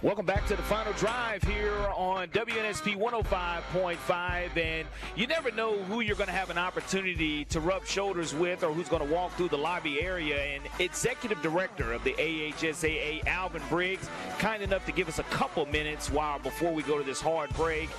Welcome 0.00 0.26
back 0.26 0.46
to 0.46 0.54
the 0.54 0.62
final 0.62 0.92
drive 0.92 1.42
here 1.42 1.76
on 1.96 2.28
WNSP 2.28 2.94
105.5. 2.94 4.56
And 4.56 4.86
you 5.16 5.26
never 5.26 5.50
know 5.50 5.76
who 5.76 6.02
you're 6.02 6.14
going 6.14 6.28
to 6.28 6.32
have 6.32 6.50
an 6.50 6.58
opportunity 6.58 7.44
to 7.46 7.58
rub 7.58 7.84
shoulders 7.84 8.32
with 8.32 8.62
or 8.62 8.72
who's 8.72 8.88
going 8.88 9.04
to 9.04 9.12
walk 9.12 9.32
through 9.32 9.48
the 9.48 9.58
lobby 9.58 10.00
area. 10.00 10.40
And 10.40 10.62
Executive 10.78 11.42
Director 11.42 11.92
of 11.92 12.04
the 12.04 12.12
AHSAA, 12.12 13.26
Alvin 13.26 13.62
Briggs, 13.68 14.08
kind 14.38 14.62
enough 14.62 14.86
to 14.86 14.92
give 14.92 15.08
us 15.08 15.18
a 15.18 15.24
couple 15.24 15.66
minutes 15.66 16.12
while 16.12 16.38
before 16.38 16.72
we 16.72 16.84
go 16.84 16.96
to 16.96 17.02
this 17.02 17.20
hard 17.20 17.52
break. 17.56 17.90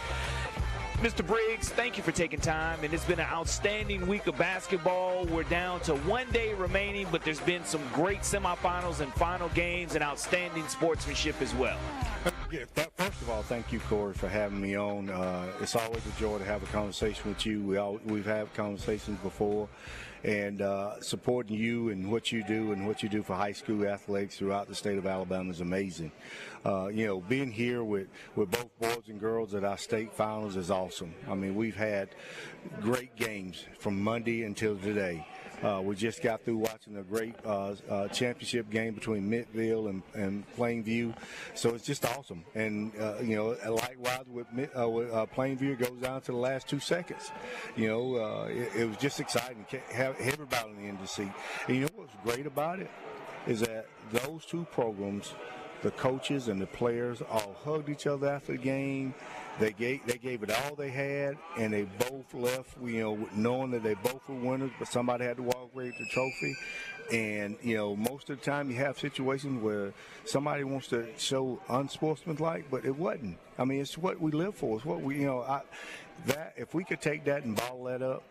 Mr. 1.01 1.25
Briggs, 1.25 1.69
thank 1.69 1.95
you 1.95 2.03
for 2.03 2.11
taking 2.11 2.41
time. 2.41 2.77
And 2.83 2.93
it's 2.93 3.05
been 3.05 3.21
an 3.21 3.27
outstanding 3.27 4.05
week 4.05 4.27
of 4.27 4.37
basketball. 4.37 5.25
We're 5.27 5.43
down 5.43 5.79
to 5.81 5.95
one 5.95 6.29
day 6.31 6.53
remaining, 6.53 7.07
but 7.09 7.23
there's 7.23 7.39
been 7.39 7.63
some 7.63 7.79
great 7.93 8.19
semifinals 8.19 8.99
and 8.99 9.13
final 9.13 9.47
games 9.49 9.95
and 9.95 10.03
outstanding 10.03 10.67
sportsmanship 10.67 11.41
as 11.41 11.55
well. 11.55 11.77
First 12.97 13.21
of 13.21 13.29
all, 13.29 13.43
thank 13.43 13.71
you, 13.71 13.79
Corey, 13.79 14.13
for 14.13 14.27
having 14.27 14.59
me 14.59 14.75
on. 14.75 15.09
Uh, 15.09 15.45
it's 15.61 15.73
always 15.73 16.05
a 16.05 16.19
joy 16.19 16.37
to 16.37 16.43
have 16.43 16.63
a 16.63 16.65
conversation 16.65 17.29
with 17.29 17.45
you. 17.45 17.61
We 17.61 17.77
all, 17.77 18.01
we've 18.05 18.25
had 18.25 18.53
conversations 18.53 19.17
before, 19.21 19.69
and 20.23 20.61
uh, 20.61 20.99
supporting 21.01 21.55
you 21.55 21.89
and 21.89 22.11
what 22.11 22.31
you 22.31 22.43
do 22.43 22.71
and 22.71 22.87
what 22.87 23.01
you 23.01 23.09
do 23.09 23.23
for 23.23 23.35
high 23.35 23.51
school 23.51 23.85
athletics 23.85 24.37
throughout 24.37 24.67
the 24.67 24.75
state 24.75 24.97
of 24.97 25.05
Alabama 25.05 25.49
is 25.49 25.61
amazing. 25.61 26.11
Uh, 26.65 26.87
you 26.87 27.05
know, 27.05 27.21
being 27.21 27.51
here 27.51 27.83
with, 27.83 28.07
with 28.35 28.51
both 28.51 28.79
boys 28.79 29.07
and 29.07 29.19
girls 29.19 29.53
at 29.53 29.63
our 29.63 29.77
state 29.77 30.13
finals 30.13 30.55
is 30.55 30.69
awesome. 30.69 31.13
I 31.29 31.35
mean, 31.35 31.55
we've 31.55 31.75
had 31.75 32.09
great 32.81 33.15
games 33.15 33.65
from 33.79 34.01
Monday 34.01 34.43
until 34.43 34.77
today. 34.77 35.25
Uh, 35.63 35.81
we 35.83 35.95
just 35.95 36.21
got 36.21 36.43
through 36.43 36.57
watching 36.57 36.95
a 36.97 37.03
great 37.03 37.35
uh, 37.45 37.75
uh, 37.89 38.07
championship 38.07 38.69
game 38.69 38.93
between 38.93 39.29
Mittville 39.29 39.89
and, 39.89 40.03
and, 40.13 40.43
Plainview, 40.55 41.13
so 41.53 41.75
it's 41.75 41.85
just 41.85 42.05
awesome. 42.05 42.43
And 42.55 42.93
uh, 42.99 43.15
you 43.21 43.35
know, 43.35 43.57
likewise 43.69 44.25
with, 44.31 44.47
uh, 44.79 44.89
with 44.89 45.11
uh, 45.11 45.25
Plainview, 45.35 45.77
goes 45.77 45.97
down 46.01 46.21
to 46.21 46.31
the 46.31 46.37
last 46.37 46.67
two 46.69 46.79
seconds. 46.79 47.31
You 47.75 47.87
know, 47.87 48.45
it, 48.45 48.69
it, 48.75 48.85
was 48.87 48.97
just 48.97 49.19
exciting 49.19 49.65
have 49.91 50.15
everybody 50.19 50.69
in 50.69 50.75
the 50.77 50.87
end 50.87 50.99
to 50.99 51.07
see. 51.07 51.29
And 51.67 51.75
you 51.75 51.81
know 51.81 51.89
what's 51.95 52.15
great 52.23 52.45
about 52.45 52.79
it 52.79 52.89
is 53.45 53.59
that 53.61 53.87
those 54.11 54.45
two 54.45 54.65
programs 54.71 55.33
the 55.81 55.91
coaches 55.91 56.47
and 56.47 56.61
the 56.61 56.67
players 56.67 57.21
all 57.29 57.55
hugged 57.63 57.89
each 57.89 58.07
other 58.07 58.27
after 58.27 58.53
the 58.53 58.57
game. 58.57 59.13
They 59.59 59.73
gave 59.73 60.05
they 60.05 60.17
gave 60.17 60.41
it 60.43 60.51
all 60.51 60.75
they 60.75 60.89
had, 60.89 61.37
and 61.57 61.73
they 61.73 61.83
both 61.83 62.33
left, 62.33 62.77
you 62.81 63.01
know, 63.01 63.29
knowing 63.33 63.71
that 63.71 63.83
they 63.83 63.95
both 63.95 64.21
were 64.29 64.35
winners, 64.35 64.71
but 64.79 64.87
somebody 64.87 65.25
had 65.25 65.37
to 65.37 65.43
walk 65.43 65.69
away 65.73 65.85
with 65.85 65.97
the 65.97 66.05
trophy. 66.05 66.55
And 67.11 67.57
you 67.61 67.75
know, 67.75 67.95
most 67.95 68.29
of 68.29 68.39
the 68.39 68.45
time 68.45 68.69
you 68.71 68.77
have 68.77 68.97
situations 68.97 69.61
where 69.61 69.93
somebody 70.25 70.63
wants 70.63 70.87
to 70.89 71.07
show 71.17 71.61
unsportsmanlike, 71.67 72.69
but 72.71 72.85
it 72.85 72.95
wasn't. 72.95 73.37
I 73.57 73.65
mean, 73.65 73.81
it's 73.81 73.97
what 73.97 74.21
we 74.21 74.31
live 74.31 74.55
for. 74.55 74.77
It's 74.77 74.85
what 74.85 75.01
we, 75.01 75.17
you 75.19 75.25
know, 75.25 75.41
I, 75.41 75.61
that 76.27 76.53
if 76.55 76.73
we 76.73 76.83
could 76.85 77.01
take 77.01 77.25
that 77.25 77.43
and 77.43 77.55
bottle 77.55 77.83
that 77.85 78.01
up 78.01 78.23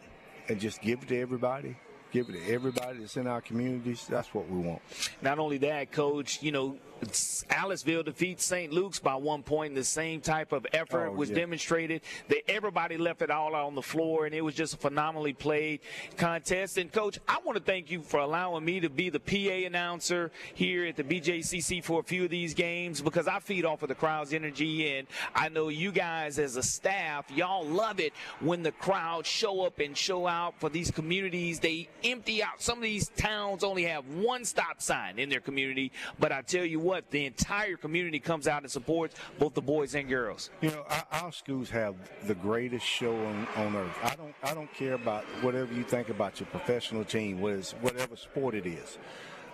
and 0.48 0.58
just 0.58 0.80
give 0.80 1.02
it 1.02 1.08
to 1.08 1.20
everybody, 1.20 1.76
give 2.12 2.28
it 2.30 2.32
to 2.32 2.52
everybody 2.52 3.00
that's 3.00 3.16
in 3.16 3.26
our 3.26 3.40
communities. 3.40 4.06
That's 4.08 4.32
what 4.32 4.48
we 4.48 4.58
want. 4.58 4.80
Not 5.20 5.38
only 5.38 5.58
that, 5.58 5.92
Coach, 5.92 6.42
you 6.42 6.52
know, 6.52 6.78
Aliceville 7.00 8.04
defeats 8.04 8.44
St. 8.44 8.72
Luke's 8.72 8.98
by 8.98 9.14
one 9.14 9.42
point. 9.42 9.74
The 9.74 9.84
same 9.84 10.20
type 10.20 10.52
of 10.52 10.66
effort 10.72 11.08
oh, 11.08 11.12
was 11.12 11.30
yeah. 11.30 11.36
demonstrated. 11.36 12.02
That 12.28 12.50
everybody 12.50 12.96
left 12.96 13.22
it 13.22 13.30
all 13.30 13.54
on 13.54 13.74
the 13.74 13.82
floor, 13.82 14.26
and 14.26 14.34
it 14.34 14.42
was 14.42 14.54
just 14.54 14.74
a 14.74 14.76
phenomenally 14.76 15.32
played 15.32 15.80
contest. 16.16 16.78
And 16.78 16.92
coach, 16.92 17.18
I 17.28 17.38
want 17.44 17.56
to 17.56 17.62
thank 17.62 17.90
you 17.90 18.02
for 18.02 18.20
allowing 18.20 18.64
me 18.64 18.80
to 18.80 18.88
be 18.88 19.10
the 19.10 19.20
PA 19.20 19.66
announcer 19.66 20.30
here 20.54 20.86
at 20.86 20.96
the 20.96 21.04
BJCC 21.04 21.82
for 21.82 22.00
a 22.00 22.02
few 22.02 22.24
of 22.24 22.30
these 22.30 22.54
games 22.54 23.00
because 23.00 23.28
I 23.28 23.38
feed 23.38 23.64
off 23.64 23.82
of 23.82 23.88
the 23.88 23.94
crowd's 23.94 24.32
energy, 24.32 24.96
and 24.96 25.06
I 25.34 25.48
know 25.48 25.68
you 25.68 25.92
guys 25.92 26.38
as 26.38 26.56
a 26.56 26.62
staff, 26.62 27.30
y'all 27.30 27.64
love 27.64 28.00
it 28.00 28.12
when 28.40 28.62
the 28.62 28.72
crowd 28.72 29.26
show 29.26 29.64
up 29.64 29.78
and 29.78 29.96
show 29.96 30.26
out 30.26 30.58
for 30.58 30.68
these 30.68 30.90
communities. 30.90 31.60
They 31.60 31.88
empty 32.02 32.42
out. 32.42 32.60
Some 32.62 32.78
of 32.78 32.82
these 32.82 33.08
towns 33.10 33.62
only 33.62 33.84
have 33.84 34.06
one 34.08 34.44
stop 34.44 34.82
sign 34.82 35.18
in 35.18 35.28
their 35.28 35.40
community, 35.40 35.92
but 36.18 36.32
I 36.32 36.42
tell 36.42 36.64
you 36.64 36.80
what, 36.80 36.87
the 37.10 37.26
entire 37.26 37.76
community 37.76 38.18
comes 38.18 38.48
out 38.48 38.62
and 38.62 38.70
supports 38.70 39.14
both 39.38 39.54
the 39.54 39.62
boys 39.62 39.94
and 39.94 40.08
girls. 40.08 40.50
You 40.60 40.70
know, 40.70 40.84
our, 40.88 41.06
our 41.22 41.32
schools 41.32 41.70
have 41.70 41.94
the 42.26 42.34
greatest 42.34 42.84
show 42.84 43.14
on, 43.14 43.46
on 43.56 43.76
earth. 43.76 43.96
I 44.02 44.14
don't, 44.14 44.34
I 44.42 44.54
don't 44.54 44.72
care 44.74 44.94
about 44.94 45.24
whatever 45.42 45.72
you 45.72 45.84
think 45.84 46.08
about 46.08 46.40
your 46.40 46.48
professional 46.48 47.04
team, 47.04 47.40
whatever 47.40 48.16
sport 48.16 48.54
it 48.54 48.66
is, 48.66 48.98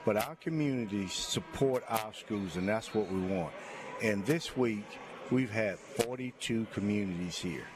but 0.04 0.16
our 0.16 0.36
communities 0.36 1.12
support 1.12 1.84
our 1.88 2.12
schools, 2.14 2.56
and 2.56 2.68
that's 2.68 2.94
what 2.94 3.10
we 3.10 3.20
want. 3.20 3.52
And 4.02 4.24
this 4.26 4.56
week, 4.56 4.86
we've 5.30 5.50
had 5.50 5.78
42 5.78 6.66
communities 6.72 7.38
here 7.38 7.66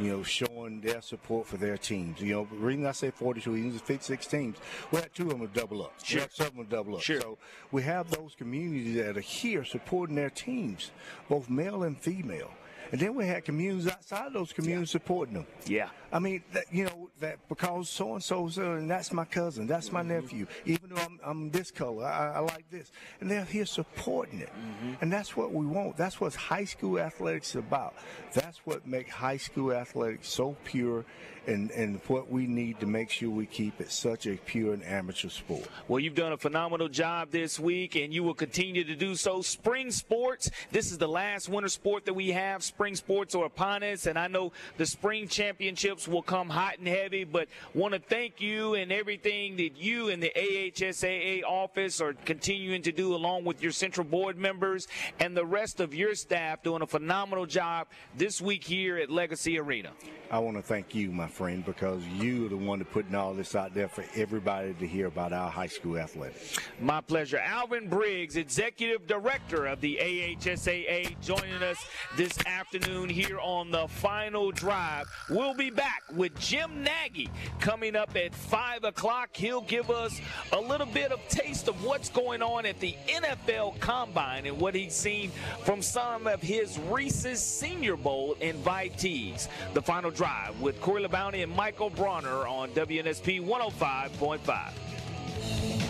you 0.00 0.10
know, 0.10 0.22
showing 0.22 0.80
their 0.80 1.02
support 1.02 1.46
for 1.46 1.56
their 1.56 1.76
teams. 1.76 2.20
You 2.20 2.32
know, 2.34 2.48
the 2.50 2.56
reason 2.56 2.86
I 2.86 2.92
say 2.92 3.10
42, 3.10 3.56
even 3.56 3.78
56 3.78 4.26
teams, 4.26 4.56
we 4.90 4.98
had 4.98 5.14
two 5.14 5.30
of 5.30 5.38
them 5.38 5.50
double 5.52 5.82
up. 5.82 5.92
Sure. 6.02 6.18
We 6.18 6.22
had 6.22 6.32
seven 6.32 6.66
double 6.68 6.96
up. 6.96 7.02
Sure. 7.02 7.20
So 7.20 7.38
we 7.70 7.82
have 7.82 8.10
those 8.10 8.34
communities 8.36 8.96
that 8.96 9.16
are 9.16 9.20
here 9.20 9.64
supporting 9.64 10.16
their 10.16 10.30
teams, 10.30 10.90
both 11.28 11.50
male 11.50 11.82
and 11.82 11.98
female. 11.98 12.50
And 12.92 13.00
then 13.00 13.14
we 13.14 13.26
had 13.26 13.44
communities 13.44 13.88
outside 13.88 14.32
those 14.32 14.52
communities 14.52 14.88
yeah. 14.88 15.00
supporting 15.00 15.34
them. 15.34 15.46
Yeah. 15.66 15.90
I 16.12 16.18
mean, 16.18 16.42
that, 16.52 16.64
you 16.72 16.84
know, 16.84 17.10
that 17.20 17.38
because 17.48 17.88
so 17.88 18.14
and 18.14 18.22
so, 18.22 18.48
and 18.56 18.90
that's 18.90 19.12
my 19.12 19.24
cousin, 19.24 19.66
that's 19.66 19.92
my 19.92 20.00
mm-hmm. 20.00 20.08
nephew. 20.08 20.46
Even 20.64 20.90
though 20.90 21.02
I'm, 21.02 21.20
I'm 21.24 21.50
this 21.50 21.70
color, 21.70 22.04
I, 22.04 22.34
I, 22.34 22.38
like 22.40 22.68
this, 22.70 22.90
and 23.20 23.30
they're 23.30 23.44
here 23.44 23.66
supporting 23.66 24.40
it, 24.40 24.48
mm-hmm. 24.48 24.94
and 25.00 25.12
that's 25.12 25.36
what 25.36 25.52
we 25.52 25.66
want. 25.66 25.96
That's 25.96 26.20
what 26.20 26.34
high 26.34 26.64
school 26.64 26.98
athletics 26.98 27.50
is 27.50 27.56
about. 27.56 27.94
That's 28.32 28.58
what 28.64 28.86
makes 28.86 29.10
high 29.10 29.36
school 29.36 29.72
athletics 29.72 30.28
so 30.28 30.56
pure 30.64 31.04
and, 31.46 31.70
and 31.70 32.00
what 32.06 32.30
we 32.30 32.46
need 32.46 32.80
to 32.80 32.86
make 32.86 33.10
sure 33.10 33.30
we 33.30 33.46
keep 33.46 33.80
it 33.80 33.90
such 33.90 34.26
a 34.26 34.36
pure 34.36 34.74
and 34.74 34.84
amateur 34.84 35.28
sport. 35.28 35.66
Well, 35.88 36.00
you've 36.00 36.14
done 36.14 36.32
a 36.32 36.36
phenomenal 36.36 36.88
job 36.88 37.30
this 37.30 37.58
week, 37.58 37.96
and 37.96 38.12
you 38.12 38.22
will 38.22 38.34
continue 38.34 38.84
to 38.84 38.94
do 38.94 39.14
so. 39.14 39.42
Spring 39.42 39.90
sports, 39.90 40.50
this 40.70 40.92
is 40.92 40.98
the 40.98 41.08
last 41.08 41.48
winter 41.48 41.68
sport 41.68 42.04
that 42.06 42.14
we 42.14 42.28
have. 42.30 42.62
Spring 42.62 42.94
sports 42.94 43.34
are 43.34 43.44
upon 43.44 43.82
us, 43.82 44.06
and 44.06 44.18
I 44.18 44.28
know 44.28 44.52
the 44.76 44.86
spring 44.86 45.28
championships 45.28 45.99
will 46.08 46.22
come 46.22 46.48
hot 46.48 46.78
and 46.78 46.88
heavy, 46.88 47.24
but 47.24 47.48
want 47.74 47.94
to 47.94 48.00
thank 48.00 48.40
you 48.40 48.74
and 48.74 48.92
everything 48.92 49.56
that 49.56 49.76
you 49.76 50.08
and 50.08 50.22
the 50.22 50.32
AHSAA 50.36 51.42
office 51.44 52.00
are 52.00 52.14
continuing 52.24 52.82
to 52.82 52.92
do 52.92 53.14
along 53.14 53.44
with 53.44 53.62
your 53.62 53.72
central 53.72 54.04
board 54.04 54.36
members 54.36 54.88
and 55.18 55.36
the 55.36 55.44
rest 55.44 55.80
of 55.80 55.94
your 55.94 56.14
staff 56.14 56.62
doing 56.62 56.82
a 56.82 56.86
phenomenal 56.86 57.46
job 57.46 57.86
this 58.16 58.40
week 58.40 58.64
here 58.64 58.96
at 58.98 59.10
Legacy 59.10 59.58
Arena. 59.58 59.90
I 60.30 60.38
want 60.38 60.56
to 60.58 60.62
thank 60.62 60.94
you, 60.94 61.10
my 61.10 61.26
friend, 61.26 61.64
because 61.64 62.06
you 62.06 62.46
are 62.46 62.48
the 62.50 62.56
one 62.56 62.78
that 62.78 62.92
putting 62.92 63.16
all 63.16 63.34
this 63.34 63.56
out 63.56 63.74
there 63.74 63.88
for 63.88 64.04
everybody 64.14 64.74
to 64.74 64.86
hear 64.86 65.08
about 65.08 65.32
our 65.32 65.50
high 65.50 65.66
school 65.66 65.98
athletics. 65.98 66.56
My 66.80 67.00
pleasure. 67.00 67.38
Alvin 67.38 67.88
Briggs, 67.88 68.36
Executive 68.36 69.08
Director 69.08 69.66
of 69.66 69.80
the 69.80 69.98
AHSAA, 70.00 71.20
joining 71.20 71.62
us 71.64 71.84
this 72.16 72.38
afternoon 72.46 73.08
here 73.08 73.40
on 73.40 73.72
the 73.72 73.88
final 73.88 74.52
drive. 74.52 75.06
We'll 75.30 75.54
be 75.54 75.70
back 75.70 75.89
with 76.14 76.38
Jim 76.38 76.82
Nagy 76.82 77.28
coming 77.60 77.96
up 77.96 78.16
at 78.16 78.34
5 78.34 78.84
o'clock. 78.84 79.36
He'll 79.36 79.60
give 79.62 79.90
us 79.90 80.20
a 80.52 80.60
little 80.60 80.86
bit 80.86 81.12
of 81.12 81.20
taste 81.28 81.68
of 81.68 81.84
what's 81.84 82.08
going 82.08 82.42
on 82.42 82.66
at 82.66 82.78
the 82.80 82.94
NFL 83.08 83.78
Combine 83.80 84.46
and 84.46 84.58
what 84.58 84.74
he's 84.74 84.94
seen 84.94 85.30
from 85.64 85.82
some 85.82 86.26
of 86.26 86.40
his 86.40 86.78
Reese's 86.78 87.42
Senior 87.42 87.96
Bowl 87.96 88.34
invitees. 88.40 89.48
The 89.74 89.82
final 89.82 90.10
Drive 90.10 90.60
with 90.60 90.80
Corey 90.80 91.04
LeBounty 91.04 91.42
and 91.42 91.54
Michael 91.54 91.90
Bronner 91.90 92.46
on 92.46 92.70
WNSP 92.70 93.44
105.5. 93.44 95.89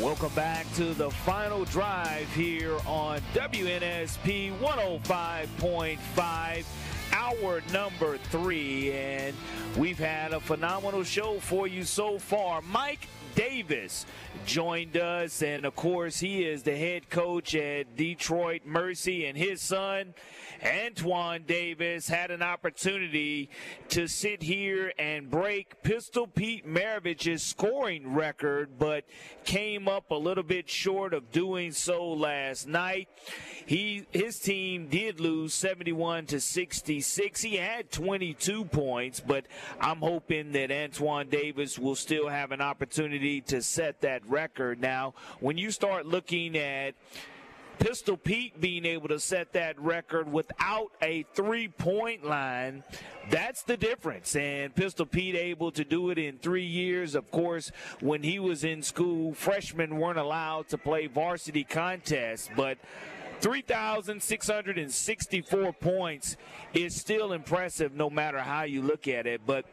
Welcome 0.00 0.32
back 0.36 0.72
to 0.74 0.94
the 0.94 1.10
final 1.10 1.64
drive 1.64 2.32
here 2.32 2.76
on 2.86 3.20
WNSP 3.34 4.56
105.5, 4.60 6.64
hour 7.12 7.62
number 7.72 8.16
three. 8.16 8.92
And 8.92 9.34
we've 9.76 9.98
had 9.98 10.32
a 10.32 10.38
phenomenal 10.38 11.02
show 11.02 11.40
for 11.40 11.66
you 11.66 11.82
so 11.82 12.16
far. 12.16 12.62
Mike 12.62 13.08
Davis 13.34 14.06
joined 14.46 14.96
us, 14.96 15.42
and 15.42 15.64
of 15.64 15.74
course, 15.74 16.20
he 16.20 16.44
is 16.44 16.62
the 16.62 16.76
head 16.76 17.10
coach 17.10 17.56
at 17.56 17.96
Detroit 17.96 18.62
Mercy, 18.64 19.26
and 19.26 19.36
his 19.36 19.60
son, 19.60 20.14
Antoine 20.64 21.44
Davis, 21.46 22.08
had 22.08 22.30
an 22.30 22.42
opportunity 22.42 23.50
to 23.88 24.08
sit 24.08 24.42
here 24.42 24.92
and 24.98 25.30
break 25.30 25.82
Pistol 25.82 26.26
Pete 26.26 26.66
Maravich's 26.66 27.42
scoring 27.42 28.14
record, 28.14 28.78
but 28.78 29.04
came 29.44 29.88
up 29.88 30.10
a 30.10 30.14
little 30.14 30.42
bit 30.42 30.68
short 30.68 31.14
of 31.14 31.30
doing 31.30 31.72
so 31.72 32.08
last 32.08 32.66
night. 32.66 33.08
He 33.66 34.06
his 34.12 34.38
team 34.38 34.88
did 34.88 35.20
lose 35.20 35.54
71 35.54 36.26
to 36.26 36.40
66. 36.40 37.42
He 37.42 37.56
had 37.56 37.90
22 37.90 38.64
points, 38.64 39.20
but 39.20 39.46
I'm 39.80 39.98
hoping 39.98 40.52
that 40.52 40.70
Antoine 40.70 41.28
Davis 41.28 41.78
will 41.78 41.94
still 41.94 42.28
have 42.28 42.50
an 42.52 42.60
opportunity 42.60 43.40
to 43.42 43.62
set 43.62 44.00
that 44.00 44.26
record. 44.28 44.80
Now, 44.80 45.14
when 45.40 45.58
you 45.58 45.70
start 45.70 46.06
looking 46.06 46.56
at 46.56 46.94
Pistol 47.78 48.16
Pete 48.16 48.60
being 48.60 48.84
able 48.84 49.08
to 49.08 49.20
set 49.20 49.52
that 49.52 49.78
record 49.80 50.30
without 50.30 50.90
a 51.00 51.24
three 51.34 51.68
point 51.68 52.24
line, 52.24 52.82
that's 53.30 53.62
the 53.62 53.76
difference. 53.76 54.34
And 54.36 54.74
Pistol 54.74 55.06
Pete 55.06 55.36
able 55.36 55.70
to 55.72 55.84
do 55.84 56.10
it 56.10 56.18
in 56.18 56.38
three 56.38 56.66
years. 56.66 57.14
Of 57.14 57.30
course, 57.30 57.70
when 58.00 58.22
he 58.22 58.38
was 58.38 58.64
in 58.64 58.82
school, 58.82 59.34
freshmen 59.34 59.98
weren't 59.98 60.18
allowed 60.18 60.68
to 60.68 60.78
play 60.78 61.06
varsity 61.06 61.64
contests, 61.64 62.48
but 62.56 62.78
3,664 63.40 65.72
points 65.74 66.36
is 66.74 66.96
still 66.96 67.32
impressive 67.32 67.94
no 67.94 68.10
matter 68.10 68.40
how 68.40 68.64
you 68.64 68.82
look 68.82 69.06
at 69.06 69.24
it. 69.26 69.42
But 69.46 69.64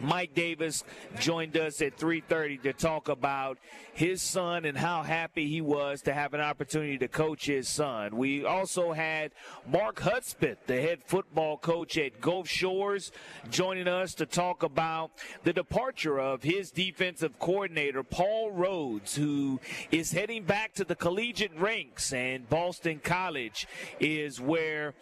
Mike 0.00 0.34
Davis 0.34 0.84
joined 1.18 1.56
us 1.56 1.82
at 1.82 1.96
3:30 1.96 2.62
to 2.62 2.72
talk 2.72 3.08
about 3.08 3.58
his 3.92 4.22
son 4.22 4.64
and 4.64 4.78
how 4.78 5.02
happy 5.02 5.48
he 5.48 5.60
was 5.60 6.02
to 6.02 6.12
have 6.12 6.32
an 6.34 6.40
opportunity 6.40 6.96
to 6.98 7.08
coach 7.08 7.46
his 7.46 7.68
son. 7.68 8.16
We 8.16 8.44
also 8.44 8.92
had 8.92 9.32
Mark 9.66 10.00
Hudspeth, 10.00 10.66
the 10.66 10.80
head 10.80 11.02
football 11.04 11.58
coach 11.58 11.98
at 11.98 12.20
Gulf 12.20 12.48
Shores, 12.48 13.12
joining 13.50 13.88
us 13.88 14.14
to 14.14 14.26
talk 14.26 14.62
about 14.62 15.10
the 15.44 15.52
departure 15.52 16.18
of 16.18 16.42
his 16.42 16.70
defensive 16.70 17.38
coordinator 17.38 18.02
Paul 18.02 18.52
Rhoads, 18.52 19.16
who 19.16 19.60
is 19.90 20.12
heading 20.12 20.44
back 20.44 20.74
to 20.74 20.84
the 20.84 20.96
collegiate 20.96 21.56
ranks 21.56 22.12
and 22.12 22.48
Boston 22.48 23.00
College 23.02 23.66
is 23.98 24.40
where 24.40 24.94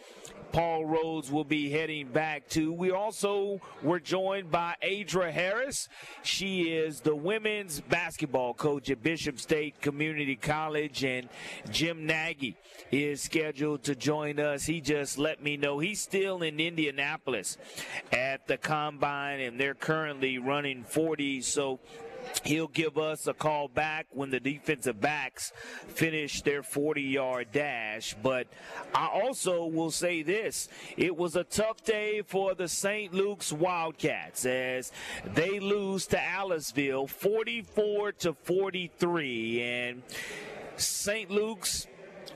Paul 0.52 0.84
Rhoads 0.84 1.30
will 1.30 1.44
be 1.44 1.70
heading 1.70 2.08
back 2.08 2.48
to. 2.50 2.72
We 2.72 2.90
also 2.90 3.60
were 3.82 4.00
joined 4.00 4.50
by 4.50 4.76
Adra 4.82 5.30
Harris. 5.30 5.88
She 6.22 6.72
is 6.72 7.00
the 7.00 7.14
women's 7.14 7.80
basketball 7.80 8.54
coach 8.54 8.90
at 8.90 9.02
Bishop 9.02 9.38
State 9.38 9.80
Community 9.80 10.36
College, 10.36 11.04
and 11.04 11.28
Jim 11.70 12.06
Nagy 12.06 12.56
is 12.90 13.20
scheduled 13.20 13.82
to 13.84 13.94
join 13.94 14.40
us. 14.40 14.64
He 14.64 14.80
just 14.80 15.18
let 15.18 15.42
me 15.42 15.56
know 15.56 15.78
he's 15.78 16.00
still 16.00 16.42
in 16.42 16.60
Indianapolis 16.60 17.58
at 18.12 18.46
the 18.46 18.56
combine, 18.56 19.40
and 19.40 19.60
they're 19.60 19.74
currently 19.74 20.38
running 20.38 20.84
40. 20.84 21.42
So 21.42 21.80
He'll 22.44 22.68
give 22.68 22.98
us 22.98 23.26
a 23.26 23.34
call 23.34 23.68
back 23.68 24.06
when 24.10 24.30
the 24.30 24.40
defensive 24.40 25.00
backs 25.00 25.52
finish 25.88 26.42
their 26.42 26.62
40 26.62 27.02
yard 27.02 27.48
dash. 27.52 28.14
But 28.22 28.46
I 28.94 29.08
also 29.08 29.66
will 29.66 29.90
say 29.90 30.22
this 30.22 30.68
it 30.96 31.16
was 31.16 31.36
a 31.36 31.44
tough 31.44 31.84
day 31.84 32.22
for 32.22 32.54
the 32.54 32.68
St. 32.68 33.12
Luke's 33.12 33.52
Wildcats 33.52 34.46
as 34.46 34.92
they 35.34 35.60
lose 35.60 36.06
to 36.08 36.16
Aliceville 36.16 37.08
44 37.08 38.12
to 38.12 38.32
43. 38.32 39.62
And 39.62 40.02
St. 40.76 41.30
Luke's 41.30 41.86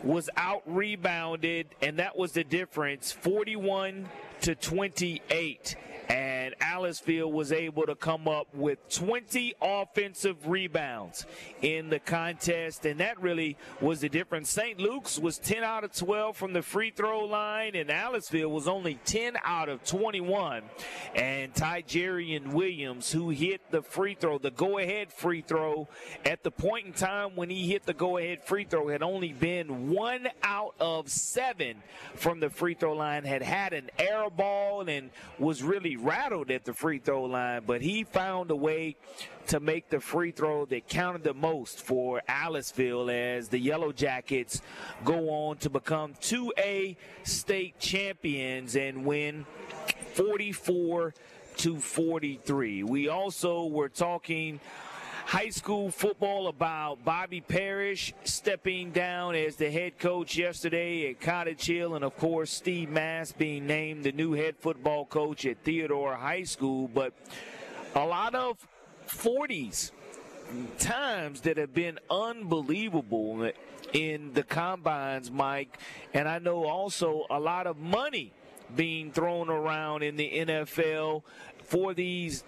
was 0.03 0.29
out 0.37 0.63
rebounded, 0.67 1.69
and 1.81 1.99
that 1.99 2.17
was 2.17 2.33
the 2.33 2.45
difference 2.45 3.13
41 3.13 4.09
to 4.41 4.55
28 4.55 5.77
and 6.13 6.55
Aliceville 6.61 7.33
was 7.33 7.53
able 7.53 7.87
to 7.87 7.95
come 7.95 8.29
up 8.29 8.47
with 8.55 8.87
20 8.91 9.55
offensive 9.63 10.47
rebounds 10.47 11.25
in 11.63 11.89
the 11.89 11.99
contest, 11.99 12.85
and 12.85 13.01
that 13.01 13.19
really 13.23 13.57
was 13.81 14.01
the 14.01 14.11
difference. 14.11 14.51
St. 14.51 14.79
Luke's 14.79 15.19
was 15.19 15.39
10 15.39 15.65
out 15.65 15.85
of 15.85 15.93
12 15.95 16.37
from 16.37 16.53
the 16.53 16.61
free 16.61 16.91
throw 16.91 17.25
line, 17.25 17.75
and 17.75 17.89
Aliceville 17.89 18.51
was 18.51 18.69
only 18.69 18.99
10 19.07 19.39
out 19.43 19.71
of 19.71 19.85
21. 19.85 20.65
And 21.15 21.55
Tygerian 21.55 22.53
Williams, 22.53 23.11
who 23.11 23.31
hit 23.31 23.63
the 23.71 23.81
free 23.81 24.15
throw, 24.15 24.37
the 24.37 24.51
go-ahead 24.51 25.11
free 25.11 25.41
throw, 25.41 25.89
at 26.27 26.43
the 26.43 26.51
point 26.51 26.89
in 26.89 26.93
time 26.93 27.37
when 27.37 27.49
he 27.49 27.69
hit 27.69 27.87
the 27.87 27.95
go-ahead 27.95 28.45
free 28.45 28.65
throw, 28.65 28.89
had 28.89 29.03
only 29.03 29.33
been 29.33 29.89
one 29.89 30.29
out 30.43 30.75
of 30.79 31.09
seven 31.09 31.83
from 32.17 32.41
the 32.41 32.51
free 32.51 32.75
throw 32.75 32.93
line, 32.93 33.25
had 33.25 33.43
had 33.43 33.73
an 33.73 33.91
air 33.99 34.29
ball, 34.29 34.87
and 34.87 35.09
was 35.39 35.63
really 35.63 35.97
rattled 36.03 36.51
at 36.51 36.65
the 36.65 36.75
free 36.75 36.99
throw 36.99 37.25
line, 37.25 37.63
but 37.67 37.81
he 37.81 38.05
found 38.05 38.51
a 38.51 38.57
way 38.57 38.97
to 39.47 39.61
make 39.61 39.89
the 39.89 40.01
free 40.01 40.33
throw 40.33 40.65
that 40.67 40.89
counted 40.89 41.23
the 41.23 41.35
most 41.35 41.81
for 41.81 42.21
Aliceville 42.29 43.11
as 43.11 43.49
the 43.49 43.59
Yellow 43.59 43.93
Jackets 43.93 44.61
go 45.05 45.31
on 45.31 45.57
to 45.59 45.71
become 45.71 46.15
2A 46.15 46.97
state 47.23 47.79
champions 47.79 48.77
and 48.77 49.05
win 49.05 49.47
44 50.15 51.15
to 51.59 51.79
43. 51.79 52.83
We 52.83 53.09
also 53.09 53.67
were 53.67 53.89
talking 53.89 54.61
high 55.25 55.51
school 55.51 55.91
football 55.91 56.49
about 56.49 57.05
Bobby 57.05 57.41
Parrish 57.41 58.13
stepping 58.25 58.91
down 58.91 59.35
as 59.35 59.57
the 59.57 59.71
head 59.71 59.99
coach 59.99 60.37
yesterday 60.37 61.11
at 61.11 61.21
Cottage 61.21 61.67
Hill, 61.67 61.95
and 61.95 62.05
of 62.05 62.17
course, 62.17 62.51
Steve 62.51 62.91
Mass 62.91 63.33
being 63.33 63.67
named 63.67 64.05
the 64.05 64.13
new 64.13 64.33
head 64.33 64.57
football 64.59 65.05
coach 65.05 65.47
at 65.47 65.63
Theodore 65.65 66.15
High 66.15 66.45
School. 66.45 66.89
But 66.89 67.13
a 67.95 68.05
lot 68.05 68.35
of 68.35 68.57
40s 69.09 69.93
times 70.79 71.43
that 71.43 71.57
have 71.57 71.75
been 71.75 71.99
unbelievable 72.11 73.51
in 73.93 74.33
the 74.33 74.43
combines, 74.43 75.31
Mike, 75.31 75.79
and 76.15 76.29
I 76.29 76.39
know 76.39 76.65
also 76.65 77.27
a 77.31 77.39
lot 77.39 77.67
of 77.67 77.77
money 77.79 78.33
being 78.75 79.13
thrown 79.13 79.51
around 79.51 80.03
in 80.03 80.17
the 80.17 80.31
NFL 80.31 81.23
for 81.65 81.95
these 81.95 82.45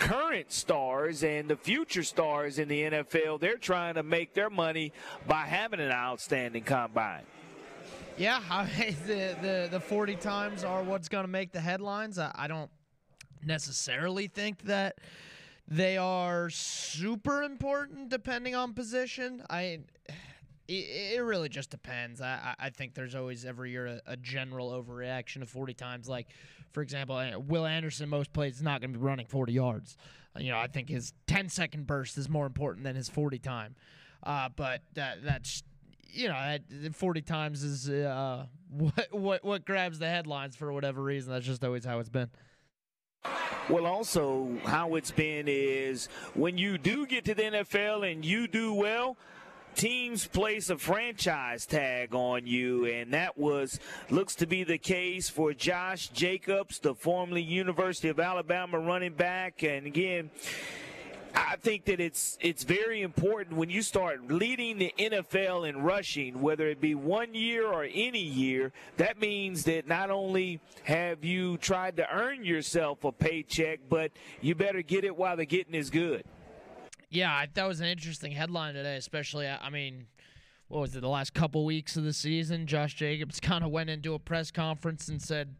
current 0.00 0.50
stars 0.50 1.22
and 1.22 1.48
the 1.48 1.56
future 1.56 2.02
stars 2.02 2.58
in 2.58 2.66
the 2.66 2.82
NFL, 2.82 3.38
they're 3.38 3.56
trying 3.56 3.94
to 3.94 4.02
make 4.02 4.34
their 4.34 4.50
money 4.50 4.92
by 5.28 5.42
having 5.42 5.78
an 5.78 5.92
outstanding 5.92 6.64
combine. 6.64 7.22
Yeah, 8.18 8.40
I 8.50 8.64
mean, 8.64 8.96
the, 9.06 9.36
the 9.40 9.68
the 9.70 9.80
40 9.80 10.16
times 10.16 10.64
are 10.64 10.82
what's 10.82 11.08
going 11.08 11.24
to 11.24 11.30
make 11.30 11.52
the 11.52 11.60
headlines. 11.60 12.18
I, 12.18 12.32
I 12.34 12.48
don't 12.48 12.70
necessarily 13.44 14.26
think 14.26 14.62
that 14.62 14.96
they 15.68 15.96
are 15.96 16.50
super 16.50 17.42
important 17.42 18.08
depending 18.08 18.54
on 18.54 18.74
position. 18.74 19.42
I 19.48 19.80
it, 20.68 21.22
really 21.22 21.48
just 21.48 21.70
depends. 21.70 22.20
I, 22.20 22.54
I 22.58 22.70
think 22.70 22.94
there's 22.94 23.14
always 23.14 23.44
every 23.44 23.70
year 23.72 23.86
a, 23.86 24.00
a 24.06 24.16
general 24.16 24.70
overreaction 24.70 25.42
of 25.42 25.48
40 25.48 25.74
times. 25.74 26.08
Like, 26.08 26.28
for 26.72 26.82
example, 26.82 27.16
uh, 27.16 27.38
Will 27.38 27.66
Anderson 27.66 28.08
most 28.08 28.32
plays 28.32 28.56
is 28.56 28.62
not 28.62 28.80
going 28.80 28.92
to 28.92 28.98
be 28.98 29.04
running 29.04 29.26
40 29.26 29.52
yards. 29.52 29.96
Uh, 30.36 30.40
you 30.40 30.50
know, 30.50 30.58
I 30.58 30.66
think 30.66 30.88
his 30.88 31.12
10 31.26 31.48
second 31.48 31.86
burst 31.86 32.16
is 32.18 32.28
more 32.28 32.46
important 32.46 32.84
than 32.84 32.96
his 32.96 33.08
40 33.08 33.38
time. 33.38 33.74
Uh, 34.22 34.48
but 34.54 34.82
that 34.94 35.24
that's 35.24 35.62
you 36.12 36.28
know, 36.28 36.58
40 36.92 37.22
times 37.22 37.62
is 37.62 37.88
uh, 37.88 38.46
what 38.70 39.08
what 39.10 39.44
what 39.44 39.64
grabs 39.64 39.98
the 39.98 40.08
headlines 40.08 40.56
for 40.56 40.72
whatever 40.72 41.02
reason. 41.02 41.32
That's 41.32 41.46
just 41.46 41.64
always 41.64 41.84
how 41.84 41.98
it's 41.98 42.08
been. 42.08 42.30
Well, 43.68 43.86
also, 43.86 44.56
how 44.64 44.96
it's 44.96 45.10
been 45.10 45.46
is 45.46 46.08
when 46.34 46.58
you 46.58 46.78
do 46.78 47.06
get 47.06 47.24
to 47.26 47.34
the 47.34 47.42
NFL 47.42 48.10
and 48.10 48.24
you 48.24 48.48
do 48.48 48.74
well, 48.74 49.16
teams 49.74 50.26
place 50.26 50.70
a 50.70 50.78
franchise 50.78 51.66
tag 51.66 52.14
on 52.14 52.46
you, 52.46 52.86
and 52.86 53.12
that 53.12 53.38
was 53.38 53.78
looks 54.10 54.34
to 54.36 54.46
be 54.46 54.64
the 54.64 54.78
case 54.78 55.28
for 55.28 55.52
Josh 55.52 56.08
Jacobs, 56.08 56.78
the 56.78 56.94
formerly 56.94 57.42
University 57.42 58.08
of 58.08 58.20
Alabama 58.20 58.78
running 58.78 59.14
back. 59.14 59.62
And 59.62 59.86
again, 59.86 60.30
I 61.34 61.56
think 61.56 61.84
that 61.84 62.00
it's 62.00 62.38
it's 62.40 62.64
very 62.64 63.02
important 63.02 63.56
when 63.56 63.70
you 63.70 63.82
start 63.82 64.30
leading 64.30 64.78
the 64.78 64.92
NFL 64.98 65.68
in 65.68 65.82
rushing, 65.82 66.40
whether 66.40 66.68
it 66.68 66.80
be 66.80 66.94
one 66.94 67.34
year 67.34 67.66
or 67.66 67.84
any 67.84 68.22
year. 68.22 68.72
That 68.96 69.20
means 69.20 69.64
that 69.64 69.86
not 69.86 70.10
only 70.10 70.60
have 70.84 71.24
you 71.24 71.56
tried 71.58 71.96
to 71.98 72.12
earn 72.12 72.44
yourself 72.44 73.04
a 73.04 73.12
paycheck, 73.12 73.80
but 73.88 74.10
you 74.40 74.54
better 74.54 74.82
get 74.82 75.04
it 75.04 75.16
while 75.16 75.36
the 75.36 75.46
getting 75.46 75.74
is 75.74 75.90
good. 75.90 76.24
Yeah, 77.10 77.44
that 77.54 77.66
was 77.66 77.80
an 77.80 77.86
interesting 77.86 78.32
headline 78.32 78.74
today, 78.74 78.96
especially. 78.96 79.48
I 79.48 79.68
mean, 79.68 80.06
what 80.68 80.80
was 80.80 80.94
it? 80.94 81.00
The 81.00 81.08
last 81.08 81.34
couple 81.34 81.64
weeks 81.64 81.96
of 81.96 82.04
the 82.04 82.12
season, 82.12 82.66
Josh 82.66 82.94
Jacobs 82.94 83.40
kind 83.40 83.64
of 83.64 83.70
went 83.70 83.90
into 83.90 84.14
a 84.14 84.18
press 84.18 84.50
conference 84.50 85.08
and 85.08 85.20
said 85.20 85.56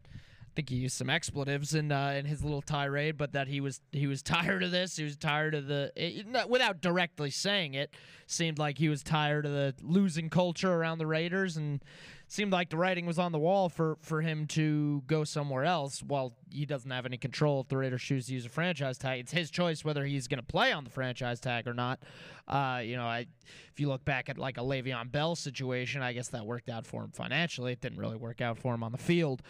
think 0.55 0.69
he 0.69 0.75
used 0.75 0.97
some 0.97 1.09
expletives 1.09 1.73
in 1.73 1.91
uh, 1.91 2.09
in 2.17 2.25
his 2.25 2.43
little 2.43 2.61
tirade, 2.61 3.17
but 3.17 3.33
that 3.33 3.47
he 3.47 3.61
was 3.61 3.81
he 3.91 4.07
was 4.07 4.21
tired 4.23 4.63
of 4.63 4.71
this. 4.71 4.95
He 4.97 5.03
was 5.03 5.17
tired 5.17 5.55
of 5.55 5.67
the 5.67 5.91
it, 5.95 6.25
without 6.49 6.81
directly 6.81 7.29
saying 7.29 7.73
it. 7.73 7.93
Seemed 8.27 8.59
like 8.59 8.77
he 8.77 8.87
was 8.87 9.03
tired 9.03 9.45
of 9.45 9.51
the 9.51 9.75
losing 9.81 10.29
culture 10.29 10.71
around 10.71 10.99
the 10.99 11.07
Raiders, 11.07 11.57
and 11.57 11.83
seemed 12.27 12.53
like 12.53 12.69
the 12.69 12.77
writing 12.77 13.05
was 13.05 13.19
on 13.19 13.31
the 13.33 13.39
wall 13.39 13.67
for 13.67 13.97
for 14.01 14.21
him 14.21 14.47
to 14.47 15.03
go 15.07 15.23
somewhere 15.23 15.65
else. 15.65 16.01
While 16.01 16.33
he 16.49 16.65
doesn't 16.65 16.91
have 16.91 17.05
any 17.05 17.17
control 17.17 17.61
if 17.61 17.67
the 17.67 17.77
Raiders 17.77 18.01
choose 18.01 18.27
to 18.27 18.33
use 18.33 18.45
a 18.45 18.49
franchise 18.49 18.97
tag, 18.97 19.19
it's 19.19 19.31
his 19.31 19.51
choice 19.51 19.83
whether 19.83 20.05
he's 20.05 20.27
going 20.27 20.39
to 20.39 20.45
play 20.45 20.71
on 20.71 20.83
the 20.83 20.89
franchise 20.89 21.39
tag 21.39 21.67
or 21.67 21.73
not. 21.73 21.99
Uh, 22.47 22.81
you 22.83 22.95
know, 22.95 23.05
I 23.05 23.27
if 23.71 23.79
you 23.79 23.87
look 23.87 24.05
back 24.05 24.29
at 24.29 24.37
like 24.37 24.57
a 24.57 24.61
Le'Veon 24.61 25.11
Bell 25.11 25.35
situation, 25.35 26.01
I 26.01 26.13
guess 26.13 26.29
that 26.29 26.45
worked 26.45 26.69
out 26.69 26.85
for 26.85 27.03
him 27.03 27.11
financially. 27.11 27.73
It 27.73 27.81
didn't 27.81 27.99
really 27.99 28.17
work 28.17 28.41
out 28.41 28.57
for 28.57 28.73
him 28.73 28.83
on 28.83 28.91
the 28.91 28.97
field. 28.97 29.41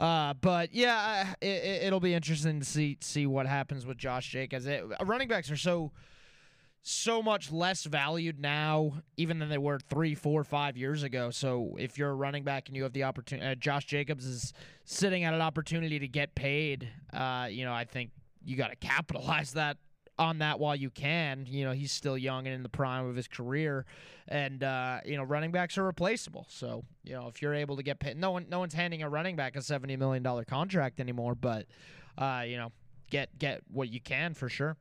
Uh, 0.00 0.32
but 0.40 0.74
yeah, 0.74 1.34
it, 1.42 1.92
will 1.92 2.00
be 2.00 2.14
interesting 2.14 2.58
to 2.58 2.64
see 2.64 2.96
see 3.02 3.26
what 3.26 3.46
happens 3.46 3.84
with 3.84 3.98
Josh 3.98 4.30
Jacobs. 4.30 4.66
It, 4.66 4.82
running 5.04 5.28
backs 5.28 5.50
are 5.50 5.58
so 5.58 5.92
so 6.82 7.22
much 7.22 7.52
less 7.52 7.84
valued 7.84 8.40
now, 8.40 8.94
even 9.18 9.38
than 9.38 9.50
they 9.50 9.58
were 9.58 9.78
three, 9.78 10.14
four, 10.14 10.42
five 10.42 10.78
years 10.78 11.02
ago. 11.02 11.30
So 11.30 11.76
if 11.78 11.98
you're 11.98 12.08
a 12.08 12.14
running 12.14 12.44
back 12.44 12.68
and 12.68 12.76
you 12.76 12.84
have 12.84 12.94
the 12.94 13.04
opportunity, 13.04 13.46
uh, 13.46 13.54
Josh 13.56 13.84
Jacobs 13.84 14.24
is 14.24 14.54
sitting 14.86 15.24
at 15.24 15.34
an 15.34 15.42
opportunity 15.42 15.98
to 15.98 16.08
get 16.08 16.34
paid. 16.34 16.88
Uh, 17.12 17.48
you 17.50 17.66
know, 17.66 17.74
I 17.74 17.84
think 17.84 18.10
you 18.42 18.56
got 18.56 18.68
to 18.68 18.76
capitalize 18.76 19.52
that 19.52 19.76
on 20.20 20.38
that 20.38 20.60
while 20.60 20.76
you 20.76 20.90
can. 20.90 21.46
You 21.48 21.64
know, 21.64 21.72
he's 21.72 21.90
still 21.90 22.16
young 22.16 22.46
and 22.46 22.54
in 22.54 22.62
the 22.62 22.68
prime 22.68 23.06
of 23.06 23.16
his 23.16 23.26
career, 23.26 23.86
and 24.28 24.62
uh, 24.62 24.98
you 25.04 25.16
know, 25.16 25.24
running 25.24 25.50
backs 25.50 25.78
are 25.78 25.84
replaceable. 25.84 26.46
So 26.48 26.84
you 27.02 27.14
know, 27.14 27.26
if 27.26 27.42
you're 27.42 27.54
able 27.54 27.76
to 27.76 27.82
get 27.82 27.98
paid, 27.98 28.16
no 28.16 28.30
one, 28.30 28.46
no 28.48 28.60
one's 28.60 28.74
handing 28.74 29.02
a 29.02 29.08
running 29.08 29.34
back 29.34 29.56
a 29.56 29.62
seventy 29.62 29.96
million 29.96 30.22
dollar 30.22 30.44
contract 30.44 31.00
anymore. 31.00 31.34
But 31.34 31.66
uh, 32.18 32.44
you 32.46 32.58
know, 32.58 32.70
get 33.10 33.36
get 33.38 33.62
what 33.72 33.88
you 33.88 34.00
can 34.00 34.34
for 34.34 34.48
sure 34.48 34.76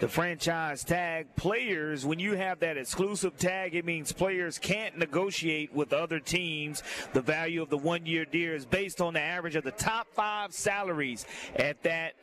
the 0.00 0.08
franchise 0.08 0.84
tag 0.84 1.34
players 1.36 2.04
when 2.04 2.18
you 2.18 2.34
have 2.34 2.60
that 2.60 2.76
exclusive 2.76 3.36
tag 3.38 3.74
it 3.74 3.84
means 3.84 4.12
players 4.12 4.58
can't 4.58 4.98
negotiate 4.98 5.72
with 5.72 5.92
other 5.92 6.18
teams 6.20 6.82
the 7.12 7.20
value 7.22 7.62
of 7.62 7.70
the 7.70 7.78
one 7.78 8.04
year 8.04 8.24
deal 8.24 8.52
is 8.52 8.66
based 8.66 9.00
on 9.00 9.14
the 9.14 9.20
average 9.20 9.56
of 9.56 9.64
the 9.64 9.70
top 9.70 10.06
five 10.12 10.52
salaries 10.52 11.24
at 11.56 11.82
that 11.82 12.14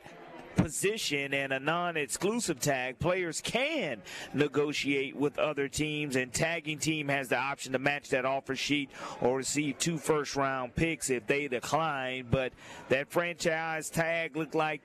position 0.62 1.34
and 1.34 1.52
a 1.52 1.60
non-exclusive 1.60 2.60
tag, 2.60 2.98
players 2.98 3.40
can 3.40 4.00
negotiate 4.32 5.16
with 5.16 5.38
other 5.38 5.68
teams, 5.68 6.16
and 6.16 6.32
tagging 6.32 6.78
team 6.78 7.08
has 7.08 7.28
the 7.28 7.38
option 7.38 7.72
to 7.72 7.78
match 7.78 8.10
that 8.10 8.24
offer 8.24 8.54
sheet 8.54 8.90
or 9.20 9.38
receive 9.38 9.78
two 9.78 9.98
first-round 9.98 10.74
picks 10.74 11.10
if 11.10 11.26
they 11.26 11.48
decline. 11.48 12.26
But 12.30 12.52
that 12.88 13.10
franchise 13.10 13.90
tag 13.90 14.36
looked 14.36 14.54
like 14.54 14.82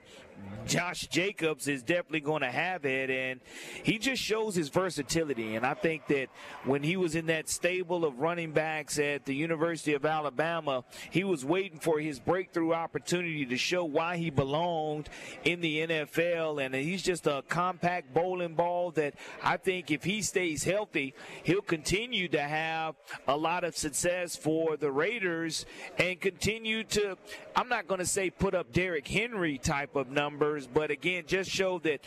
Josh 0.68 1.08
Jacobs 1.08 1.68
is 1.68 1.82
definitely 1.82 2.20
going 2.20 2.42
to 2.42 2.52
have 2.52 2.86
it, 2.86 3.10
and 3.10 3.40
he 3.84 3.98
just 3.98 4.22
shows 4.22 4.54
his 4.54 4.68
versatility. 4.70 5.56
And 5.56 5.66
I 5.66 5.74
think 5.74 6.08
that 6.08 6.28
when 6.66 6.84
he 6.84 6.98
was 6.98 7.16
in 7.16 7.28
that 7.28 7.48
stable 7.48 8.04
of 8.04 8.20
running 8.20 8.52
backs 8.52 9.00
at 9.00 9.26
the 9.26 9.34
University 9.34 9.94
of 9.94 10.06
Alabama, 10.06 10.84
he 11.10 11.24
was 11.24 11.46
waiting 11.46 11.80
for 11.80 12.00
his 12.00 12.20
breakthrough 12.20 12.74
opportunity 12.74 13.46
to 13.46 13.58
show 13.58 13.86
why 13.86 14.18
he 14.18 14.30
belonged 14.30 15.10
in 15.46 15.62
the 15.62 15.88
NFL. 15.88 16.64
And 16.64 16.76
he's 16.76 17.02
just 17.02 17.28
a 17.28 17.44
compact 17.48 18.14
bowling 18.14 18.56
ball 18.56 18.92
that 18.92 19.16
I 19.42 19.58
think 19.58 19.90
if 19.90 20.04
he 20.04 20.22
stays 20.22 20.64
healthy, 20.64 21.14
he'll 21.44 21.62
continue 21.62 22.28
to 22.30 22.42
have 22.42 22.96
a 23.28 23.38
lot 23.38 23.64
of 23.64 23.78
success 23.78 24.36
for 24.36 24.76
the 24.76 24.92
Raiders 24.92 25.66
and 25.98 26.20
continue 26.20 26.84
to, 26.84 27.18
I'm 27.56 27.70
not 27.70 27.88
going 27.88 28.00
to 28.00 28.06
say 28.06 28.30
put 28.30 28.54
up 28.54 28.74
Derrick 28.74 29.08
Henry 29.08 29.58
type 29.58 29.96
of 29.96 30.10
numbers 30.10 30.27
numbers, 30.28 30.68
but 30.68 30.92
again, 30.92 31.24
just 31.26 31.50
showed 31.50 31.84
that 31.84 32.02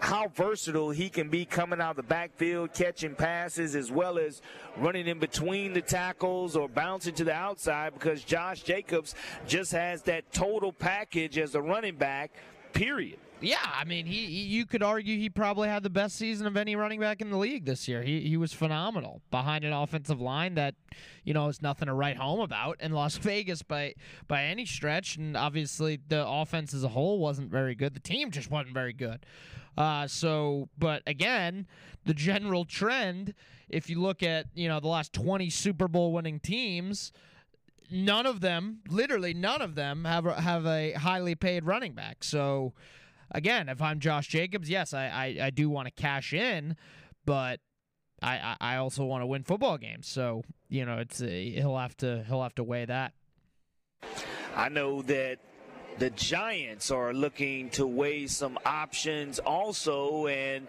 how 0.00 0.26
versatile 0.34 0.90
he 0.90 1.08
can 1.08 1.28
be 1.28 1.44
coming 1.44 1.80
out 1.80 1.90
of 1.90 1.96
the 1.96 2.02
backfield, 2.02 2.74
catching 2.74 3.14
passes, 3.14 3.76
as 3.76 3.92
well 3.92 4.18
as 4.18 4.42
running 4.76 5.06
in 5.06 5.20
between 5.20 5.72
the 5.72 5.80
tackles 5.80 6.56
or 6.56 6.68
bouncing 6.68 7.14
to 7.14 7.22
the 7.22 7.32
outside 7.32 7.94
because 7.94 8.24
Josh 8.24 8.62
Jacobs 8.62 9.14
just 9.46 9.70
has 9.70 10.02
that 10.02 10.32
total 10.32 10.72
package 10.72 11.38
as 11.38 11.54
a 11.54 11.62
running 11.62 11.94
back, 11.94 12.32
period. 12.72 13.20
Yeah, 13.40 13.58
I 13.62 13.84
mean, 13.84 14.06
he, 14.06 14.26
he, 14.26 14.42
you 14.42 14.64
could 14.64 14.82
argue 14.82 15.18
he 15.18 15.28
probably 15.28 15.68
had 15.68 15.82
the 15.82 15.90
best 15.90 16.16
season 16.16 16.46
of 16.46 16.56
any 16.56 16.76
running 16.76 17.00
back 17.00 17.20
in 17.20 17.30
the 17.30 17.36
league 17.36 17.66
this 17.66 17.86
year. 17.88 18.02
He 18.02 18.20
he 18.20 18.36
was 18.36 18.52
phenomenal 18.52 19.20
behind 19.30 19.64
an 19.64 19.72
offensive 19.72 20.20
line 20.20 20.54
that, 20.54 20.74
you 21.24 21.34
know, 21.34 21.48
is 21.48 21.60
nothing 21.60 21.86
to 21.86 21.94
write 21.94 22.16
home 22.16 22.40
about 22.40 22.80
in 22.80 22.92
Las 22.92 23.16
Vegas 23.18 23.62
by 23.62 23.94
by 24.28 24.44
any 24.44 24.64
stretch. 24.64 25.16
And 25.16 25.36
obviously, 25.36 25.98
the 26.08 26.26
offense 26.26 26.72
as 26.72 26.84
a 26.84 26.88
whole 26.88 27.18
wasn't 27.18 27.50
very 27.50 27.74
good. 27.74 27.94
The 27.94 28.00
team 28.00 28.30
just 28.30 28.50
wasn't 28.50 28.72
very 28.72 28.92
good. 28.92 29.26
Uh, 29.76 30.06
so, 30.06 30.68
but 30.78 31.02
again, 31.06 31.66
the 32.04 32.14
general 32.14 32.64
trend, 32.64 33.34
if 33.68 33.90
you 33.90 34.00
look 34.00 34.22
at 34.22 34.46
you 34.54 34.68
know 34.68 34.80
the 34.80 34.88
last 34.88 35.12
twenty 35.12 35.50
Super 35.50 35.88
Bowl 35.88 36.12
winning 36.12 36.40
teams 36.40 37.12
none 37.90 38.24
of 38.26 38.40
them, 38.40 38.78
literally 38.88 39.34
none 39.34 39.60
of 39.60 39.74
them, 39.74 40.04
have 40.04 40.24
have 40.24 40.66
a 40.66 40.92
highly 40.92 41.34
paid 41.34 41.64
running 41.64 41.92
back. 41.92 42.24
So 42.24 42.72
again, 43.30 43.68
if 43.68 43.80
I'm 43.82 44.00
Josh 44.00 44.28
Jacobs, 44.28 44.68
yes, 44.68 44.94
I 44.94 45.06
I, 45.06 45.46
I 45.46 45.50
do 45.50 45.68
want 45.68 45.86
to 45.86 45.92
cash 45.92 46.32
in, 46.32 46.76
but 47.24 47.60
I, 48.22 48.56
I 48.60 48.76
also 48.76 49.04
want 49.04 49.22
to 49.22 49.26
win 49.26 49.42
football 49.42 49.78
games. 49.78 50.08
So 50.08 50.42
you 50.68 50.84
know, 50.84 50.98
it's 50.98 51.18
he'll 51.18 51.78
have 51.78 51.96
to 51.98 52.24
he'll 52.24 52.42
have 52.42 52.54
to 52.56 52.64
weigh 52.64 52.86
that. 52.86 53.12
I 54.56 54.68
know 54.68 55.02
that 55.02 55.38
the 55.98 56.10
Giants 56.10 56.90
are 56.90 57.12
looking 57.12 57.70
to 57.70 57.86
weigh 57.86 58.26
some 58.26 58.58
options 58.64 59.38
also, 59.38 60.26
and 60.26 60.66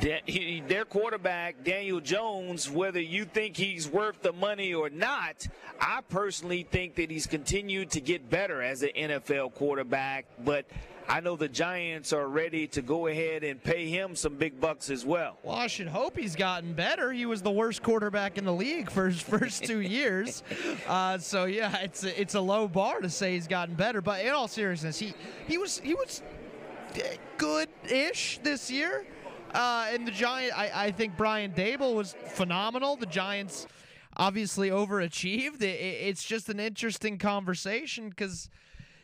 their 0.00 0.84
quarterback, 0.84 1.62
Daniel 1.62 2.00
Jones, 2.00 2.70
whether 2.70 3.00
you 3.00 3.24
think 3.24 3.56
he's 3.56 3.88
worth 3.88 4.22
the 4.22 4.32
money 4.32 4.72
or 4.72 4.88
not, 4.88 5.46
I 5.80 6.00
personally 6.08 6.66
think 6.70 6.94
that 6.96 7.10
he's 7.10 7.26
continued 7.26 7.90
to 7.90 8.00
get 8.00 8.30
better 8.30 8.62
as 8.62 8.82
an 8.82 8.90
NFL 8.96 9.54
quarterback. 9.54 10.26
But 10.42 10.66
I 11.10 11.18
know 11.18 11.34
the 11.34 11.48
Giants 11.48 12.12
are 12.12 12.28
ready 12.28 12.68
to 12.68 12.82
go 12.82 13.08
ahead 13.08 13.42
and 13.42 13.60
pay 13.60 13.88
him 13.88 14.14
some 14.14 14.36
big 14.36 14.60
bucks 14.60 14.90
as 14.90 15.04
well. 15.04 15.38
Well, 15.42 15.56
I 15.56 15.66
should 15.66 15.88
hope 15.88 16.16
he's 16.16 16.36
gotten 16.36 16.72
better. 16.72 17.10
He 17.10 17.26
was 17.26 17.42
the 17.42 17.50
worst 17.50 17.82
quarterback 17.82 18.38
in 18.38 18.44
the 18.44 18.52
league 18.52 18.88
for 18.88 19.08
his 19.08 19.20
first 19.20 19.64
two 19.66 19.80
years. 19.80 20.44
Uh, 20.86 21.18
so 21.18 21.46
yeah, 21.46 21.78
it's 21.78 22.04
a, 22.04 22.20
it's 22.20 22.36
a 22.36 22.40
low 22.40 22.68
bar 22.68 23.00
to 23.00 23.10
say 23.10 23.34
he's 23.34 23.48
gotten 23.48 23.74
better. 23.74 24.00
But 24.00 24.24
in 24.24 24.30
all 24.30 24.46
seriousness, 24.46 25.00
he 25.00 25.12
he 25.48 25.58
was 25.58 25.80
he 25.80 25.94
was 25.94 26.22
good-ish 27.38 28.38
this 28.44 28.70
year. 28.70 29.04
Uh, 29.52 29.88
and 29.90 30.06
the 30.06 30.12
Giant, 30.12 30.56
I, 30.56 30.70
I 30.72 30.90
think 30.92 31.16
Brian 31.16 31.50
Daboll 31.50 31.96
was 31.96 32.14
phenomenal. 32.34 32.94
The 32.94 33.06
Giants 33.06 33.66
obviously 34.16 34.70
overachieved. 34.70 35.60
It, 35.60 35.80
it's 35.80 36.22
just 36.22 36.48
an 36.48 36.60
interesting 36.60 37.18
conversation 37.18 38.10
because 38.10 38.48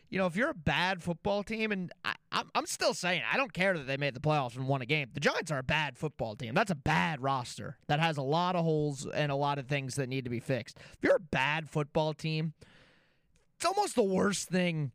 you 0.08 0.18
know, 0.18 0.26
if 0.26 0.36
you're 0.36 0.50
a 0.50 0.54
bad 0.54 1.02
football 1.02 1.42
team, 1.42 1.72
and 1.72 1.92
I, 2.04 2.14
am 2.54 2.66
still 2.66 2.94
saying, 2.94 3.22
I 3.30 3.36
don't 3.36 3.52
care 3.52 3.76
that 3.76 3.86
they 3.86 3.96
made 3.96 4.14
the 4.14 4.20
playoffs 4.20 4.56
and 4.56 4.68
won 4.68 4.82
a 4.82 4.86
game. 4.86 5.08
The 5.12 5.20
Giants 5.20 5.50
are 5.50 5.58
a 5.58 5.64
bad 5.64 5.96
football 5.96 6.36
team. 6.36 6.54
That's 6.54 6.70
a 6.70 6.76
bad 6.76 7.20
roster 7.20 7.76
that 7.88 7.98
has 7.98 8.16
a 8.16 8.22
lot 8.22 8.54
of 8.54 8.64
holes 8.64 9.06
and 9.06 9.32
a 9.32 9.36
lot 9.36 9.58
of 9.58 9.66
things 9.66 9.96
that 9.96 10.08
need 10.08 10.24
to 10.24 10.30
be 10.30 10.40
fixed. 10.40 10.78
If 10.78 10.98
you're 11.02 11.16
a 11.16 11.20
bad 11.20 11.68
football 11.68 12.14
team, 12.14 12.54
it's 13.56 13.66
almost 13.66 13.96
the 13.96 14.04
worst 14.04 14.48
thing 14.48 14.92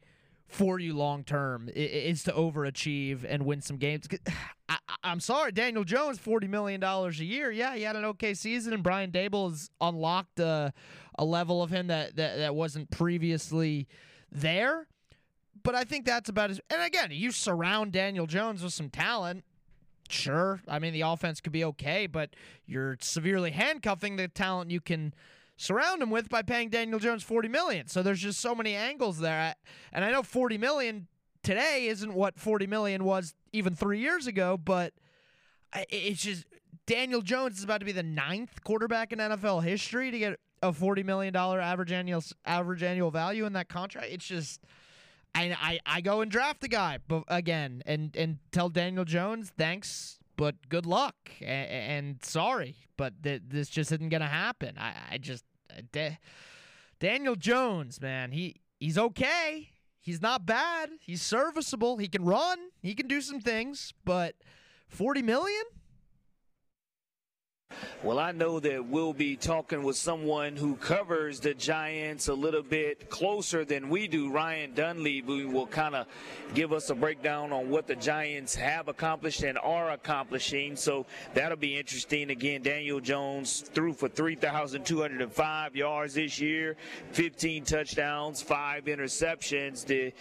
for 0.48 0.80
you 0.80 0.94
long 0.94 1.24
term 1.24 1.70
is 1.74 2.24
to 2.24 2.32
overachieve 2.32 3.26
and 3.28 3.46
win 3.46 3.62
some 3.62 3.78
games. 3.78 4.08
I, 4.70 4.78
am 5.04 5.20
sorry, 5.20 5.52
Daniel 5.52 5.84
Jones, 5.84 6.20
forty 6.20 6.48
million 6.48 6.80
dollars 6.80 7.20
a 7.20 7.26
year. 7.26 7.52
Yeah, 7.52 7.76
he 7.76 7.82
had 7.82 7.98
an 7.98 8.06
okay 8.06 8.34
season, 8.34 8.72
and 8.72 8.84
Brian 8.84 9.12
Daboll 9.12 9.50
has 9.50 9.70
unlocked 9.82 10.40
a, 10.40 10.72
a 11.18 11.26
level 11.26 11.62
of 11.62 11.72
him 11.72 11.88
that, 11.88 12.16
that 12.16 12.38
that 12.38 12.56
wasn't 12.56 12.90
previously 12.90 13.88
there 14.32 14.88
but 15.64 15.76
I 15.76 15.84
think 15.84 16.06
that's 16.06 16.30
about 16.30 16.50
as. 16.52 16.60
And 16.70 16.82
again, 16.82 17.10
you 17.12 17.32
surround 17.32 17.92
Daniel 17.92 18.28
Jones 18.28 18.64
with 18.64 18.74
some 18.74 18.90
talent. 18.90 19.44
Sure, 20.10 20.62
I 20.68 20.80
mean 20.80 20.94
the 20.94 21.02
offense 21.02 21.40
could 21.40 21.54
be 21.54 21.64
okay, 21.64 22.06
but 22.06 22.32
you're 22.66 22.98
severely 23.00 23.52
handcuffing 23.52 24.18
the 24.18 24.28
talent 24.28 24.70
you 24.70 24.82
can 24.82 25.14
surround 25.56 26.02
him 26.02 26.10
with 26.10 26.28
by 26.28 26.42
paying 26.42 26.70
Daniel 26.70 27.00
Jones 27.00 27.24
40 27.24 27.48
million. 27.48 27.88
So 27.88 28.02
there's 28.02 28.20
just 28.20 28.40
so 28.40 28.54
many 28.54 28.76
angles 28.76 29.20
there. 29.20 29.56
And 29.94 30.04
I 30.04 30.12
know 30.12 30.24
40 30.24 30.58
million 30.58 31.08
today 31.44 31.88
isn't 31.88 32.14
what 32.14 32.40
40 32.40 32.68
million 32.68 33.04
was 33.04 33.36
even 33.54 33.76
3 33.76 34.00
years 34.00 34.28
ago, 34.28 34.58
but 34.58 34.94
it's 35.90 36.24
just 36.24 36.46
Daniel 36.88 37.22
Jones 37.22 37.60
is 37.60 37.64
about 37.64 37.80
to 37.80 37.86
be 37.86 37.92
the 37.92 38.04
ninth 38.04 38.64
quarterback 38.64 39.14
in 39.14 39.20
NFL 39.20 39.64
history 39.64 40.12
to 40.12 40.20
get 40.20 40.40
a 40.62 40.74
40 40.74 41.04
million 41.04 41.34
dollar 41.34 41.60
average 41.60 41.92
annual 41.92 42.24
average 42.46 42.84
annual 42.84 43.12
value 43.12 43.46
in 43.46 43.54
that 43.54 43.70
contract. 43.70 44.08
It's 44.10 44.26
just 44.26 44.62
I, 45.34 45.56
I, 45.60 45.80
I 45.86 46.02
go 46.02 46.22
and 46.22 46.30
draft 46.30 46.62
the 46.62 46.68
guy, 46.68 47.00
again, 47.28 47.84
and 47.86 48.16
and 48.16 48.40
tell 48.52 48.70
Daniel 48.70 49.06
Jones 49.06 49.52
thanks, 49.58 50.20
but 50.36 50.56
good 50.70 50.86
luck, 50.86 51.16
and, 51.40 51.70
and 51.70 52.26
sorry, 52.26 52.76
but 52.98 53.24
th- 53.24 53.44
this 53.48 53.70
just 53.70 53.92
isn't 53.92 54.10
gonna 54.10 54.28
happen. 54.28 54.76
I, 54.78 54.94
I 55.12 55.18
just 55.18 55.46
uh, 55.70 55.82
Da- 55.92 56.18
Daniel 57.00 57.36
Jones, 57.36 58.02
man, 58.02 58.32
he 58.32 58.58
he's 58.80 58.98
okay. 58.98 59.70
He's 60.04 60.22
not 60.22 60.48
bad. 60.48 60.90
He's 61.00 61.22
serviceable. 61.22 61.98
He 61.98 62.08
can 62.08 62.26
run. 62.26 62.58
He 62.82 62.96
can 62.96 63.08
do 63.08 63.22
some 63.22 63.40
things, 63.40 63.94
but 64.04 64.34
40 64.90 65.22
million? 65.22 65.64
Well, 68.04 68.20
I 68.20 68.32
know 68.32 68.60
that 68.60 68.86
we'll 68.86 69.14
be 69.14 69.36
talking 69.36 69.84
with 69.84 69.96
someone 69.96 70.56
who 70.56 70.76
covers 70.76 71.40
the 71.40 71.54
Giants 71.54 72.28
a 72.28 72.34
little 72.34 72.64
bit 72.64 73.10
closer 73.10 73.66
than 73.66 73.90
we 73.90 74.08
do. 74.08 74.32
Ryan 74.32 74.74
Dunleavy 74.74 75.22
who 75.22 75.50
will 75.50 75.68
kind 75.68 75.96
of 75.96 76.08
give 76.54 76.74
us 76.74 76.90
a 76.90 76.96
breakdown 76.96 77.52
on 77.52 77.70
what 77.70 77.88
the 77.88 77.96
Giants 77.96 78.56
have 78.56 78.88
accomplished 78.88 79.44
and 79.44 79.58
are 79.58 79.92
accomplishing. 79.92 80.76
So 80.76 81.06
that'll 81.34 81.58
be 81.58 81.78
interesting. 81.78 82.30
Again, 82.30 82.62
Daniel 82.64 83.00
Jones 83.00 83.62
threw 83.62 83.94
for 83.94 84.08
3,205 84.10 85.76
yards 85.76 86.14
this 86.14 86.40
year, 86.40 86.76
15 87.12 87.64
touchdowns, 87.64 88.42
five 88.42 88.86
interceptions. 88.86 89.86
The 89.86 90.14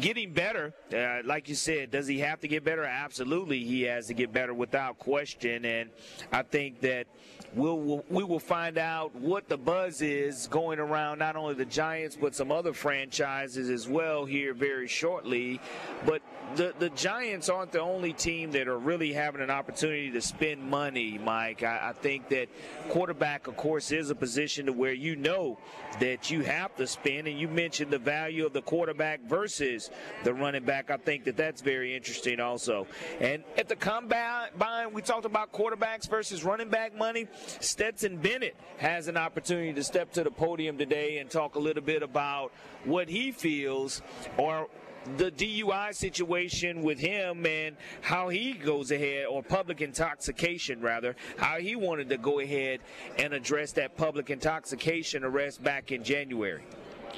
getting 0.00 0.32
better. 0.32 0.72
Uh, 0.94 1.18
like 1.24 1.48
you 1.48 1.54
said, 1.54 1.90
does 1.90 2.06
he 2.06 2.20
have 2.20 2.40
to 2.40 2.48
get 2.48 2.64
better? 2.64 2.84
Absolutely, 2.84 3.64
he 3.64 3.82
has 3.82 4.06
to 4.06 4.14
get 4.14 4.32
better 4.32 4.54
without 4.54 4.98
question. 4.98 5.64
And 5.64 5.90
I 6.32 6.42
think 6.42 6.75
that 6.80 7.06
we'll, 7.54 7.78
we'll, 7.78 8.04
we 8.08 8.24
will 8.24 8.40
find 8.40 8.78
out 8.78 9.14
what 9.14 9.48
the 9.48 9.56
buzz 9.56 10.02
is 10.02 10.46
going 10.48 10.78
around 10.78 11.18
not 11.18 11.36
only 11.36 11.54
the 11.54 11.64
Giants 11.64 12.16
but 12.20 12.34
some 12.34 12.52
other 12.52 12.72
franchises 12.72 13.70
as 13.70 13.88
well 13.88 14.24
here 14.24 14.54
very 14.54 14.88
shortly. 14.88 15.60
But 16.04 16.22
the 16.54 16.72
the 16.78 16.90
Giants 16.90 17.48
aren't 17.48 17.72
the 17.72 17.80
only 17.80 18.12
team 18.12 18.52
that 18.52 18.68
are 18.68 18.78
really 18.78 19.12
having 19.12 19.40
an 19.40 19.50
opportunity 19.50 20.10
to 20.12 20.20
spend 20.20 20.62
money, 20.62 21.18
Mike. 21.18 21.62
I, 21.62 21.88
I 21.88 21.92
think 21.92 22.28
that 22.28 22.48
quarterback, 22.88 23.46
of 23.46 23.56
course, 23.56 23.90
is 23.90 24.10
a 24.10 24.14
position 24.14 24.66
to 24.66 24.72
where 24.72 24.92
you 24.92 25.16
know 25.16 25.58
that 25.98 26.30
you 26.30 26.42
have 26.42 26.74
to 26.76 26.86
spend, 26.86 27.26
and 27.26 27.38
you 27.38 27.48
mentioned 27.48 27.90
the 27.90 27.98
value 27.98 28.46
of 28.46 28.52
the 28.52 28.62
quarterback 28.62 29.20
versus 29.22 29.90
the 30.24 30.32
running 30.32 30.64
back. 30.64 30.90
I 30.90 30.96
think 30.98 31.24
that 31.24 31.36
that's 31.36 31.62
very 31.62 31.96
interesting 31.96 32.38
also. 32.38 32.86
And 33.20 33.42
at 33.56 33.68
the 33.68 33.76
combine, 33.76 34.48
we 34.92 35.02
talked 35.02 35.24
about 35.24 35.52
quarterbacks 35.52 36.08
versus 36.08 36.44
running 36.44 36.65
back 36.68 36.96
money. 36.96 37.26
Stetson 37.60 38.18
Bennett 38.18 38.56
has 38.78 39.08
an 39.08 39.16
opportunity 39.16 39.72
to 39.72 39.84
step 39.84 40.12
to 40.12 40.24
the 40.24 40.30
podium 40.30 40.78
today 40.78 41.18
and 41.18 41.30
talk 41.30 41.54
a 41.54 41.58
little 41.58 41.82
bit 41.82 42.02
about 42.02 42.52
what 42.84 43.08
he 43.08 43.32
feels 43.32 44.02
or 44.36 44.68
the 45.16 45.30
DUI 45.30 45.94
situation 45.94 46.82
with 46.82 46.98
him 46.98 47.46
and 47.46 47.76
how 48.00 48.28
he 48.28 48.52
goes 48.52 48.90
ahead, 48.90 49.26
or 49.26 49.42
public 49.42 49.80
intoxication 49.80 50.80
rather, 50.80 51.14
how 51.36 51.58
he 51.58 51.76
wanted 51.76 52.08
to 52.08 52.18
go 52.18 52.40
ahead 52.40 52.80
and 53.18 53.32
address 53.32 53.72
that 53.72 53.96
public 53.96 54.30
intoxication 54.30 55.24
arrest 55.24 55.62
back 55.62 55.92
in 55.92 56.02
January. 56.02 56.64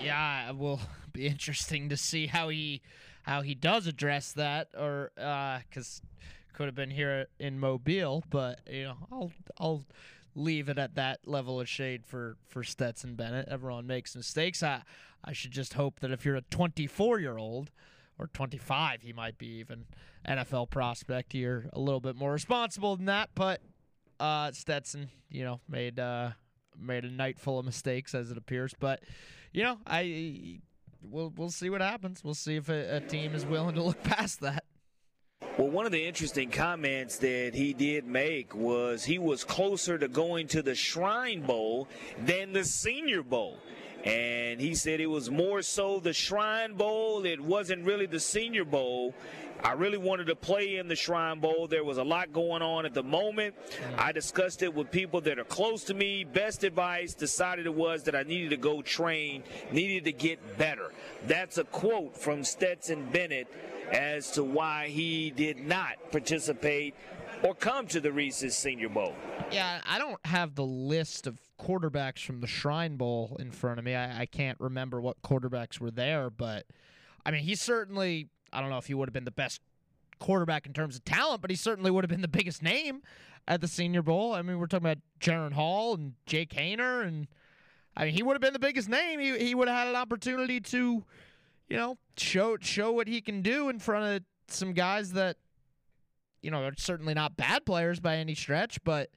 Yeah, 0.03 0.51
it 0.51 0.57
will 0.57 0.81
be 1.13 1.27
interesting 1.27 1.89
to 1.89 1.97
see 1.97 2.27
how 2.27 2.49
he 2.49 2.83
how 3.23 3.43
he 3.43 3.55
does 3.55 3.87
address 3.87 4.33
that, 4.33 4.69
or 4.79 5.11
because 5.15 6.01
uh, 6.03 6.07
could 6.59 6.67
have 6.67 6.75
been 6.75 6.91
here 6.91 7.29
in 7.39 7.61
Mobile, 7.61 8.25
but 8.31 8.59
you 8.69 8.83
know, 8.83 8.97
I'll 9.13 9.31
I'll 9.61 9.85
leave 10.35 10.69
it 10.69 10.77
at 10.77 10.97
that 10.97 11.21
level 11.25 11.61
of 11.61 11.69
shade 11.69 12.05
for 12.05 12.37
for 12.49 12.65
Stetson 12.65 13.15
Bennett. 13.15 13.47
Everyone 13.49 13.87
makes 13.87 14.17
mistakes. 14.17 14.61
I 14.61 14.83
I 15.23 15.33
should 15.33 15.53
just 15.53 15.75
hope 15.75 16.01
that 16.01 16.11
if 16.11 16.25
you're 16.25 16.35
a 16.35 16.43
24 16.43 17.21
year 17.21 17.39
old 17.39 17.71
or 18.19 18.27
25, 18.27 19.03
he 19.03 19.13
might 19.13 19.39
be 19.39 19.47
even 19.61 19.85
NFL 20.29 20.69
prospect. 20.71 21.33
You're 21.33 21.67
a 21.73 21.79
little 21.79 22.01
bit 22.01 22.17
more 22.17 22.33
responsible 22.33 22.97
than 22.97 23.07
that, 23.07 23.31
but 23.37 23.61
uh, 24.19 24.51
Stetson, 24.51 25.11
you 25.31 25.45
know, 25.45 25.61
made 25.69 26.01
uh, 26.01 26.31
made 26.77 27.05
a 27.05 27.11
night 27.13 27.39
full 27.39 27.61
of 27.61 27.67
mistakes 27.67 28.17
as 28.17 28.33
it 28.33 28.37
appears. 28.37 28.75
But 28.81 29.05
you 29.53 29.63
know, 29.63 29.79
I 29.87 30.59
we'll 31.03 31.33
we'll 31.37 31.51
see 31.51 31.71
what 31.71 31.83
happens. 31.83 32.25
We'll 32.25 32.35
see 32.35 32.57
if 32.57 32.69
a, 32.69 32.97
a 32.97 33.01
team 33.01 33.37
is 33.37 33.47
willing 33.47 33.77
to 33.77 33.83
look 33.85 34.03
past 34.03 34.41
that. 34.41 34.58
Well, 35.59 35.71
one 35.71 35.87
of 35.87 35.91
the 35.91 36.07
interesting 36.07 36.53
comments 36.53 37.17
that 37.17 37.51
he 37.53 37.73
did 37.73 38.07
make 38.07 38.55
was 38.55 39.05
he 39.05 39.19
was 39.19 39.43
closer 39.43 39.99
to 39.99 40.07
going 40.07 40.47
to 40.49 40.63
the 40.63 40.77
Shrine 40.77 41.41
Bowl 41.43 41.89
than 42.17 42.53
the 42.53 42.65
Senior 42.65 43.25
Bowl. 43.25 43.59
And 44.05 44.61
he 44.61 44.77
said 44.77 45.01
it 45.01 45.09
was 45.09 45.33
more 45.33 45.63
so 45.63 45.99
the 45.99 46.13
Shrine 46.13 46.75
Bowl. 46.75 47.27
It 47.27 47.41
wasn't 47.41 47.85
really 47.85 48.07
the 48.07 48.21
Senior 48.21 48.65
Bowl. 48.65 49.15
I 49.65 49.73
really 49.73 49.99
wanted 49.99 50.29
to 50.29 50.37
play 50.37 50.77
in 50.77 50.87
the 50.87 50.95
Shrine 50.95 51.41
Bowl. 51.41 51.67
There 51.67 51.83
was 51.83 51.99
a 51.99 52.05
lot 52.05 52.33
going 52.33 52.63
on 52.63 52.87
at 52.87 52.95
the 52.95 53.03
moment. 53.03 53.57
Mm. 53.57 53.99
I 53.99 54.13
discussed 54.13 54.63
it 54.63 54.73
with 54.73 54.93
people 54.93 55.21
that 55.23 55.41
are 55.41 55.45
close 55.45 55.83
to 55.85 55.95
me. 55.95 56.23
Best 56.23 56.63
advice 56.63 57.15
decided 57.15 57.67
it 57.67 57.75
was 57.75 58.05
that 58.05 58.15
I 58.15 58.23
needed 58.23 58.51
to 58.51 58.57
go 58.57 58.81
train, 58.81 59.43
needed 59.73 60.05
to 60.05 60.13
get 60.13 60.57
better. 60.57 60.93
That's 61.27 61.59
a 61.59 61.65
quote 61.65 62.17
from 62.17 62.45
Stetson 62.45 63.09
Bennett 63.11 63.49
as 63.93 64.31
to 64.33 64.45
why 64.45 64.89
he 64.89 65.31
did 65.31 65.59
not 65.59 65.97
participate 66.11 66.95
or 67.43 67.55
come 67.55 67.87
to 67.87 68.01
the 68.01 68.13
Reese's 68.13 68.57
Senior 68.57 68.89
Bowl. 68.89 69.15
Yeah, 69.51 69.81
I 69.87 69.99
don't 69.99 70.19
have 70.27 70.55
the 70.55 70.65
list 70.65 71.27
of 71.27 71.41
quarterbacks 71.59 72.25
from 72.25 72.41
the 72.41 72.47
Shrine 72.47 72.97
Bowl 72.97 73.37
in 73.41 73.51
front 73.51 73.79
of 73.79 73.85
me. 73.85 73.95
I, 73.95 74.23
I 74.23 74.27
can't 74.27 74.59
remember 74.61 75.01
what 75.01 75.23
quarterbacks 75.23 75.81
were 75.81 75.91
there, 75.91 76.31
but 76.31 76.67
I 77.25 77.31
mean, 77.31 77.43
he 77.43 77.55
certainly, 77.55 78.29
I 78.53 78.61
don't 78.61 78.71
know 78.71 78.79
if 78.79 78.87
he 78.87 78.95
would 78.95 79.09
have 79.09 79.15
been 79.15 79.25
the 79.25 79.31
best 79.31 79.61
quarterback 80.19 80.67
in 80.67 80.73
terms 80.73 80.97
of 80.97 81.05
talent, 81.05 81.41
but 81.41 81.51
he 81.51 81.57
certainly 81.57 81.91
would 81.91 82.05
have 82.05 82.11
been 82.11 82.23
the 82.23 82.29
biggest 82.29 82.63
name 82.63 83.03
at 83.47 83.61
the 83.61 83.69
Senior 83.69 84.03
Bowl. 84.03 84.35
I 84.35 84.43
mean, 84.43 84.59
we're 84.59 84.67
talking 84.67 84.87
about 84.87 84.99
Jaren 85.21 85.53
Hall 85.53 85.95
and 85.95 86.15
Jake 86.27 86.51
Haener, 86.51 87.07
and 87.07 87.29
I 87.97 88.05
mean, 88.05 88.15
he 88.15 88.23
would 88.23 88.35
have 88.35 88.43
been 88.43 88.53
the 88.53 88.59
biggest 88.59 88.89
name. 88.89 89.21
He, 89.21 89.39
he 89.39 89.55
would 89.55 89.69
have 89.69 89.77
had 89.77 89.89
an 89.89 89.97
opportunity 89.97 90.61
to, 90.61 91.05
you 91.69 91.77
know, 91.77 91.99
show 92.17 92.57
show 92.61 92.93
what 92.93 93.09
he 93.09 93.21
can 93.21 93.43
do 93.43 93.69
in 93.69 93.79
front 93.79 94.17
of 94.17 94.23
some 94.49 94.73
guys 94.73 95.13
that, 95.13 95.37
you 96.43 96.51
know, 96.51 96.63
are 96.63 96.73
certainly 96.77 97.15
not 97.15 97.37
bad 97.37 97.67
players 97.67 98.01
by 98.01 98.17
any 98.17 98.35
stretch, 98.35 98.83
but 98.85 99.11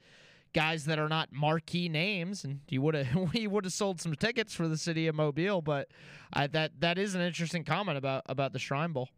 guys 0.53 0.85
that 0.85 0.99
are 0.99 1.07
not 1.07 1.29
marquee 1.31 1.87
names. 1.87 2.43
And 2.43 2.59
he 2.67 2.77
would 2.77 2.93
have 2.95 3.31
he 3.33 3.47
would 3.47 3.65
have 3.65 3.73
sold 3.73 4.01
some 4.01 4.15
tickets 4.15 4.53
for 4.53 4.67
the 4.67 4.77
city 4.77 5.07
of 5.07 5.15
Mobile. 5.15 5.61
But 5.61 5.89
I, 6.33 6.47
that 6.47 6.79
that 6.81 6.97
is 6.97 7.15
an 7.15 7.21
interesting 7.21 7.63
comment 7.63 7.97
about 7.97 8.23
about 8.27 8.53
the 8.53 8.59
Shrine 8.59 8.91
Bowl. 8.91 9.09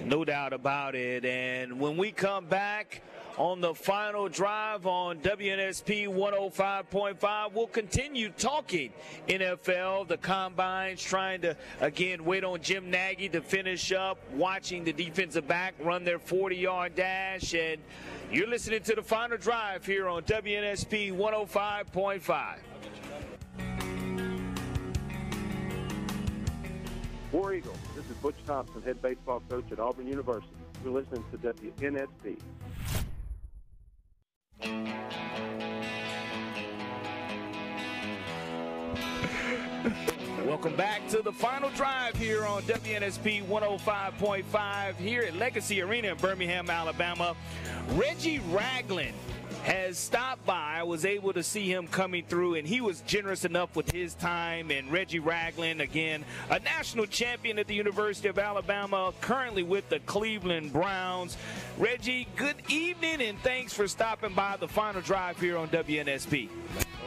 No 0.00 0.24
doubt 0.24 0.52
about 0.52 0.94
it. 0.94 1.24
And 1.24 1.80
when 1.80 1.96
we 1.96 2.12
come 2.12 2.46
back 2.46 3.02
on 3.36 3.60
the 3.60 3.74
final 3.74 4.28
drive 4.28 4.86
on 4.86 5.18
WNSP 5.18 6.08
105.5, 6.08 7.52
we'll 7.52 7.66
continue 7.66 8.30
talking 8.30 8.92
NFL, 9.28 10.08
the 10.08 10.16
combines, 10.16 11.02
trying 11.02 11.42
to, 11.42 11.56
again, 11.80 12.24
wait 12.24 12.44
on 12.44 12.60
Jim 12.60 12.90
Nagy 12.90 13.28
to 13.28 13.40
finish 13.40 13.92
up, 13.92 14.18
watching 14.32 14.84
the 14.84 14.92
defensive 14.92 15.46
back 15.46 15.74
run 15.80 16.04
their 16.04 16.18
40 16.18 16.56
yard 16.56 16.94
dash. 16.94 17.54
And 17.54 17.80
you're 18.32 18.48
listening 18.48 18.82
to 18.84 18.94
the 18.94 19.02
final 19.02 19.36
drive 19.36 19.84
here 19.84 20.08
on 20.08 20.22
WNSP 20.22 21.12
105.5. 21.12 22.56
War 27.32 27.52
Eagle. 27.52 27.74
This 27.94 28.04
is 28.06 28.16
Butch 28.22 28.36
Thompson, 28.46 28.80
head 28.82 29.02
baseball 29.02 29.42
coach 29.50 29.70
at 29.70 29.78
Auburn 29.78 30.06
University. 30.06 30.48
You're 30.82 30.94
listening 30.94 31.24
to 31.32 31.38
WNSP. 31.38 32.38
Welcome 40.44 40.76
back 40.76 41.06
to 41.08 41.22
the 41.22 41.32
final 41.32 41.70
drive 41.70 42.16
here 42.16 42.44
on 42.46 42.62
WNSP 42.62 43.46
105.5 43.46 44.96
here 44.96 45.22
at 45.22 45.36
Legacy 45.36 45.82
Arena 45.82 46.08
in 46.08 46.16
Birmingham, 46.16 46.70
Alabama. 46.70 47.36
Reggie 47.90 48.40
Ragland 48.50 49.14
has 49.66 49.98
stopped 49.98 50.46
by. 50.46 50.76
I 50.78 50.84
was 50.84 51.04
able 51.04 51.32
to 51.32 51.42
see 51.42 51.70
him 51.70 51.88
coming 51.88 52.24
through, 52.28 52.54
and 52.54 52.66
he 52.66 52.80
was 52.80 53.00
generous 53.00 53.44
enough 53.44 53.74
with 53.74 53.90
his 53.90 54.14
time. 54.14 54.70
And 54.70 54.92
Reggie 54.92 55.18
Ragland, 55.18 55.80
again, 55.80 56.24
a 56.50 56.60
national 56.60 57.06
champion 57.06 57.58
at 57.58 57.66
the 57.66 57.74
University 57.74 58.28
of 58.28 58.38
Alabama, 58.38 59.12
currently 59.20 59.64
with 59.64 59.88
the 59.88 59.98
Cleveland 60.00 60.72
Browns. 60.72 61.36
Reggie, 61.78 62.28
good 62.36 62.56
evening, 62.68 63.20
and 63.20 63.38
thanks 63.40 63.72
for 63.72 63.88
stopping 63.88 64.34
by 64.34 64.56
the 64.56 64.68
final 64.68 65.00
drive 65.00 65.40
here 65.40 65.58
on 65.58 65.68
WNSP. 65.68 66.48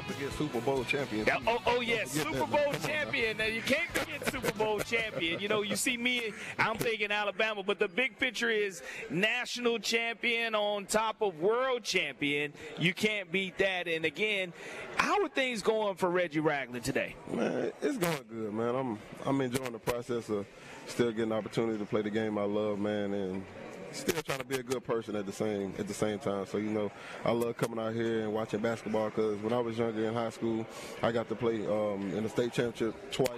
Forget 0.10 0.31
Super 0.34 0.60
Bowl 0.61 0.84
champion. 0.86 1.26
Yeah, 1.27 1.38
oh, 1.45 1.61
oh 1.68 1.81
yes, 1.81 2.10
Super 2.10 2.48
Bowl 2.48 2.73
champion. 2.84 3.38
Now, 3.38 3.45
you 3.45 3.61
can't 3.61 3.90
forget 3.91 4.26
Super 4.31 4.52
Bowl 4.53 4.80
champion. 4.80 5.40
You 5.40 5.48
know, 5.48 5.61
you 5.61 5.76
see 5.76 5.98
me, 5.98 6.34
I'm 6.57 6.77
thinking 6.77 7.11
Alabama, 7.11 7.61
but 7.61 7.77
the 7.77 7.88
big 7.88 8.18
picture 8.18 8.49
is 8.49 8.81
national 9.11 9.77
champion 9.77 10.56
on 10.56 10.88
top 10.88 11.22
of 11.22 11.40
world 11.40 11.84
champion. 11.84 12.53
You 12.80 12.91
can't 12.91 13.31
beat 13.31 13.60
that. 13.60 13.88
And 13.88 14.03
again, 14.03 14.52
how 14.98 15.22
are 15.22 15.30
things 15.30 15.61
going 15.61 15.95
for 15.95 16.10
Reggie 16.10 16.40
Ragland 16.40 16.84
today? 16.84 17.15
Man, 17.31 17.72
it's 17.80 17.98
going 17.98 18.26
good, 18.30 18.52
man. 18.52 18.76
I'm 18.76 18.99
I'm 19.27 19.41
enjoying 19.41 19.73
the 19.73 19.80
process 19.80 20.27
of 20.30 20.48
still 20.88 21.11
getting 21.11 21.30
the 21.30 21.36
opportunity 21.36 21.77
to 21.77 21.86
play 21.86 22.02
the 22.02 22.10
game 22.10 22.40
I 22.40 22.45
love, 22.45 22.80
man, 22.80 23.14
and 23.14 23.45
still 23.91 24.22
trying 24.22 24.40
to 24.40 24.45
be 24.45 24.56
a 24.56 24.64
good 24.64 24.84
person 24.84 25.16
at 25.16 25.26
the 25.26 25.32
same 25.32 25.74
at 25.78 25.88
the 25.88 25.94
same 25.94 26.20
time. 26.20 26.45
So 26.45 26.57
you 26.57 26.70
know, 26.70 26.91
I 27.26 27.32
love 27.32 27.57
coming 27.57 27.80
out 27.80 27.94
here 27.94 28.22
and 28.22 28.34
watching 28.34 28.60
basketball 28.60 29.10
because 29.10 29.40
when 29.41 29.53
I 29.53 29.60
was 29.60 29.78
younger 29.78 30.06
in 30.06 30.14
high 30.14 30.30
school, 30.30 30.66
I 31.02 31.11
got 31.11 31.30
to 31.30 31.36
play 31.36 31.66
um, 31.68 32.11
in 32.16 32.24
the 32.24 32.30
state 32.30 32.53
championship 32.53 33.11
twice, 33.11 33.30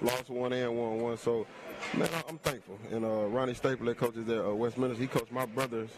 lost 0.00 0.28
one 0.28 0.52
and 0.52 0.76
won 0.76 1.00
one. 1.00 1.18
So 1.18 1.46
man, 1.94 2.08
I'm 2.28 2.38
thankful. 2.38 2.78
And 2.90 3.04
uh, 3.04 3.26
Ronnie 3.26 3.54
Stapler, 3.54 3.94
coaches 3.94 4.28
at 4.28 4.44
uh, 4.44 4.54
Westminster, 4.54 5.00
he 5.00 5.06
coached 5.06 5.32
my 5.32 5.46
brothers 5.46 5.90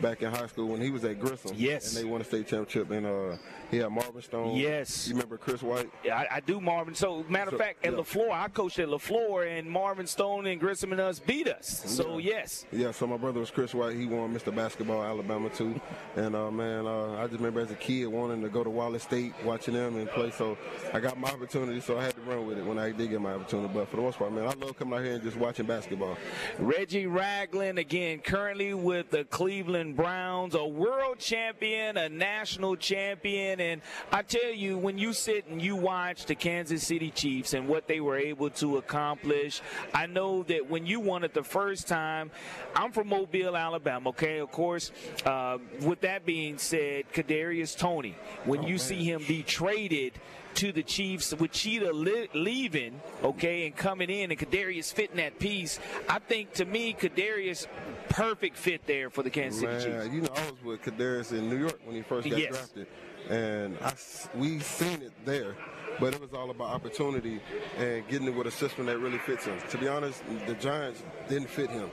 back 0.00 0.22
in 0.22 0.30
high 0.30 0.46
school 0.46 0.68
when 0.68 0.80
he 0.80 0.90
was 0.90 1.04
at 1.04 1.20
Grissom. 1.20 1.52
Yes. 1.56 1.94
And 1.94 2.04
they 2.04 2.08
won 2.08 2.20
a 2.20 2.24
state 2.24 2.46
championship. 2.46 2.90
And 2.90 3.06
uh, 3.06 3.36
had 3.76 3.90
Marvin 3.90 4.22
Stone. 4.22 4.56
Yes. 4.56 5.06
You 5.06 5.14
remember 5.14 5.36
Chris 5.36 5.62
White? 5.62 5.90
Yeah, 6.02 6.16
I, 6.16 6.36
I 6.36 6.40
do, 6.40 6.60
Marvin. 6.60 6.94
So, 6.94 7.24
matter 7.28 7.50
of 7.50 7.58
fact, 7.58 7.84
at 7.84 7.92
yeah. 7.92 7.98
LeFlore, 7.98 8.30
I 8.32 8.48
coached 8.48 8.78
at 8.78 8.88
LeFlore, 8.88 9.46
and 9.58 9.70
Marvin 9.70 10.06
Stone 10.06 10.46
and 10.46 10.58
Grissom 10.58 10.92
and 10.92 11.00
us 11.00 11.18
beat 11.18 11.46
us. 11.48 11.82
So, 11.84 12.16
Yeah. 12.18 12.30
yes. 12.36 12.66
Yeah, 12.72 12.90
so 12.92 13.06
my 13.06 13.16
brother 13.18 13.40
was 13.40 13.50
Chris 13.50 13.74
White. 13.74 13.96
He 13.96 14.06
won 14.06 14.34
Mr. 14.34 14.54
Basketball 14.54 15.02
Alabama 15.04 15.50
too. 15.50 15.78
And 16.16 16.34
uh, 16.34 16.50
man, 16.50 16.84
uh, 16.84 17.12
I 17.22 17.26
just 17.26 17.34
remember 17.38 17.60
as 17.60 17.70
a 17.70 17.76
kid 17.76 18.06
wanting 18.06 18.42
to 18.42 18.48
go 18.48 18.64
to 18.64 18.70
Wallace 18.70 19.04
State, 19.04 19.34
watching 19.44 19.74
them 19.74 19.96
and 19.96 20.08
play. 20.08 20.32
So 20.32 20.58
I 20.92 20.98
got 20.98 21.16
my 21.16 21.28
opportunity, 21.28 21.80
so 21.80 21.96
I 21.96 22.02
had 22.04 22.14
to 22.16 22.20
run 22.22 22.44
with 22.44 22.58
it 22.58 22.64
when 22.64 22.76
I 22.76 22.90
did 22.90 23.10
get 23.10 23.20
my 23.20 23.34
opportunity. 23.34 23.72
But 23.72 23.88
for 23.88 23.96
the 23.96 24.02
most 24.02 24.18
part, 24.18 24.32
man, 24.32 24.44
I 24.44 24.54
love 24.54 24.76
coming 24.76 24.98
out 24.98 25.04
here 25.04 25.14
and 25.14 25.22
just 25.22 25.36
watching 25.36 25.66
basketball. 25.66 26.16
Reggie 26.58 27.06
Ragland, 27.06 27.78
again, 27.78 28.18
currently 28.18 28.74
with 28.74 29.10
the 29.10 29.24
Cleveland 29.26 29.94
Browns, 29.96 30.56
a 30.56 30.64
world 30.66 31.18
champion, 31.20 31.96
a 31.96 32.08
national 32.08 32.74
champion. 32.76 33.57
And 33.60 33.82
I 34.12 34.22
tell 34.22 34.50
you, 34.52 34.78
when 34.78 34.98
you 34.98 35.12
sit 35.12 35.46
and 35.46 35.60
you 35.60 35.76
watch 35.76 36.26
the 36.26 36.34
Kansas 36.34 36.86
City 36.86 37.10
Chiefs 37.10 37.54
and 37.54 37.68
what 37.68 37.86
they 37.88 38.00
were 38.00 38.16
able 38.16 38.50
to 38.50 38.76
accomplish, 38.76 39.60
I 39.94 40.06
know 40.06 40.42
that 40.44 40.68
when 40.70 40.86
you 40.86 41.00
won 41.00 41.24
it 41.24 41.34
the 41.34 41.42
first 41.44 41.88
time, 41.88 42.30
I'm 42.74 42.92
from 42.92 43.08
Mobile, 43.08 43.56
Alabama, 43.56 44.10
okay? 44.10 44.38
Of 44.38 44.50
course, 44.52 44.92
uh, 45.24 45.58
with 45.82 46.00
that 46.02 46.24
being 46.26 46.58
said, 46.58 47.04
Kadarius 47.12 47.76
Toney, 47.76 48.14
when 48.44 48.62
you 48.62 48.78
see 48.78 49.04
him 49.04 49.22
be 49.26 49.42
traded 49.42 50.12
to 50.54 50.72
the 50.72 50.82
Chiefs 50.82 51.32
with 51.34 51.52
Cheetah 51.52 51.92
li- 51.92 52.28
leaving, 52.34 53.00
okay, 53.22 53.66
and 53.66 53.76
coming 53.76 54.10
in, 54.10 54.30
and 54.32 54.40
Kadarius 54.40 54.92
fitting 54.92 55.18
that 55.18 55.38
piece. 55.38 55.78
I 56.08 56.18
think 56.18 56.52
to 56.54 56.64
me, 56.64 56.94
Kadarius 56.98 57.66
perfect 58.08 58.56
fit 58.56 58.84
there 58.86 59.08
for 59.10 59.22
the 59.22 59.30
Kansas 59.30 59.60
City 59.60 59.72
Chiefs. 59.84 60.12
You 60.12 60.22
know, 60.22 60.30
I 60.34 60.50
was 60.50 60.64
with 60.64 60.82
Kadarius 60.82 61.30
in 61.32 61.48
New 61.48 61.58
York 61.58 61.78
when 61.84 61.94
he 61.94 62.02
first 62.02 62.28
got 62.28 62.38
Yes. 62.40 62.50
drafted, 62.50 62.86
and 63.28 63.76
I 63.82 63.92
we 64.34 64.58
seen 64.60 65.02
it 65.02 65.12
there. 65.24 65.54
But 66.00 66.14
it 66.14 66.20
was 66.20 66.32
all 66.32 66.50
about 66.50 66.68
opportunity 66.68 67.40
and 67.76 68.06
getting 68.06 68.28
it 68.28 68.34
with 68.34 68.46
a 68.46 68.52
system 68.52 68.86
that 68.86 68.98
really 68.98 69.18
fits 69.18 69.44
him. 69.44 69.58
To 69.70 69.78
be 69.78 69.88
honest, 69.88 70.22
the 70.46 70.54
Giants 70.54 71.02
didn't 71.28 71.50
fit 71.50 71.70
him. 71.70 71.90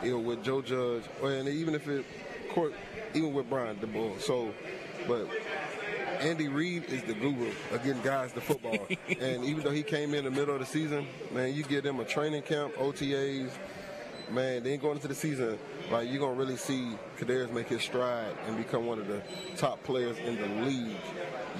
You 0.00 0.12
know, 0.12 0.18
with 0.20 0.44
Joe 0.44 0.62
Judge, 0.62 1.02
and 1.24 1.48
even 1.48 1.74
if 1.74 1.88
it, 1.88 2.04
court, 2.52 2.72
even 3.14 3.32
with 3.32 3.50
Brian 3.50 3.76
Daboll. 3.78 4.20
So, 4.20 4.54
but 5.08 5.26
Andy 6.20 6.46
Reid 6.46 6.84
is 6.84 7.02
the 7.02 7.14
guru 7.14 7.50
of 7.72 7.82
getting 7.82 8.02
guys 8.02 8.32
to 8.32 8.40
football. 8.40 8.78
and 9.20 9.44
even 9.44 9.64
though 9.64 9.72
he 9.72 9.82
came 9.82 10.14
in 10.14 10.24
the 10.24 10.30
middle 10.30 10.54
of 10.54 10.60
the 10.60 10.66
season, 10.66 11.06
man, 11.32 11.52
you 11.54 11.64
give 11.64 11.82
them 11.82 11.98
a 11.98 12.04
training 12.04 12.42
camp, 12.42 12.74
OTAs, 12.74 13.50
man, 14.32 14.62
then 14.62 14.78
going 14.78 14.96
into 14.96 15.08
the 15.08 15.14
season, 15.14 15.58
like 15.90 16.08
you're 16.10 16.20
gonna 16.20 16.34
really 16.34 16.56
see 16.56 16.92
Kadarius 17.18 17.52
make 17.52 17.68
his 17.68 17.82
stride 17.82 18.34
and 18.46 18.56
become 18.56 18.86
one 18.86 18.98
of 18.98 19.08
the 19.08 19.22
top 19.56 19.82
players 19.84 20.18
in 20.18 20.36
the 20.36 20.66
league. 20.66 20.96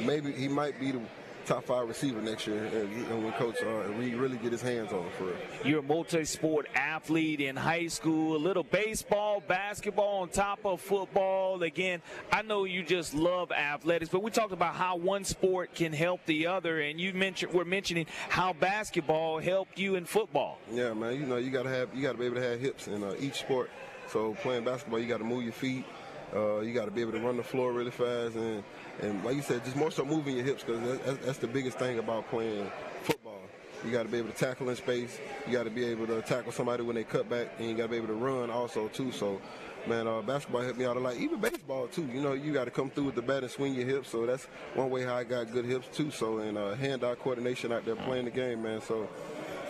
Maybe 0.01 0.33
he 0.33 0.49
might 0.49 0.79
be 0.79 0.93
the 0.93 1.01
top 1.49 1.65
five 1.65 1.89
receiver 1.89 2.21
next 2.21 2.47
year, 2.47 2.63
and, 2.63 2.93
and 3.07 3.25
when 3.25 3.33
Coach 3.33 3.57
uh, 3.63 3.91
Reid 3.95 4.15
really 4.15 4.37
get 4.37 4.53
his 4.53 4.61
hands 4.61 4.93
on 4.93 5.05
him 5.05 5.11
for 5.17 5.31
it. 5.31 5.37
You're 5.65 5.81
a 5.81 5.83
multi-sport 5.83 6.69
athlete 6.75 7.41
in 7.41 7.57
high 7.57 7.87
school, 7.87 8.37
a 8.37 8.39
little 8.39 8.63
baseball, 8.63 9.43
basketball 9.47 10.23
on 10.23 10.29
top 10.29 10.61
of 10.65 10.81
football. 10.81 11.63
Again, 11.63 12.03
I 12.31 12.43
know 12.43 12.65
you 12.65 12.83
just 12.83 13.15
love 13.15 13.51
athletics, 13.51 14.11
but 14.11 14.23
we 14.23 14.31
talked 14.31 14.53
about 14.53 14.75
how 14.75 14.97
one 14.97 15.25
sport 15.25 15.75
can 15.75 15.93
help 15.93 16.21
the 16.27 16.47
other, 16.47 16.81
and 16.81 17.01
you 17.01 17.15
mentioned 17.15 17.53
we're 17.53 17.65
mentioning 17.65 18.07
how 18.29 18.53
basketball 18.53 19.39
helped 19.39 19.79
you 19.79 19.95
in 19.95 20.05
football. 20.05 20.59
Yeah, 20.71 20.93
man. 20.93 21.15
You 21.15 21.27
know, 21.27 21.37
you 21.37 21.51
gotta 21.51 21.71
have, 21.71 21.89
you 21.95 22.03
gotta 22.03 22.19
be 22.19 22.27
able 22.27 22.37
to 22.37 22.43
have 22.43 22.61
hips 22.61 22.89
in 22.89 23.03
uh, 23.03 23.15
each 23.19 23.37
sport. 23.37 23.71
So 24.13 24.35
playing 24.43 24.65
basketball, 24.65 24.99
you 25.01 25.07
gotta 25.07 25.25
move 25.25 25.45
your 25.45 25.53
feet. 25.53 25.87
Uh, 26.35 26.61
you 26.61 26.75
gotta 26.75 26.91
be 26.91 27.01
able 27.01 27.13
to 27.13 27.21
run 27.21 27.39
the 27.39 27.43
floor 27.43 27.73
really 27.73 27.91
fast, 27.91 28.37
and 28.37 28.63
and 29.01 29.25
like 29.25 29.37
you 29.37 29.43
said, 29.43 29.65
just 29.65 29.77
more 29.77 29.91
so 29.91 30.05
moving 30.05 30.37
your 30.37 30.45
hips 30.45 30.65
because 30.65 30.99
that's, 31.05 31.25
that's 31.25 31.39
the 31.39 31.47
biggest 31.47 31.79
thing 31.79 31.99
about 31.99 32.29
playing 32.31 32.71
football. 33.03 33.41
You 33.85 33.93
got 33.93 34.03
to 34.03 34.09
be 34.09 34.19
able 34.19 34.31
to 34.31 34.37
tackle 34.37 34.69
in 34.71 34.77
space. 34.77 35.19
You 35.47 35.53
got 35.53 35.65
to 35.65 35.71
be 35.71 35.85
able 35.85 36.07
to 36.09 36.21
tackle 36.23 36.51
somebody 36.51 36.83
when 36.83 36.97
they 36.97 37.05
cut 37.05 37.31
back, 37.31 37.49
and 37.59 37.69
you 37.69 37.77
got 37.77 37.85
to 37.85 37.89
be 37.91 37.97
able 37.97 38.09
to 38.09 38.15
run 38.15 38.51
also 38.51 38.89
too. 38.89 39.13
So, 39.13 39.41
man, 39.87 40.09
uh, 40.09 40.21
basketball 40.21 40.63
helped 40.63 40.79
me 40.79 40.85
out 40.85 40.97
a 40.97 41.01
lot. 41.01 41.15
Even 41.15 41.39
baseball 41.39 41.87
too. 41.87 42.09
You 42.13 42.21
know, 42.21 42.33
you 42.33 42.53
got 42.53 42.65
to 42.65 42.73
come 42.73 42.91
through 42.91 43.05
with 43.05 43.15
the 43.15 43.23
bat 43.23 43.45
and 43.45 43.51
swing 43.51 43.75
your 43.75 43.87
hips. 43.87 44.09
So 44.11 44.27
that's 44.27 44.47
one 44.75 44.91
way 44.91 45.05
how 45.05 45.15
I 45.15 45.23
got 45.23 45.53
good 45.53 45.65
hips 45.65 45.87
too. 45.97 46.11
So 46.11 46.39
and 46.39 46.59
uh, 46.59 46.75
hand-eye 46.75 47.15
coordination 47.17 47.73
out 47.73 47.85
there 47.85 47.95
playing 47.95 48.25
the 48.25 48.33
game, 48.33 48.63
man. 48.63 48.81
So, 48.81 49.09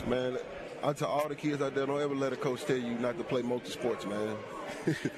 man, 0.07 0.39
I 0.83 0.95
tell 0.95 1.09
all 1.09 1.29
the 1.29 1.35
kids 1.35 1.61
out 1.61 1.75
there, 1.75 1.85
don't 1.85 2.01
ever 2.01 2.15
let 2.15 2.33
a 2.33 2.37
coach 2.37 2.65
tell 2.65 2.79
you 2.79 2.95
not 2.99 3.19
to 3.19 3.25
play 3.25 3.43
multi-sports, 3.43 4.07
man. 4.07 4.37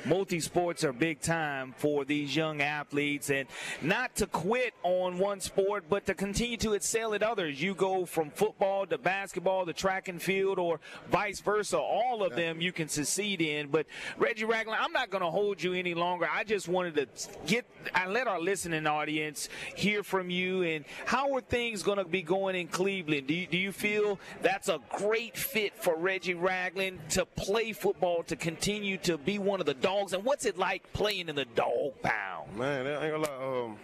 Multi-sports 0.05 0.85
are 0.85 0.93
big 0.93 1.21
time 1.21 1.75
for 1.77 2.05
these 2.05 2.35
young 2.35 2.61
athletes 2.61 3.31
and 3.31 3.49
not 3.83 4.15
to 4.17 4.27
quit 4.27 4.75
on 4.83 5.19
one 5.19 5.41
sport, 5.41 5.85
but 5.89 6.07
to 6.07 6.15
continue 6.15 6.57
to 6.59 6.75
excel 6.75 7.15
at 7.15 7.23
others. 7.23 7.61
You 7.61 7.75
go 7.75 8.05
from 8.05 8.31
football 8.31 8.87
to 8.87 8.99
basketball 8.99 9.67
to 9.67 9.73
track 9.73 10.09
and 10.09 10.21
field 10.21 10.59
or 10.59 10.81
vice 11.11 11.41
versa. 11.41 11.79
All 11.79 12.23
of 12.23 12.35
them 12.35 12.61
you 12.61 12.73
can 12.73 12.89
succeed 12.89 13.41
in. 13.41 13.69
But 13.69 13.87
Reggie 14.19 14.45
Ragland, 14.45 14.81
I'm 14.81 14.93
not 14.93 15.11
going 15.11 15.23
to 15.23 15.31
hold 15.31 15.63
you 15.63 15.75
any 15.75 15.95
longer. 15.95 16.29
I 16.31 16.45
just 16.45 16.69
wanted 16.69 16.95
to 16.97 17.09
get, 17.47 17.65
I 17.95 18.07
let 18.07 18.27
our 18.27 18.41
listening 18.41 18.87
audience 18.87 19.49
hear 19.75 20.03
from 20.03 20.31
you 20.31 20.63
and 20.63 20.85
how 21.07 21.35
are 21.35 21.41
things 21.41 21.83
going 21.83 21.99
to 21.99 22.05
be 22.05 22.23
going 22.23 22.57
in 22.57 22.69
Cleveland? 22.69 23.27
Do 23.27 23.35
you, 23.35 23.47
do 23.47 23.59
you 23.59 23.73
feel 23.73 24.19
that's 24.43 24.69
a 24.69 24.79
great 24.91 25.37
fit 25.37 25.77
for 25.77 25.97
Reggie 25.97 26.35
Ragland 26.35 26.99
to 27.11 27.27
play 27.27 27.73
football, 27.73 28.23
to 28.25 28.37
continue 28.37 28.97
to 28.99 29.19
be 29.19 29.39
one 29.41 29.61
of 29.61 29.67
the 29.67 29.75
dogs? 29.75 30.13
And 30.13 30.25
what's 30.25 30.45
it 30.47 30.57
like 30.59 30.93
playing 30.93 31.29
in 31.29 31.37
the 31.37 31.45
dog 31.45 32.01
pound? 32.03 32.57
Man, 32.57 32.87
I 32.87 33.07
ain't 33.07 33.13
gonna 33.13 33.39
lie. 33.39 33.65
Um, 33.65 33.77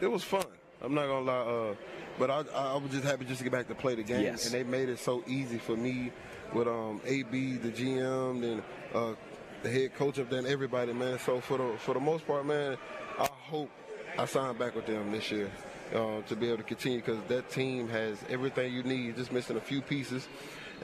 it 0.00 0.06
was 0.10 0.22
fun. 0.24 0.44
I'm 0.82 0.94
not 0.94 1.06
gonna 1.06 1.24
lie. 1.26 1.70
Uh, 1.70 1.74
but 2.18 2.30
I, 2.30 2.44
I 2.54 2.76
was 2.76 2.90
just 2.92 3.04
happy 3.04 3.24
just 3.24 3.38
to 3.38 3.44
get 3.44 3.52
back 3.52 3.68
to 3.68 3.74
play 3.74 3.94
the 3.96 4.02
game, 4.02 4.22
Yes. 4.22 4.44
and 4.46 4.54
they 4.54 4.62
made 4.62 4.88
it 4.88 4.98
so 4.98 5.24
easy 5.26 5.58
for 5.58 5.76
me 5.76 6.12
with 6.52 6.68
um, 6.68 7.00
AB, 7.04 7.56
the 7.56 7.70
GM, 7.70 8.40
then 8.40 8.62
uh, 8.94 9.14
the 9.64 9.70
head 9.70 9.94
coach 9.96 10.18
of 10.18 10.30
them, 10.30 10.44
everybody, 10.46 10.92
man. 10.92 11.18
So 11.18 11.40
for 11.40 11.58
the 11.58 11.72
for 11.78 11.94
the 11.94 12.00
most 12.00 12.26
part, 12.26 12.46
man, 12.46 12.76
I 13.18 13.26
hope 13.26 13.70
I 14.16 14.26
sign 14.26 14.56
back 14.56 14.76
with 14.76 14.86
them 14.86 15.10
this 15.10 15.30
year 15.32 15.50
uh, 15.94 16.20
to 16.28 16.36
be 16.36 16.46
able 16.48 16.58
to 16.58 16.62
continue 16.62 16.98
because 16.98 17.18
that 17.28 17.50
team 17.50 17.88
has 17.88 18.16
everything 18.30 18.72
you 18.72 18.84
need, 18.84 19.16
just 19.16 19.32
missing 19.32 19.56
a 19.56 19.60
few 19.60 19.80
pieces. 19.82 20.28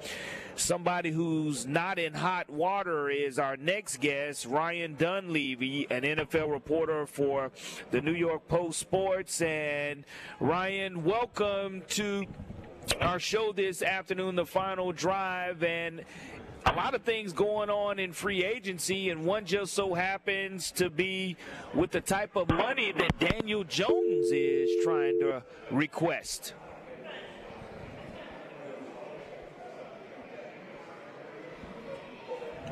somebody 0.55 1.11
who's 1.11 1.65
not 1.65 1.99
in 1.99 2.13
hot 2.13 2.49
water 2.49 3.09
is 3.09 3.39
our 3.39 3.57
next 3.57 3.97
guest, 3.97 4.45
Ryan 4.45 4.95
Dunleavy, 4.95 5.87
an 5.89 6.03
NFL 6.03 6.51
reporter 6.51 7.05
for 7.05 7.51
the 7.91 8.01
New 8.01 8.13
York 8.13 8.47
Post 8.47 8.79
Sports. 8.79 9.41
And 9.41 10.05
Ryan, 10.39 11.03
welcome 11.03 11.83
to 11.89 12.25
our 12.99 13.19
show 13.19 13.53
this 13.53 13.81
afternoon, 13.81 14.35
the 14.35 14.45
final 14.45 14.91
drive. 14.91 15.63
And 15.63 16.03
a 16.65 16.73
lot 16.73 16.93
of 16.93 17.01
things 17.01 17.33
going 17.33 17.69
on 17.69 17.99
in 17.99 18.13
free 18.13 18.43
agency, 18.43 19.09
and 19.09 19.25
one 19.25 19.45
just 19.45 19.73
so 19.73 19.93
happens 19.93 20.71
to 20.71 20.89
be 20.89 21.35
with 21.73 21.91
the 21.91 22.01
type 22.01 22.35
of 22.35 22.49
money 22.49 22.91
that 22.91 23.19
Daniel 23.19 23.63
Jones 23.63 24.31
is 24.31 24.83
trying 24.83 25.19
to 25.19 25.43
request. 25.71 26.53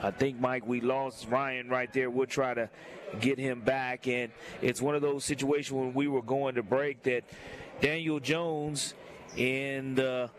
I 0.03 0.09
think, 0.09 0.39
Mike, 0.39 0.65
we 0.65 0.81
lost 0.81 1.27
Ryan 1.29 1.69
right 1.69 1.91
there. 1.93 2.09
We'll 2.09 2.25
try 2.25 2.55
to 2.55 2.69
get 3.19 3.37
him 3.37 3.61
back. 3.61 4.07
And 4.07 4.31
it's 4.61 4.81
one 4.81 4.95
of 4.95 5.01
those 5.03 5.23
situations 5.23 5.73
when 5.73 5.93
we 5.93 6.07
were 6.07 6.23
going 6.23 6.55
to 6.55 6.63
break 6.63 7.03
that 7.03 7.23
Daniel 7.81 8.19
Jones 8.19 8.95
in 9.37 9.93
the 9.93 10.29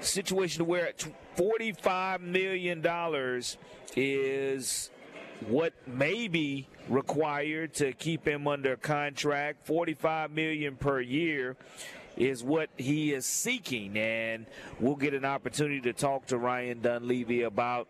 situation 0.00 0.66
where 0.66 0.92
$45 1.40 2.20
million 2.20 2.84
is 3.96 4.90
what 5.48 5.72
may 5.86 6.28
be 6.28 6.68
required 6.86 7.72
to 7.72 7.92
keep 7.94 8.28
him 8.28 8.46
under 8.46 8.76
contract. 8.76 9.66
45 9.66 10.32
million 10.32 10.76
per 10.76 11.00
year 11.00 11.56
is 12.18 12.44
what 12.44 12.68
he 12.76 13.14
is 13.14 13.24
seeking. 13.24 13.96
And 13.96 14.44
we'll 14.78 14.96
get 14.96 15.14
an 15.14 15.24
opportunity 15.24 15.80
to 15.80 15.94
talk 15.94 16.26
to 16.26 16.36
Ryan 16.36 16.82
Dunleavy 16.82 17.42
about 17.44 17.88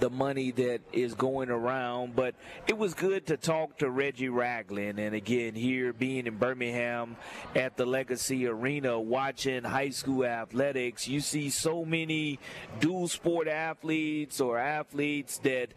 the 0.00 0.10
money 0.10 0.50
that 0.52 0.80
is 0.92 1.14
going 1.14 1.50
around. 1.50 2.16
But 2.16 2.34
it 2.66 2.76
was 2.76 2.94
good 2.94 3.26
to 3.26 3.36
talk 3.36 3.78
to 3.78 3.90
Reggie 3.90 4.28
Ragland. 4.28 4.98
And 4.98 5.14
again, 5.14 5.54
here 5.54 5.92
being 5.92 6.26
in 6.26 6.38
Birmingham 6.38 7.16
at 7.54 7.76
the 7.76 7.86
Legacy 7.86 8.46
Arena, 8.46 9.00
watching 9.00 9.64
high 9.64 9.90
school 9.90 10.24
athletics, 10.24 11.08
you 11.08 11.20
see 11.20 11.50
so 11.50 11.84
many 11.84 12.38
dual 12.80 13.08
sport 13.08 13.48
athletes 13.48 14.40
or 14.40 14.58
athletes 14.58 15.38
that 15.38 15.70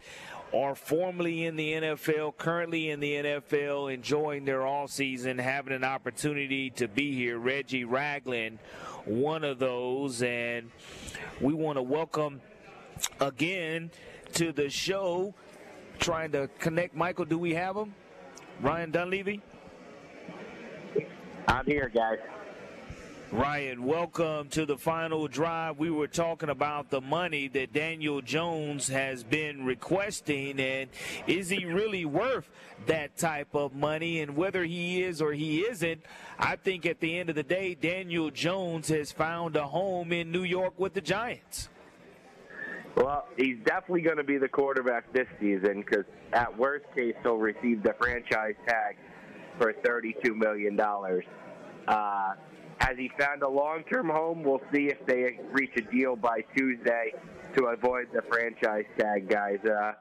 are 0.52 0.74
formerly 0.74 1.44
in 1.44 1.56
the 1.56 1.72
NFL, 1.72 2.36
currently 2.36 2.90
in 2.90 3.00
the 3.00 3.14
NFL, 3.14 3.92
enjoying 3.92 4.44
their 4.44 4.66
off 4.66 4.90
season, 4.90 5.38
having 5.38 5.72
an 5.72 5.84
opportunity 5.84 6.70
to 6.70 6.88
be 6.88 7.14
here. 7.14 7.38
Reggie 7.38 7.84
Ragland, 7.84 8.58
one 9.04 9.44
of 9.44 9.58
those, 9.58 10.22
and 10.22 10.70
we 11.40 11.54
want 11.54 11.76
to 11.76 11.82
welcome 11.82 12.40
again 13.20 13.90
to 14.34 14.52
the 14.52 14.68
show. 14.70 15.34
Trying 15.98 16.32
to 16.32 16.48
connect 16.58 16.94
Michael. 16.94 17.26
Do 17.26 17.38
we 17.38 17.54
have 17.54 17.76
him? 17.76 17.94
Ryan 18.60 18.90
Dunleavy? 18.90 19.42
I'm 21.46 21.66
here, 21.66 21.90
guys. 21.92 22.18
Ryan, 23.32 23.84
welcome 23.84 24.48
to 24.48 24.66
the 24.66 24.76
final 24.76 25.28
drive. 25.28 25.78
We 25.78 25.88
were 25.88 26.08
talking 26.08 26.48
about 26.48 26.90
the 26.90 27.00
money 27.00 27.46
that 27.48 27.72
Daniel 27.72 28.20
Jones 28.20 28.88
has 28.88 29.22
been 29.22 29.64
requesting, 29.64 30.58
and 30.58 30.90
is 31.28 31.48
he 31.48 31.64
really 31.64 32.04
worth 32.04 32.50
that 32.86 33.16
type 33.16 33.54
of 33.54 33.72
money? 33.72 34.20
And 34.20 34.36
whether 34.36 34.64
he 34.64 35.04
is 35.04 35.22
or 35.22 35.32
he 35.32 35.60
isn't, 35.60 36.02
I 36.40 36.56
think 36.56 36.86
at 36.86 36.98
the 36.98 37.20
end 37.20 37.30
of 37.30 37.36
the 37.36 37.44
day, 37.44 37.76
Daniel 37.76 38.30
Jones 38.30 38.88
has 38.88 39.12
found 39.12 39.54
a 39.54 39.68
home 39.68 40.12
in 40.12 40.32
New 40.32 40.42
York 40.42 40.74
with 40.76 40.94
the 40.94 41.00
Giants. 41.00 41.68
Well, 42.96 43.28
he's 43.36 43.56
definitely 43.64 44.02
going 44.02 44.16
to 44.16 44.24
be 44.24 44.38
the 44.38 44.48
quarterback 44.48 45.12
this 45.12 45.28
season 45.40 45.84
because 45.86 46.04
at 46.32 46.56
worst 46.58 46.86
case 46.94 47.14
he'll 47.22 47.36
receive 47.36 47.82
the 47.82 47.94
franchise 48.00 48.54
tag 48.66 48.96
for 49.58 49.72
$32 49.72 50.34
million. 50.34 50.78
Uh, 51.86 52.34
has 52.80 52.96
he 52.96 53.10
found 53.18 53.42
a 53.42 53.48
long-term 53.48 54.08
home? 54.08 54.42
We'll 54.42 54.62
see 54.72 54.88
if 54.88 55.04
they 55.06 55.38
reach 55.52 55.72
a 55.76 55.82
deal 55.82 56.16
by 56.16 56.42
Tuesday 56.56 57.12
to 57.56 57.66
avoid 57.66 58.08
the 58.12 58.22
franchise 58.22 58.86
tag, 58.98 59.28
guys. 59.28 59.58
Uh, 59.64 59.92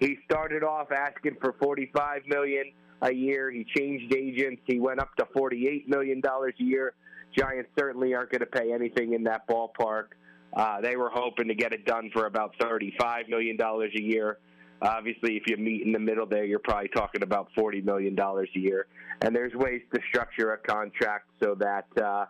he 0.00 0.18
started 0.24 0.64
off 0.64 0.90
asking 0.92 1.36
for 1.40 1.54
45 1.62 2.22
million 2.26 2.72
a 3.02 3.12
year. 3.12 3.50
He 3.50 3.66
changed 3.76 4.14
agents. 4.14 4.62
He 4.66 4.78
went 4.78 5.00
up 5.00 5.14
to 5.16 5.26
48 5.36 5.88
million 5.88 6.20
dollars 6.20 6.54
a 6.60 6.64
year. 6.64 6.94
Giants 7.36 7.70
certainly 7.78 8.14
aren't 8.14 8.30
going 8.30 8.40
to 8.40 8.46
pay 8.46 8.72
anything 8.72 9.14
in 9.14 9.24
that 9.24 9.46
ballpark. 9.48 10.08
Uh, 10.54 10.80
they 10.80 10.96
were 10.96 11.10
hoping 11.10 11.48
to 11.48 11.54
get 11.54 11.72
it 11.72 11.86
done 11.86 12.10
for 12.12 12.26
about 12.26 12.54
$35 12.58 13.28
million 13.28 13.58
a 13.60 14.00
year. 14.00 14.38
Obviously, 14.82 15.36
if 15.36 15.44
you 15.46 15.56
meet 15.56 15.82
in 15.82 15.92
the 15.92 15.98
middle 15.98 16.26
there, 16.26 16.44
you're 16.44 16.58
probably 16.58 16.88
talking 16.88 17.22
about 17.22 17.48
$40 17.56 17.84
million 17.84 18.18
a 18.18 18.58
year. 18.58 18.86
And 19.20 19.34
there's 19.34 19.54
ways 19.54 19.80
to 19.94 20.00
structure 20.08 20.52
a 20.52 20.58
contract 20.58 21.28
so 21.42 21.54
that 21.54 21.86
uh, 21.96 22.26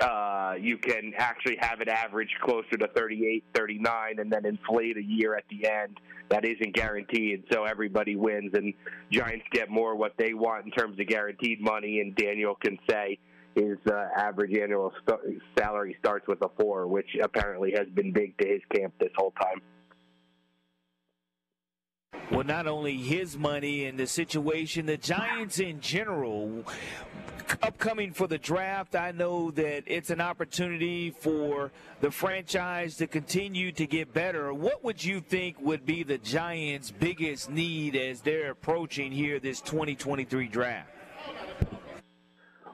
uh, 0.00 0.54
you 0.60 0.76
can 0.76 1.12
actually 1.16 1.56
have 1.60 1.80
it 1.80 1.88
average 1.88 2.30
closer 2.42 2.76
to 2.76 2.88
38, 2.88 3.44
39, 3.54 4.18
and 4.18 4.30
then 4.30 4.44
inflate 4.44 4.96
a 4.96 5.02
year 5.02 5.34
at 5.34 5.44
the 5.50 5.66
end 5.66 5.98
that 6.28 6.44
isn't 6.44 6.74
guaranteed. 6.74 7.44
So 7.52 7.64
everybody 7.64 8.16
wins, 8.16 8.52
and 8.54 8.72
Giants 9.10 9.46
get 9.50 9.68
more 9.68 9.96
what 9.96 10.14
they 10.16 10.32
want 10.32 10.64
in 10.64 10.70
terms 10.70 10.98
of 11.00 11.06
guaranteed 11.06 11.60
money, 11.60 12.00
and 12.00 12.14
Daniel 12.14 12.54
can 12.54 12.78
say, 12.88 13.18
his 13.54 13.78
uh, 13.90 14.08
average 14.16 14.56
annual 14.56 14.92
st- 15.06 15.42
salary 15.58 15.96
starts 15.98 16.26
with 16.26 16.42
a 16.42 16.48
four, 16.58 16.86
which 16.86 17.16
apparently 17.22 17.72
has 17.72 17.88
been 17.94 18.12
big 18.12 18.36
to 18.38 18.48
his 18.48 18.60
camp 18.74 18.94
this 19.00 19.10
whole 19.16 19.32
time. 19.40 19.60
Well, 22.30 22.44
not 22.44 22.68
only 22.68 22.96
his 22.96 23.36
money 23.36 23.86
and 23.86 23.98
the 23.98 24.06
situation, 24.06 24.86
the 24.86 24.96
Giants 24.96 25.58
in 25.58 25.80
general, 25.80 26.64
upcoming 27.60 28.12
for 28.12 28.28
the 28.28 28.38
draft, 28.38 28.94
I 28.94 29.10
know 29.10 29.50
that 29.52 29.82
it's 29.86 30.10
an 30.10 30.20
opportunity 30.20 31.10
for 31.10 31.72
the 32.00 32.10
franchise 32.10 32.96
to 32.98 33.08
continue 33.08 33.72
to 33.72 33.86
get 33.86 34.14
better. 34.14 34.54
What 34.54 34.84
would 34.84 35.02
you 35.04 35.20
think 35.20 35.60
would 35.60 35.84
be 35.84 36.04
the 36.04 36.18
Giants' 36.18 36.92
biggest 36.92 37.50
need 37.50 37.96
as 37.96 38.20
they're 38.20 38.52
approaching 38.52 39.10
here 39.10 39.40
this 39.40 39.60
2023 39.60 40.46
draft? 40.46 40.88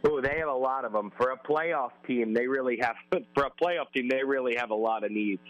Oh, 0.08 0.20
they 0.20 0.38
have 0.38 0.48
a 0.48 0.52
lot 0.52 0.84
of 0.84 0.92
them. 0.92 1.10
For 1.16 1.30
a 1.30 1.36
playoff 1.36 1.90
team, 2.06 2.32
they 2.32 2.46
really 2.46 2.78
have. 2.80 2.94
For 3.34 3.44
a 3.44 3.50
playoff 3.50 3.92
team, 3.92 4.08
they 4.08 4.22
really 4.24 4.54
have 4.56 4.70
a 4.70 4.74
lot 4.74 5.04
of 5.04 5.10
needs. 5.10 5.42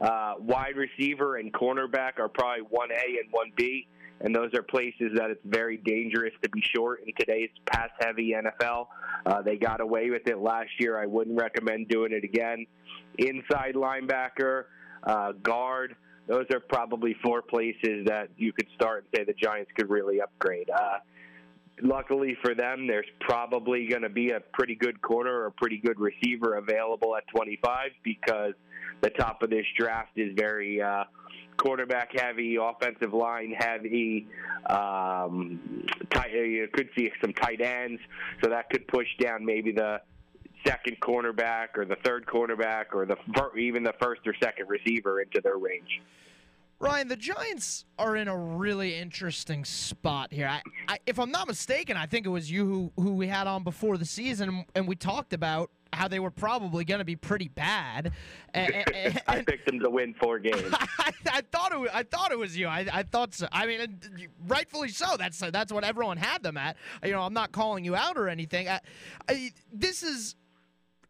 Uh, 0.00 0.34
wide 0.38 0.76
receiver 0.76 1.36
and 1.36 1.52
cornerback 1.52 2.18
are 2.18 2.28
probably 2.28 2.64
one 2.68 2.90
A 2.90 3.18
and 3.20 3.30
one 3.30 3.52
B, 3.56 3.86
and 4.20 4.34
those 4.34 4.52
are 4.54 4.62
places 4.62 5.12
that 5.16 5.30
it's 5.30 5.40
very 5.44 5.78
dangerous 5.78 6.32
to 6.42 6.48
be 6.50 6.62
short 6.74 7.00
in 7.06 7.12
today's 7.18 7.50
pass-heavy 7.66 8.34
NFL. 8.34 8.88
Uh, 9.24 9.40
they 9.42 9.56
got 9.56 9.80
away 9.80 10.10
with 10.10 10.26
it 10.26 10.38
last 10.38 10.70
year. 10.78 11.00
I 11.00 11.06
wouldn't 11.06 11.38
recommend 11.38 11.88
doing 11.88 12.12
it 12.12 12.24
again. 12.24 12.66
Inside 13.18 13.76
linebacker, 13.76 14.64
uh, 15.04 15.32
guard. 15.42 15.94
Those 16.26 16.46
are 16.52 16.60
probably 16.60 17.16
four 17.22 17.40
places 17.40 18.06
that 18.06 18.28
you 18.36 18.52
could 18.52 18.68
start 18.74 19.04
and 19.04 19.20
say 19.20 19.24
the 19.24 19.34
Giants 19.34 19.70
could 19.76 19.88
really 19.88 20.20
upgrade. 20.20 20.68
Uh, 20.68 20.98
luckily 21.80 22.36
for 22.42 22.54
them, 22.54 22.86
there's 22.86 23.06
probably 23.20 23.86
going 23.86 24.02
to 24.02 24.08
be 24.08 24.30
a 24.30 24.40
pretty 24.40 24.74
good 24.74 25.00
corner 25.02 25.32
or 25.32 25.46
a 25.46 25.52
pretty 25.52 25.78
good 25.78 25.98
receiver 25.98 26.56
available 26.56 27.16
at 27.16 27.26
25 27.28 27.90
because 28.02 28.54
the 29.00 29.10
top 29.10 29.42
of 29.42 29.50
this 29.50 29.66
draft 29.76 30.10
is 30.16 30.32
very 30.36 30.80
uh, 30.80 31.04
quarterback 31.56 32.10
heavy, 32.18 32.56
offensive 32.60 33.12
line 33.12 33.54
heavy. 33.56 34.28
Um, 34.68 35.86
tight, 36.10 36.32
you 36.32 36.68
could 36.72 36.88
see 36.96 37.10
some 37.20 37.32
tight 37.32 37.60
ends, 37.60 38.00
so 38.42 38.50
that 38.50 38.70
could 38.70 38.86
push 38.88 39.08
down 39.20 39.44
maybe 39.44 39.72
the 39.72 40.00
second 40.66 41.00
cornerback 41.00 41.68
or 41.76 41.84
the 41.84 41.96
third 42.04 42.26
cornerback 42.26 42.86
or 42.94 43.06
the 43.06 43.16
even 43.58 43.82
the 43.82 43.94
first 44.00 44.20
or 44.26 44.34
second 44.40 44.68
receiver 44.68 45.20
into 45.20 45.40
their 45.40 45.56
range. 45.56 46.00
Ryan, 46.82 47.06
the 47.06 47.16
Giants 47.16 47.84
are 47.96 48.16
in 48.16 48.26
a 48.26 48.36
really 48.36 48.96
interesting 48.96 49.64
spot 49.64 50.32
here. 50.32 50.48
I, 50.48 50.62
I, 50.88 50.98
if 51.06 51.20
I'm 51.20 51.30
not 51.30 51.46
mistaken, 51.46 51.96
I 51.96 52.06
think 52.06 52.26
it 52.26 52.28
was 52.28 52.50
you 52.50 52.66
who, 52.66 52.92
who 53.00 53.12
we 53.14 53.28
had 53.28 53.46
on 53.46 53.62
before 53.62 53.96
the 53.96 54.04
season, 54.04 54.64
and 54.74 54.88
we 54.88 54.96
talked 54.96 55.32
about 55.32 55.70
how 55.92 56.08
they 56.08 56.18
were 56.18 56.32
probably 56.32 56.84
going 56.84 56.98
to 56.98 57.04
be 57.04 57.14
pretty 57.14 57.48
bad. 57.48 58.12
And, 58.54 58.74
and, 58.94 59.22
I 59.26 59.40
picked 59.40 59.64
them 59.64 59.80
to 59.80 59.88
win 59.88 60.12
four 60.12 60.38
games. 60.38 60.62
I, 60.98 61.12
I, 61.26 61.40
thought 61.40 61.72
it. 61.72 61.80
Was, 61.80 61.88
I 61.94 62.02
thought 62.02 62.32
it 62.32 62.38
was 62.38 62.54
you. 62.54 62.66
I, 62.66 62.86
I 62.92 63.02
thought 63.02 63.32
so. 63.32 63.48
I 63.50 63.64
mean, 63.64 63.98
rightfully 64.46 64.88
so. 64.88 65.16
That's 65.16 65.38
that's 65.38 65.72
what 65.72 65.82
everyone 65.82 66.18
had 66.18 66.42
them 66.42 66.58
at. 66.58 66.76
You 67.02 67.12
know, 67.12 67.22
I'm 67.22 67.32
not 67.32 67.50
calling 67.52 67.82
you 67.82 67.96
out 67.96 68.18
or 68.18 68.28
anything. 68.28 68.68
this 69.72 70.02
is 70.02 70.36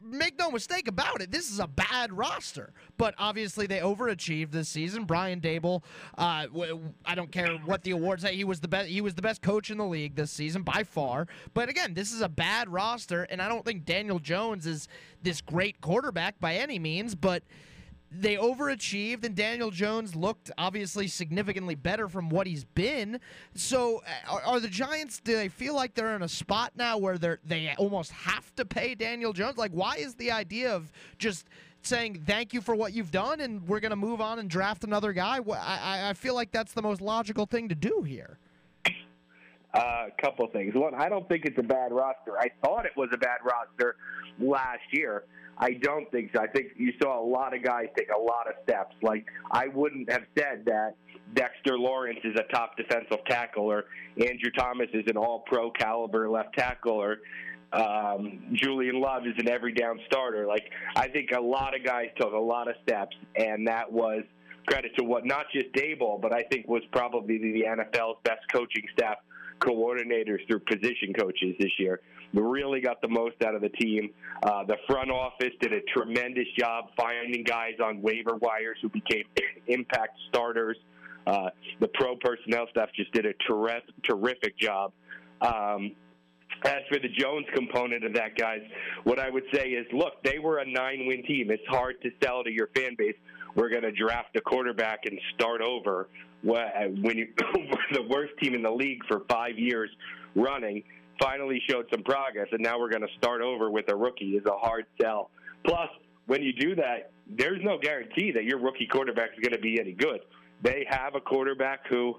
make 0.04 0.38
no 0.38 0.50
mistake 0.50 0.88
about 0.88 1.20
it, 1.20 1.30
this 1.30 1.50
is 1.50 1.58
a 1.58 1.66
bad 1.66 2.12
roster. 2.12 2.72
But 2.96 3.14
obviously, 3.18 3.66
they 3.66 3.78
overachieved 3.78 4.50
this 4.50 4.68
season. 4.68 5.04
Brian 5.04 5.40
Daboll, 5.40 5.82
uh, 6.18 6.46
I 7.04 7.14
don't 7.14 7.30
care 7.30 7.56
what 7.64 7.82
the 7.82 7.92
awards 7.92 8.22
say, 8.22 8.34
he 8.34 8.44
was 8.44 8.60
the 8.60 8.68
best. 8.68 8.88
He 8.88 9.00
was 9.00 9.14
the 9.14 9.22
best 9.22 9.42
coach 9.42 9.70
in 9.70 9.78
the 9.78 9.86
league 9.86 10.14
this 10.14 10.30
season 10.30 10.62
by 10.62 10.84
far. 10.84 11.26
But 11.54 11.68
again, 11.68 11.94
this 11.94 12.12
is 12.12 12.20
a 12.20 12.28
bad 12.28 12.68
roster, 12.68 13.24
and 13.24 13.40
I 13.40 13.48
don't 13.48 13.64
think 13.64 13.84
Daniel 13.84 14.18
Jones 14.18 14.66
is 14.66 14.88
this 15.22 15.40
great 15.40 15.80
quarterback 15.80 16.38
by 16.40 16.56
any 16.56 16.78
means. 16.78 17.14
But 17.14 17.42
they 18.20 18.36
overachieved, 18.36 19.24
and 19.24 19.34
Daniel 19.34 19.70
Jones 19.70 20.14
looked 20.14 20.50
obviously 20.58 21.06
significantly 21.06 21.74
better 21.74 22.08
from 22.08 22.28
what 22.28 22.46
he's 22.46 22.64
been. 22.64 23.18
So, 23.54 24.02
uh, 24.26 24.32
are, 24.32 24.42
are, 24.42 24.60
the 24.60 24.68
Giants? 24.68 25.20
Do 25.20 25.34
they 25.34 25.48
feel 25.48 25.74
like 25.74 25.94
they're 25.94 26.14
in 26.14 26.22
a 26.22 26.28
spot 26.28 26.72
now 26.76 26.98
where 26.98 27.16
they 27.16 27.36
they 27.46 27.74
almost 27.78 28.12
have 28.12 28.54
to 28.56 28.64
pay 28.64 28.94
Daniel 28.94 29.32
Jones? 29.32 29.56
Like, 29.56 29.72
why 29.72 29.96
is 29.96 30.14
the 30.14 30.30
idea 30.30 30.74
of 30.74 30.92
just 31.18 31.46
saying 31.82 32.22
thank 32.26 32.52
you 32.52 32.60
for 32.60 32.74
what 32.74 32.92
you've 32.92 33.10
done 33.10 33.40
and 33.40 33.66
we're 33.66 33.80
going 33.80 33.90
to 33.90 33.96
move 33.96 34.20
on 34.20 34.38
and 34.38 34.50
draft 34.50 34.84
another 34.84 35.12
guy? 35.12 35.38
I, 35.38 36.10
I 36.10 36.12
feel 36.12 36.34
like 36.34 36.52
that's 36.52 36.72
the 36.72 36.82
most 36.82 37.00
logical 37.00 37.46
thing 37.46 37.68
to 37.68 37.74
do 37.74 38.02
here. 38.02 38.38
A 39.74 39.78
uh, 39.78 40.06
couple 40.22 40.46
things. 40.48 40.74
One, 40.74 40.94
I 40.94 41.08
don't 41.08 41.26
think 41.28 41.46
it's 41.46 41.58
a 41.58 41.62
bad 41.62 41.92
roster. 41.92 42.38
I 42.38 42.50
thought 42.62 42.84
it 42.84 42.92
was 42.94 43.08
a 43.14 43.16
bad 43.16 43.38
roster 43.42 43.96
last 44.38 44.82
year. 44.92 45.24
I 45.62 45.74
don't 45.74 46.10
think 46.10 46.32
so. 46.34 46.42
I 46.42 46.48
think 46.48 46.72
you 46.76 46.92
saw 47.00 47.22
a 47.22 47.24
lot 47.24 47.54
of 47.54 47.62
guys 47.62 47.86
take 47.96 48.08
a 48.10 48.20
lot 48.20 48.48
of 48.48 48.54
steps. 48.64 48.96
Like 49.00 49.24
I 49.52 49.68
wouldn't 49.68 50.10
have 50.10 50.24
said 50.36 50.64
that 50.66 50.96
Dexter 51.34 51.78
Lawrence 51.78 52.18
is 52.24 52.34
a 52.36 52.52
top 52.52 52.76
defensive 52.76 53.24
tackle 53.28 53.70
or 53.70 53.84
Andrew 54.18 54.50
Thomas 54.58 54.88
is 54.92 55.04
an 55.06 55.16
all-pro 55.16 55.70
caliber 55.70 56.28
left 56.28 56.58
tackle 56.58 56.94
or 56.94 57.18
um, 57.72 58.42
Julian 58.54 59.00
Love 59.00 59.24
is 59.24 59.34
an 59.38 59.48
every 59.48 59.72
down 59.72 60.00
starter. 60.06 60.48
Like 60.48 60.64
I 60.96 61.06
think 61.06 61.30
a 61.30 61.40
lot 61.40 61.76
of 61.76 61.84
guys 61.84 62.08
took 62.16 62.32
a 62.32 62.36
lot 62.36 62.66
of 62.66 62.74
steps, 62.82 63.16
and 63.36 63.68
that 63.68 63.90
was 63.90 64.24
credit 64.66 64.96
to 64.96 65.04
what 65.04 65.24
not 65.24 65.46
just 65.52 65.72
Daboll, 65.74 66.20
but 66.20 66.34
I 66.34 66.42
think 66.42 66.66
was 66.66 66.82
probably 66.90 67.38
the 67.38 67.62
NFL's 67.68 68.18
best 68.24 68.40
coaching 68.52 68.82
staff 68.92 69.18
coordinators 69.60 70.44
through 70.48 70.58
position 70.60 71.12
coaches 71.16 71.54
this 71.60 71.70
year. 71.78 72.00
Really 72.34 72.80
got 72.80 73.00
the 73.02 73.08
most 73.08 73.36
out 73.44 73.54
of 73.54 73.60
the 73.60 73.68
team. 73.68 74.10
Uh, 74.42 74.64
the 74.64 74.76
front 74.86 75.10
office 75.10 75.52
did 75.60 75.72
a 75.72 75.80
tremendous 75.94 76.46
job 76.58 76.86
finding 76.96 77.44
guys 77.44 77.74
on 77.82 78.00
waiver 78.00 78.36
wires 78.36 78.78
who 78.80 78.88
became 78.88 79.24
impact 79.66 80.18
starters. 80.28 80.76
Uh, 81.26 81.50
the 81.80 81.88
pro 81.88 82.16
personnel 82.16 82.66
staff 82.70 82.88
just 82.96 83.12
did 83.12 83.26
a 83.26 83.32
terrific, 83.46 83.90
terrific 84.08 84.58
job. 84.58 84.92
Um, 85.40 85.92
as 86.64 86.80
for 86.88 86.98
the 86.98 87.08
Jones 87.08 87.46
component 87.54 88.04
of 88.04 88.14
that, 88.14 88.36
guys, 88.36 88.60
what 89.04 89.18
I 89.18 89.30
would 89.30 89.44
say 89.52 89.70
is, 89.70 89.86
look, 89.92 90.22
they 90.22 90.38
were 90.38 90.58
a 90.58 90.66
nine-win 90.66 91.24
team. 91.24 91.50
It's 91.50 91.66
hard 91.68 92.00
to 92.02 92.10
sell 92.22 92.44
to 92.44 92.50
your 92.50 92.68
fan 92.74 92.94
base. 92.96 93.16
We're 93.54 93.70
going 93.70 93.82
to 93.82 93.92
draft 93.92 94.36
a 94.36 94.40
quarterback 94.40 95.00
and 95.04 95.18
start 95.34 95.60
over 95.60 96.08
when 96.42 97.16
you 97.16 97.28
the 97.92 98.02
worst 98.08 98.32
team 98.40 98.54
in 98.54 98.62
the 98.62 98.70
league 98.70 99.00
for 99.06 99.22
five 99.28 99.58
years 99.58 99.90
running 100.34 100.82
finally 101.22 101.62
showed 101.68 101.86
some 101.92 102.02
progress, 102.02 102.48
and 102.52 102.60
now 102.60 102.78
we're 102.78 102.90
going 102.90 103.02
to 103.02 103.14
start 103.16 103.40
over 103.42 103.70
with 103.70 103.88
a 103.88 103.96
rookie 103.96 104.36
is 104.36 104.44
a 104.46 104.58
hard 104.58 104.86
sell. 105.00 105.30
Plus, 105.64 105.88
when 106.26 106.42
you 106.42 106.52
do 106.52 106.74
that, 106.74 107.12
there's 107.28 107.60
no 107.62 107.78
guarantee 107.78 108.32
that 108.32 108.44
your 108.44 108.58
rookie 108.58 108.86
quarterback 108.86 109.30
is 109.36 109.40
going 109.40 109.52
to 109.52 109.60
be 109.60 109.80
any 109.80 109.92
good. 109.92 110.20
They 110.62 110.86
have 110.88 111.14
a 111.14 111.20
quarterback 111.20 111.86
who 111.88 112.16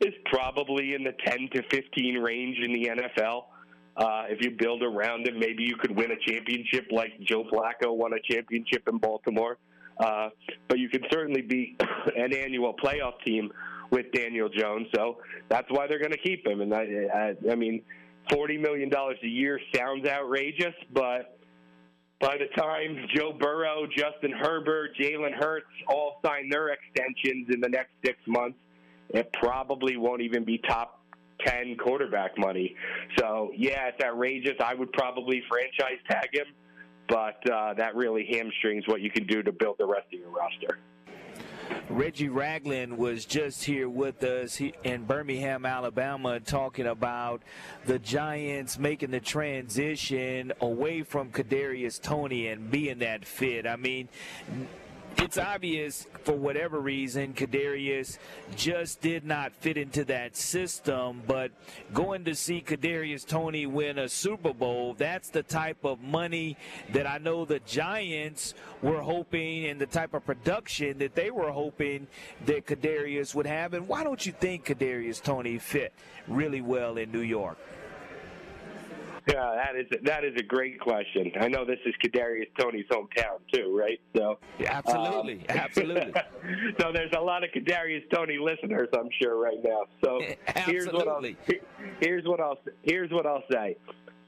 is 0.00 0.14
probably 0.26 0.94
in 0.94 1.04
the 1.04 1.14
10 1.24 1.48
to 1.54 1.62
15 1.70 2.18
range 2.18 2.58
in 2.58 2.72
the 2.72 2.88
NFL. 2.88 3.44
Uh, 3.96 4.24
if 4.28 4.42
you 4.42 4.50
build 4.50 4.82
around 4.82 5.26
him, 5.26 5.38
maybe 5.38 5.62
you 5.62 5.76
could 5.76 5.94
win 5.94 6.10
a 6.10 6.32
championship 6.32 6.86
like 6.90 7.12
Joe 7.20 7.44
Flacco 7.44 7.94
won 7.94 8.12
a 8.14 8.32
championship 8.32 8.88
in 8.88 8.98
Baltimore. 8.98 9.58
Uh, 9.98 10.30
but 10.68 10.78
you 10.78 10.88
can 10.88 11.02
certainly 11.12 11.42
be 11.42 11.76
an 12.16 12.34
annual 12.34 12.74
playoff 12.74 13.22
team 13.24 13.52
with 13.90 14.10
Daniel 14.12 14.48
Jones. 14.48 14.88
So 14.94 15.18
that's 15.48 15.66
why 15.70 15.86
they're 15.86 15.98
going 15.98 16.12
to 16.12 16.18
keep 16.18 16.46
him. 16.46 16.62
And 16.62 16.74
I, 16.74 16.86
I, 17.14 17.52
I 17.52 17.54
mean, 17.54 17.82
forty 18.30 18.58
million 18.58 18.88
dollars 18.88 19.18
a 19.22 19.26
year 19.26 19.60
sounds 19.74 20.06
outrageous, 20.06 20.74
but 20.92 21.38
by 22.20 22.36
the 22.38 22.46
time 22.60 23.06
Joe 23.14 23.32
Burrow, 23.32 23.86
Justin 23.86 24.32
Herbert, 24.32 24.96
Jalen 24.96 25.34
Hurts 25.34 25.66
all 25.88 26.20
sign 26.24 26.48
their 26.48 26.68
extensions 26.68 27.48
in 27.52 27.60
the 27.60 27.68
next 27.68 27.90
six 28.04 28.18
months, 28.26 28.58
it 29.10 29.32
probably 29.32 29.96
won't 29.96 30.22
even 30.22 30.44
be 30.44 30.58
top 30.58 31.00
10 31.44 31.76
quarterback 31.78 32.38
money. 32.38 32.76
So, 33.18 33.50
yeah, 33.56 33.88
it's 33.88 34.00
outrageous. 34.04 34.54
I 34.64 34.74
would 34.74 34.92
probably 34.92 35.42
franchise 35.48 35.98
tag 36.08 36.28
him 36.32 36.46
but 37.12 37.50
uh, 37.50 37.74
that 37.74 37.94
really 37.94 38.26
hamstrings 38.30 38.86
what 38.86 39.02
you 39.02 39.10
can 39.10 39.26
do 39.26 39.42
to 39.42 39.52
build 39.52 39.76
the 39.78 39.86
rest 39.86 40.06
of 40.12 40.18
your 40.18 40.30
roster. 40.30 40.78
Reggie 41.88 42.28
Ragland 42.28 42.96
was 42.96 43.24
just 43.24 43.64
here 43.64 43.88
with 43.88 44.22
us 44.22 44.60
in 44.60 45.04
Birmingham, 45.04 45.66
Alabama, 45.66 46.40
talking 46.40 46.86
about 46.86 47.42
the 47.84 47.98
Giants 47.98 48.78
making 48.78 49.10
the 49.10 49.20
transition 49.20 50.52
away 50.60 51.02
from 51.02 51.30
Kadarius 51.30 52.00
Toney 52.00 52.48
and 52.48 52.70
being 52.70 53.00
that 53.00 53.24
fit. 53.24 53.66
I 53.66 53.76
mean, 53.76 54.08
it's 55.18 55.38
obvious 55.38 56.06
for 56.24 56.32
whatever 56.32 56.80
reason 56.80 57.32
Kadarius 57.34 58.18
just 58.56 59.00
did 59.00 59.24
not 59.24 59.52
fit 59.52 59.76
into 59.76 60.04
that 60.06 60.36
system. 60.36 61.22
But 61.26 61.52
going 61.92 62.24
to 62.24 62.34
see 62.34 62.60
Kadarius 62.60 63.26
Toney 63.26 63.66
win 63.66 63.98
a 63.98 64.08
Super 64.08 64.52
Bowl, 64.52 64.94
that's 64.94 65.30
the 65.30 65.42
type 65.42 65.84
of 65.84 66.00
money 66.00 66.56
that 66.92 67.06
I 67.06 67.18
know 67.18 67.44
the 67.44 67.60
Giants 67.60 68.54
were 68.80 69.00
hoping 69.00 69.66
and 69.66 69.80
the 69.80 69.86
type 69.86 70.14
of 70.14 70.24
production 70.24 70.98
that 70.98 71.14
they 71.14 71.30
were 71.30 71.50
hoping 71.50 72.06
that 72.46 72.66
Kadarius 72.66 73.34
would 73.34 73.46
have. 73.46 73.74
And 73.74 73.88
why 73.88 74.04
don't 74.04 74.24
you 74.24 74.32
think 74.32 74.66
Kadarius 74.66 75.22
Tony 75.22 75.58
fit 75.58 75.92
really 76.28 76.60
well 76.60 76.96
in 76.96 77.10
New 77.12 77.20
York? 77.20 77.58
Yeah, 79.32 79.54
that 79.54 79.76
is 79.76 79.86
a, 79.92 80.04
that 80.04 80.24
is 80.24 80.32
a 80.36 80.42
great 80.42 80.80
question. 80.80 81.30
I 81.40 81.46
know 81.46 81.64
this 81.64 81.78
is 81.86 81.94
Kadarius 82.04 82.48
Toney's 82.58 82.86
hometown 82.90 83.38
too, 83.52 83.76
right? 83.78 84.00
So 84.16 84.38
yeah, 84.58 84.72
absolutely, 84.72 85.34
um, 85.34 85.44
absolutely. 85.58 86.12
so 86.80 86.90
there's 86.92 87.12
a 87.16 87.20
lot 87.20 87.44
of 87.44 87.50
Kadarius 87.50 88.02
Toney 88.12 88.38
listeners, 88.38 88.88
I'm 88.92 89.10
sure, 89.22 89.38
right 89.38 89.58
now. 89.62 89.84
So 90.02 90.20
here's 90.66 90.88
what 90.88 91.06
I'll 91.06 91.22
here's 92.00 92.24
what 92.24 92.40
I'll 92.40 92.58
here's 92.82 93.12
what 93.12 93.26
I'll 93.26 93.44
say. 93.48 93.76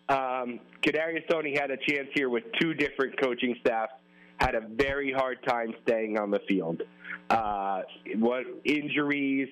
Um, 0.08 0.60
Kadarius 0.82 1.26
Toney 1.28 1.56
had 1.58 1.72
a 1.72 1.76
chance 1.76 2.08
here 2.14 2.28
with 2.28 2.44
two 2.60 2.72
different 2.74 3.20
coaching 3.20 3.56
staffs. 3.62 3.94
Had 4.36 4.54
a 4.54 4.60
very 4.60 5.12
hard 5.12 5.38
time 5.44 5.74
staying 5.86 6.18
on 6.18 6.30
the 6.30 6.40
field. 6.48 6.82
Uh, 7.30 7.82
what 8.18 8.44
injuries 8.64 9.48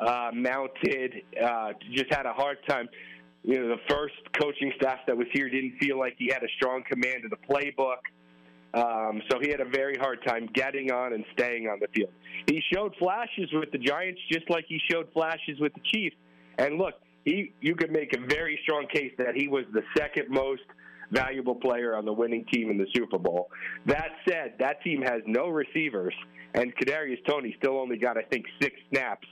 uh, 0.00 0.30
mounted? 0.32 1.22
Uh, 1.40 1.74
just 1.92 2.12
had 2.12 2.26
a 2.26 2.32
hard 2.32 2.58
time 2.68 2.88
you 3.42 3.58
know, 3.58 3.68
the 3.68 3.80
first 3.88 4.14
coaching 4.40 4.72
staff 4.76 4.98
that 5.06 5.16
was 5.16 5.26
here 5.32 5.48
didn't 5.48 5.78
feel 5.80 5.98
like 5.98 6.14
he 6.18 6.28
had 6.28 6.42
a 6.42 6.48
strong 6.56 6.82
command 6.88 7.24
of 7.24 7.30
the 7.30 7.36
playbook. 7.48 8.00
Um, 8.72 9.22
so 9.30 9.40
he 9.40 9.50
had 9.50 9.60
a 9.60 9.68
very 9.68 9.96
hard 9.96 10.24
time 10.24 10.48
getting 10.54 10.92
on 10.92 11.12
and 11.12 11.24
staying 11.32 11.66
on 11.66 11.80
the 11.80 11.88
field. 11.88 12.10
He 12.46 12.62
showed 12.72 12.94
flashes 12.96 13.50
with 13.52 13.72
the 13.72 13.78
Giants, 13.78 14.20
just 14.30 14.48
like 14.48 14.64
he 14.68 14.80
showed 14.90 15.08
flashes 15.12 15.58
with 15.58 15.72
the 15.74 15.80
Chiefs. 15.92 16.16
And 16.58 16.78
look, 16.78 16.94
he 17.24 17.52
you 17.60 17.74
could 17.74 17.90
make 17.90 18.14
a 18.16 18.20
very 18.20 18.58
strong 18.62 18.86
case 18.86 19.12
that 19.18 19.34
he 19.34 19.48
was 19.48 19.64
the 19.72 19.82
second 19.96 20.28
most 20.28 20.62
valuable 21.10 21.54
player 21.54 21.96
on 21.96 22.04
the 22.04 22.12
winning 22.12 22.44
team 22.52 22.70
in 22.70 22.78
the 22.78 22.86
Super 22.94 23.18
Bowl. 23.18 23.50
That 23.86 24.10
said, 24.28 24.54
that 24.60 24.82
team 24.82 25.02
has 25.02 25.22
no 25.26 25.48
receivers, 25.48 26.14
and 26.54 26.72
Kadarius 26.76 27.24
Toney 27.26 27.54
still 27.58 27.78
only 27.78 27.96
got 27.96 28.16
I 28.16 28.22
think 28.22 28.46
six 28.62 28.76
snaps 28.90 29.26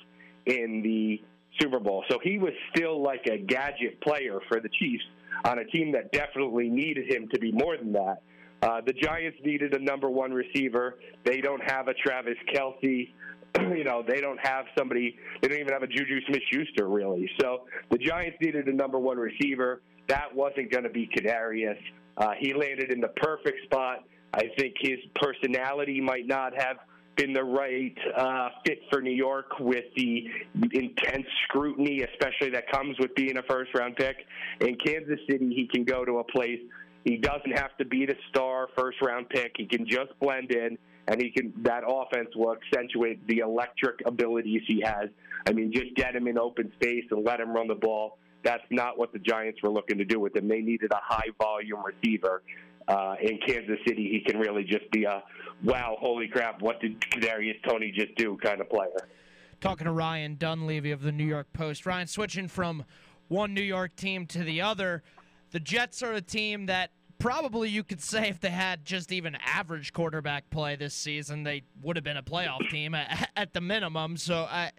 in 0.46 0.82
the 0.82 1.22
Super 1.60 1.80
Bowl. 1.80 2.04
So 2.10 2.18
he 2.22 2.38
was 2.38 2.52
still 2.74 3.02
like 3.02 3.26
a 3.26 3.38
gadget 3.38 4.00
player 4.00 4.40
for 4.48 4.60
the 4.60 4.68
Chiefs 4.68 5.04
on 5.44 5.58
a 5.58 5.64
team 5.64 5.92
that 5.92 6.12
definitely 6.12 6.68
needed 6.68 7.10
him 7.10 7.28
to 7.32 7.38
be 7.38 7.52
more 7.52 7.76
than 7.76 7.92
that. 7.92 8.22
Uh, 8.60 8.80
the 8.84 8.92
Giants 8.92 9.38
needed 9.44 9.74
a 9.74 9.78
number 9.78 10.10
one 10.10 10.32
receiver. 10.32 10.98
They 11.24 11.40
don't 11.40 11.62
have 11.70 11.88
a 11.88 11.94
Travis 11.94 12.34
Kelce. 12.52 13.10
you 13.58 13.84
know, 13.84 14.02
they 14.06 14.20
don't 14.20 14.40
have 14.42 14.66
somebody. 14.76 15.16
They 15.40 15.48
don't 15.48 15.60
even 15.60 15.72
have 15.72 15.82
a 15.82 15.86
Juju 15.86 16.20
Smith-Schuster 16.26 16.88
really. 16.88 17.30
So 17.40 17.62
the 17.90 17.98
Giants 17.98 18.38
needed 18.40 18.66
a 18.66 18.72
number 18.72 18.98
one 18.98 19.16
receiver. 19.16 19.82
That 20.08 20.34
wasn't 20.34 20.72
going 20.72 20.84
to 20.84 20.90
be 20.90 21.08
Kadarius. 21.16 21.78
Uh, 22.16 22.32
he 22.38 22.52
landed 22.52 22.90
in 22.90 23.00
the 23.00 23.08
perfect 23.08 23.62
spot. 23.64 24.04
I 24.34 24.50
think 24.58 24.74
his 24.80 24.98
personality 25.14 26.00
might 26.00 26.26
not 26.26 26.52
have 26.60 26.78
been 27.18 27.32
the 27.32 27.44
right 27.44 27.96
uh, 28.16 28.48
fit 28.64 28.78
for 28.90 29.02
New 29.02 29.14
York 29.14 29.58
with 29.58 29.84
the 29.96 30.26
intense 30.72 31.26
scrutiny, 31.44 32.02
especially 32.02 32.50
that 32.50 32.70
comes 32.70 32.96
with 32.98 33.14
being 33.14 33.36
a 33.36 33.42
first 33.42 33.74
round 33.74 33.96
pick. 33.96 34.16
In 34.60 34.76
Kansas 34.76 35.18
City, 35.28 35.52
he 35.54 35.66
can 35.66 35.84
go 35.84 36.04
to 36.04 36.18
a 36.20 36.24
place. 36.24 36.60
He 37.04 37.16
doesn't 37.16 37.56
have 37.58 37.76
to 37.78 37.84
be 37.84 38.06
the 38.06 38.14
star 38.30 38.68
first 38.78 39.02
round 39.02 39.28
pick. 39.28 39.52
He 39.56 39.66
can 39.66 39.86
just 39.86 40.18
blend 40.20 40.52
in, 40.52 40.78
and 41.08 41.20
he 41.20 41.30
can. 41.30 41.52
That 41.62 41.82
offense 41.86 42.28
will 42.36 42.54
accentuate 42.54 43.26
the 43.26 43.38
electric 43.38 44.00
abilities 44.06 44.62
he 44.66 44.80
has. 44.84 45.10
I 45.46 45.52
mean, 45.52 45.72
just 45.72 45.94
get 45.96 46.14
him 46.14 46.28
in 46.28 46.38
open 46.38 46.72
space 46.80 47.04
and 47.10 47.24
let 47.24 47.40
him 47.40 47.50
run 47.50 47.66
the 47.66 47.74
ball. 47.74 48.18
That's 48.44 48.64
not 48.70 48.96
what 48.96 49.12
the 49.12 49.18
Giants 49.18 49.60
were 49.62 49.70
looking 49.70 49.98
to 49.98 50.04
do 50.04 50.20
with 50.20 50.36
him. 50.36 50.48
They 50.48 50.60
needed 50.60 50.92
a 50.92 51.00
high 51.02 51.30
volume 51.38 51.82
receiver. 51.84 52.42
Uh, 52.88 53.16
in 53.20 53.38
Kansas 53.46 53.78
City, 53.86 54.08
he 54.10 54.20
can 54.26 54.40
really 54.40 54.64
just 54.64 54.90
be 54.90 55.04
a 55.04 55.22
wow, 55.62 55.96
holy 56.00 56.26
crap, 56.26 56.62
what 56.62 56.80
did 56.80 56.98
Kadarius 57.00 57.62
Toney 57.68 57.92
just 57.94 58.14
do 58.16 58.38
kind 58.42 58.62
of 58.62 58.70
player. 58.70 59.08
Talking 59.60 59.84
to 59.84 59.92
Ryan 59.92 60.36
Dunleavy 60.36 60.90
of 60.90 61.02
the 61.02 61.12
New 61.12 61.26
York 61.26 61.52
Post. 61.52 61.84
Ryan, 61.84 62.06
switching 62.06 62.48
from 62.48 62.84
one 63.28 63.52
New 63.52 63.60
York 63.60 63.94
team 63.94 64.24
to 64.28 64.42
the 64.42 64.62
other, 64.62 65.02
the 65.50 65.60
Jets 65.60 66.02
are 66.02 66.14
a 66.14 66.22
team 66.22 66.66
that 66.66 66.90
probably 67.18 67.68
you 67.68 67.84
could 67.84 68.00
say 68.00 68.28
if 68.28 68.40
they 68.40 68.50
had 68.50 68.84
just 68.84 69.12
even 69.12 69.36
average 69.44 69.92
quarterback 69.92 70.48
play 70.48 70.76
this 70.76 70.94
season, 70.94 71.42
they 71.42 71.64
would 71.82 71.96
have 71.96 72.04
been 72.04 72.16
a 72.16 72.22
playoff 72.22 72.70
team 72.70 72.94
at, 72.94 73.30
at 73.36 73.52
the 73.52 73.60
minimum. 73.60 74.16
So 74.16 74.46
I. 74.50 74.72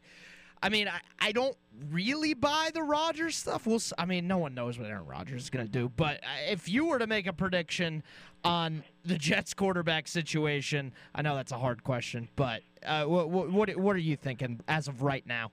I 0.61 0.69
mean, 0.69 0.87
I, 0.87 0.99
I 1.19 1.31
don't 1.31 1.55
really 1.89 2.33
buy 2.33 2.69
the 2.73 2.83
Rodgers 2.83 3.37
stuff. 3.37 3.65
We'll, 3.65 3.79
I 3.97 4.05
mean, 4.05 4.27
no 4.27 4.37
one 4.37 4.53
knows 4.53 4.77
what 4.77 4.89
Aaron 4.89 5.05
Rodgers 5.05 5.43
is 5.43 5.49
going 5.49 5.65
to 5.65 5.71
do. 5.71 5.89
But 5.95 6.17
uh, 6.17 6.51
if 6.51 6.67
you 6.67 6.85
were 6.87 6.99
to 6.99 7.07
make 7.07 7.27
a 7.27 7.33
prediction 7.33 8.03
on 8.43 8.83
the 9.05 9.17
Jets 9.17 9.53
quarterback 9.53 10.07
situation, 10.07 10.93
I 11.15 11.21
know 11.21 11.35
that's 11.35 11.51
a 11.51 11.57
hard 11.57 11.83
question, 11.83 12.27
but 12.35 12.61
uh, 12.85 13.05
what, 13.05 13.29
what 13.29 13.75
what 13.77 13.95
are 13.95 13.99
you 13.99 14.15
thinking 14.15 14.59
as 14.67 14.87
of 14.87 15.01
right 15.01 15.25
now? 15.25 15.51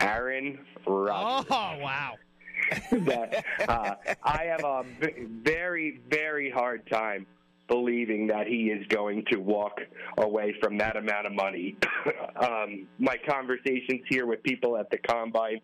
Aaron 0.00 0.58
Rodgers. 0.86 1.46
Oh 1.50 1.78
wow. 1.80 2.14
that 2.92 3.44
uh, 3.68 3.94
I 4.22 4.44
have 4.44 4.64
a 4.64 4.84
very 5.42 6.00
very 6.08 6.48
hard 6.50 6.88
time 6.88 7.26
believing 7.68 8.26
that 8.26 8.46
he 8.46 8.70
is 8.70 8.86
going 8.88 9.24
to 9.30 9.38
walk 9.38 9.80
away 10.18 10.54
from 10.60 10.78
that 10.78 10.96
amount 10.96 11.26
of 11.26 11.32
money. 11.32 11.76
um, 12.36 12.86
my 12.98 13.16
conversations 13.28 14.02
here 14.08 14.26
with 14.26 14.42
people 14.42 14.76
at 14.76 14.90
the 14.90 14.98
combine, 14.98 15.60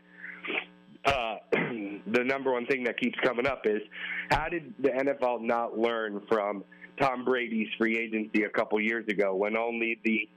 uh, 1.05 1.37
the 1.53 2.25
number 2.25 2.53
one 2.53 2.67
thing 2.67 2.85
that 2.85 2.99
keeps 2.99 3.19
coming 3.21 3.47
up 3.47 3.63
is 3.65 3.83
how 4.31 4.49
did 4.49 4.73
the 4.79 4.91
NFL 4.91 5.43
not 5.43 5.79
learn 5.79 6.23
from 6.29 6.65
Tom 7.01 7.25
Brady's 7.25 7.69
free 7.79 7.99
agency 7.99 8.45
a 8.45 8.49
couple 8.49 8.81
years 8.81 9.07
ago 9.09 9.35
when 9.35 9.57
only 9.57 9.99
the 10.05 10.29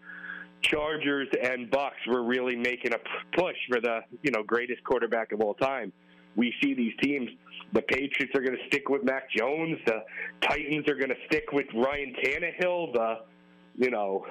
Chargers 0.62 1.28
and 1.42 1.72
Bucs 1.72 2.08
were 2.08 2.24
really 2.24 2.56
making 2.56 2.94
a 2.94 2.98
push 3.38 3.56
for 3.68 3.82
the 3.82 4.02
you 4.22 4.32
know 4.32 4.44
greatest 4.44 4.84
quarterback 4.84 5.32
of 5.32 5.42
all 5.42 5.56
time. 5.56 5.92
We 6.36 6.54
see 6.62 6.74
these 6.74 6.94
teams 7.02 7.30
the 7.74 7.82
Patriots 7.82 8.34
are 8.36 8.42
going 8.42 8.58
to 8.58 8.68
stick 8.68 8.90
with 8.90 9.04
Mac 9.04 9.30
Jones. 9.32 9.78
The 9.86 10.04
Titans 10.42 10.88
are 10.88 10.96
going 10.96 11.10
to 11.10 11.16
stick 11.28 11.52
with 11.52 11.68
Ryan 11.74 12.14
Tannehill. 12.24 12.94
The 12.94 13.20
you 13.78 13.90
know, 13.90 14.26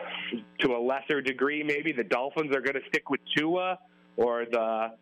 to 0.61 0.73
a 0.73 0.81
lesser 0.81 1.21
degree, 1.21 1.63
maybe 1.63 1.93
the 1.93 2.05
Dolphins 2.05 2.55
are 2.55 2.61
going 2.61 2.75
to 2.75 2.87
stick 2.89 3.09
with 3.11 3.21
Tua, 3.37 3.79
or 4.17 4.45
the 4.51 4.93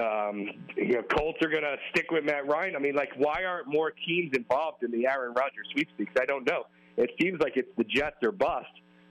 um, 0.00 0.48
you 0.76 0.94
know 0.94 1.02
Colts 1.02 1.38
are 1.42 1.48
going 1.48 1.62
to 1.62 1.76
stick 1.90 2.10
with 2.10 2.24
Matt 2.24 2.48
Ryan. 2.48 2.76
I 2.76 2.78
mean, 2.78 2.94
like, 2.94 3.10
why 3.16 3.44
aren't 3.44 3.68
more 3.68 3.92
teams 4.06 4.32
involved 4.34 4.82
in 4.82 4.90
the 4.90 5.06
Aaron 5.06 5.34
Rodgers 5.34 5.66
sweepstakes? 5.72 6.12
I 6.20 6.24
don't 6.24 6.46
know. 6.46 6.64
It 6.96 7.10
seems 7.20 7.40
like 7.40 7.56
it's 7.56 7.68
the 7.76 7.84
Jets 7.84 8.16
or 8.22 8.32
bust. 8.32 8.66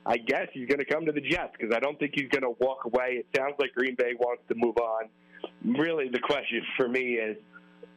I 0.08 0.18
guess 0.18 0.48
he's 0.54 0.68
going 0.68 0.80
to 0.80 0.86
come 0.86 1.06
to 1.06 1.12
the 1.12 1.22
Jets 1.22 1.54
because 1.58 1.76
I 1.76 1.80
don't 1.80 1.98
think 1.98 2.14
he's 2.16 2.30
going 2.30 2.44
to 2.44 2.56
walk 2.60 2.86
away. 2.86 3.24
It 3.24 3.28
sounds 3.36 3.56
like 3.60 3.74
Green 3.74 3.96
Bay 3.96 4.14
wants 4.20 4.44
to 4.50 4.56
move 4.56 4.78
on. 4.78 5.10
Really, 5.64 6.10
the 6.10 6.20
question 6.20 6.62
for 6.78 6.88
me 6.88 7.14
is 7.14 7.38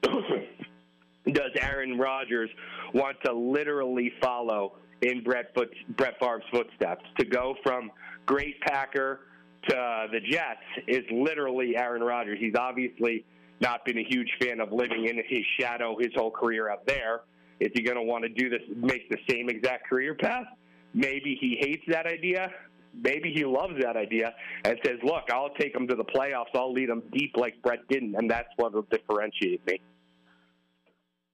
does 1.33 1.51
Aaron 1.61 1.99
Rodgers 1.99 2.51
want 2.95 3.17
to 3.25 3.33
literally 3.33 4.13
follow 4.21 4.77
in 5.03 5.23
Brett, 5.23 5.55
Foot, 5.55 5.71
Brett 5.97 6.15
Favre's 6.21 6.45
footsteps? 6.51 7.05
To 7.19 7.27
go 7.27 7.55
from 7.63 7.91
great 8.27 8.61
Packer 8.61 9.21
to 9.69 10.07
the 10.13 10.21
Jets 10.21 10.61
is 10.87 11.05
literally 11.11 11.77
Aaron 11.77 12.03
Rodgers. 12.03 12.39
He's 12.41 12.55
obviously 12.57 13.25
not 13.61 13.85
been 13.85 13.99
a 13.99 14.05
huge 14.05 14.31
fan 14.41 14.61
of 14.61 14.73
living 14.73 15.07
in 15.07 15.17
his 15.17 15.45
shadow 15.59 15.97
his 15.99 16.11
whole 16.15 16.31
career 16.31 16.71
out 16.71 16.87
there. 16.87 17.23
Is 17.61 17.71
he 17.75 17.83
going 17.83 17.97
to 17.97 18.03
want 18.03 18.23
to 18.23 18.29
do 18.29 18.49
this, 18.49 18.63
make 18.77 19.11
the 19.11 19.19
same 19.29 19.49
exact 19.49 19.89
career 19.89 20.15
path? 20.15 20.47
Maybe 20.95 21.37
he 21.41 21.59
hates 21.61 21.83
that 21.89 22.07
idea. 22.07 22.51
Maybe 22.95 23.33
he 23.33 23.45
loves 23.45 23.75
that 23.81 23.97
idea 23.97 24.35
and 24.65 24.79
says, 24.85 24.99
"Look, 25.03 25.31
I'll 25.31 25.51
take 25.51 25.73
them 25.73 25.87
to 25.89 25.95
the 25.95 26.05
playoffs. 26.05 26.55
I'll 26.55 26.73
lead 26.73 26.89
them 26.89 27.03
deep 27.13 27.37
like 27.37 27.61
Brett 27.63 27.87
didn't," 27.89 28.15
and 28.17 28.31
that's 28.31 28.49
what 28.57 28.73
will 28.73 28.83
differentiate 28.83 29.67
me. 29.67 29.81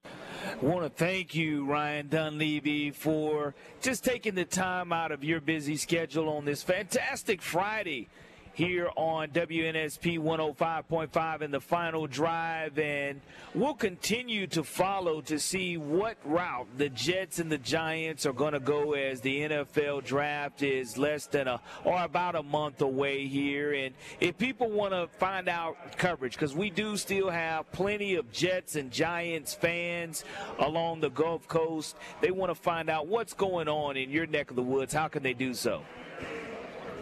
I 0.04 0.56
want 0.60 0.82
to 0.82 0.88
thank 0.88 1.34
you, 1.34 1.64
Ryan 1.64 2.08
Dunleavy, 2.08 2.90
for 2.90 3.54
just 3.80 4.04
taking 4.04 4.34
the 4.34 4.44
time 4.44 4.92
out 4.92 5.10
of 5.10 5.24
your 5.24 5.40
busy 5.40 5.76
schedule 5.76 6.28
on 6.28 6.44
this 6.44 6.62
fantastic 6.62 7.42
Friday 7.42 8.08
here 8.54 8.88
on 8.96 9.28
WNSP 9.28 10.18
105.5 10.18 11.42
in 11.42 11.50
the 11.50 11.60
final 11.60 12.06
drive. 12.06 12.78
And 12.78 13.20
we'll 13.54 13.74
continue 13.74 14.46
to 14.48 14.64
follow 14.64 15.20
to 15.22 15.38
see 15.38 15.76
what 15.76 16.16
route 16.24 16.68
the 16.76 16.88
Jets 16.88 17.40
and 17.40 17.50
the 17.50 17.58
Giants 17.58 18.24
are 18.24 18.32
going 18.32 18.52
to 18.52 18.60
go 18.60 18.94
as 18.94 19.20
the 19.20 19.40
NFL 19.40 20.04
draft 20.04 20.62
is 20.62 20.96
less 20.96 21.26
than 21.26 21.48
a 21.48 21.60
or 21.84 22.02
about 22.02 22.36
a 22.36 22.42
month 22.42 22.80
away 22.80 23.26
here. 23.26 23.74
And 23.74 23.94
if 24.20 24.38
people 24.38 24.70
want 24.70 24.92
to 24.92 25.08
find 25.18 25.48
out 25.48 25.76
coverage, 25.96 26.34
because 26.34 26.54
we 26.54 26.70
do 26.70 26.96
still 26.96 27.30
have 27.30 27.70
plenty 27.72 28.14
of 28.14 28.30
Jets 28.32 28.76
and 28.76 28.90
Giants 28.90 29.52
fans 29.54 30.24
along 30.60 31.00
the 31.00 31.10
Gulf 31.10 31.48
Coast, 31.48 31.96
they 32.20 32.30
want 32.30 32.50
to 32.50 32.54
find 32.54 32.88
out 32.88 33.08
what's 33.08 33.34
going 33.34 33.68
on 33.68 33.96
in 33.96 34.10
your 34.10 34.26
neck 34.26 34.50
of 34.50 34.56
the 34.56 34.62
woods. 34.62 34.94
How 34.94 35.08
can 35.08 35.22
they 35.22 35.34
do 35.34 35.54
so? 35.54 35.82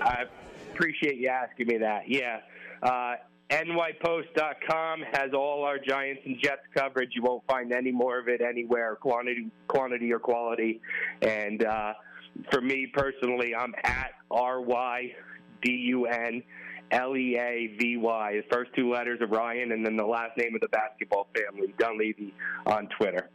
I 0.00 0.24
appreciate 0.82 1.18
you 1.18 1.28
asking 1.28 1.68
me 1.68 1.78
that. 1.78 2.08
Yeah. 2.08 2.40
Uh, 2.82 3.14
NYPost.com 3.50 5.02
has 5.12 5.32
all 5.34 5.62
our 5.64 5.78
Giants 5.78 6.22
and 6.24 6.36
Jets 6.42 6.62
coverage. 6.74 7.10
You 7.14 7.22
won't 7.22 7.46
find 7.46 7.72
any 7.72 7.92
more 7.92 8.18
of 8.18 8.28
it 8.28 8.40
anywhere, 8.40 8.96
quantity, 8.96 9.48
quantity 9.68 10.12
or 10.12 10.18
quality. 10.18 10.80
And 11.20 11.64
uh, 11.64 11.92
for 12.50 12.60
me 12.60 12.88
personally, 12.92 13.54
I'm 13.54 13.74
at 13.84 14.12
R 14.30 14.60
Y 14.60 15.12
D 15.62 15.70
U 15.70 16.06
N 16.06 16.42
L 16.90 17.16
E 17.16 17.36
A 17.38 17.76
V 17.78 17.98
Y. 17.98 18.32
The 18.32 18.54
first 18.56 18.70
two 18.74 18.90
letters 18.90 19.20
of 19.20 19.30
Ryan, 19.30 19.72
and 19.72 19.84
then 19.84 19.96
the 19.96 20.06
last 20.06 20.36
name 20.36 20.54
of 20.54 20.62
the 20.62 20.68
basketball 20.68 21.28
family, 21.36 21.74
Dunleavy, 21.78 22.34
on 22.66 22.88
Twitter. 22.98 23.28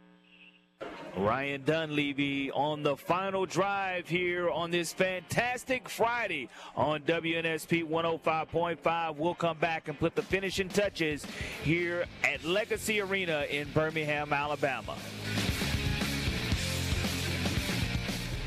Ryan 1.17 1.63
Dunleavy 1.63 2.51
on 2.51 2.83
the 2.83 2.95
final 2.95 3.47
drive 3.47 4.07
here 4.07 4.49
on 4.51 4.69
this 4.69 4.93
fantastic 4.93 5.89
Friday 5.89 6.47
on 6.75 7.01
WNSP 7.01 7.83
105.5. 7.83 9.17
We'll 9.17 9.33
come 9.33 9.57
back 9.57 9.87
and 9.87 9.97
put 9.99 10.13
the 10.13 10.21
finishing 10.21 10.69
touches 10.69 11.25
here 11.63 12.05
at 12.23 12.43
Legacy 12.43 13.01
Arena 13.01 13.47
in 13.49 13.67
Birmingham, 13.73 14.31
Alabama. 14.31 14.95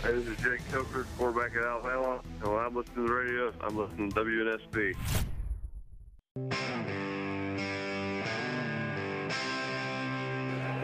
Hey, 0.02 0.12
this 0.12 0.26
is 0.28 0.36
Jake 0.38 0.60
Coker, 0.70 1.06
quarterback 1.18 1.56
at 1.56 1.64
Alabama. 1.64 2.20
And 2.40 2.52
when 2.52 2.64
I'm 2.64 2.74
listening 2.74 3.06
to 3.06 3.12
the 3.12 3.12
radio, 3.12 3.52
I'm 3.60 3.76
listening 3.76 4.12
to 4.12 4.20
WNSP. 4.20 4.94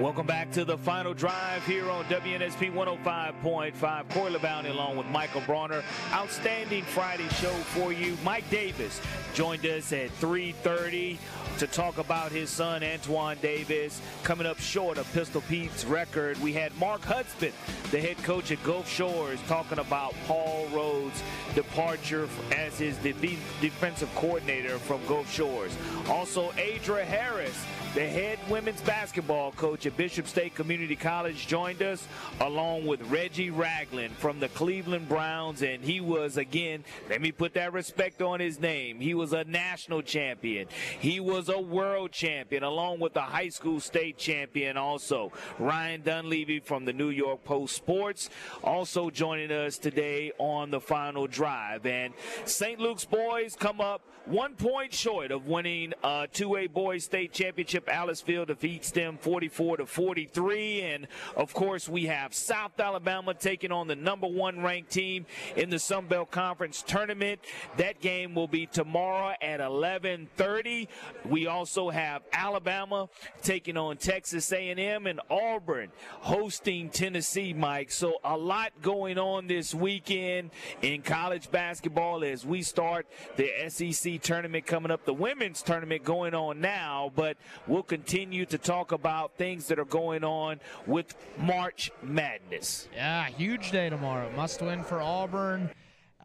Welcome 0.01 0.27
back 0.27 0.51
to 0.51 0.67
the 0.67 0.77
final 0.77 1.15
drive 1.15 1.65
here 1.67 1.91
on 1.91 2.05
WNSP 2.05 2.71
105.5. 2.71 4.11
Corey 4.11 4.31
LeBounty 4.31 4.69
along 4.69 4.99
with 4.99 5.07
Michael 5.07 5.41
Bronner. 5.41 5.83
Outstanding 6.13 6.85
Friday 6.85 7.27
show 7.31 7.53
for 7.73 7.95
you. 7.95 8.19
Mike 8.23 8.49
Davis 8.51 9.01
joined 9.33 9.65
us 9.65 9.95
at 9.95 10.11
3.30 10.21 11.17
to 11.59 11.67
talk 11.67 11.97
about 11.99 12.33
his 12.33 12.51
son, 12.51 12.85
Antoine 12.85 13.39
Davis, 13.41 14.01
coming 14.23 14.47
up 14.47 14.59
short 14.59 14.99
of 14.99 15.11
Pistol 15.13 15.41
Pete's 15.43 15.85
record. 15.85 16.39
We 16.43 16.53
had 16.53 16.77
Mark 16.79 17.01
Hudspeth, 17.03 17.55
the 17.91 17.99
head 17.99 18.19
coach 18.19 18.51
at 18.51 18.63
Gulf 18.63 18.89
Shores, 18.91 19.41
talking 19.49 19.79
about 19.79 20.15
Paul 20.27 20.67
Rhoads' 20.71 21.23
departure 21.55 22.29
as 22.55 22.79
his 22.79 22.97
defensive 22.99 24.15
coordinator 24.15 24.79
from 24.79 25.05
Gulf 25.07 25.33
Shores. 25.33 25.75
Also, 26.09 26.51
Adra 26.53 27.05
Harris 27.05 27.57
the 27.97 28.07
head 28.07 28.39
women's 28.51 28.83
basketball 28.83 29.53
coach 29.53 29.87
at 29.87 29.97
Bishop 29.97 30.29
State 30.29 30.55
Community 30.55 30.95
College 30.95 31.47
joined 31.47 31.81
us 31.81 32.07
along 32.43 32.85
with 32.85 33.01
Reggie 33.11 33.49
Ragland 33.49 34.15
from 34.19 34.39
the 34.39 34.51
Cleveland 34.51 35.09
Browns. 35.09 35.63
And 35.63 35.83
he 35.83 36.03
was, 36.03 36.37
again, 36.37 36.85
let 37.09 37.23
me 37.23 37.33
put 37.33 37.55
that 37.55 37.73
respect 37.73 38.21
on 38.21 38.39
his 38.39 38.61
name. 38.61 39.01
He 39.01 39.15
was 39.15 39.33
a 39.33 39.45
national 39.45 40.03
champion. 40.03 40.69
He 41.01 41.21
was 41.21 41.46
a 41.49 41.61
world 41.61 42.13
champion 42.13 42.63
along 42.63 43.01
with 43.01 43.15
the 43.15 43.21
high 43.21 43.49
school 43.49 43.81
state 43.81 44.17
champion 44.19 44.77
also. 44.77 45.33
Ryan 45.59 46.03
Dunleavy 46.03 46.61
from 46.61 46.85
the 46.85 46.93
New 46.93 47.11
York 47.11 47.45
Post 47.45 47.77
Sports 47.77 48.31
also 48.63 49.11
joining 49.11 49.51
us 49.51 49.79
today 49.79 50.33
on 50.39 50.71
the 50.71 50.81
final 50.81 51.27
drive. 51.27 51.87
And 51.87 52.15
St. 52.45 52.79
Luke's 52.79 53.05
boys 53.05 53.57
come 53.59 53.81
up 53.81 54.03
one 54.27 54.55
point 54.57 54.93
short 54.93 55.31
of 55.31 55.47
winning 55.47 55.93
a 56.03 56.27
2A 56.33 56.73
boys 56.73 57.05
state 57.05 57.33
championship 57.33 57.87
Aliceville 57.87 58.45
defeats 58.47 58.91
them 58.91 59.19
44 59.19 59.77
to 59.79 59.87
43. 59.87 60.81
And 60.83 61.07
of 61.37 61.55
course, 61.55 61.89
we 61.89 62.07
have 62.07 62.35
South 62.35 62.79
Alabama 62.79 63.35
taking 63.35 63.71
on 63.71 63.87
the 63.87 63.95
number 63.95 64.27
one 64.27 64.63
ranked 64.63 64.91
team 64.91 65.27
in 65.55 65.71
the 65.71 65.79
Sun 65.79 66.09
Belt 66.09 66.33
Conference 66.33 66.83
tournament. 66.83 67.41
That 67.77 68.01
game 68.01 68.35
will 68.35 68.49
be 68.49 68.67
tomorrow 68.67 69.35
at 69.41 69.61
11:30. 69.61 70.89
We 71.25 71.36
also 71.45 71.91
have 71.91 72.23
Alabama 72.33 73.09
taking 73.43 73.77
on 73.77 73.99
Texas 73.99 74.51
A&M 74.53 75.07
and 75.07 75.21
Auburn 75.31 75.93
hosting 76.21 76.91
Tennessee. 76.91 77.53
Mike, 77.53 77.93
so 77.93 78.15
a 78.25 78.37
lot 78.37 78.73
going 78.83 79.19
on 79.19 79.47
this 79.47 79.75
weekend 79.75 80.51
in 80.83 81.03
college 81.03 81.51
basketball 81.51 82.25
as 82.25 82.45
we 82.45 82.63
start 82.63 83.07
the 83.37 83.51
SEC 83.69 84.21
tournament 84.23 84.67
coming 84.67 84.91
up. 84.91 85.05
The 85.05 85.15
women's 85.15 85.63
tournament 85.63 86.03
going 86.03 86.35
on 86.35 86.61
now, 86.61 87.13
but 87.15 87.37
we'll 87.69 87.77
we'll 87.77 87.83
continue 87.83 88.47
to 88.47 88.57
talk 88.57 88.91
about 88.91 89.37
things 89.37 89.69
that 89.69 89.79
are 89.79 89.85
going 89.85 90.25
on 90.25 90.59
with 90.87 91.15
March 91.37 91.91
Madness. 92.03 92.89
Yeah, 92.95 93.27
huge 93.27 93.71
day 93.71 93.91
tomorrow. 93.91 94.31
Must 94.35 94.63
win 94.63 94.83
for 94.83 94.99
Auburn. 94.99 95.69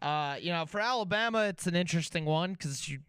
Uh, 0.00 0.36
you 0.40 0.50
know, 0.50 0.64
for 0.64 0.80
Alabama, 0.80 1.44
it's 1.44 1.66
an 1.66 1.76
interesting 1.76 2.24
one 2.24 2.54
because 2.54 2.88
you 2.88 3.00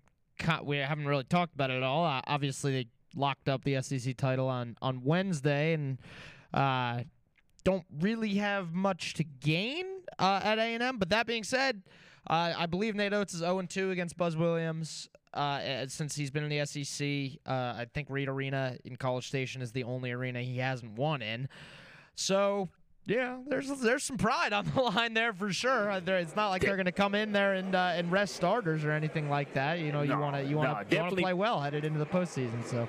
we 0.63 0.77
haven't 0.77 1.05
really 1.05 1.23
talked 1.23 1.53
about 1.53 1.69
it 1.69 1.77
at 1.77 1.83
all. 1.83 2.05
Uh, 2.05 2.21
obviously, 2.27 2.71
they 2.71 2.87
locked 3.15 3.47
up 3.47 3.63
the 3.63 3.81
SEC 3.81 4.15
title 4.17 4.47
on 4.47 4.75
on 4.81 5.03
Wednesday 5.03 5.73
and 5.73 5.99
uh, 6.53 7.03
don't 7.63 7.85
really 7.99 8.35
have 8.35 8.73
much 8.73 9.13
to 9.15 9.23
gain 9.23 9.85
uh, 10.19 10.41
at 10.43 10.59
A 10.59 10.73
and 10.73 10.83
M. 10.83 10.97
But 10.97 11.09
that 11.09 11.27
being 11.27 11.43
said, 11.43 11.81
uh, 12.29 12.53
I 12.57 12.65
believe 12.65 12.95
Nate 12.95 13.13
Oats 13.13 13.33
is 13.33 13.39
0 13.39 13.61
2 13.61 13.91
against 13.91 14.17
Buzz 14.17 14.35
Williams 14.35 15.09
uh, 15.33 15.87
since 15.87 16.15
he's 16.15 16.31
been 16.31 16.43
in 16.43 16.49
the 16.49 16.65
SEC. 16.65 17.39
Uh, 17.45 17.75
I 17.77 17.87
think 17.93 18.09
Reed 18.09 18.29
Arena 18.29 18.77
in 18.85 18.95
College 18.95 19.27
Station 19.27 19.61
is 19.61 19.71
the 19.71 19.83
only 19.83 20.11
arena 20.11 20.41
he 20.41 20.57
hasn't 20.57 20.97
won 20.97 21.21
in. 21.21 21.47
So 22.15 22.69
yeah, 23.05 23.37
there's 23.47 23.69
there's 23.81 24.03
some 24.03 24.17
pride 24.17 24.53
on 24.53 24.65
the 24.73 24.81
line 24.95 25.13
there 25.13 25.33
for 25.33 25.51
sure. 25.51 25.91
Uh, 25.91 25.99
it's 26.05 26.35
not 26.35 26.49
like 26.49 26.61
they're 26.61 26.77
going 26.77 26.85
to 26.85 26.91
come 26.91 27.15
in 27.15 27.33
there 27.33 27.53
and 27.53 27.75
uh, 27.75 27.91
and 27.95 28.11
rest 28.11 28.35
starters 28.35 28.85
or 28.85 28.91
anything 28.91 29.29
like 29.29 29.53
that. 29.53 29.79
You 29.79 29.91
know, 29.91 30.03
you 30.03 30.17
want 30.17 30.35
to 30.35 30.43
you 30.43 30.57
want 30.57 30.89
to 30.89 30.95
no, 30.95 31.09
play 31.09 31.33
well 31.33 31.59
headed 31.59 31.83
into 31.83 31.99
the 31.99 32.05
postseason. 32.05 32.65
So 32.65 32.87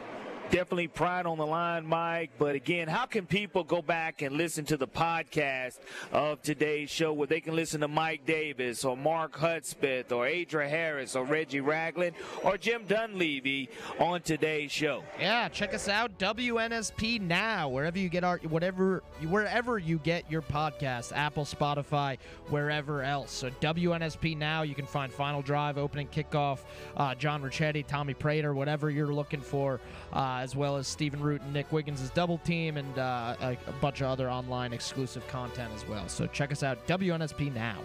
definitely 0.50 0.88
pride 0.88 1.26
on 1.26 1.38
the 1.38 1.46
line, 1.46 1.86
Mike. 1.86 2.30
But 2.38 2.54
again, 2.54 2.88
how 2.88 3.06
can 3.06 3.26
people 3.26 3.64
go 3.64 3.82
back 3.82 4.22
and 4.22 4.36
listen 4.36 4.64
to 4.66 4.76
the 4.76 4.86
podcast 4.86 5.78
of 6.12 6.42
today's 6.42 6.90
show 6.90 7.12
where 7.12 7.26
they 7.26 7.40
can 7.40 7.54
listen 7.54 7.80
to 7.80 7.88
Mike 7.88 8.26
Davis 8.26 8.84
or 8.84 8.96
Mark 8.96 9.36
Hudspeth 9.36 10.12
or 10.12 10.26
Adra 10.26 10.68
Harris 10.68 11.16
or 11.16 11.24
Reggie 11.24 11.60
Ragland 11.60 12.14
or 12.42 12.56
Jim 12.56 12.84
Dunleavy 12.86 13.68
on 13.98 14.22
today's 14.22 14.70
show? 14.70 15.02
Yeah, 15.18 15.48
check 15.48 15.74
us 15.74 15.88
out 15.88 16.18
WNSP 16.18 17.20
now 17.20 17.68
wherever 17.68 17.98
you 17.98 18.08
get 18.08 18.24
our 18.24 18.38
whatever 18.48 19.02
wherever 19.28 19.78
you 19.78 19.98
get 19.98 20.30
your 20.30 20.42
podcast, 20.42 21.12
Apple, 21.14 21.44
Spotify, 21.44 22.18
wherever 22.48 23.02
else. 23.02 23.32
So 23.32 23.50
WNSP 23.60 24.36
now 24.36 24.62
you 24.62 24.74
can 24.74 24.86
find 24.86 25.12
Final 25.12 25.42
Drive, 25.42 25.78
opening 25.78 26.08
kickoff, 26.08 26.60
uh, 26.96 27.14
John 27.14 27.42
Ricchetti, 27.42 27.86
Tommy 27.86 28.14
Prater, 28.14 28.54
whatever 28.54 28.90
you're 28.90 29.12
looking 29.12 29.40
for. 29.40 29.80
Uh, 30.12 30.33
as 30.42 30.56
well 30.56 30.76
as 30.76 30.86
Stephen 30.86 31.20
Root 31.20 31.42
and 31.42 31.52
Nick 31.52 31.70
Wiggins' 31.72 32.10
double 32.10 32.38
team, 32.38 32.76
and 32.76 32.98
uh, 32.98 33.36
a, 33.40 33.52
a 33.66 33.72
bunch 33.80 34.00
of 34.00 34.08
other 34.08 34.30
online 34.30 34.72
exclusive 34.72 35.26
content 35.28 35.72
as 35.74 35.86
well. 35.88 36.08
So 36.08 36.26
check 36.26 36.52
us 36.52 36.62
out, 36.62 36.86
WNSP 36.86 37.54
now. 37.54 37.78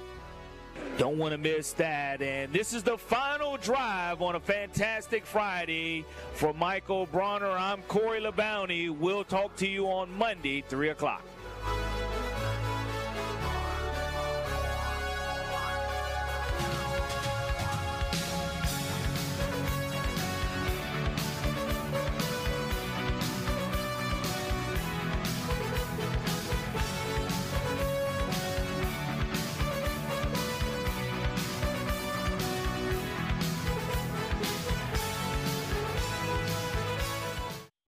Don't 0.97 1.17
want 1.17 1.31
to 1.31 1.37
miss 1.37 1.71
that. 1.73 2.21
And 2.21 2.51
this 2.51 2.73
is 2.73 2.83
the 2.83 2.97
final 2.97 3.55
drive 3.57 4.21
on 4.21 4.35
a 4.35 4.39
fantastic 4.39 5.25
Friday 5.25 6.03
for 6.33 6.53
Michael 6.53 7.05
Bronner. 7.05 7.51
I'm 7.51 7.81
Corey 7.83 8.19
LeBounty. 8.21 8.89
We'll 8.89 9.23
talk 9.23 9.55
to 9.57 9.67
you 9.67 9.87
on 9.87 10.11
Monday, 10.17 10.61
3 10.67 10.89
o'clock. 10.89 11.23